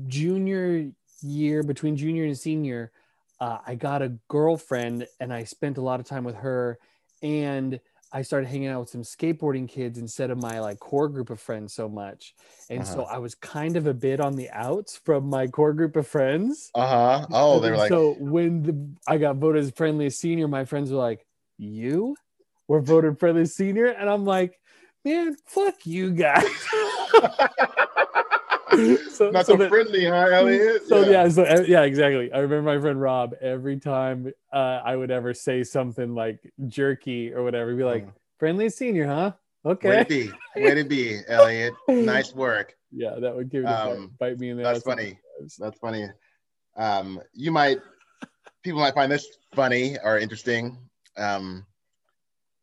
junior 0.07 0.89
year 1.21 1.61
between 1.63 1.95
junior 1.95 2.23
and 2.23 2.37
senior, 2.37 2.91
uh, 3.39 3.59
I 3.65 3.75
got 3.75 4.01
a 4.01 4.17
girlfriend, 4.27 5.07
and 5.19 5.31
I 5.33 5.43
spent 5.43 5.77
a 5.77 5.81
lot 5.81 5.99
of 5.99 6.05
time 6.05 6.23
with 6.23 6.37
her, 6.37 6.79
and 7.21 7.79
I 8.11 8.23
started 8.23 8.47
hanging 8.47 8.69
out 8.69 8.79
with 8.79 8.89
some 8.89 9.03
skateboarding 9.03 9.69
kids 9.69 9.99
instead 9.99 10.31
of 10.31 10.41
my 10.41 10.59
like 10.59 10.79
core 10.79 11.07
group 11.09 11.29
of 11.29 11.39
friends 11.39 11.73
so 11.73 11.87
much, 11.87 12.33
and 12.69 12.85
so 12.85 13.03
Uh-huh. 13.03 13.15
I 13.15 13.17
was 13.19 13.35
kind 13.35 13.77
of 13.77 13.85
a 13.87 13.93
bit 13.93 14.19
on 14.19 14.35
the 14.35 14.49
outs 14.49 14.97
from 14.97 15.29
my 15.29 15.47
core 15.47 15.73
group 15.73 15.95
of 15.95 16.07
friends. 16.07 16.71
Uh 16.73 16.87
huh. 16.87 17.27
Oh, 17.31 17.59
they 17.59 17.69
were 17.71 17.77
like, 17.77 17.89
so 17.89 18.15
when 18.19 18.63
the 18.63 18.89
I 19.07 19.17
got 19.17 19.35
voted 19.35 19.63
as 19.63 19.71
friendliest 19.71 20.19
senior, 20.19 20.47
my 20.47 20.65
friends 20.65 20.91
were 20.91 20.97
like, 20.97 21.25
"You 21.57 22.15
were 22.67 22.81
voted 22.81 23.19
friendliest 23.19 23.55
senior," 23.55 23.85
and 23.87 24.09
I'm 24.09 24.25
like, 24.25 24.59
"Man, 25.05 25.35
fuck 25.45 25.85
you 25.85 26.11
guys." 26.11 26.45
so, 29.11 29.31
not 29.31 29.45
so 29.45 29.57
so, 29.57 29.69
friendly, 29.69 30.05
huh, 30.05 30.27
Elliot? 30.31 30.83
so 30.87 31.09
yeah. 31.09 31.27
so 31.29 31.43
uh, 31.43 31.63
yeah, 31.67 31.83
exactly. 31.83 32.31
I 32.31 32.39
remember 32.39 32.73
my 32.73 32.79
friend 32.79 32.99
Rob. 33.01 33.35
Every 33.41 33.79
time 33.79 34.31
uh, 34.53 34.81
I 34.83 34.95
would 34.95 35.11
ever 35.11 35.33
say 35.33 35.63
something 35.63 36.13
like 36.15 36.51
jerky 36.67 37.33
or 37.33 37.43
whatever, 37.43 37.71
he'd 37.71 37.77
be 37.77 37.83
like, 37.83 38.05
Mhm. 38.05 38.13
"Friendliest 38.37 38.77
senior, 38.77 39.07
huh?" 39.07 39.31
Okay." 39.65 39.89
Way 39.89 40.03
to 40.03 40.09
be, 40.09 40.31
way 40.63 40.75
to 40.75 40.83
be, 40.83 41.19
Elliot. 41.27 41.73
Nice 41.87 42.33
work. 42.33 42.75
Yeah, 42.91 43.19
that 43.19 43.35
would 43.35 43.49
give 43.49 43.63
me 43.63 43.69
Um, 43.69 44.11
bite, 44.19 44.39
me 44.39 44.49
in 44.49 44.57
the 44.57 44.63
that's 44.63 44.83
funny. 44.83 45.19
That's 45.59 45.77
funny. 45.79 46.07
Um, 46.75 47.21
you 47.33 47.51
might, 47.51 47.79
people 48.63 48.79
might 48.79 48.95
find 48.95 49.11
this 49.11 49.27
funny 49.53 49.97
or 50.03 50.17
interesting. 50.17 50.77
Um, 51.17 51.65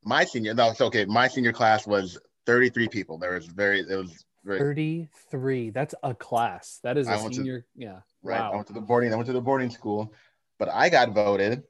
my 0.02 0.24
senior, 0.24 0.54
no, 0.54 0.70
it's 0.70 0.80
okay. 0.80 1.04
My 1.04 1.28
senior 1.28 1.52
class 1.52 1.86
was 1.86 2.18
33 2.46 2.88
people. 2.88 3.18
There 3.18 3.34
was 3.34 3.46
very, 3.46 3.80
it 3.80 3.96
was 3.96 4.24
very 4.46 4.58
33. 4.60 5.70
That's 5.70 5.94
a 6.02 6.14
class. 6.14 6.80
That 6.82 6.96
is 6.96 7.08
a 7.08 7.12
I 7.12 7.16
went 7.16 7.34
to- 7.34 7.36
senior. 7.40 7.66
yeah. 7.74 8.00
right. 8.22 8.40
I 8.40 8.54
went 8.54 8.68
to 8.68 8.72
the 8.72 8.80
boarding. 8.80 9.12
I 9.12 9.16
went 9.16 9.26
to 9.26 9.32
the 9.32 9.40
boarding 9.40 9.70
school, 9.70 10.12
but 10.58 10.68
I 10.68 10.88
got 10.88 11.10
voted 11.10 11.64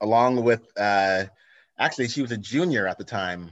along 0.00 0.42
with. 0.44 0.62
uh 0.78 1.24
Actually, 1.76 2.06
she 2.06 2.22
was 2.22 2.30
a 2.30 2.36
junior 2.36 2.86
at 2.86 2.98
the 2.98 3.04
time. 3.04 3.50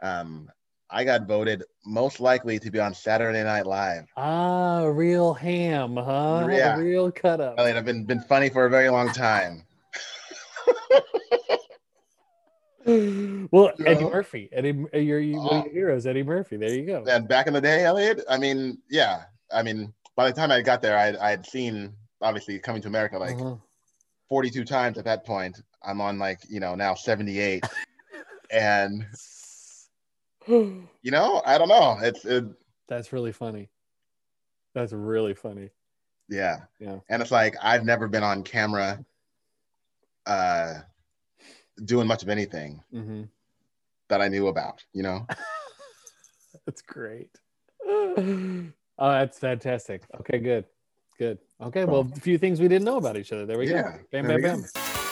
Um, 0.00 0.48
I 0.88 1.02
got 1.02 1.26
voted 1.26 1.64
most 1.84 2.20
likely 2.20 2.60
to 2.60 2.70
be 2.70 2.78
on 2.78 2.94
Saturday 2.94 3.42
Night 3.42 3.66
Live. 3.66 4.06
Ah, 4.16 4.84
real 4.84 5.34
ham, 5.34 5.96
huh? 5.96 6.46
Yeah. 6.48 6.76
Real 6.76 7.10
cut 7.10 7.40
up. 7.40 7.58
I 7.58 7.64
mean, 7.64 7.76
I've 7.76 7.84
been 7.84 8.04
been 8.04 8.20
funny 8.20 8.50
for 8.50 8.66
a 8.66 8.70
very 8.70 8.88
long 8.88 9.08
time. 9.12 9.64
well, 13.50 13.72
Eddie 13.86 14.04
Yeah. 14.04 14.10
Murphy. 14.10 14.48
Eddie, 14.52 14.84
uh, 14.92 14.98
your, 14.98 15.18
your, 15.20 15.40
one 15.40 15.56
of 15.60 15.64
your 15.66 15.72
heroes, 15.72 16.06
Eddie 16.06 16.22
Murphy. 16.22 16.56
There 16.56 16.72
you 16.74 16.84
go. 16.86 17.04
And 17.08 17.26
back 17.28 17.46
in 17.46 17.52
the 17.52 17.60
day, 17.60 17.84
Elliot, 17.84 18.22
I 18.28 18.36
mean, 18.38 18.78
yeah, 18.90 19.24
I 19.52 19.62
mean, 19.62 19.92
by 20.16 20.28
the 20.30 20.34
time 20.36 20.50
I 20.50 20.60
got 20.62 20.82
there, 20.82 20.96
I 20.98 21.14
I 21.20 21.30
had 21.30 21.46
seen 21.46 21.92
obviously 22.20 22.58
coming 22.58 22.82
to 22.82 22.88
America 22.88 23.18
like 23.18 23.36
Uh-huh. 23.36 23.56
42 24.28 24.64
times 24.64 24.98
at 24.98 25.04
that 25.04 25.24
point. 25.24 25.60
I'm 25.82 26.00
on 26.00 26.18
like 26.18 26.40
you 26.48 26.60
know 26.60 26.74
now 26.74 26.94
78, 26.94 27.64
and 28.50 29.04
you 30.48 30.86
know 31.04 31.42
I 31.44 31.58
don't 31.58 31.68
know. 31.68 31.98
It's 32.02 32.24
it, 32.24 32.44
That's 32.88 33.12
really 33.12 33.32
funny. 33.32 33.68
That's 34.74 34.92
really 34.92 35.34
funny. 35.34 35.70
yeah, 36.28 36.60
Yeah. 36.80 36.98
and 37.08 37.22
it's 37.22 37.30
like 37.30 37.54
I've 37.62 37.84
never 37.84 38.08
been 38.08 38.22
on 38.24 38.42
camera, 38.42 39.04
uh, 40.26 40.74
doing 41.84 42.06
much 42.06 42.22
of 42.22 42.28
anything 42.28 42.82
hmm 42.92 43.22
that 44.08 44.20
I 44.20 44.28
knew 44.28 44.48
about. 44.48 44.84
You 44.92 45.02
know, 45.02 45.26
That's 46.66 46.82
great. 46.82 47.30
Oh, 48.96 49.10
that's 49.10 49.38
fantastic. 49.38 50.02
Okay, 50.20 50.38
good. 50.38 50.64
Good. 51.18 51.38
Okay, 51.60 51.84
well, 51.84 52.08
a 52.16 52.20
few 52.20 52.38
things 52.38 52.60
we 52.60 52.68
didn't 52.68 52.84
know 52.84 52.96
about 52.96 53.16
each 53.16 53.32
other. 53.32 53.44
There 53.44 53.58
we 53.58 53.66
Yeah, 53.66 53.82
go. 53.82 53.98
Bam, 54.12 54.26
bam, 54.28 54.40
bam. 54.40 54.62
go. 54.62 55.03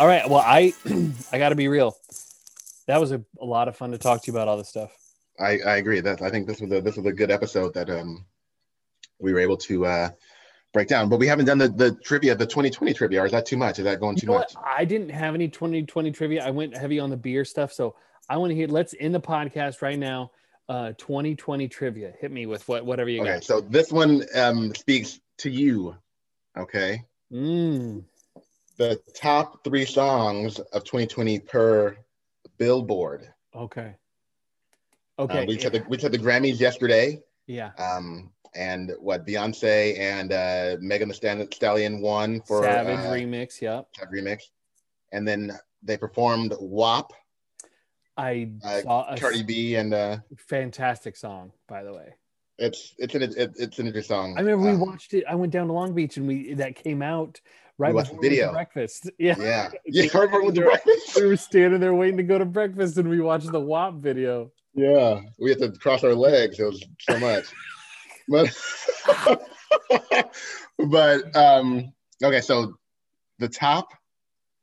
All 0.00 0.06
right. 0.06 0.28
Well, 0.28 0.42
I 0.44 0.72
I 1.32 1.38
gotta 1.38 1.54
be 1.54 1.68
real. 1.68 1.94
That 2.86 2.98
was 3.00 3.12
a, 3.12 3.22
a 3.40 3.44
lot 3.44 3.68
of 3.68 3.76
fun 3.76 3.92
to 3.92 3.98
talk 3.98 4.22
to 4.22 4.26
you 4.32 4.36
about 4.36 4.48
all 4.48 4.56
this 4.56 4.68
stuff. 4.68 4.90
I, 5.38 5.58
I 5.60 5.76
agree. 5.76 6.00
That 6.00 6.22
I 6.22 6.30
think 6.30 6.46
this 6.46 6.60
was 6.60 6.72
a 6.72 6.80
this 6.80 6.96
was 6.96 7.04
a 7.06 7.12
good 7.12 7.30
episode 7.30 7.74
that 7.74 7.90
um 7.90 8.24
we 9.20 9.32
were 9.34 9.40
able 9.40 9.58
to 9.58 9.84
uh 9.84 10.08
break 10.72 10.88
down. 10.88 11.08
But 11.10 11.18
we 11.18 11.26
haven't 11.26 11.44
done 11.44 11.58
the, 11.58 11.68
the 11.68 11.94
trivia, 11.96 12.34
the 12.34 12.46
2020 12.46 12.94
trivia. 12.94 13.22
Or 13.22 13.26
is 13.26 13.32
that 13.32 13.44
too 13.44 13.56
much? 13.58 13.78
Is 13.78 13.84
that 13.84 14.00
going 14.00 14.16
You 14.16 14.22
too 14.22 14.26
much? 14.28 14.54
what? 14.54 14.64
I 14.66 14.84
didn't 14.86 15.10
have 15.10 15.34
any 15.34 15.48
2020 15.48 16.12
trivia. 16.12 16.46
I 16.46 16.50
went 16.50 16.76
heavy 16.76 16.98
on 16.98 17.10
the 17.10 17.16
beer 17.16 17.44
stuff. 17.44 17.72
So 17.72 17.94
I 18.28 18.38
want 18.38 18.50
to 18.50 18.54
hear 18.54 18.68
let's 18.68 18.94
end 18.98 19.14
the 19.14 19.20
podcast 19.20 19.82
right 19.82 19.98
now. 19.98 20.30
Uh 20.68 20.92
2020 20.96 21.68
trivia. 21.68 22.12
Hit 22.20 22.30
me 22.32 22.46
with 22.46 22.66
what 22.68 22.86
whatever 22.86 23.10
you 23.10 23.20
Okay, 23.20 23.34
got. 23.34 23.44
so 23.44 23.60
this 23.60 23.92
one 23.92 24.24
um 24.34 24.74
speaks 24.74 25.20
to 25.38 25.50
you. 25.50 25.94
Okay. 26.56 27.04
Mm, 27.32 28.04
The 28.80 28.98
top 29.14 29.62
three 29.62 29.84
songs 29.84 30.58
of 30.58 30.84
2020 30.84 31.38
per 31.40 31.98
Billboard. 32.56 33.30
okay. 33.54 33.94
Uh, 35.18 35.22
Okay. 35.24 35.44
we 35.44 35.58
said 35.58 35.72
the 35.72 35.84
we 35.86 35.98
said 35.98 36.12
the 36.12 36.18
Grammys 36.18 36.58
yesterday. 36.58 37.20
yeah. 37.46 37.72
Um 37.78 38.30
and 38.54 38.92
what 38.98 39.26
Beyonce 39.26 39.98
and 39.98 40.32
uh 40.32 40.76
Megan 40.80 41.08
the 41.08 41.14
Stan- 41.14 41.52
Stallion 41.52 42.00
won 42.00 42.40
for 42.40 42.62
Savage 42.62 43.00
uh, 43.00 43.10
remix. 43.12 43.60
Yep. 43.60 43.88
Savage 43.98 44.14
remix. 44.14 44.38
And 45.12 45.28
then 45.28 45.52
they 45.82 45.98
performed 45.98 46.54
WAP, 46.58 47.12
I 48.16 48.50
uh, 48.64 48.80
saw 48.80 49.12
a 49.12 49.16
Cardi 49.18 49.42
B, 49.42 49.74
and 49.74 49.92
uh, 49.92 50.18
fantastic 50.38 51.16
song, 51.16 51.52
by 51.68 51.82
the 51.82 51.92
way. 51.92 52.14
it's 52.58 52.94
it's 52.96 53.14
an 53.14 53.22
it, 53.24 53.34
it's 53.36 53.78
an 53.78 53.88
interesting 53.88 54.16
song. 54.16 54.34
I 54.38 54.40
remember 54.40 54.64
we 54.64 54.70
Um, 54.72 54.80
watched 54.80 55.12
it. 55.12 55.24
I 55.28 55.34
went 55.34 55.52
down 55.52 55.66
to 55.66 55.74
Long 55.74 55.92
Beach 55.94 56.16
and 56.16 56.26
we 56.26 56.54
that 56.54 56.76
came 56.76 57.02
out 57.02 57.42
right 57.80 57.94
watched 57.94 58.10
before 58.10 58.22
the 58.22 58.28
we 58.28 58.34
video. 58.36 58.52
breakfast. 58.52 59.10
Yeah. 59.18 59.34
Yeah, 59.38 59.70
yeah. 59.86 60.04
Everyone 60.14 60.44
went 60.44 60.54
to 60.56 60.62
breakfast. 60.70 61.16
we 61.16 61.26
were 61.26 61.36
standing 61.36 61.80
there 61.80 61.94
waiting 61.94 62.18
to 62.18 62.22
go 62.22 62.38
to 62.38 62.44
breakfast 62.44 62.98
and 62.98 63.08
we 63.08 63.20
watched 63.20 63.50
the 63.50 63.60
WAP 63.60 63.94
video. 63.94 64.52
Yeah, 64.74 65.20
we 65.38 65.50
had 65.50 65.58
to 65.60 65.72
cross 65.72 66.04
our 66.04 66.14
legs. 66.14 66.60
It 66.60 66.64
was 66.64 66.84
so 67.00 67.18
much. 67.18 67.46
but 68.28 68.54
but 70.78 71.36
um 71.36 71.92
okay, 72.22 72.40
so 72.40 72.74
the 73.38 73.48
top 73.48 73.88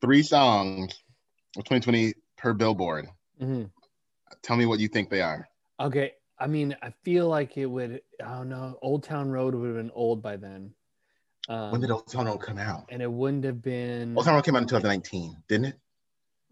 three 0.02 0.24
songs 0.24 0.94
of 1.58 1.64
2020 1.64 2.14
per 2.38 2.54
Billboard. 2.54 3.08
Mhm. 3.42 3.70
Tell 4.44 4.56
me 4.58 4.66
what 4.66 4.80
you 4.80 4.88
think 4.88 5.10
they 5.10 5.22
are. 5.22 5.48
Okay. 5.80 6.14
I 6.40 6.46
mean, 6.46 6.76
I 6.84 6.92
feel 7.04 7.28
like 7.28 7.58
it 7.58 7.66
would, 7.66 8.02
I 8.24 8.38
don't 8.38 8.50
know, 8.50 8.78
Old 8.84 9.04
Town 9.04 9.30
Road 9.32 9.56
would 9.56 9.66
have 9.68 9.76
been 9.78 9.90
old 9.96 10.22
by 10.22 10.38
then. 10.38 10.72
Um, 11.48 11.72
when 11.72 11.82
did 11.82 11.92
Old 11.92 12.06
come 12.42 12.58
out? 12.58 12.86
and 12.90 13.02
it 13.02 13.12
wouldn't 13.12 13.44
have 13.46 13.62
been 13.62 14.16
Old 14.18 14.26
came 14.26 14.56
out 14.56 14.62
in 14.64 14.68
2019, 14.68 15.38
didn't 15.48 15.66
it? 15.66 15.80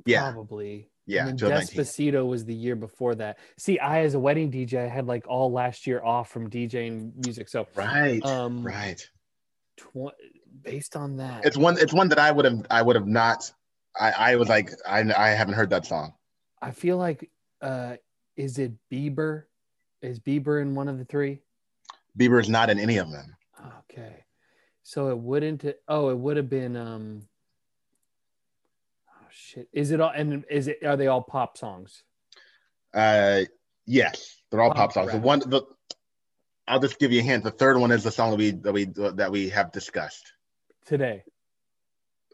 Yeah, 0.06 0.32
probably. 0.32 0.90
yeah, 1.06 1.28
And 1.28 1.40
Despacito 1.40 2.28
was 2.28 2.46
the 2.46 2.54
year 2.54 2.76
before 2.76 3.16
that. 3.16 3.38
See, 3.58 3.80
I, 3.80 4.02
as 4.02 4.14
a 4.14 4.20
wedding 4.20 4.52
DJ, 4.52 4.86
I 4.86 4.88
had 4.88 5.08
like 5.08 5.28
all 5.28 5.52
last 5.52 5.88
year 5.88 6.04
off 6.04 6.30
from 6.30 6.50
DJing 6.50 7.16
music. 7.16 7.50
So, 7.50 7.68
Right, 7.76 8.24
um, 8.26 8.64
right. 8.64 9.02
tw- 9.78 10.14
based 10.64 10.96
on 10.96 11.18
that, 11.18 11.46
It's 11.46 11.58
one. 11.58 11.78
It's 11.78 11.94
one 11.94 12.10
that 12.10 12.20
I 12.20 12.32
would 12.32 12.46
have. 12.46 12.66
I 12.70 12.82
would 12.82 12.96
have 12.96 13.08
not. 13.08 13.52
I, 14.00 14.12
I 14.12 14.36
was 14.36 14.50
like, 14.50 14.72
I, 14.88 15.00
I 15.18 15.30
haven't 15.30 15.54
heard 15.54 15.70
that 15.70 15.86
song. 15.86 16.14
I 16.62 16.72
feel 16.72 16.98
like, 16.98 17.30
uh, 17.62 17.96
is 18.36 18.58
it 18.60 18.74
Bieber? 18.92 19.44
Is 20.02 20.20
Bieber 20.20 20.62
in 20.62 20.76
one 20.76 20.88
of 20.90 20.98
the 20.98 21.06
three? 21.06 21.42
Bieber 22.20 22.40
is 22.42 22.50
not 22.50 22.70
in 22.70 22.80
any 22.80 22.98
of 22.98 23.10
them. 23.12 23.36
Okay. 23.90 24.25
So 24.88 25.10
it 25.10 25.18
wouldn't 25.18 25.66
oh 25.88 26.10
it 26.10 26.18
would 26.18 26.38
have 26.38 26.48
been 26.48 26.76
um 26.78 27.24
oh 29.10 29.26
shit. 29.32 29.68
Is 29.74 29.90
it 29.90 30.00
all 30.00 30.12
and 30.16 30.46
is 30.48 30.68
it 30.68 30.84
are 30.86 30.96
they 30.96 31.08
all 31.08 31.24
pop 31.24 31.58
songs? 31.58 32.04
Uh, 32.94 33.42
yes, 33.88 34.36
they're 34.52 34.62
all 34.62 34.70
Oh, 34.70 34.76
pop 34.76 34.94
songs. 34.94 35.12
The 35.12 35.18
one, 35.18 35.40
the, 35.40 35.64
I'll 36.68 36.80
just 36.80 37.00
give 37.00 37.12
you 37.12 37.20
a 37.22 37.24
hint. 37.24 37.44
The 37.44 37.50
third 37.52 37.78
one 37.80 37.90
is 37.92 38.04
the 38.04 38.12
song 38.12 38.30
that 38.30 38.38
we 38.38 38.52
that 38.52 38.74
we 38.74 38.86
that 39.16 39.32
we 39.32 39.50
have 39.50 39.72
discussed 39.72 40.32
Today. 40.86 41.24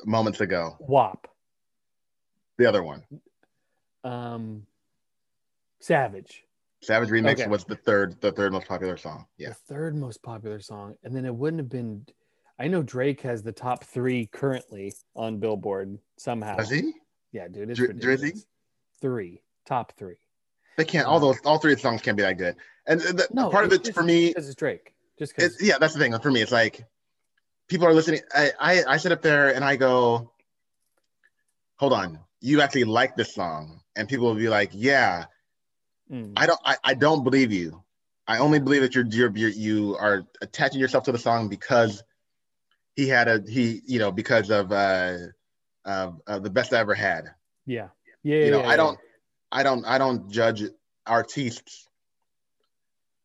moments 0.06 0.42
ago. 0.42 0.76
WAP. 0.82 1.28
The 2.58 2.66
other 2.66 2.84
one, 2.84 3.04
Um 4.04 4.68
Savage. 5.80 6.44
Savage 6.82 7.10
Remix, 7.10 7.40
Okay. 7.40 7.48
was 7.48 7.64
the 7.64 7.78
third 7.78 8.20
the 8.20 8.34
third 8.34 8.52
most 8.52 8.68
popular 8.68 8.98
song. 8.98 9.26
Yeah, 9.38 9.50
The 9.50 9.56
third 9.56 9.96
most 9.96 10.22
popular 10.22 10.60
song. 10.60 10.96
And 11.04 11.16
then 11.16 11.26
it 11.26 11.34
wouldn't 11.34 11.62
have 11.62 11.70
been 11.70 12.06
I 12.62 12.68
know 12.68 12.84
Drake 12.84 13.22
has 13.22 13.42
the 13.42 13.52
top 13.52 13.86
three 13.86 14.28
currently 14.28 14.94
on 15.16 15.40
Billboard 15.40 15.98
somehow. 16.18 16.58
does 16.58 16.70
he? 16.70 16.94
Yeah, 17.32 17.48
dude. 17.48 17.72
It's 17.72 17.80
Dri- 17.80 17.88
Drizzy? 17.96 18.46
Three. 19.02 19.42
Top 19.66 19.94
three. 19.98 20.18
They 20.78 20.86
can't. 20.86 21.08
All 21.08 21.20
those 21.20 21.40
all 21.44 21.58
three 21.58 21.76
songs 21.76 22.04
can't 22.04 22.16
be 22.16 22.22
that 22.22 22.38
good. 22.38 22.56
And 22.86 23.02
the, 23.02 23.28
No, 23.32 23.50
part 23.50 23.66
of 23.66 23.74
it 23.74 23.84
just 23.84 23.98
for 23.98 24.04
me, 24.04 24.28
because 24.28 24.46
it's 24.48 24.56
Drake. 24.56 24.94
Just 25.18 25.36
because 25.36 25.56
it's, 25.56 25.64
yeah, 25.64 25.80
that's 25.80 25.96
the 25.96 26.00
thing. 26.00 26.18
For 26.20 26.30
me, 26.30 26.42
it's 26.42 26.52
like 26.52 26.86
people 27.68 27.88
are 27.88 27.94
listening. 27.96 28.22
I, 28.32 28.52
I 28.60 28.84
I 28.90 28.98
sit 28.98 29.12
up 29.12 29.24
there 29.24 29.56
and 29.56 29.66
I 29.66 29.76
go, 29.76 30.32
hold 31.78 31.94
on, 31.94 32.20
you 32.42 32.62
actually 32.62 32.84
like 32.84 33.16
this 33.16 33.34
song, 33.34 33.82
and 33.96 34.08
people 34.08 34.28
will 34.28 34.36
be 34.36 34.50
like, 34.50 34.70
yeah, 34.74 35.26
Mm. 36.12 36.34
I 36.38 36.46
don't 36.46 36.60
I, 36.64 36.76
I 36.84 36.94
don't 36.94 37.24
believe 37.24 37.52
you. 37.52 37.84
I 38.28 38.38
only 38.38 38.60
believe 38.60 38.82
that 38.82 38.94
you're, 38.94 39.06
you're 39.06 39.32
you're 39.36 39.50
you 39.50 39.98
are 39.98 40.28
attaching 40.42 40.80
yourself 40.80 41.06
to 41.06 41.12
the 41.12 41.18
song 41.18 41.48
because 41.48 42.04
he 42.96 43.08
had 43.08 43.28
a 43.28 43.44
he 43.48 43.82
you 43.86 44.00
know 44.00 44.12
because 44.12 44.50
of 44.50 44.72
uh 44.72 45.18
of, 45.86 46.22
of 46.28 46.44
the 46.44 46.50
best 46.50 46.74
I 46.74 46.80
ever 46.80 46.94
had. 46.94 47.26
Yeah. 47.66 47.88
Yeah. 48.24 48.46
you 48.46 48.52
know, 48.52 48.62
yeah, 48.62 48.70
I 48.70 48.76
don't 48.76 49.00
I 49.52 49.64
don't 49.64 49.86
I 49.86 49.98
don't 49.98 50.30
judge 50.30 50.64
artists 51.06 51.88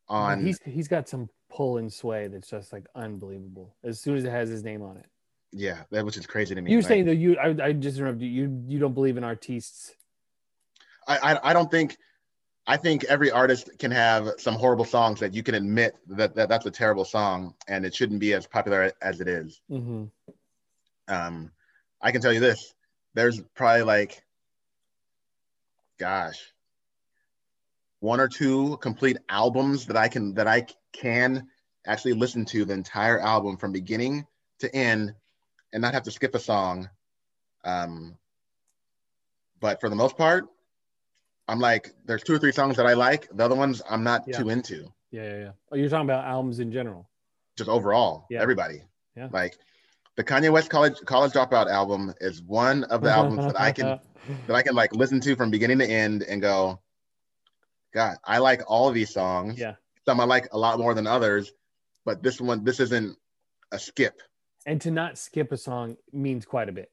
on 0.09 0.45
He's 0.45 0.61
he's 0.65 0.89
got 0.89 1.09
some 1.09 1.29
pull 1.51 1.79
and 1.79 1.93
sway 1.93 2.29
that's 2.29 2.49
just 2.49 2.73
like 2.73 2.87
unbelievable. 2.95 3.75
As 3.85 4.01
soon 4.01 4.17
as 4.17 4.25
it 4.25 4.31
has 4.31 4.49
his 4.49 4.65
name 4.65 4.83
on 4.83 4.97
it. 4.97 5.07
yeah, 5.53 5.83
that 5.91 6.05
which 6.05 6.17
is 6.17 6.27
crazy 6.27 6.55
to 6.55 6.61
me. 6.61 6.71
You 6.71 6.79
were 6.79 6.83
like, 6.83 6.89
saying 6.89 7.05
that 7.07 7.17
you 7.17 7.37
I, 7.39 7.67
I 7.67 7.73
just 7.73 7.99
interrupted 7.99 8.23
you. 8.23 8.29
You 8.29 8.63
you 8.67 8.79
don't 8.79 8.95
believe 8.95 9.17
in 9.17 9.25
artists. 9.25 9.95
I, 11.07 11.19
I 11.35 11.51
I 11.51 11.53
don't 11.53 11.71
think 11.71 11.97
I 12.67 12.77
think 12.77 13.05
every 13.05 13.31
artist 13.31 13.71
can 13.79 13.93
have 13.93 14.33
some 14.39 14.55
horrible 14.55 14.85
songs 14.85 15.21
that 15.21 15.35
you 15.35 15.43
can 15.43 15.55
admit 15.55 15.95
that, 16.09 16.35
that 16.35 16.49
that's 16.49 16.67
a 16.67 16.71
terrible 16.71 17.05
song 17.05 17.55
and 17.69 17.87
it 17.87 17.95
shouldn't 17.95 18.19
be 18.19 18.35
as 18.35 18.47
popular 18.47 18.93
as 19.01 19.21
it 19.21 19.29
is. 19.29 19.61
Mm-hmm. 19.71 20.07
Um, 21.09 21.53
I 22.03 22.11
can 22.11 22.21
tell 22.21 22.33
you 22.33 22.41
this: 22.41 22.75
there's 23.15 23.41
probably 23.55 23.83
like, 23.83 24.25
gosh, 25.99 26.41
one 28.01 28.21
or 28.21 28.29
two 28.29 28.77
complete 28.79 29.19
albums 29.29 29.87
that 29.87 29.97
I 29.97 30.09
can 30.09 30.35
that 30.35 30.49
I 30.49 30.67
can 30.93 31.47
actually 31.87 32.15
listen 32.15 32.45
to 32.47 32.65
the 32.65 32.75
entire 32.75 33.21
album 33.21 33.57
from 33.57 33.71
beginning 33.71 34.27
to 34.59 34.75
end 34.75 35.15
and 35.73 35.83
not 35.83 35.95
have 35.95 36.03
to 36.05 36.11
skip 36.11 36.35
a 36.35 36.41
song. 36.41 36.91
Um, 37.65 38.17
but 39.61 39.81
for 39.81 39.89
the 39.89 39.97
most 39.97 40.17
part, 40.17 40.47
I'm 41.49 41.61
like, 41.61 41.93
there's 42.05 42.23
two 42.23 42.35
or 42.35 42.39
three 42.39 42.53
songs 42.53 42.77
that 42.77 42.87
I 42.87 42.95
like. 42.95 43.29
The 43.33 43.45
other 43.45 43.55
ones 43.55 43.83
I'm 43.89 44.03
not 44.03 44.25
Yeah. 44.27 44.39
too 44.39 44.49
into. 44.51 44.93
Yeah, 45.11 45.23
yeah, 45.23 45.39
yeah. 45.39 45.51
Oh, 45.71 45.77
you're 45.77 45.89
talking 45.89 46.07
about 46.07 46.25
albums 46.25 46.59
in 46.59 46.73
general. 46.73 47.09
Just 47.57 47.71
overall, 47.71 48.27
Yeah. 48.31 48.43
everybody. 48.43 48.83
Yeah. 49.17 49.29
Like 49.33 49.57
the 50.17 50.25
Kanye 50.25 50.51
West 50.53 50.71
College 50.71 50.97
College 51.07 51.33
Dropout 51.33 51.71
album 51.71 52.13
is 52.21 52.43
one 52.43 52.85
of 52.85 53.03
the 53.03 53.11
albums 53.11 53.47
that 53.53 53.61
I 53.61 53.73
can 53.73 54.01
that 54.47 54.55
I 54.55 54.63
can 54.63 54.75
like 54.75 54.95
listen 54.95 55.21
to 55.21 55.37
from 55.37 55.51
beginning 55.51 55.79
to 55.79 55.87
end 55.87 56.23
and 56.23 56.43
go, 56.43 56.81
God, 57.95 58.17
I 58.25 58.39
like 58.39 58.63
all 58.67 58.89
of 58.89 58.95
these 58.95 59.11
songs. 59.11 59.59
Yeah. 59.59 59.75
Some 60.05 60.21
I 60.21 60.25
like 60.25 60.49
a 60.53 60.59
lot 60.59 60.79
more 60.79 60.95
than 60.95 61.07
others, 61.07 61.53
but 62.05 62.23
this 62.23 62.41
one, 62.41 62.65
this 62.65 62.81
isn't 62.81 63.17
a 63.73 63.79
skip. 63.79 64.21
And 64.67 64.81
to 64.83 64.91
not 64.91 65.17
skip 65.17 65.53
a 65.53 65.57
song 65.57 65.97
means 66.13 66.45
quite 66.45 66.69
a 66.69 66.73
bit. 66.73 66.91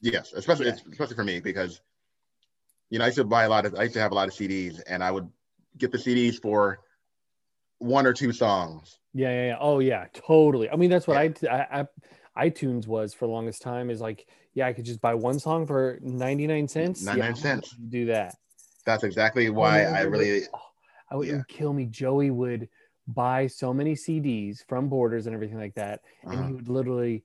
Yes, 0.00 0.32
especially 0.32 0.66
Yeah. 0.66 0.76
especially 0.90 1.16
for 1.16 1.24
me 1.24 1.40
because 1.40 1.80
you 2.90 2.98
know 2.98 3.04
I 3.04 3.08
used 3.08 3.18
to 3.18 3.24
buy 3.24 3.44
a 3.44 3.48
lot 3.48 3.66
of 3.66 3.74
I 3.74 3.82
used 3.82 3.94
to 3.94 4.00
have 4.00 4.12
a 4.12 4.14
lot 4.14 4.28
of 4.28 4.34
CDs 4.34 4.80
and 4.86 5.02
I 5.02 5.10
would 5.10 5.28
get 5.76 5.92
the 5.92 5.98
CDs 5.98 6.40
for 6.40 6.80
one 7.78 8.06
or 8.06 8.12
two 8.12 8.32
songs. 8.32 8.98
Yeah, 9.14 9.30
yeah, 9.30 9.46
yeah. 9.46 9.56
Oh, 9.60 9.78
yeah, 9.78 10.06
totally. 10.12 10.68
I 10.70 10.76
mean, 10.76 10.90
that's 10.90 11.06
what 11.06 11.16
I, 11.16 11.32
I, 11.50 11.86
I 12.36 12.48
iTunes 12.48 12.86
was 12.86 13.14
for 13.14 13.26
the 13.26 13.32
longest 13.32 13.62
time. 13.62 13.90
Is 13.90 14.00
like, 14.00 14.26
yeah, 14.54 14.66
I 14.66 14.72
could 14.72 14.84
just 14.84 15.00
buy 15.00 15.14
one 15.14 15.38
song 15.38 15.66
for 15.66 15.98
ninety 16.02 16.46
nine 16.46 16.68
cents. 16.68 17.04
99 17.04 17.34
Yeah, 17.34 17.40
cents. 17.40 17.76
Do 17.88 18.06
that. 18.06 18.36
That's 18.84 19.04
exactly 19.04 19.50
why 19.50 19.84
Oh, 19.84 19.94
I 19.94 20.00
really 20.02 20.42
I 21.10 21.16
would, 21.16 21.28
Yeah. 21.28 21.42
kill 21.48 21.72
me. 21.72 21.86
Joey 21.86 22.30
would 22.30 22.68
buy 23.06 23.46
so 23.46 23.72
many 23.72 23.94
CDs 23.94 24.58
from 24.68 24.88
Borders 24.88 25.26
and 25.26 25.34
everything 25.34 25.58
like 25.58 25.74
that, 25.74 26.00
and 26.22 26.34
Uh-huh. 26.34 26.46
he 26.46 26.52
would 26.52 26.68
literally 26.68 27.24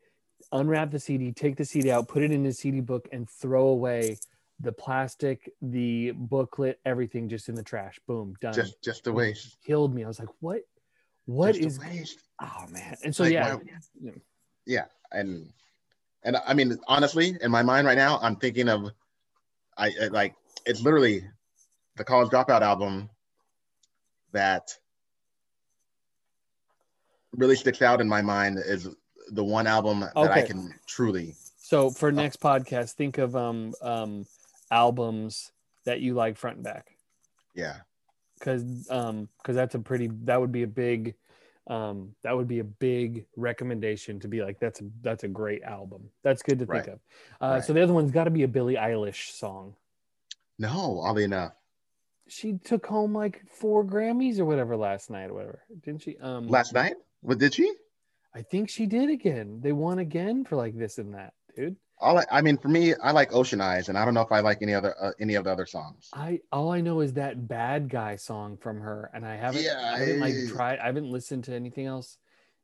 unwrap 0.51 0.91
the 0.91 0.99
CD, 0.99 1.31
take 1.31 1.57
the 1.57 1.65
CD 1.65 1.91
out, 1.91 2.07
put 2.07 2.23
it 2.23 2.31
in 2.31 2.43
his 2.43 2.59
CD 2.59 2.79
book, 2.79 3.07
and 3.11 3.29
throw 3.29 3.67
away 3.67 4.19
the 4.59 4.71
plastic, 4.71 5.51
the 5.61 6.11
booklet, 6.11 6.79
everything 6.85 7.27
just 7.29 7.49
in 7.49 7.55
the 7.55 7.63
trash. 7.63 7.99
Boom, 8.07 8.35
done. 8.41 8.53
just 8.53 8.81
just 8.83 9.07
It 9.07 9.11
waste. 9.11 9.57
Killed 9.65 9.93
me. 9.93 10.03
I 10.03 10.07
was 10.07 10.19
like, 10.19 10.29
what? 10.39 10.61
What 11.25 11.55
Just 11.55 11.65
is? 11.67 11.79
waste. 11.79 12.19
Oh 12.41 12.65
man! 12.69 12.95
And 13.03 13.15
so 13.15 13.23
Like, 13.23 13.33
yeah, 13.33 13.57
yeah 14.65 14.85
and 15.11 15.51
and 16.23 16.37
i 16.47 16.53
mean 16.53 16.77
honestly 16.87 17.37
in 17.41 17.51
my 17.51 17.61
mind 17.61 17.85
right 17.87 17.97
now 17.97 18.19
i'm 18.21 18.35
thinking 18.35 18.69
of 18.69 18.91
i, 19.77 19.91
I 20.01 20.07
like 20.07 20.35
it's 20.65 20.81
literally 20.81 21.23
the 21.97 22.03
college 22.03 22.29
dropout 22.29 22.61
album 22.61 23.09
that 24.31 24.75
really 27.33 27.55
sticks 27.55 27.81
out 27.81 28.01
in 28.01 28.07
my 28.07 28.21
mind 28.21 28.57
is 28.57 28.87
the 29.31 29.43
one 29.43 29.67
album 29.67 30.01
that 30.01 30.31
i 30.31 30.41
can 30.41 30.73
truly 30.87 31.35
So 31.57 31.89
for 31.89 32.11
next 32.11 32.39
podcast, 32.39 32.93
think 32.93 33.17
of 33.17 33.35
um 33.35 33.73
um 33.81 34.25
albums 34.73 35.51
that 35.85 36.01
you 36.01 36.13
like 36.15 36.37
front 36.37 36.55
and 36.57 36.63
back, 36.65 36.97
yeah 37.53 37.77
because 38.39 38.89
um 38.89 39.29
because 39.37 39.55
that's 39.55 39.75
a 39.75 39.79
pretty 39.79 40.09
that 40.23 40.39
would 40.41 40.51
be 40.51 40.63
a 40.63 40.67
big 40.67 41.15
um 41.67 42.13
that 42.23 42.35
would 42.35 42.47
be 42.47 42.59
a 42.59 42.63
big 42.63 43.25
recommendation 43.37 44.19
to 44.19 44.27
be 44.27 44.41
like 44.41 44.59
that's 44.59 44.81
a 44.81 44.85
that's 45.01 45.23
a 45.23 45.27
great 45.29 45.63
album. 45.63 46.09
That's 46.23 46.41
good 46.43 46.59
to 46.59 46.65
think 46.65 46.87
Right. 46.87 46.87
of. 46.89 46.99
Uh, 47.39 47.53
Right. 47.55 47.63
So 47.63 47.71
the 47.73 47.81
other 47.81 47.93
one's 47.93 48.11
got 48.11 48.25
to 48.25 48.31
be 48.31 48.43
a 48.43 48.47
Billie 48.47 48.75
Eilish 48.75 49.31
song. 49.31 49.75
no 50.59 50.99
oddly 50.99 51.23
enough 51.23 51.53
She 52.27 52.53
took 52.53 52.85
home 52.85 53.13
like 53.13 53.41
four 53.47 53.83
Grammys 53.85 54.39
or 54.39 54.45
whatever 54.45 54.75
last 54.75 55.09
night 55.09 55.29
or 55.29 55.33
whatever, 55.35 55.63
didn't 55.83 56.01
she? 56.01 56.17
Um, 56.17 56.47
last 56.47 56.73
night 56.73 56.95
what 57.21 57.37
did 57.39 57.53
she 57.53 57.71
I 58.35 58.41
think 58.41 58.69
she 58.69 58.85
did 58.87 59.09
again. 59.11 59.61
They 59.61 59.71
won 59.73 59.99
again 59.99 60.43
for 60.43 60.55
like 60.55 60.75
this 60.75 60.97
and 60.97 61.13
that, 61.13 61.33
dude. 61.55 61.75
All 61.99 62.17
I, 62.17 62.25
I 62.31 62.41
mean 62.41 62.57
for 62.57 62.67
me 62.67 62.93
i 62.95 63.11
like 63.11 63.33
ocean 63.33 63.61
eyes 63.61 63.89
and 63.89 63.97
i 63.97 64.03
don't 64.03 64.13
know 64.13 64.21
if 64.21 64.31
i 64.31 64.39
like 64.39 64.61
any 64.61 64.73
other 64.73 64.95
uh, 65.01 65.11
any 65.19 65.35
of 65.35 65.43
the 65.45 65.51
other 65.51 65.65
songs 65.65 66.09
I 66.13 66.41
all 66.51 66.71
I 66.71 66.81
know 66.81 66.99
is 67.01 67.13
that 67.13 67.47
bad 67.47 67.89
guy 67.89 68.17
song 68.17 68.57
from 68.57 68.81
her, 68.81 69.09
and 69.13 69.25
I 69.25 69.35
haven't, 69.35 69.63
Yeah, 69.63 69.93
I 69.95 69.99
haven't 69.99 70.19
like 70.19 70.35
tried, 70.49 70.79
I 70.79 70.85
haven't 70.87 71.09
listened 71.09 71.45
to 71.45 71.53
anything 71.53 71.85
else. 71.85 72.17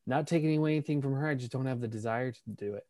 Not 0.05 0.27
taking 0.27 0.57
away 0.57 0.73
anything 0.73 1.01
from 1.01 1.13
her, 1.13 1.27
I 1.27 1.35
just 1.35 1.51
don't 1.51 1.65
have 1.65 1.81
the 1.81 1.87
desire 1.87 2.31
to 2.31 2.39
do 2.55 2.73
it. 2.75 2.85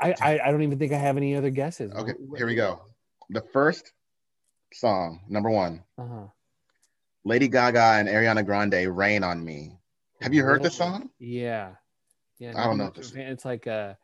I, 0.00 0.14
I, 0.20 0.40
I 0.46 0.50
don't 0.50 0.62
even 0.62 0.78
think 0.78 0.92
I 0.92 0.98
have 0.98 1.16
any 1.16 1.36
other 1.36 1.50
guesses. 1.50 1.92
okay 1.92 2.14
here 2.36 2.46
we 2.46 2.54
go 2.54 2.82
the 3.30 3.42
first 3.52 3.92
song 4.72 5.20
number 5.28 5.50
one 5.50 5.82
Uh 5.98 6.06
huh. 6.06 6.26
Lady 7.24 7.48
Gaga 7.48 7.96
and 7.98 8.08
Ariana 8.08 8.44
Grande 8.44 8.86
"Rain 8.94 9.24
on 9.24 9.44
Me." 9.44 9.78
Have 10.20 10.34
you 10.34 10.42
heard 10.42 10.62
this 10.62 10.76
song? 10.76 11.10
Yeah, 11.18 11.72
yeah. 12.38 12.52
I 12.56 12.64
don't 12.64 12.78
know 12.78 12.84
much 12.84 12.98
if 12.98 13.10
of. 13.12 13.16
It's 13.16 13.44
like 13.44 13.66
a, 13.66 13.96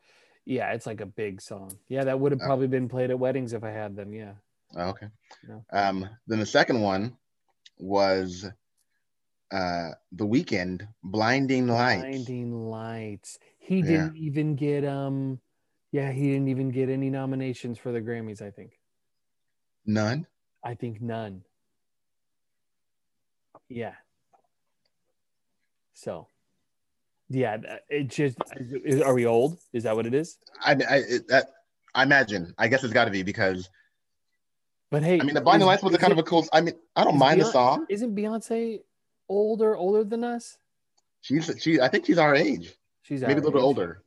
yeah, 0.45 0.71
it's 0.73 0.85
like 0.85 1.01
a 1.01 1.05
big 1.05 1.41
song. 1.41 1.77
Yeah, 1.87 2.03
that 2.05 2.19
would 2.19 2.31
have 2.31 2.41
Oh. 2.41 2.45
probably 2.45 2.67
been 2.67 2.89
played 2.89 3.11
at 3.11 3.19
weddings 3.19 3.53
if 3.53 3.63
I 3.63 3.71
had 3.71 3.95
them. 3.95 4.13
Yeah. 4.13 4.33
Oh, 4.75 4.89
okay. 4.89 5.07
No. 5.47 5.65
Um, 5.71 6.09
then 6.27 6.39
the 6.39 6.45
second 6.45 6.81
one 6.81 7.17
was 7.77 8.45
uh, 9.51 9.89
The 10.13 10.25
Weeknd, 10.25 10.87
"Blinding 11.03 11.67
Lights." 11.67 12.01
Blinding 12.03 12.69
Lights. 12.69 13.37
He 13.57 13.79
Yeah. 13.79 13.85
didn't 13.85 14.15
even 14.17 14.55
get 14.55 14.85
um, 14.85 15.41
yeah, 15.91 16.11
he 16.11 16.31
didn't 16.31 16.47
even 16.47 16.69
get 16.69 16.87
any 16.89 17.09
nominations 17.09 17.77
for 17.77 17.91
the 17.91 17.99
Grammys. 18.01 18.41
I 18.41 18.49
think. 18.51 18.79
None. 19.85 20.25
I 20.63 20.75
think 20.75 21.01
none. 21.01 21.43
Yeah. 23.67 23.95
So, 25.93 26.27
yeah, 27.33 27.57
it 27.89 28.07
just 28.09 28.37
is, 28.55 29.01
are 29.01 29.13
we 29.13 29.25
old? 29.25 29.57
Is 29.73 29.83
that 29.83 29.95
what 29.95 30.05
it 30.05 30.13
is? 30.13 30.37
I, 30.63 30.71
I, 30.71 30.95
it, 31.07 31.27
that, 31.29 31.47
I 31.95 32.03
imagine. 32.03 32.53
I 32.57 32.67
guess 32.67 32.83
it's 32.83 32.93
got 32.93 33.05
to 33.05 33.11
be 33.11 33.23
because 33.23 33.69
But 34.89 35.03
hey, 35.03 35.19
I 35.19 35.23
mean, 35.23 35.33
the 35.33 35.41
Blinding 35.41 35.65
Lights 35.67 35.83
was 35.83 35.93
a 35.93 35.97
kind 35.97 36.11
it- 36.11 36.19
of 36.19 36.25
a 36.25 36.27
cool. 36.27 36.45
I 36.51 36.61
mean, 36.61 36.75
I 36.95 37.03
don't 37.03 37.17
mind 37.17 37.41
the 37.41 37.45
song. 37.45 37.85
Isn't 37.89 38.15
Beyonce 38.15 38.81
older 39.29 39.75
older 39.75 40.03
than 40.03 40.23
us? 40.23 40.57
She's 41.21 41.49
she. 41.59 41.79
I 41.79 41.87
think 41.87 42.05
she's 42.05 42.17
our 42.17 42.35
age. 42.35 42.73
She's 43.03 43.21
Maybe 43.21 43.33
a 43.33 43.35
little 43.35 43.51
bit 43.51 43.61
older. 43.61 44.01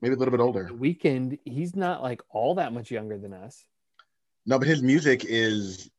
Maybe 0.00 0.14
a 0.14 0.18
little 0.18 0.32
bit 0.32 0.40
older. 0.40 0.64
The 0.64 0.74
Weeknd, 0.74 1.38
he's 1.44 1.76
not 1.76 2.02
like 2.02 2.22
all 2.30 2.54
that 2.54 2.72
much 2.72 2.90
younger 2.90 3.18
than 3.18 3.34
us. 3.34 3.64
No, 4.46 4.58
but 4.58 4.66
his 4.66 4.82
music 4.82 5.24
is. 5.26 5.90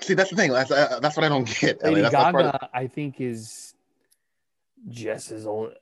See, 0.00 0.14
that's 0.14 0.30
the 0.30 0.36
thing. 0.36 0.50
That's 0.52 0.70
uh, 0.70 0.98
that's 1.00 1.16
what 1.16 1.24
I 1.24 1.28
don't 1.28 1.46
get. 1.60 1.82
Lady 1.82 2.02
Gaga, 2.10 2.38
of- 2.62 2.68
I 2.74 2.86
think, 2.88 3.20
is 3.20 3.73
just 4.88 5.30
as 5.30 5.46
old. 5.46 5.72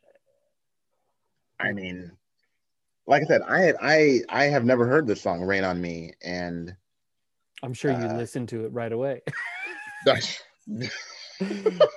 I 1.60 1.72
mean, 1.72 2.10
like 3.06 3.22
I 3.22 3.26
said, 3.26 3.42
I 3.48 3.72
I 3.80 4.20
I 4.28 4.44
have 4.44 4.64
never 4.64 4.86
heard 4.86 5.06
this 5.06 5.20
song 5.22 5.42
"Rain 5.42 5.64
on 5.64 5.80
Me," 5.80 6.12
and 6.22 6.74
I'm 7.62 7.72
sure 7.74 7.90
you 7.92 7.96
Uh, 7.98 8.16
listened 8.16 8.48
to 8.50 8.64
it 8.64 8.72
right 8.72 8.92
away. 8.92 9.22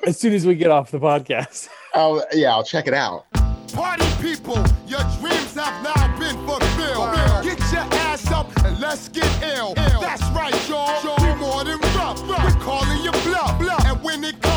as 0.06 0.20
soon 0.20 0.34
as 0.34 0.46
we 0.46 0.56
get 0.56 0.72
off 0.72 0.92
the 0.92 1.00
podcast. 1.00 1.70
oh 1.94 2.24
yeah, 2.34 2.52
I'll 2.52 2.64
check 2.64 2.88
it 2.88 2.94
out. 2.94 3.26
Party 3.74 4.06
people, 4.22 4.56
your 4.88 5.02
dreams 5.20 5.56
have 5.56 5.84
now 5.84 6.18
been 6.20 6.36
fulfilled. 6.48 7.44
Get 7.44 7.60
your 7.74 7.82
ass 8.06 8.32
up 8.32 8.48
and 8.64 8.80
let's 8.80 9.10
get 9.10 9.28
ill. 9.44 9.74
That's 9.76 10.24
right, 10.30 10.54
y'all. 10.70 11.02
We 11.18 11.36
more 11.42 11.64
than 11.64 11.80
rough. 11.98 12.22
We're 12.28 12.62
calling 12.62 13.04
you 13.04 13.12
bluff. 13.12 13.60
And 13.86 14.02
when 14.02 14.24
it 14.24 14.42
comes 14.42 14.55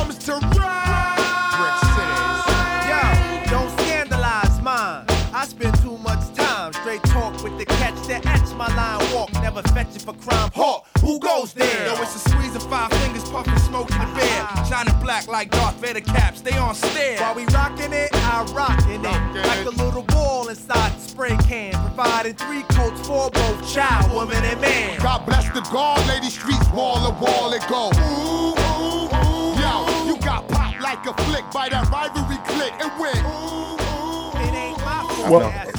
line 9.59 9.75
walk. 9.75 9.75
Never 9.75 9.85
fetch 9.85 9.97
it 9.97 10.03
for 10.03 10.15
crime. 10.15 10.51
Hawk, 10.55 10.87
who 11.01 11.19
goes 11.21 11.53
there? 11.53 11.87
Yo, 11.87 12.03
it's 12.03 12.15
a 12.15 12.31
squeeze 12.31 12.55
of 12.55 12.63
five 12.69 12.91
fingers, 12.93 13.29
puffing 13.29 13.57
smoke 13.59 13.91
in 13.91 13.99
the 13.99 14.15
bear. 14.15 14.65
Shining 14.67 14.99
black 15.01 15.29
like 15.29 15.51
Darth 15.51 15.77
Vader 15.77 16.01
caps, 16.01 16.41
they 16.41 16.57
on 16.57 16.75
stare. 16.75 17.21
While 17.21 17.35
we 17.35 17.45
rockin' 17.47 17.93
it, 17.93 18.11
I 18.13 18.45
rockin' 18.53 19.05
it. 19.05 19.47
Like 19.47 19.67
a 19.67 19.71
little 19.71 20.03
ball 20.03 20.49
inside 20.49 20.93
the 20.93 21.01
spray 21.01 21.37
can. 21.49 21.73
Providing 21.73 22.35
three 22.35 22.63
coats 22.63 23.07
for 23.07 23.31
both 23.31 23.73
child, 23.73 24.13
woman, 24.13 24.45
and 24.45 24.61
man. 24.61 24.99
God 25.01 25.25
bless 25.27 25.49
the 25.53 25.61
guard, 25.73 26.07
lady 26.09 26.31
streets 26.31 26.69
wall 26.71 26.97
to 27.07 27.25
wall 27.25 27.53
it 27.53 27.63
go. 27.69 27.91
Ooh, 27.95 28.55
ooh, 28.55 29.07
ooh. 29.07 29.59
Yo, 29.59 30.05
you 30.07 30.19
got 30.21 30.49
popped 30.49 30.81
like 30.81 31.05
a 31.07 31.15
flick 31.25 31.45
by 31.53 31.69
that 31.69 31.89
rivalry 31.91 32.39
click 32.47 32.73
and 32.81 32.93
went. 33.01 33.19
Ooh, 33.19 33.75
ooh, 33.75 34.31
It 34.39 34.55
ain't 34.55 34.79
my 34.79 35.03
fault. 35.03 35.31
Well, 35.31 35.78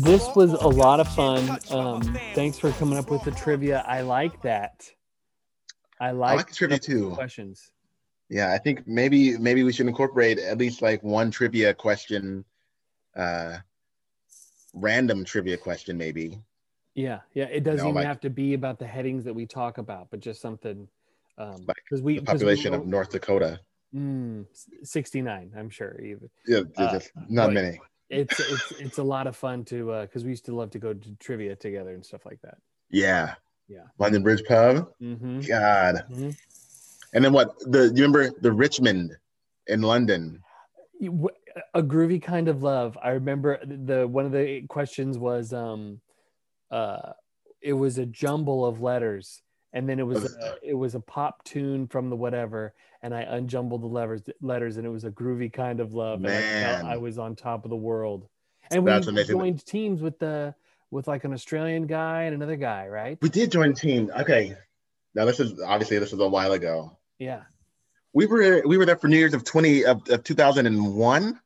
This 0.00 0.26
was 0.34 0.52
a 0.52 0.66
lot 0.68 1.00
of 1.00 1.08
fun. 1.14 1.58
Um, 1.70 2.02
thanks 2.34 2.58
for 2.58 2.70
coming 2.72 2.98
up 2.98 3.10
with 3.10 3.22
the 3.22 3.30
trivia. 3.30 3.84
I 3.86 4.00
like 4.02 4.42
that. 4.42 4.84
I 6.00 6.10
like, 6.10 6.36
like 6.38 6.48
the 6.48 6.54
trivia 6.54 6.78
too. 6.78 7.10
Questions. 7.10 7.70
Yeah, 8.28 8.52
I 8.52 8.58
think 8.58 8.86
maybe 8.86 9.38
maybe 9.38 9.62
we 9.62 9.72
should 9.72 9.86
incorporate 9.86 10.38
at 10.38 10.58
least 10.58 10.82
like 10.82 11.02
one 11.02 11.30
trivia 11.30 11.72
question, 11.74 12.44
uh, 13.14 13.58
random 14.72 15.24
trivia 15.24 15.56
question 15.56 15.96
maybe. 15.96 16.40
Yeah, 16.94 17.20
yeah. 17.34 17.44
It 17.44 17.64
doesn't 17.64 17.78
know, 17.78 17.84
even 17.90 17.94
like- 17.96 18.06
have 18.06 18.20
to 18.20 18.30
be 18.30 18.54
about 18.54 18.78
the 18.78 18.86
headings 18.86 19.24
that 19.24 19.34
we 19.34 19.46
talk 19.46 19.78
about, 19.78 20.08
but 20.10 20.20
just 20.20 20.40
something. 20.40 20.88
Um, 21.38 21.64
Like 21.66 21.76
because 21.84 22.02
we 22.02 22.14
The 22.18 22.20
'cause 22.20 22.34
we 22.34 22.38
population 22.38 22.74
of 22.74 22.86
North 22.86 23.10
Dakota. 23.10 23.60
Mm, 23.94 24.46
69, 24.82 25.52
I'm 25.56 25.70
sure. 25.70 26.00
Even 26.00 26.30
Yeah, 26.46 26.60
there's 26.76 27.06
Uh, 27.16 27.20
not 27.28 27.46
but- 27.48 27.54
many. 27.54 27.80
It's 28.10 28.38
it's 28.38 28.72
it's 28.80 28.98
a 28.98 29.02
lot 29.02 29.26
of 29.26 29.36
fun 29.36 29.64
to 29.64 29.90
uh 29.90 30.02
because 30.02 30.24
we 30.24 30.30
used 30.30 30.44
to 30.46 30.54
love 30.54 30.70
to 30.70 30.78
go 30.78 30.92
to 30.92 31.14
trivia 31.16 31.56
together 31.56 31.94
and 31.94 32.04
stuff 32.04 32.26
like 32.26 32.40
that. 32.42 32.58
Yeah. 32.90 33.34
Yeah. 33.68 33.84
London 33.98 34.22
Bridge 34.22 34.44
Pub. 34.46 34.88
Mm-hmm. 35.00 35.40
God. 35.40 36.04
Mhm. 36.10 36.36
And 37.14 37.24
then 37.24 37.32
what? 37.32 37.58
The 37.60 37.92
you 37.94 38.04
remember 38.04 38.30
the 38.40 38.52
Richmond 38.52 39.16
in 39.66 39.82
London? 39.82 40.42
A 41.74 41.82
groovy 41.82 42.22
kind 42.22 42.48
of 42.48 42.62
love. 42.62 42.98
I 43.02 43.10
remember 43.10 43.60
the 43.64 44.06
one 44.06 44.26
of 44.26 44.32
the 44.32 44.62
questions 44.68 45.18
was 45.18 45.52
um 45.52 46.00
uh 46.70 47.12
it 47.60 47.72
was 47.72 47.98
a 47.98 48.06
jumble 48.06 48.66
of 48.66 48.82
letters 48.82 49.40
and 49.72 49.88
then 49.88 49.98
it 49.98 50.06
was 50.06 50.24
a, 50.24 50.56
it 50.62 50.74
was 50.74 50.94
a 50.94 51.00
pop 51.00 51.42
tune 51.44 51.86
from 51.86 52.10
the 52.10 52.16
whatever 52.16 52.74
and 53.04 53.14
I 53.14 53.26
unjumbled 53.26 53.82
the 53.82 53.86
letters 53.86 54.22
letters 54.40 54.78
and 54.78 54.86
it 54.86 54.88
was 54.88 55.04
a 55.04 55.10
groovy 55.10 55.52
kind 55.52 55.78
of 55.78 55.92
love 55.92 56.24
and 56.24 56.28
I 56.28 56.40
felt 56.40 56.82
Man. 56.82 56.86
I 56.86 56.96
was 56.96 57.18
on 57.18 57.36
top 57.36 57.64
of 57.64 57.70
the 57.70 57.76
world. 57.76 58.26
And 58.70 58.82
we 58.82 58.90
That's 58.90 59.06
amazing. 59.06 59.36
joined 59.36 59.66
teams 59.66 60.00
with 60.00 60.18
the 60.18 60.54
with 60.90 61.06
like 61.06 61.24
an 61.24 61.34
Australian 61.34 61.86
guy 61.86 62.22
and 62.22 62.34
another 62.34 62.56
guy, 62.56 62.88
right? 62.88 63.18
We 63.20 63.28
did 63.28 63.52
join 63.52 63.72
a 63.72 63.74
team. 63.74 64.10
Okay. 64.20 64.56
Now 65.14 65.26
this 65.26 65.38
is 65.38 65.60
obviously 65.60 65.98
this 65.98 66.12
was 66.12 66.20
a 66.20 66.28
while 66.28 66.52
ago. 66.52 66.96
Yeah. 67.18 67.42
We 68.14 68.24
were 68.24 68.62
we 68.64 68.78
were 68.78 68.86
there 68.86 68.96
for 68.96 69.08
New 69.08 69.18
Year's 69.18 69.34
of 69.34 69.44
twenty 69.44 69.84
of, 69.84 70.08
of 70.08 70.24
two 70.24 70.34
thousand 70.34 70.66
and 70.66 70.94
one. 70.96 71.38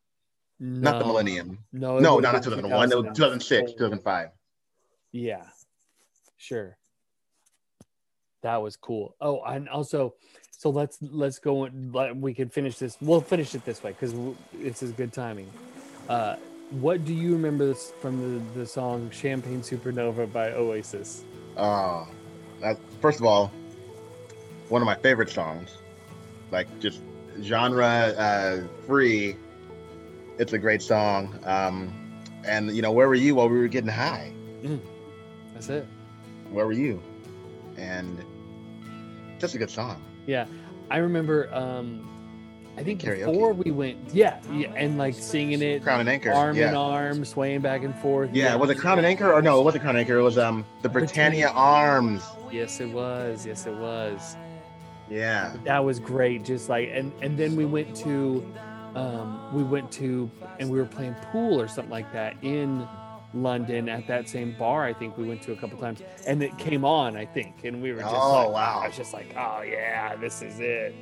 Not 0.60 1.01
the 1.01 1.06
millennium. 1.06 1.59
No, 1.72 1.98
No, 1.98 2.18
not, 2.18 2.32
not 2.32 2.43
been 2.43 2.51
2001. 2.51 2.90
It 2.90 2.97
was 2.97 3.16
2006, 3.16 3.72
2005. 3.74 4.30
Yeah, 5.12 5.44
sure. 6.36 6.76
That 8.43 8.60
was 8.60 8.76
cool. 8.76 9.14
Oh, 9.20 9.40
and 9.43 9.68
also, 9.68 10.14
so 10.59 10.70
let's 10.70 10.98
let's 11.01 11.39
go. 11.39 11.64
and 11.64 11.94
Let, 11.94 12.16
we 12.16 12.35
can 12.35 12.48
finish 12.48 12.78
this. 12.78 12.98
We'll 13.01 13.20
finish 13.20 13.55
it 13.55 13.64
this 13.64 13.82
way 13.82 13.93
because 13.93 14.12
this 14.52 14.82
is 14.82 14.90
good 14.90 15.12
timing. 15.12 15.48
Uh, 16.09 16.35
what 16.70 17.05
do 17.05 17.14
you 17.14 17.32
remember 17.32 17.66
this, 17.66 17.93
from 18.01 18.20
the, 18.20 18.60
the 18.60 18.66
song 18.66 19.09
"Champagne 19.10 19.62
Supernova" 19.62 20.30
by 20.30 20.51
Oasis? 20.51 21.24
Oh, 21.56 22.09
that, 22.60 22.76
first 23.01 23.20
of 23.20 23.24
all, 23.24 23.52
one 24.68 24.82
of 24.82 24.86
my 24.86 24.97
favorite 24.97 25.30
songs. 25.30 25.70
Like 26.51 26.66
just 26.80 27.02
genre 27.40 27.86
uh, 27.86 28.60
free. 28.85 29.36
It's 30.39 30.55
a 30.55 30.59
great 30.59 30.82
song. 30.82 31.39
Um, 31.44 31.93
and 32.44 32.74
you 32.74 32.82
know, 32.82 32.90
where 32.90 33.06
were 33.06 33.14
you 33.14 33.36
while 33.36 33.48
we 33.48 33.59
were 33.59 33.68
getting 33.68 33.90
high? 33.90 34.32
That's 35.55 35.68
it. 35.68 35.86
Where 36.51 36.66
were 36.66 36.72
you? 36.72 37.01
And 37.76 38.24
just 39.39 39.55
a 39.55 39.59
good 39.59 39.70
song. 39.70 40.02
Yeah, 40.27 40.47
I 40.90 40.98
remember. 40.98 41.52
Um, 41.55 42.09
I 42.77 42.85
think 42.85 43.01
Karaoke. 43.01 43.27
before 43.27 43.52
we 43.55 43.73
went, 43.73 43.98
yeah, 44.15 44.40
yeah, 44.52 44.73
and 44.77 44.98
like 44.98 45.15
singing 45.15 45.62
it, 45.62 45.82
Crown 45.82 45.98
and 45.98 46.09
Anchor, 46.09 46.32
arm 46.32 46.56
in 46.56 46.73
yeah. 46.73 46.77
arm, 46.77 47.24
swaying 47.24 47.60
back 47.60 47.82
and 47.82 47.93
forth. 47.98 48.31
Yeah, 48.32 48.55
was 48.55 48.70
it 48.70 48.77
Crown 48.77 48.98
and 48.98 49.06
Anchor 49.06 49.32
or 49.32 49.43
no? 49.43 49.60
It 49.60 49.65
wasn't 49.65 49.82
Crown 49.82 49.97
and 49.97 50.01
Anchor. 50.01 50.19
It 50.19 50.23
was 50.23 50.39
um 50.39 50.65
the 50.82 50.89
Britannia 50.89 51.48
Arms. 51.48 52.23
Yes, 52.52 52.81
it 52.81 52.89
was. 52.90 53.44
Yes, 53.44 53.66
it 53.66 53.74
was. 53.74 54.36
Yeah. 55.10 55.56
that 55.65 55.85
was 55.85 55.98
great 55.98 56.44
just 56.44 56.69
like 56.69 56.90
and 56.93 57.12
and 57.23 57.39
then 57.39 57.56
we 57.56 57.65
went 57.65 57.97
to 57.97 58.47
um 58.94 59.55
we 59.55 59.62
went 59.62 59.90
to 59.93 60.31
and 60.59 60.69
we 60.69 60.78
were 60.78 60.85
playing 60.85 61.15
pool 61.32 61.60
or 61.60 61.69
something 61.69 61.90
like 61.90 62.12
that 62.12 62.36
in 62.43 62.86
london 63.35 63.89
at 63.89 64.07
that 64.07 64.27
same 64.29 64.55
bar 64.59 64.85
i 64.85 64.93
think 64.93 65.17
we 65.19 65.27
went 65.29 65.43
to 65.43 65.53
a 65.53 65.57
couple 65.57 65.79
times 65.79 66.01
and 66.27 66.43
it 66.43 66.57
came 66.59 66.85
on 66.85 67.17
i 67.17 67.27
think 67.27 67.65
and 67.65 67.83
we 67.83 67.93
were 67.93 68.01
just 68.01 68.15
Oh, 68.15 68.45
like 68.47 68.53
wow. 68.55 68.81
i 68.83 68.87
was 68.87 68.97
just 68.97 69.13
like 69.13 69.35
oh 69.37 69.61
yeah 69.63 70.17
this 70.17 70.41
is 70.43 70.61
it 70.61 70.95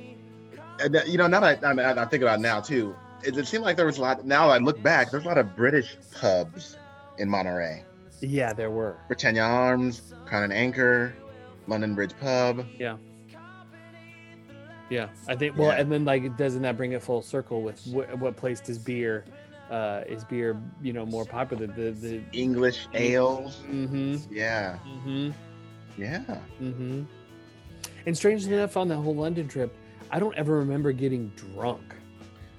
And 0.80 0.96
uh, 0.96 1.00
you 1.06 1.16
know, 1.18 1.26
now 1.28 1.40
that 1.40 1.64
I, 1.64 1.70
I, 1.70 2.02
I 2.02 2.04
think 2.06 2.22
about 2.22 2.38
it 2.40 2.42
now 2.42 2.60
too, 2.60 2.94
it, 3.24 3.36
it 3.38 3.46
seemed 3.46 3.64
like 3.64 3.76
there 3.78 3.86
was 3.86 3.96
a 3.98 4.02
lot. 4.02 4.26
Now 4.26 4.50
I 4.50 4.58
look 4.58 4.82
back, 4.82 5.10
there's 5.10 5.24
a 5.24 5.28
lot 5.28 5.38
of 5.38 5.56
British 5.56 5.96
pubs 6.20 6.76
in 7.18 7.30
Monterey. 7.30 7.82
yeah 8.20 8.52
there 8.52 8.70
were 8.70 8.96
Britannia 9.06 9.42
Arms, 9.42 10.12
Crown 10.26 10.42
and 10.44 10.52
Anchor, 10.52 11.14
London 11.66 11.94
Bridge 11.94 12.12
Pub. 12.20 12.66
yeah 12.78 12.96
yeah 14.90 15.08
i 15.28 15.34
think 15.34 15.56
well 15.56 15.68
Yeah. 15.72 15.80
and 15.80 15.90
then 15.90 16.04
like 16.04 16.36
doesn't 16.36 16.62
that 16.62 16.76
bring 16.76 16.92
it 16.92 17.02
full 17.02 17.22
circle 17.22 17.62
with 17.62 17.84
what, 17.88 18.16
what 18.18 18.36
place 18.36 18.60
does 18.60 18.78
beer 18.78 19.24
uh 19.70 20.02
is 20.06 20.24
beer 20.24 20.60
you 20.80 20.92
know 20.92 21.04
more 21.04 21.24
popular 21.24 21.66
the 21.66 21.90
the 21.90 22.22
English 22.32 22.88
ales. 22.94 23.62
mm-hmm 23.68 24.16
Yeah, 24.30 24.78
mm-hmm 24.86 25.32
yeah. 25.98 26.20
Mm-hmm. 26.60 27.02
And 28.06 28.16
strangely 28.16 28.54
enough, 28.54 28.76
on 28.76 28.88
that 28.88 28.96
whole 28.96 29.14
London 29.14 29.48
trip, 29.48 29.74
I 30.10 30.18
don't 30.18 30.36
ever 30.36 30.58
remember 30.58 30.92
getting 30.92 31.32
drunk. 31.36 31.82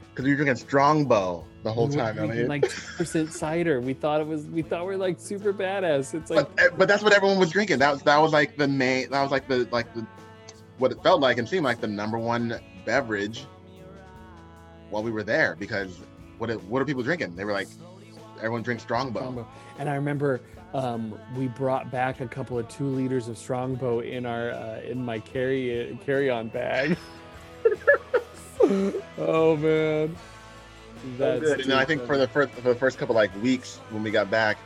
Because 0.10 0.26
we 0.26 0.32
were 0.32 0.38
drinking 0.38 0.56
Strongbow 0.56 1.46
the 1.64 1.72
whole 1.72 1.88
time. 1.88 2.16
drinking 2.16 2.38
here. 2.38 2.48
like 2.48 2.70
percent 2.98 3.32
cider. 3.32 3.80
We 3.80 3.94
thought 3.94 4.20
it 4.20 4.28
was. 4.28 4.46
We 4.48 4.64
thought 4.64 4.88
we 4.88 4.96
are 4.96 4.98
like 4.98 5.20
super 5.20 5.54
badass. 5.54 6.16
It's 6.16 6.32
like 6.32 6.54
but, 6.56 6.64
eh, 6.64 6.70
but 6.76 6.88
that's 6.88 7.04
what 7.04 7.14
everyone 7.14 7.38
was 7.38 7.52
drinking. 7.52 7.80
That 7.80 7.92
was 7.92 8.02
that 8.04 8.18
was 8.18 8.34
like 8.34 8.58
the 8.58 8.68
main. 8.68 9.12
That 9.12 9.22
was 9.22 9.32
like 9.32 9.48
the 9.48 9.68
like 9.72 9.94
the 9.94 10.06
what 10.80 10.92
it 10.92 11.02
felt 11.04 11.22
like 11.22 11.38
and 11.38 11.48
seemed 11.48 11.66
like 11.66 11.82
the 11.82 11.88
number 11.88 12.18
one 12.18 12.60
beverage 12.84 13.46
while 14.90 15.04
we 15.04 15.12
were 15.12 15.24
there. 15.24 15.56
Because 15.58 16.00
what 16.38 16.50
it- 16.50 16.64
what 16.64 16.82
are 16.82 16.86
people 16.86 17.04
drinking? 17.04 17.36
They 17.36 17.46
were 17.46 17.54
like, 17.54 17.68
everyone 18.38 18.62
drinks 18.64 18.84
Strongbow. 18.84 19.20
Strongbow. 19.20 19.48
And 19.80 19.90
I 19.90 19.96
remember 19.96 20.42
um, 20.74 21.18
we 21.36 21.48
brought 21.48 21.90
back 21.92 22.20
a 22.22 22.28
couple 22.28 22.58
of 22.60 22.68
two 22.68 22.86
liters 22.86 23.28
of 23.28 23.38
Strongbow 23.38 24.00
in 24.02 24.26
our 24.26 24.52
uh, 24.52 24.82
in 24.82 25.04
my 25.04 25.20
carry 25.20 25.98
carry 26.06 26.30
on 26.30 26.50
bag. 26.50 26.98
oh 29.18 29.56
man, 29.58 30.16
So 31.18 31.40
good. 31.40 31.62
And 31.62 31.74
I 31.74 31.86
think 31.86 32.06
for 32.06 32.18
the 32.18 32.28
first 32.28 32.52
for 32.54 32.62
the 32.62 32.76
first 32.76 32.98
couple 32.98 33.16
like 33.16 33.32
weeks 33.42 33.78
when 33.92 34.04
we 34.04 34.12
got 34.12 34.30
back, 34.30 34.58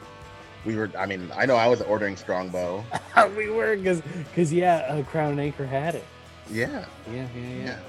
we 0.65 0.76
were. 0.76 0.89
I 0.98 1.06
mean, 1.06 1.31
I 1.35 1.45
know 1.45 1.56
I 1.56 1.68
was 1.68 1.81
ordering 1.81 2.15
Strongbow. 2.15 2.84
we 3.38 3.49
were 3.49 3.76
because 3.76 4.02
because 4.02 4.52
yeah, 4.52 4.77
uh, 4.89 5.03
Crown 5.03 5.31
and 5.31 5.41
Anchor 5.41 5.65
had 5.65 5.95
it. 5.95 6.06
Yeah, 6.49 6.85
Yeah, 7.11 7.27
yeah, 7.35 7.41
yeah. 7.41 7.64
yeah. 7.64 7.80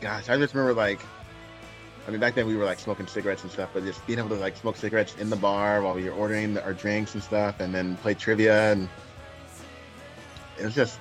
Gosh, 0.00 0.28
I 0.28 0.36
just 0.36 0.54
remember 0.54 0.74
like. 0.74 1.00
I 2.06 2.10
mean, 2.10 2.20
back 2.20 2.34
then 2.34 2.46
we 2.46 2.56
were 2.56 2.64
like 2.64 2.78
smoking 2.78 3.06
cigarettes 3.06 3.42
and 3.42 3.52
stuff, 3.52 3.70
but 3.72 3.84
just 3.84 4.04
being 4.06 4.18
able 4.18 4.30
to 4.30 4.36
like 4.36 4.56
smoke 4.56 4.76
cigarettes 4.76 5.14
in 5.18 5.30
the 5.30 5.36
bar 5.36 5.82
while 5.82 5.94
we 5.94 6.04
were 6.04 6.12
ordering 6.12 6.58
our 6.58 6.72
drinks 6.72 7.14
and 7.14 7.22
stuff, 7.22 7.60
and 7.60 7.74
then 7.74 7.96
play 7.98 8.14
trivia, 8.14 8.72
and 8.72 8.88
it 10.58 10.64
was 10.64 10.74
just, 10.74 10.98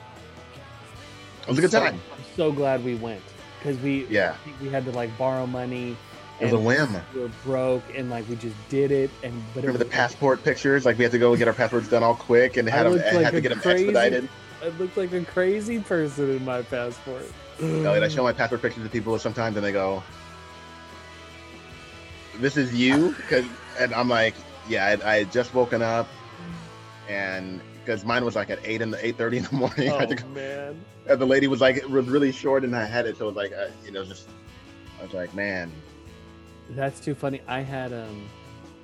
it 1.44 1.48
was 1.48 1.58
a 1.58 1.62
good 1.62 1.72
time. 1.72 1.96
I'm 1.96 2.24
so 2.36 2.52
glad 2.52 2.84
we 2.84 2.96
went 2.96 3.22
because 3.58 3.78
we 3.80 4.06
Yeah. 4.08 4.36
We 4.62 4.70
had 4.70 4.86
to 4.86 4.92
like 4.92 5.16
borrow 5.18 5.46
money. 5.46 5.96
It 6.40 6.46
was 6.46 6.54
a 6.54 6.60
whim. 6.60 6.96
We 7.14 7.22
were 7.22 7.32
broke 7.44 7.84
and 7.96 8.10
like 8.10 8.28
we 8.30 8.36
just 8.38 8.56
did 8.70 8.92
it 8.92 9.10
and 9.24 9.34
but 9.54 9.64
Remember 9.64 9.84
the 9.84 9.90
passport 9.90 10.42
pictures? 10.44 10.86
Like 10.86 10.98
we 10.98 11.04
had 11.04 11.12
to 11.12 11.20
go 11.20 11.36
get 11.36 11.48
our 11.50 11.54
passports 11.54 11.90
done 11.90 12.02
all 12.02 12.16
quick 12.16 12.56
and 12.56 12.68
had, 12.70 12.86
them, 12.86 12.94
looked 12.94 13.06
had 13.06 13.34
to 13.34 13.42
get 13.42 13.50
them 13.50 13.60
crazy- 13.60 13.86
expedited. 13.86 14.30
I 14.64 14.68
looked 14.70 14.98
like 14.98 15.12
a 15.14 15.24
crazy 15.24 15.80
person 15.80 16.30
in 16.38 16.46
my 16.46 16.62
passport. 16.62 17.26
No, 17.62 17.94
I 17.94 18.08
show 18.08 18.24
my 18.30 18.34
passport 18.34 18.62
pictures 18.62 18.84
to 18.84 18.90
people 18.90 19.18
sometimes, 19.20 19.56
and 19.56 19.66
they 19.66 19.72
go, 19.72 20.04
"This 22.40 22.58
is 22.58 22.74
you 22.74 23.14
because 23.18 23.46
and 23.80 23.94
I'm 23.94 24.10
like, 24.10 24.36
"Yeah, 24.68 24.86
I, 25.04 25.12
I 25.12 25.18
had 25.20 25.32
just 25.32 25.54
woken 25.54 25.82
up, 25.82 26.08
and 27.08 27.62
because 27.86 28.06
mine 28.06 28.24
was 28.26 28.36
like 28.36 28.50
at 28.50 28.60
eight 28.64 28.82
in 28.82 28.92
the 28.92 29.06
eight 29.06 29.18
thirty 29.18 29.38
in 29.38 29.44
the 29.44 29.56
morning. 29.56 29.90
Oh 29.94 30.06
go- 30.06 30.28
man. 30.30 30.80
and 31.08 31.20
the 31.20 31.26
lady 31.26 31.48
was 31.48 31.62
like, 31.62 31.78
it 31.78 31.90
was 31.90 32.08
really 32.08 32.32
short, 32.32 32.64
and 32.64 32.76
I 32.76 32.86
had 32.86 33.06
it, 33.08 33.18
so 33.18 33.26
it 33.26 33.28
was 33.28 33.36
like, 33.36 33.52
uh, 33.54 33.68
you 33.86 33.92
know, 33.92 34.04
just 34.06 34.28
I 35.00 35.04
was 35.06 35.14
like, 35.14 35.34
man, 35.34 35.72
That's 36.72 37.00
too 37.00 37.16
funny. 37.16 37.42
I 37.48 37.62
had 37.62 37.94
um 37.94 38.28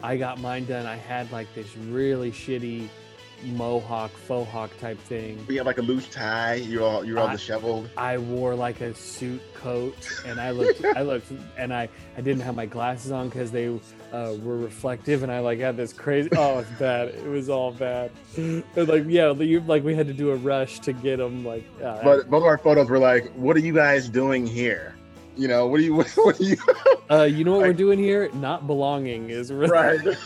I 0.03 0.18
got 0.18 0.40
mine 0.40 0.65
done. 0.65 0.86
I 0.86 0.95
had 0.95 1.32
like 1.32 1.48
this 1.56 1.76
really 1.77 2.32
shitty 2.32 2.90
mohawk, 3.45 4.11
faux 4.11 4.49
hawk 4.51 4.72
type 4.80 4.99
thing. 4.99 5.43
We 5.47 5.55
have 5.57 5.65
like 5.65 5.77
a 5.77 5.81
loose 5.81 6.07
tie. 6.07 6.55
You're 6.55 6.84
all 6.84 7.03
you're 7.05 7.19
all 7.19 7.27
I- 7.27 7.34
disheveled. 7.34 7.89
I 7.97 8.17
wore 8.17 8.55
like 8.55 8.81
a 8.81 8.93
suit 8.93 9.41
coat, 9.55 9.95
and 10.26 10.39
I 10.39 10.51
looked, 10.51 10.84
I 10.84 11.01
looked, 11.01 11.31
and 11.57 11.73
I, 11.73 11.89
I 12.17 12.22
didn't 12.22 12.41
have 12.41 12.55
my 12.55 12.65
glasses 12.65 13.11
on 13.11 13.30
because 13.30 13.51
they 13.51 13.67
uh, 13.67 14.34
were 14.41 14.57
reflective, 14.57 15.23
and 15.23 15.31
I 15.31 15.39
like 15.39 15.59
had 15.59 15.77
this 15.77 15.93
crazy. 15.93 16.30
Oh, 16.38 16.59
it's 16.59 16.69
bad. 16.80 17.09
It 17.09 17.26
was 17.27 17.49
all 17.49 17.72
bad. 17.72 18.11
But 18.76 18.88
like, 18.88 19.05
yeah, 19.07 19.31
you, 19.34 19.59
like 19.61 19.84
we 19.84 19.95
had 19.95 20.07
to 20.07 20.13
do 20.13 20.31
a 20.31 20.35
rush 20.35 20.80
to 20.81 20.93
get 20.93 21.17
them. 21.17 21.45
Like, 21.45 21.65
uh, 21.84 22.03
But 22.03 22.30
both 22.30 22.41
of 22.41 22.47
our 22.47 22.57
photos 22.57 22.89
were 22.89 22.99
like, 22.99 23.31
"What 23.34 23.55
are 23.55 23.61
you 23.61 23.73
guys 23.73 24.09
doing 24.09 24.45
here? 24.45 24.95
You 25.38 25.47
know, 25.47 25.67
what 25.67 25.80
are 25.80 25.84
you? 25.84 25.95
What, 26.15 26.39
are 26.39 26.43
you?" 26.43 26.57
uh, 27.11 27.23
you 27.23 27.43
know 27.43 27.53
what 27.53 27.61
we're 27.61 27.73
doing 27.73 27.99
here? 27.99 28.30
Not 28.34 28.67
belonging 28.67 29.30
is 29.30 29.51
really 29.51 29.72
right. 29.72 29.99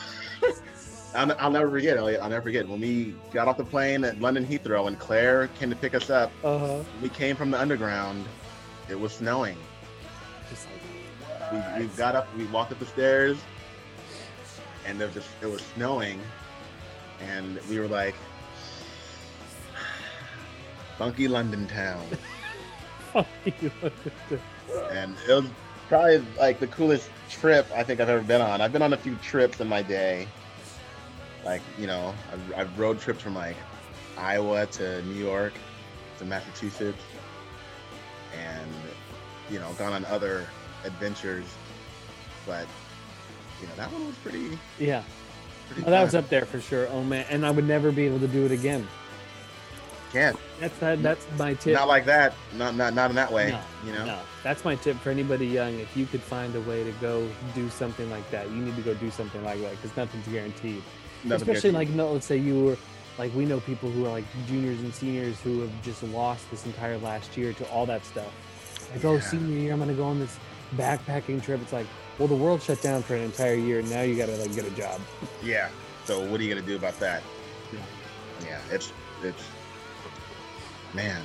I'll, 1.15 1.31
I'll 1.40 1.52
never 1.52 1.69
forget, 1.69 1.98
Elliot. 1.98 2.22
I'll 2.22 2.30
never 2.30 2.44
forget 2.44 2.68
when 2.68 2.80
we 2.81 3.15
got 3.31 3.48
off 3.48 3.57
the 3.57 3.64
plane 3.64 4.03
at 4.03 4.19
London 4.22 4.45
Heathrow 4.45 4.88
and 4.88 4.98
Claire 4.99 5.48
came 5.60 5.69
to 5.69 5.76
pick 5.76 5.95
us 5.95 6.10
up. 6.10 6.31
Uh-huh. 6.44 6.84
We 7.02 7.10
came 7.10 7.36
from 7.36 7.52
the 7.52 7.60
underground. 7.60 8.26
It 8.90 8.99
was 8.99 9.14
snowing. 9.14 9.57
Just 10.49 10.68
like, 11.52 11.77
We, 11.77 11.84
we 11.84 11.88
got 11.94 12.15
up. 12.15 12.27
We 12.38 12.45
walked 12.45 12.72
up 12.72 12.80
the 12.80 12.86
stairs, 12.86 13.38
and 14.86 14.99
there 14.99 15.07
was 15.07 15.15
just 15.15 15.30
it 15.41 15.48
was 15.48 15.61
snowing, 15.76 16.19
and 17.22 17.60
we 17.69 17.80
were 17.80 17.88
like, 17.88 18.15
"Funky 20.98 21.27
London 21.27 21.68
town." 21.68 22.06
and 24.91 25.15
it 25.27 25.34
was 25.34 25.45
probably 25.88 26.23
like 26.38 26.60
the 26.60 26.68
coolest 26.68 27.10
trip 27.30 27.68
I 27.76 27.84
think 27.84 27.99
I've 27.99 28.10
ever 28.10 28.23
been 28.23 28.41
on. 28.41 28.61
I've 28.61 28.72
been 28.72 28.81
on 28.84 28.94
a 28.94 28.98
few 28.98 29.15
trips 29.15 29.60
in 29.60 29.68
my 29.68 29.81
day. 29.81 30.27
Like, 31.49 31.63
you 31.80 31.88
know, 31.88 32.13
I've, 32.31 32.59
I've 32.59 32.80
road 32.80 32.99
tripped 32.99 33.21
from 33.21 33.34
like 33.34 33.55
Iowa 34.19 34.67
to 34.67 35.01
New 35.01 35.15
York 35.15 35.53
to 36.19 36.26
Massachusetts 36.26 37.01
and, 38.38 38.69
you 39.49 39.57
know, 39.57 39.73
gone 39.80 39.93
on 39.93 40.05
other 40.05 40.45
adventures. 40.85 41.45
But, 42.45 42.67
you 43.59 43.67
know, 43.67 43.73
that 43.77 43.91
one 43.91 44.05
was 44.05 44.15
pretty, 44.17 44.59
yeah, 44.77 45.01
pretty 45.69 45.89
that 45.89 46.03
was 46.03 46.13
up 46.13 46.30
there 46.30 46.45
for 46.45 46.61
sure. 46.61 46.88
Oh 46.89 47.03
man, 47.03 47.26
and 47.31 47.43
I 47.43 47.49
would 47.49 47.67
never 47.67 47.91
be 47.91 48.05
able 48.05 48.19
to 48.19 48.27
do 48.27 48.45
it 48.45 48.51
again. 48.51 48.88
Can't. 50.13 50.38
That's 50.59 50.77
that. 50.77 51.01
That's 51.01 51.26
my 51.39 51.55
tip. 51.55 51.73
Not 51.73 51.88
like 51.88 52.05
that. 52.05 52.35
Not, 52.57 52.76
not, 52.76 52.93
not 52.93 53.09
in 53.09 53.15
that 53.15 53.31
way. 53.31 53.49
No, 53.49 53.61
you 53.88 53.97
know? 53.97 54.05
No, 54.05 54.19
that's 54.43 54.63
my 54.63 54.76
tip 54.76 54.97
for 54.97 55.09
anybody 55.09 55.47
young. 55.47 55.80
If 55.80 55.97
you 55.97 56.05
could 56.05 56.21
find 56.21 56.55
a 56.55 56.61
way 56.61 56.84
to 56.84 56.91
go 56.93 57.27
do 57.55 57.69
something 57.69 58.07
like 58.11 58.30
that, 58.30 58.51
you 58.51 58.57
need 58.57 58.76
to 58.76 58.84
go 58.84 58.93
do 58.93 59.09
something 59.09 59.43
like 59.43 59.59
that 59.61 59.71
because 59.71 59.97
nothing's 59.97 60.27
guaranteed. 60.27 60.84
Especially 61.29 61.71
like, 61.71 61.89
no, 61.89 62.11
let's 62.11 62.25
say 62.25 62.37
you 62.37 62.63
were 62.63 62.77
like, 63.17 63.33
we 63.35 63.45
know 63.45 63.59
people 63.61 63.89
who 63.91 64.05
are 64.05 64.11
like 64.11 64.23
juniors 64.47 64.79
and 64.79 64.93
seniors 64.93 65.39
who 65.41 65.61
have 65.61 65.81
just 65.83 66.03
lost 66.03 66.49
this 66.51 66.65
entire 66.65 66.97
last 66.99 67.35
year 67.37 67.53
to 67.53 67.69
all 67.69 67.85
that 67.85 68.05
stuff. 68.05 68.31
Like, 68.93 69.03
oh, 69.05 69.19
senior 69.19 69.57
year, 69.57 69.73
I'm 69.73 69.79
gonna 69.79 69.93
go 69.93 70.05
on 70.05 70.19
this 70.19 70.37
backpacking 70.75 71.43
trip. 71.43 71.61
It's 71.61 71.73
like, 71.73 71.85
well, 72.17 72.27
the 72.27 72.35
world 72.35 72.61
shut 72.61 72.81
down 72.81 73.03
for 73.03 73.15
an 73.15 73.21
entire 73.23 73.55
year. 73.55 73.81
Now 73.83 74.01
you 74.01 74.15
gotta 74.15 74.35
like 74.37 74.53
get 74.53 74.65
a 74.65 74.71
job. 74.71 74.99
Yeah. 75.43 75.69
So 76.05 76.25
what 76.25 76.39
are 76.39 76.43
you 76.43 76.53
gonna 76.53 76.65
do 76.65 76.75
about 76.75 76.99
that? 76.99 77.21
Yeah. 77.73 77.79
Yeah, 78.45 78.59
it's 78.71 78.91
it's 79.23 79.43
man. 80.93 81.21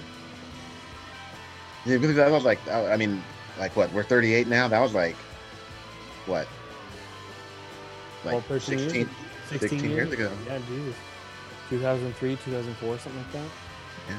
Yeah, 1.87 1.99
because 1.99 2.17
that 2.17 2.31
was 2.31 2.45
like 2.45 2.59
I 2.69 2.93
I 2.93 2.97
mean, 2.97 3.23
like 3.59 3.75
what? 3.77 3.93
We're 3.93 4.03
38 4.03 4.47
now. 4.47 4.69
That 4.69 4.81
was 4.81 4.95
like 4.95 5.17
what? 6.27 6.49
Like 8.25 8.45
12, 8.47 8.63
13 8.63 8.79
years? 8.79 9.09
16, 9.49 9.69
16 9.69 9.91
years 9.91 10.13
ago. 10.13 10.31
Yeah, 10.47 10.59
Jesus. 10.69 10.95
2003, 11.71 12.37
2004, 12.37 12.99
something 12.99 13.21
like 13.23 13.33
that. 13.33 13.49
Yeah. 14.09 14.15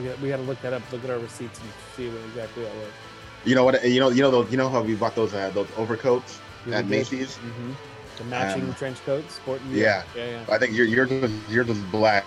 Look 0.00 0.12
at, 0.12 0.20
we 0.20 0.28
got 0.28 0.36
to 0.36 0.42
look 0.42 0.60
that 0.62 0.72
up. 0.72 0.82
Look 0.92 1.04
at 1.04 1.10
our 1.10 1.18
receipts 1.18 1.60
and 1.60 1.68
see 1.96 2.08
what 2.08 2.20
exactly 2.26 2.64
that 2.64 2.74
was. 2.76 2.90
You 3.44 3.54
know 3.54 3.64
what? 3.64 3.82
You 3.84 4.00
know, 4.00 4.08
you 4.10 4.22
know 4.22 4.30
those. 4.30 4.50
You 4.50 4.56
know 4.56 4.68
how 4.68 4.82
we 4.82 4.94
bought 4.94 5.14
those 5.14 5.34
uh, 5.34 5.50
those 5.50 5.68
overcoats 5.76 6.40
at. 6.72 6.86
Macy's. 6.86 7.36
hmm 7.36 7.72
The 8.16 8.24
matching 8.24 8.62
Um, 8.64 8.74
trench 8.74 8.98
coats, 9.04 9.34
sporting. 9.34 9.66
yeah. 9.70 10.02
yeah, 10.16 10.24
yeah. 10.30 10.44
I 10.54 10.58
think 10.58 10.72
your 10.74 10.86
yours 10.86 11.10
was 11.10 11.32
yours 11.50 11.66
was 11.68 11.78
black, 11.92 12.24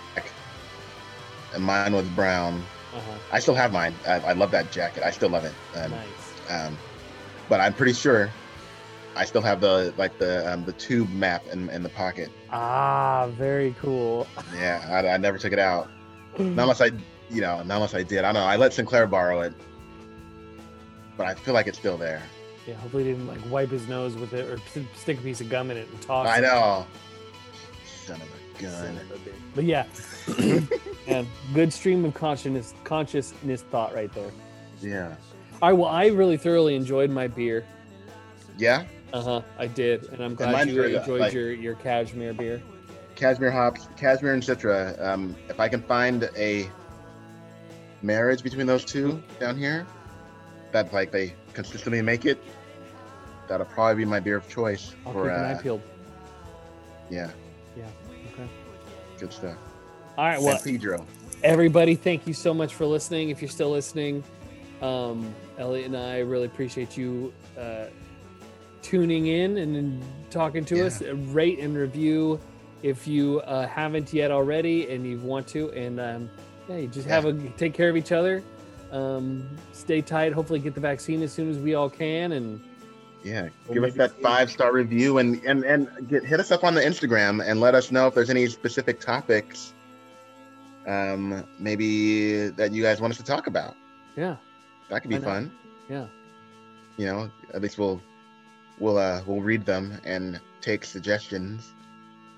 and 1.54 1.64
mine 1.64 1.92
was 1.92 2.06
brown. 2.10 2.62
Uh-huh. 2.94 3.12
I 3.32 3.38
still 3.40 3.54
have 3.54 3.72
mine. 3.72 3.94
I, 4.06 4.20
I 4.20 4.32
love 4.32 4.50
that 4.52 4.70
jacket. 4.70 5.02
I 5.04 5.10
still 5.10 5.28
love 5.28 5.44
it. 5.44 5.52
Um, 5.76 5.90
Nice. 5.90 6.06
Um, 6.50 6.78
but 7.48 7.60
I'm 7.60 7.74
pretty 7.74 7.92
sure 7.92 8.30
I 9.18 9.24
still 9.24 9.42
have 9.42 9.60
the 9.60 9.92
like 9.96 10.16
the 10.18 10.50
um, 10.50 10.64
the 10.64 10.72
tube 10.72 11.10
map 11.10 11.44
in, 11.52 11.68
in 11.70 11.82
the 11.82 11.88
pocket. 11.88 12.30
Ah, 12.50 13.26
very 13.32 13.74
cool. 13.80 14.28
Yeah, 14.54 14.86
I, 14.88 15.14
I 15.14 15.16
never 15.16 15.38
took 15.38 15.52
it 15.52 15.58
out. 15.58 15.90
Not 16.38 16.62
unless 16.62 16.80
I, 16.80 16.92
you 17.28 17.40
know, 17.40 17.56
not 17.64 17.74
unless 17.76 17.94
I 17.94 18.04
did. 18.04 18.20
I 18.20 18.32
don't 18.32 18.34
know. 18.34 18.46
I 18.46 18.54
let 18.54 18.72
Sinclair 18.72 19.08
borrow 19.08 19.40
it, 19.40 19.52
but 21.16 21.26
I 21.26 21.34
feel 21.34 21.52
like 21.52 21.66
it's 21.66 21.78
still 21.78 21.96
there. 21.98 22.22
Yeah, 22.64 22.74
hopefully 22.74 23.04
he 23.04 23.10
didn't 23.10 23.26
like 23.26 23.40
wipe 23.50 23.70
his 23.70 23.88
nose 23.88 24.14
with 24.14 24.34
it 24.34 24.48
or 24.48 24.58
stick 24.94 25.18
a 25.18 25.22
piece 25.22 25.40
of 25.40 25.50
gum 25.50 25.72
in 25.72 25.76
it 25.78 25.88
and 25.88 26.00
toss. 26.00 26.28
I 26.28 26.38
it. 26.38 26.42
know. 26.42 26.86
Son 28.04 28.20
of 28.20 28.28
a 28.28 28.70
Son 28.70 28.94
gun. 28.94 28.96
of 28.98 29.10
a 29.10 29.14
bitch. 29.14 29.34
But 29.56 29.64
yeah, 29.64 29.86
man, 31.12 31.26
good 31.54 31.72
stream 31.72 32.04
of 32.04 32.14
consciousness, 32.14 32.72
consciousness 32.84 33.62
thought 33.62 33.92
right 33.94 34.12
there. 34.14 34.30
Yeah. 34.80 35.16
All 35.60 35.70
right, 35.70 35.76
well, 35.76 35.90
I 35.90 36.06
really 36.06 36.36
thoroughly 36.36 36.76
enjoyed 36.76 37.10
my 37.10 37.26
beer. 37.26 37.66
Yeah. 38.56 38.84
Uh 39.12 39.22
huh. 39.22 39.42
I 39.58 39.66
did, 39.66 40.04
and 40.12 40.22
I'm 40.22 40.34
glad 40.34 40.52
mine's 40.52 40.72
you 40.72 40.82
good, 40.82 40.94
enjoyed 40.94 41.20
like- 41.20 41.32
your 41.32 41.52
your 41.52 41.74
cashmere 41.76 42.34
beer. 42.34 42.60
Cashmere 43.14 43.50
hops, 43.50 43.88
Cashmere 43.96 44.34
and 44.34 44.42
Citra. 44.42 45.00
Um, 45.02 45.34
if 45.48 45.58
I 45.58 45.68
can 45.68 45.82
find 45.82 46.30
a 46.36 46.70
marriage 48.02 48.42
between 48.44 48.66
those 48.66 48.84
two 48.84 49.20
down 49.40 49.56
here, 49.56 49.86
that 50.72 50.92
like 50.92 51.10
they 51.10 51.34
consistently 51.52 52.00
make 52.00 52.26
it, 52.26 52.38
that'll 53.48 53.66
probably 53.66 54.04
be 54.04 54.08
my 54.08 54.20
beer 54.20 54.36
of 54.36 54.48
choice 54.48 54.94
I'll 55.04 55.12
for 55.12 55.24
keep 55.24 55.32
an 55.32 55.44
eye 55.44 55.52
uh, 55.54 55.60
peeled. 55.62 55.82
yeah, 57.10 57.30
Yeah. 57.76 57.84
Okay. 58.34 58.48
good 59.18 59.32
stuff. 59.32 59.56
All 60.16 60.24
right. 60.26 60.40
Well, 60.40 60.56
San 60.58 60.74
Pedro. 60.74 61.04
everybody, 61.42 61.96
thank 61.96 62.24
you 62.26 62.34
so 62.34 62.54
much 62.54 62.74
for 62.74 62.86
listening. 62.86 63.30
If 63.30 63.40
you're 63.42 63.48
still 63.50 63.70
listening, 63.70 64.22
um, 64.80 65.34
Elliot 65.58 65.86
and 65.86 65.96
I 65.96 66.18
really 66.20 66.46
appreciate 66.46 66.96
you 66.96 67.32
uh, 67.58 67.86
tuning 68.92 69.26
in 69.26 69.58
and 69.58 70.02
talking 70.30 70.64
to 70.64 70.76
Yeah. 70.76 70.84
us. 70.84 71.02
Rate 71.02 71.58
and 71.58 71.76
review 71.76 72.40
if 72.82 73.06
you 73.06 73.40
uh, 73.40 73.66
haven't 73.66 74.12
yet 74.14 74.30
already 74.30 74.88
and 74.90 75.06
you 75.06 75.18
want 75.18 75.46
to. 75.48 75.70
And 75.72 76.00
um, 76.00 76.30
yeah, 76.68 76.86
just 76.86 77.06
have 77.06 77.26
a 77.26 77.32
take 77.58 77.74
care 77.74 77.90
of 77.90 77.96
each 77.96 78.12
other. 78.12 78.42
Um, 78.90 79.46
stay 79.72 80.00
tight. 80.00 80.32
Hopefully, 80.32 80.58
get 80.60 80.74
the 80.74 80.80
vaccine 80.80 81.22
as 81.22 81.30
soon 81.32 81.50
as 81.50 81.58
we 81.58 81.74
all 81.74 81.90
can. 81.90 82.32
And 82.32 82.60
Yeah, 83.22 83.48
Or 83.68 83.74
give 83.74 83.84
us 83.84 83.92
that 83.94 84.12
five 84.22 84.50
star 84.50 84.72
review 84.72 85.18
and 85.18 85.42
and 85.44 85.64
and 85.64 86.08
get 86.08 86.24
hit 86.24 86.40
us 86.40 86.50
up 86.50 86.64
on 86.64 86.74
the 86.74 86.80
Instagram 86.80 87.46
and 87.46 87.60
let 87.60 87.74
us 87.74 87.92
know 87.92 88.06
if 88.06 88.14
there's 88.14 88.30
any 88.30 88.46
specific 88.46 89.00
topics, 89.00 89.74
um, 90.86 91.44
maybe 91.58 92.48
that 92.48 92.72
you 92.72 92.82
guys 92.82 93.00
want 93.02 93.10
us 93.10 93.18
to 93.18 93.24
talk 93.24 93.46
about. 93.48 93.74
yeah, 94.16 94.36
That 94.88 95.02
could 95.02 95.10
be 95.10 95.18
fun. 95.18 95.52
yeah, 95.90 96.06
You 96.96 97.04
know, 97.06 97.30
at 97.52 97.60
least 97.60 97.76
we'll 97.78 98.00
we'll 98.80 98.98
uh 98.98 99.22
we'll 99.26 99.40
read 99.40 99.64
them 99.64 99.98
and 100.04 100.40
take 100.60 100.84
suggestions. 100.84 101.72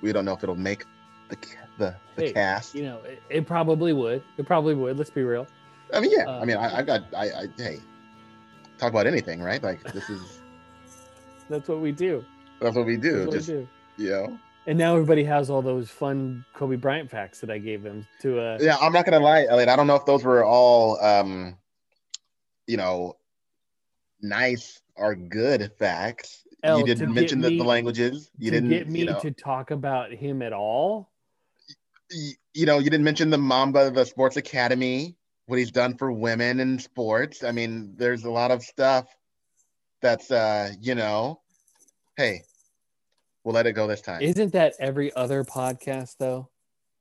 We 0.03 0.12
don't 0.12 0.25
know 0.25 0.33
if 0.35 0.43
it'll 0.43 0.55
make 0.57 0.85
the 1.29 1.37
the, 1.79 1.95
the 2.17 2.23
Hey, 2.23 2.33
cast. 2.33 2.75
you 2.75 2.83
know, 2.85 2.99
it, 3.05 3.23
it 3.31 3.47
probably 3.47 3.93
would. 3.93 4.23
It 4.37 4.47
probably 4.47 4.75
would. 4.75 4.97
Let's 4.99 5.11
be 5.11 5.23
real. 5.23 5.47
I 5.93 6.01
mean, 6.01 6.12
yeah. 6.17 6.27
uh, 6.27 6.41
I 6.41 6.45
mean, 6.45 6.57
I, 6.57 6.79
I 6.79 6.83
got 6.83 7.03
I, 7.15 7.25
I 7.27 7.47
hey, 7.57 7.79
talk 8.79 8.91
about 8.91 9.07
anything, 9.07 9.43
right? 9.43 9.62
Like 9.62 9.83
this 9.93 10.09
is 10.11 10.41
That's 11.49 11.69
what 11.69 11.81
we 11.81 11.91
do. 11.93 12.25
that's 12.61 12.77
what 12.77 12.87
we 12.87 12.97
do. 12.97 13.25
That's 13.25 13.27
what 13.27 13.35
we 13.37 13.41
do. 13.43 13.69
you 13.97 14.11
know. 14.11 14.39
And 14.67 14.79
now 14.79 14.93
everybody 14.95 15.25
has 15.25 15.51
all 15.51 15.62
those 15.62 15.91
fun 15.91 16.45
Kobe 16.55 16.77
Bryant 16.77 17.11
facts 17.11 17.41
that 17.41 17.51
I 17.51 17.59
gave 17.59 17.83
them 17.83 18.07
to 18.21 18.39
uh 18.39 18.59
Yeah, 18.61 18.77
I'm 18.81 18.93
not 18.93 19.05
gonna 19.05 19.19
lie, 19.21 19.47
Elliot. 19.49 19.69
I 19.69 19.75
don't 19.77 19.87
know 19.87 19.97
if 19.97 20.05
those 20.07 20.23
were 20.23 20.45
all, 20.45 21.03
um, 21.05 21.57
you 22.67 22.77
know, 22.77 23.17
nice 24.23 24.81
or 24.97 25.15
good 25.15 25.73
facts. 25.79 26.45
El, 26.63 26.79
you 26.79 26.85
didn't 26.85 27.13
mention 27.15 27.41
the, 27.41 27.57
the 27.57 27.65
languages. 27.65 28.31
You 28.39 28.51
didn't, 28.51 28.69
get 28.69 28.89
me 28.89 29.01
you 29.01 29.07
know, 29.07 29.21
to 29.21 29.31
talk 29.31 29.71
about 29.71 30.13
him 30.13 30.43
at 30.43 30.53
all. 30.53 31.11
y- 32.13 32.33
you 32.53 32.67
know, 32.67 32.79
you 32.79 32.91
didn't 32.91 33.05
mention 33.05 33.31
the 33.31 33.39
Mamba, 33.39 33.91
the 33.91 34.05
Sports 34.05 34.37
Academy, 34.37 35.17
what 35.47 35.59
he's 35.59 35.71
done 35.71 35.97
for 35.97 36.13
women 36.13 36.61
in 36.61 36.79
sports. 36.79 37.43
I 37.45 37.53
mean, 37.53 37.95
there's 37.97 38.25
a 38.25 38.31
lot 38.31 38.51
of 38.51 38.63
stuff 38.63 39.07
that's, 40.03 40.31
uh, 40.31 40.73
you 40.81 40.95
know, 40.95 41.41
hey, 42.17 42.43
we'll 43.45 43.55
let 43.55 43.67
it 43.67 43.73
go 43.73 43.87
this 43.87 44.01
time. 44.01 44.21
Isn't 44.21 44.53
that 44.53 44.75
every 44.79 45.15
other 45.15 45.45
podcast 45.45 46.17
though? 46.19 46.51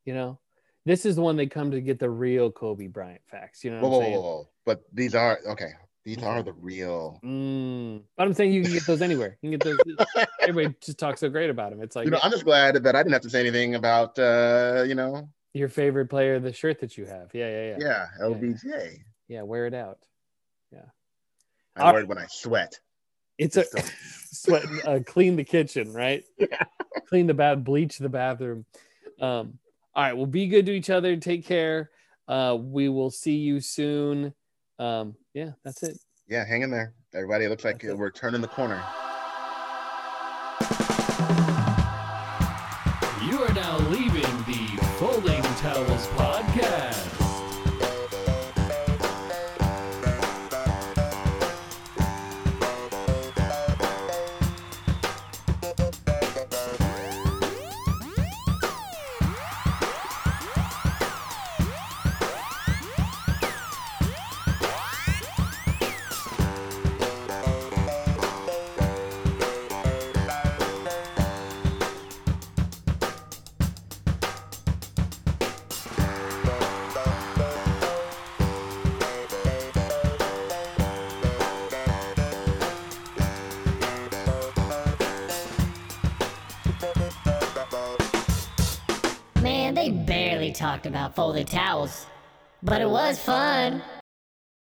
You 0.05 0.13
know, 0.13 0.39
this 0.85 1.05
is 1.05 1.15
the 1.15 1.21
one 1.21 1.35
they 1.35 1.47
come 1.47 1.71
to 1.71 1.81
get 1.81 1.99
the 1.99 2.09
real 2.09 2.51
Kobe 2.51 2.87
Bryant 2.87 3.21
facts. 3.27 3.63
You 3.63 3.71
know 3.71 3.81
whoa, 3.81 3.89
what 3.89 3.99
whoa, 3.99 4.05
I'm 4.05 4.11
whoa, 4.13 4.21
whoa! 4.21 4.49
But 4.65 4.83
these 4.93 5.15
are 5.15 5.39
okay. 5.47 5.71
These 6.05 6.23
are 6.23 6.41
the 6.41 6.53
real. 6.53 7.19
Mm. 7.23 8.01
But 8.15 8.27
I'm 8.27 8.33
saying 8.33 8.53
you 8.53 8.63
can 8.63 8.71
get 8.71 8.85
those 8.85 9.01
anywhere. 9.01 9.37
You 9.41 9.51
can 9.51 9.59
get 9.59 9.63
those 9.97 10.25
everybody 10.41 10.75
just 10.81 10.97
talks 10.97 11.19
so 11.19 11.29
great 11.29 11.49
about 11.49 11.71
them. 11.71 11.81
It's 11.81 11.95
like 11.95 12.05
You 12.05 12.11
know, 12.11 12.19
I'm 12.23 12.31
just 12.31 12.45
glad 12.45 12.75
that 12.75 12.95
I 12.95 13.03
didn't 13.03 13.13
have 13.13 13.21
to 13.23 13.29
say 13.29 13.41
anything 13.41 13.75
about, 13.75 14.17
uh, 14.17 14.85
you 14.87 14.95
know, 14.95 15.29
your 15.53 15.69
favorite 15.69 16.07
player, 16.07 16.39
the 16.39 16.53
shirt 16.53 16.79
that 16.79 16.97
you 16.97 17.05
have. 17.05 17.29
Yeah, 17.33 17.49
yeah, 17.49 17.67
yeah. 17.67 17.77
yeah, 17.79 18.05
LBJ. 18.21 18.99
Yeah, 19.27 19.41
wear 19.43 19.65
it 19.65 19.73
out. 19.73 19.99
Yeah. 20.71 20.85
I 21.75 21.81
All 21.81 21.93
wear 21.93 22.03
it 22.03 22.07
when 22.07 22.17
I 22.17 22.27
sweat. 22.29 22.79
It's 23.37 23.57
a 23.57 23.65
sweat. 24.31 24.65
Uh, 24.85 24.99
clean 25.05 25.35
the 25.35 25.43
kitchen, 25.43 25.93
right? 25.93 26.23
Yeah. 26.37 26.63
Clean 27.07 27.27
the 27.27 27.33
bath, 27.33 27.63
bleach 27.63 27.97
the 27.97 28.09
bathroom. 28.09 28.65
Um, 29.19 29.59
all 29.95 30.03
right. 30.03 30.13
Well, 30.13 30.27
be 30.27 30.47
good 30.47 30.65
to 30.67 30.71
each 30.71 30.89
other. 30.89 31.15
Take 31.17 31.45
care. 31.45 31.89
Uh, 32.27 32.55
we 32.59 32.89
will 32.89 33.09
see 33.09 33.37
you 33.37 33.61
soon. 33.61 34.33
Um, 34.77 35.15
yeah, 35.39 35.51
that's 35.63 35.83
it. 35.83 35.97
Yeah, 36.27 36.45
hang 36.45 36.63
in 36.63 36.69
there, 36.69 36.93
everybody. 37.13 37.45
It 37.45 37.49
looks 37.49 37.63
like 37.63 37.81
That's 37.81 37.97
we're 37.97 38.11
turning 38.11 38.41
the 38.41 38.47
corner. 38.47 38.83
About 91.09 91.15
folded 91.15 91.47
towels. 91.47 92.05
But 92.61 92.81
it 92.81 92.89
was 92.89 93.19
fun. 93.19 93.81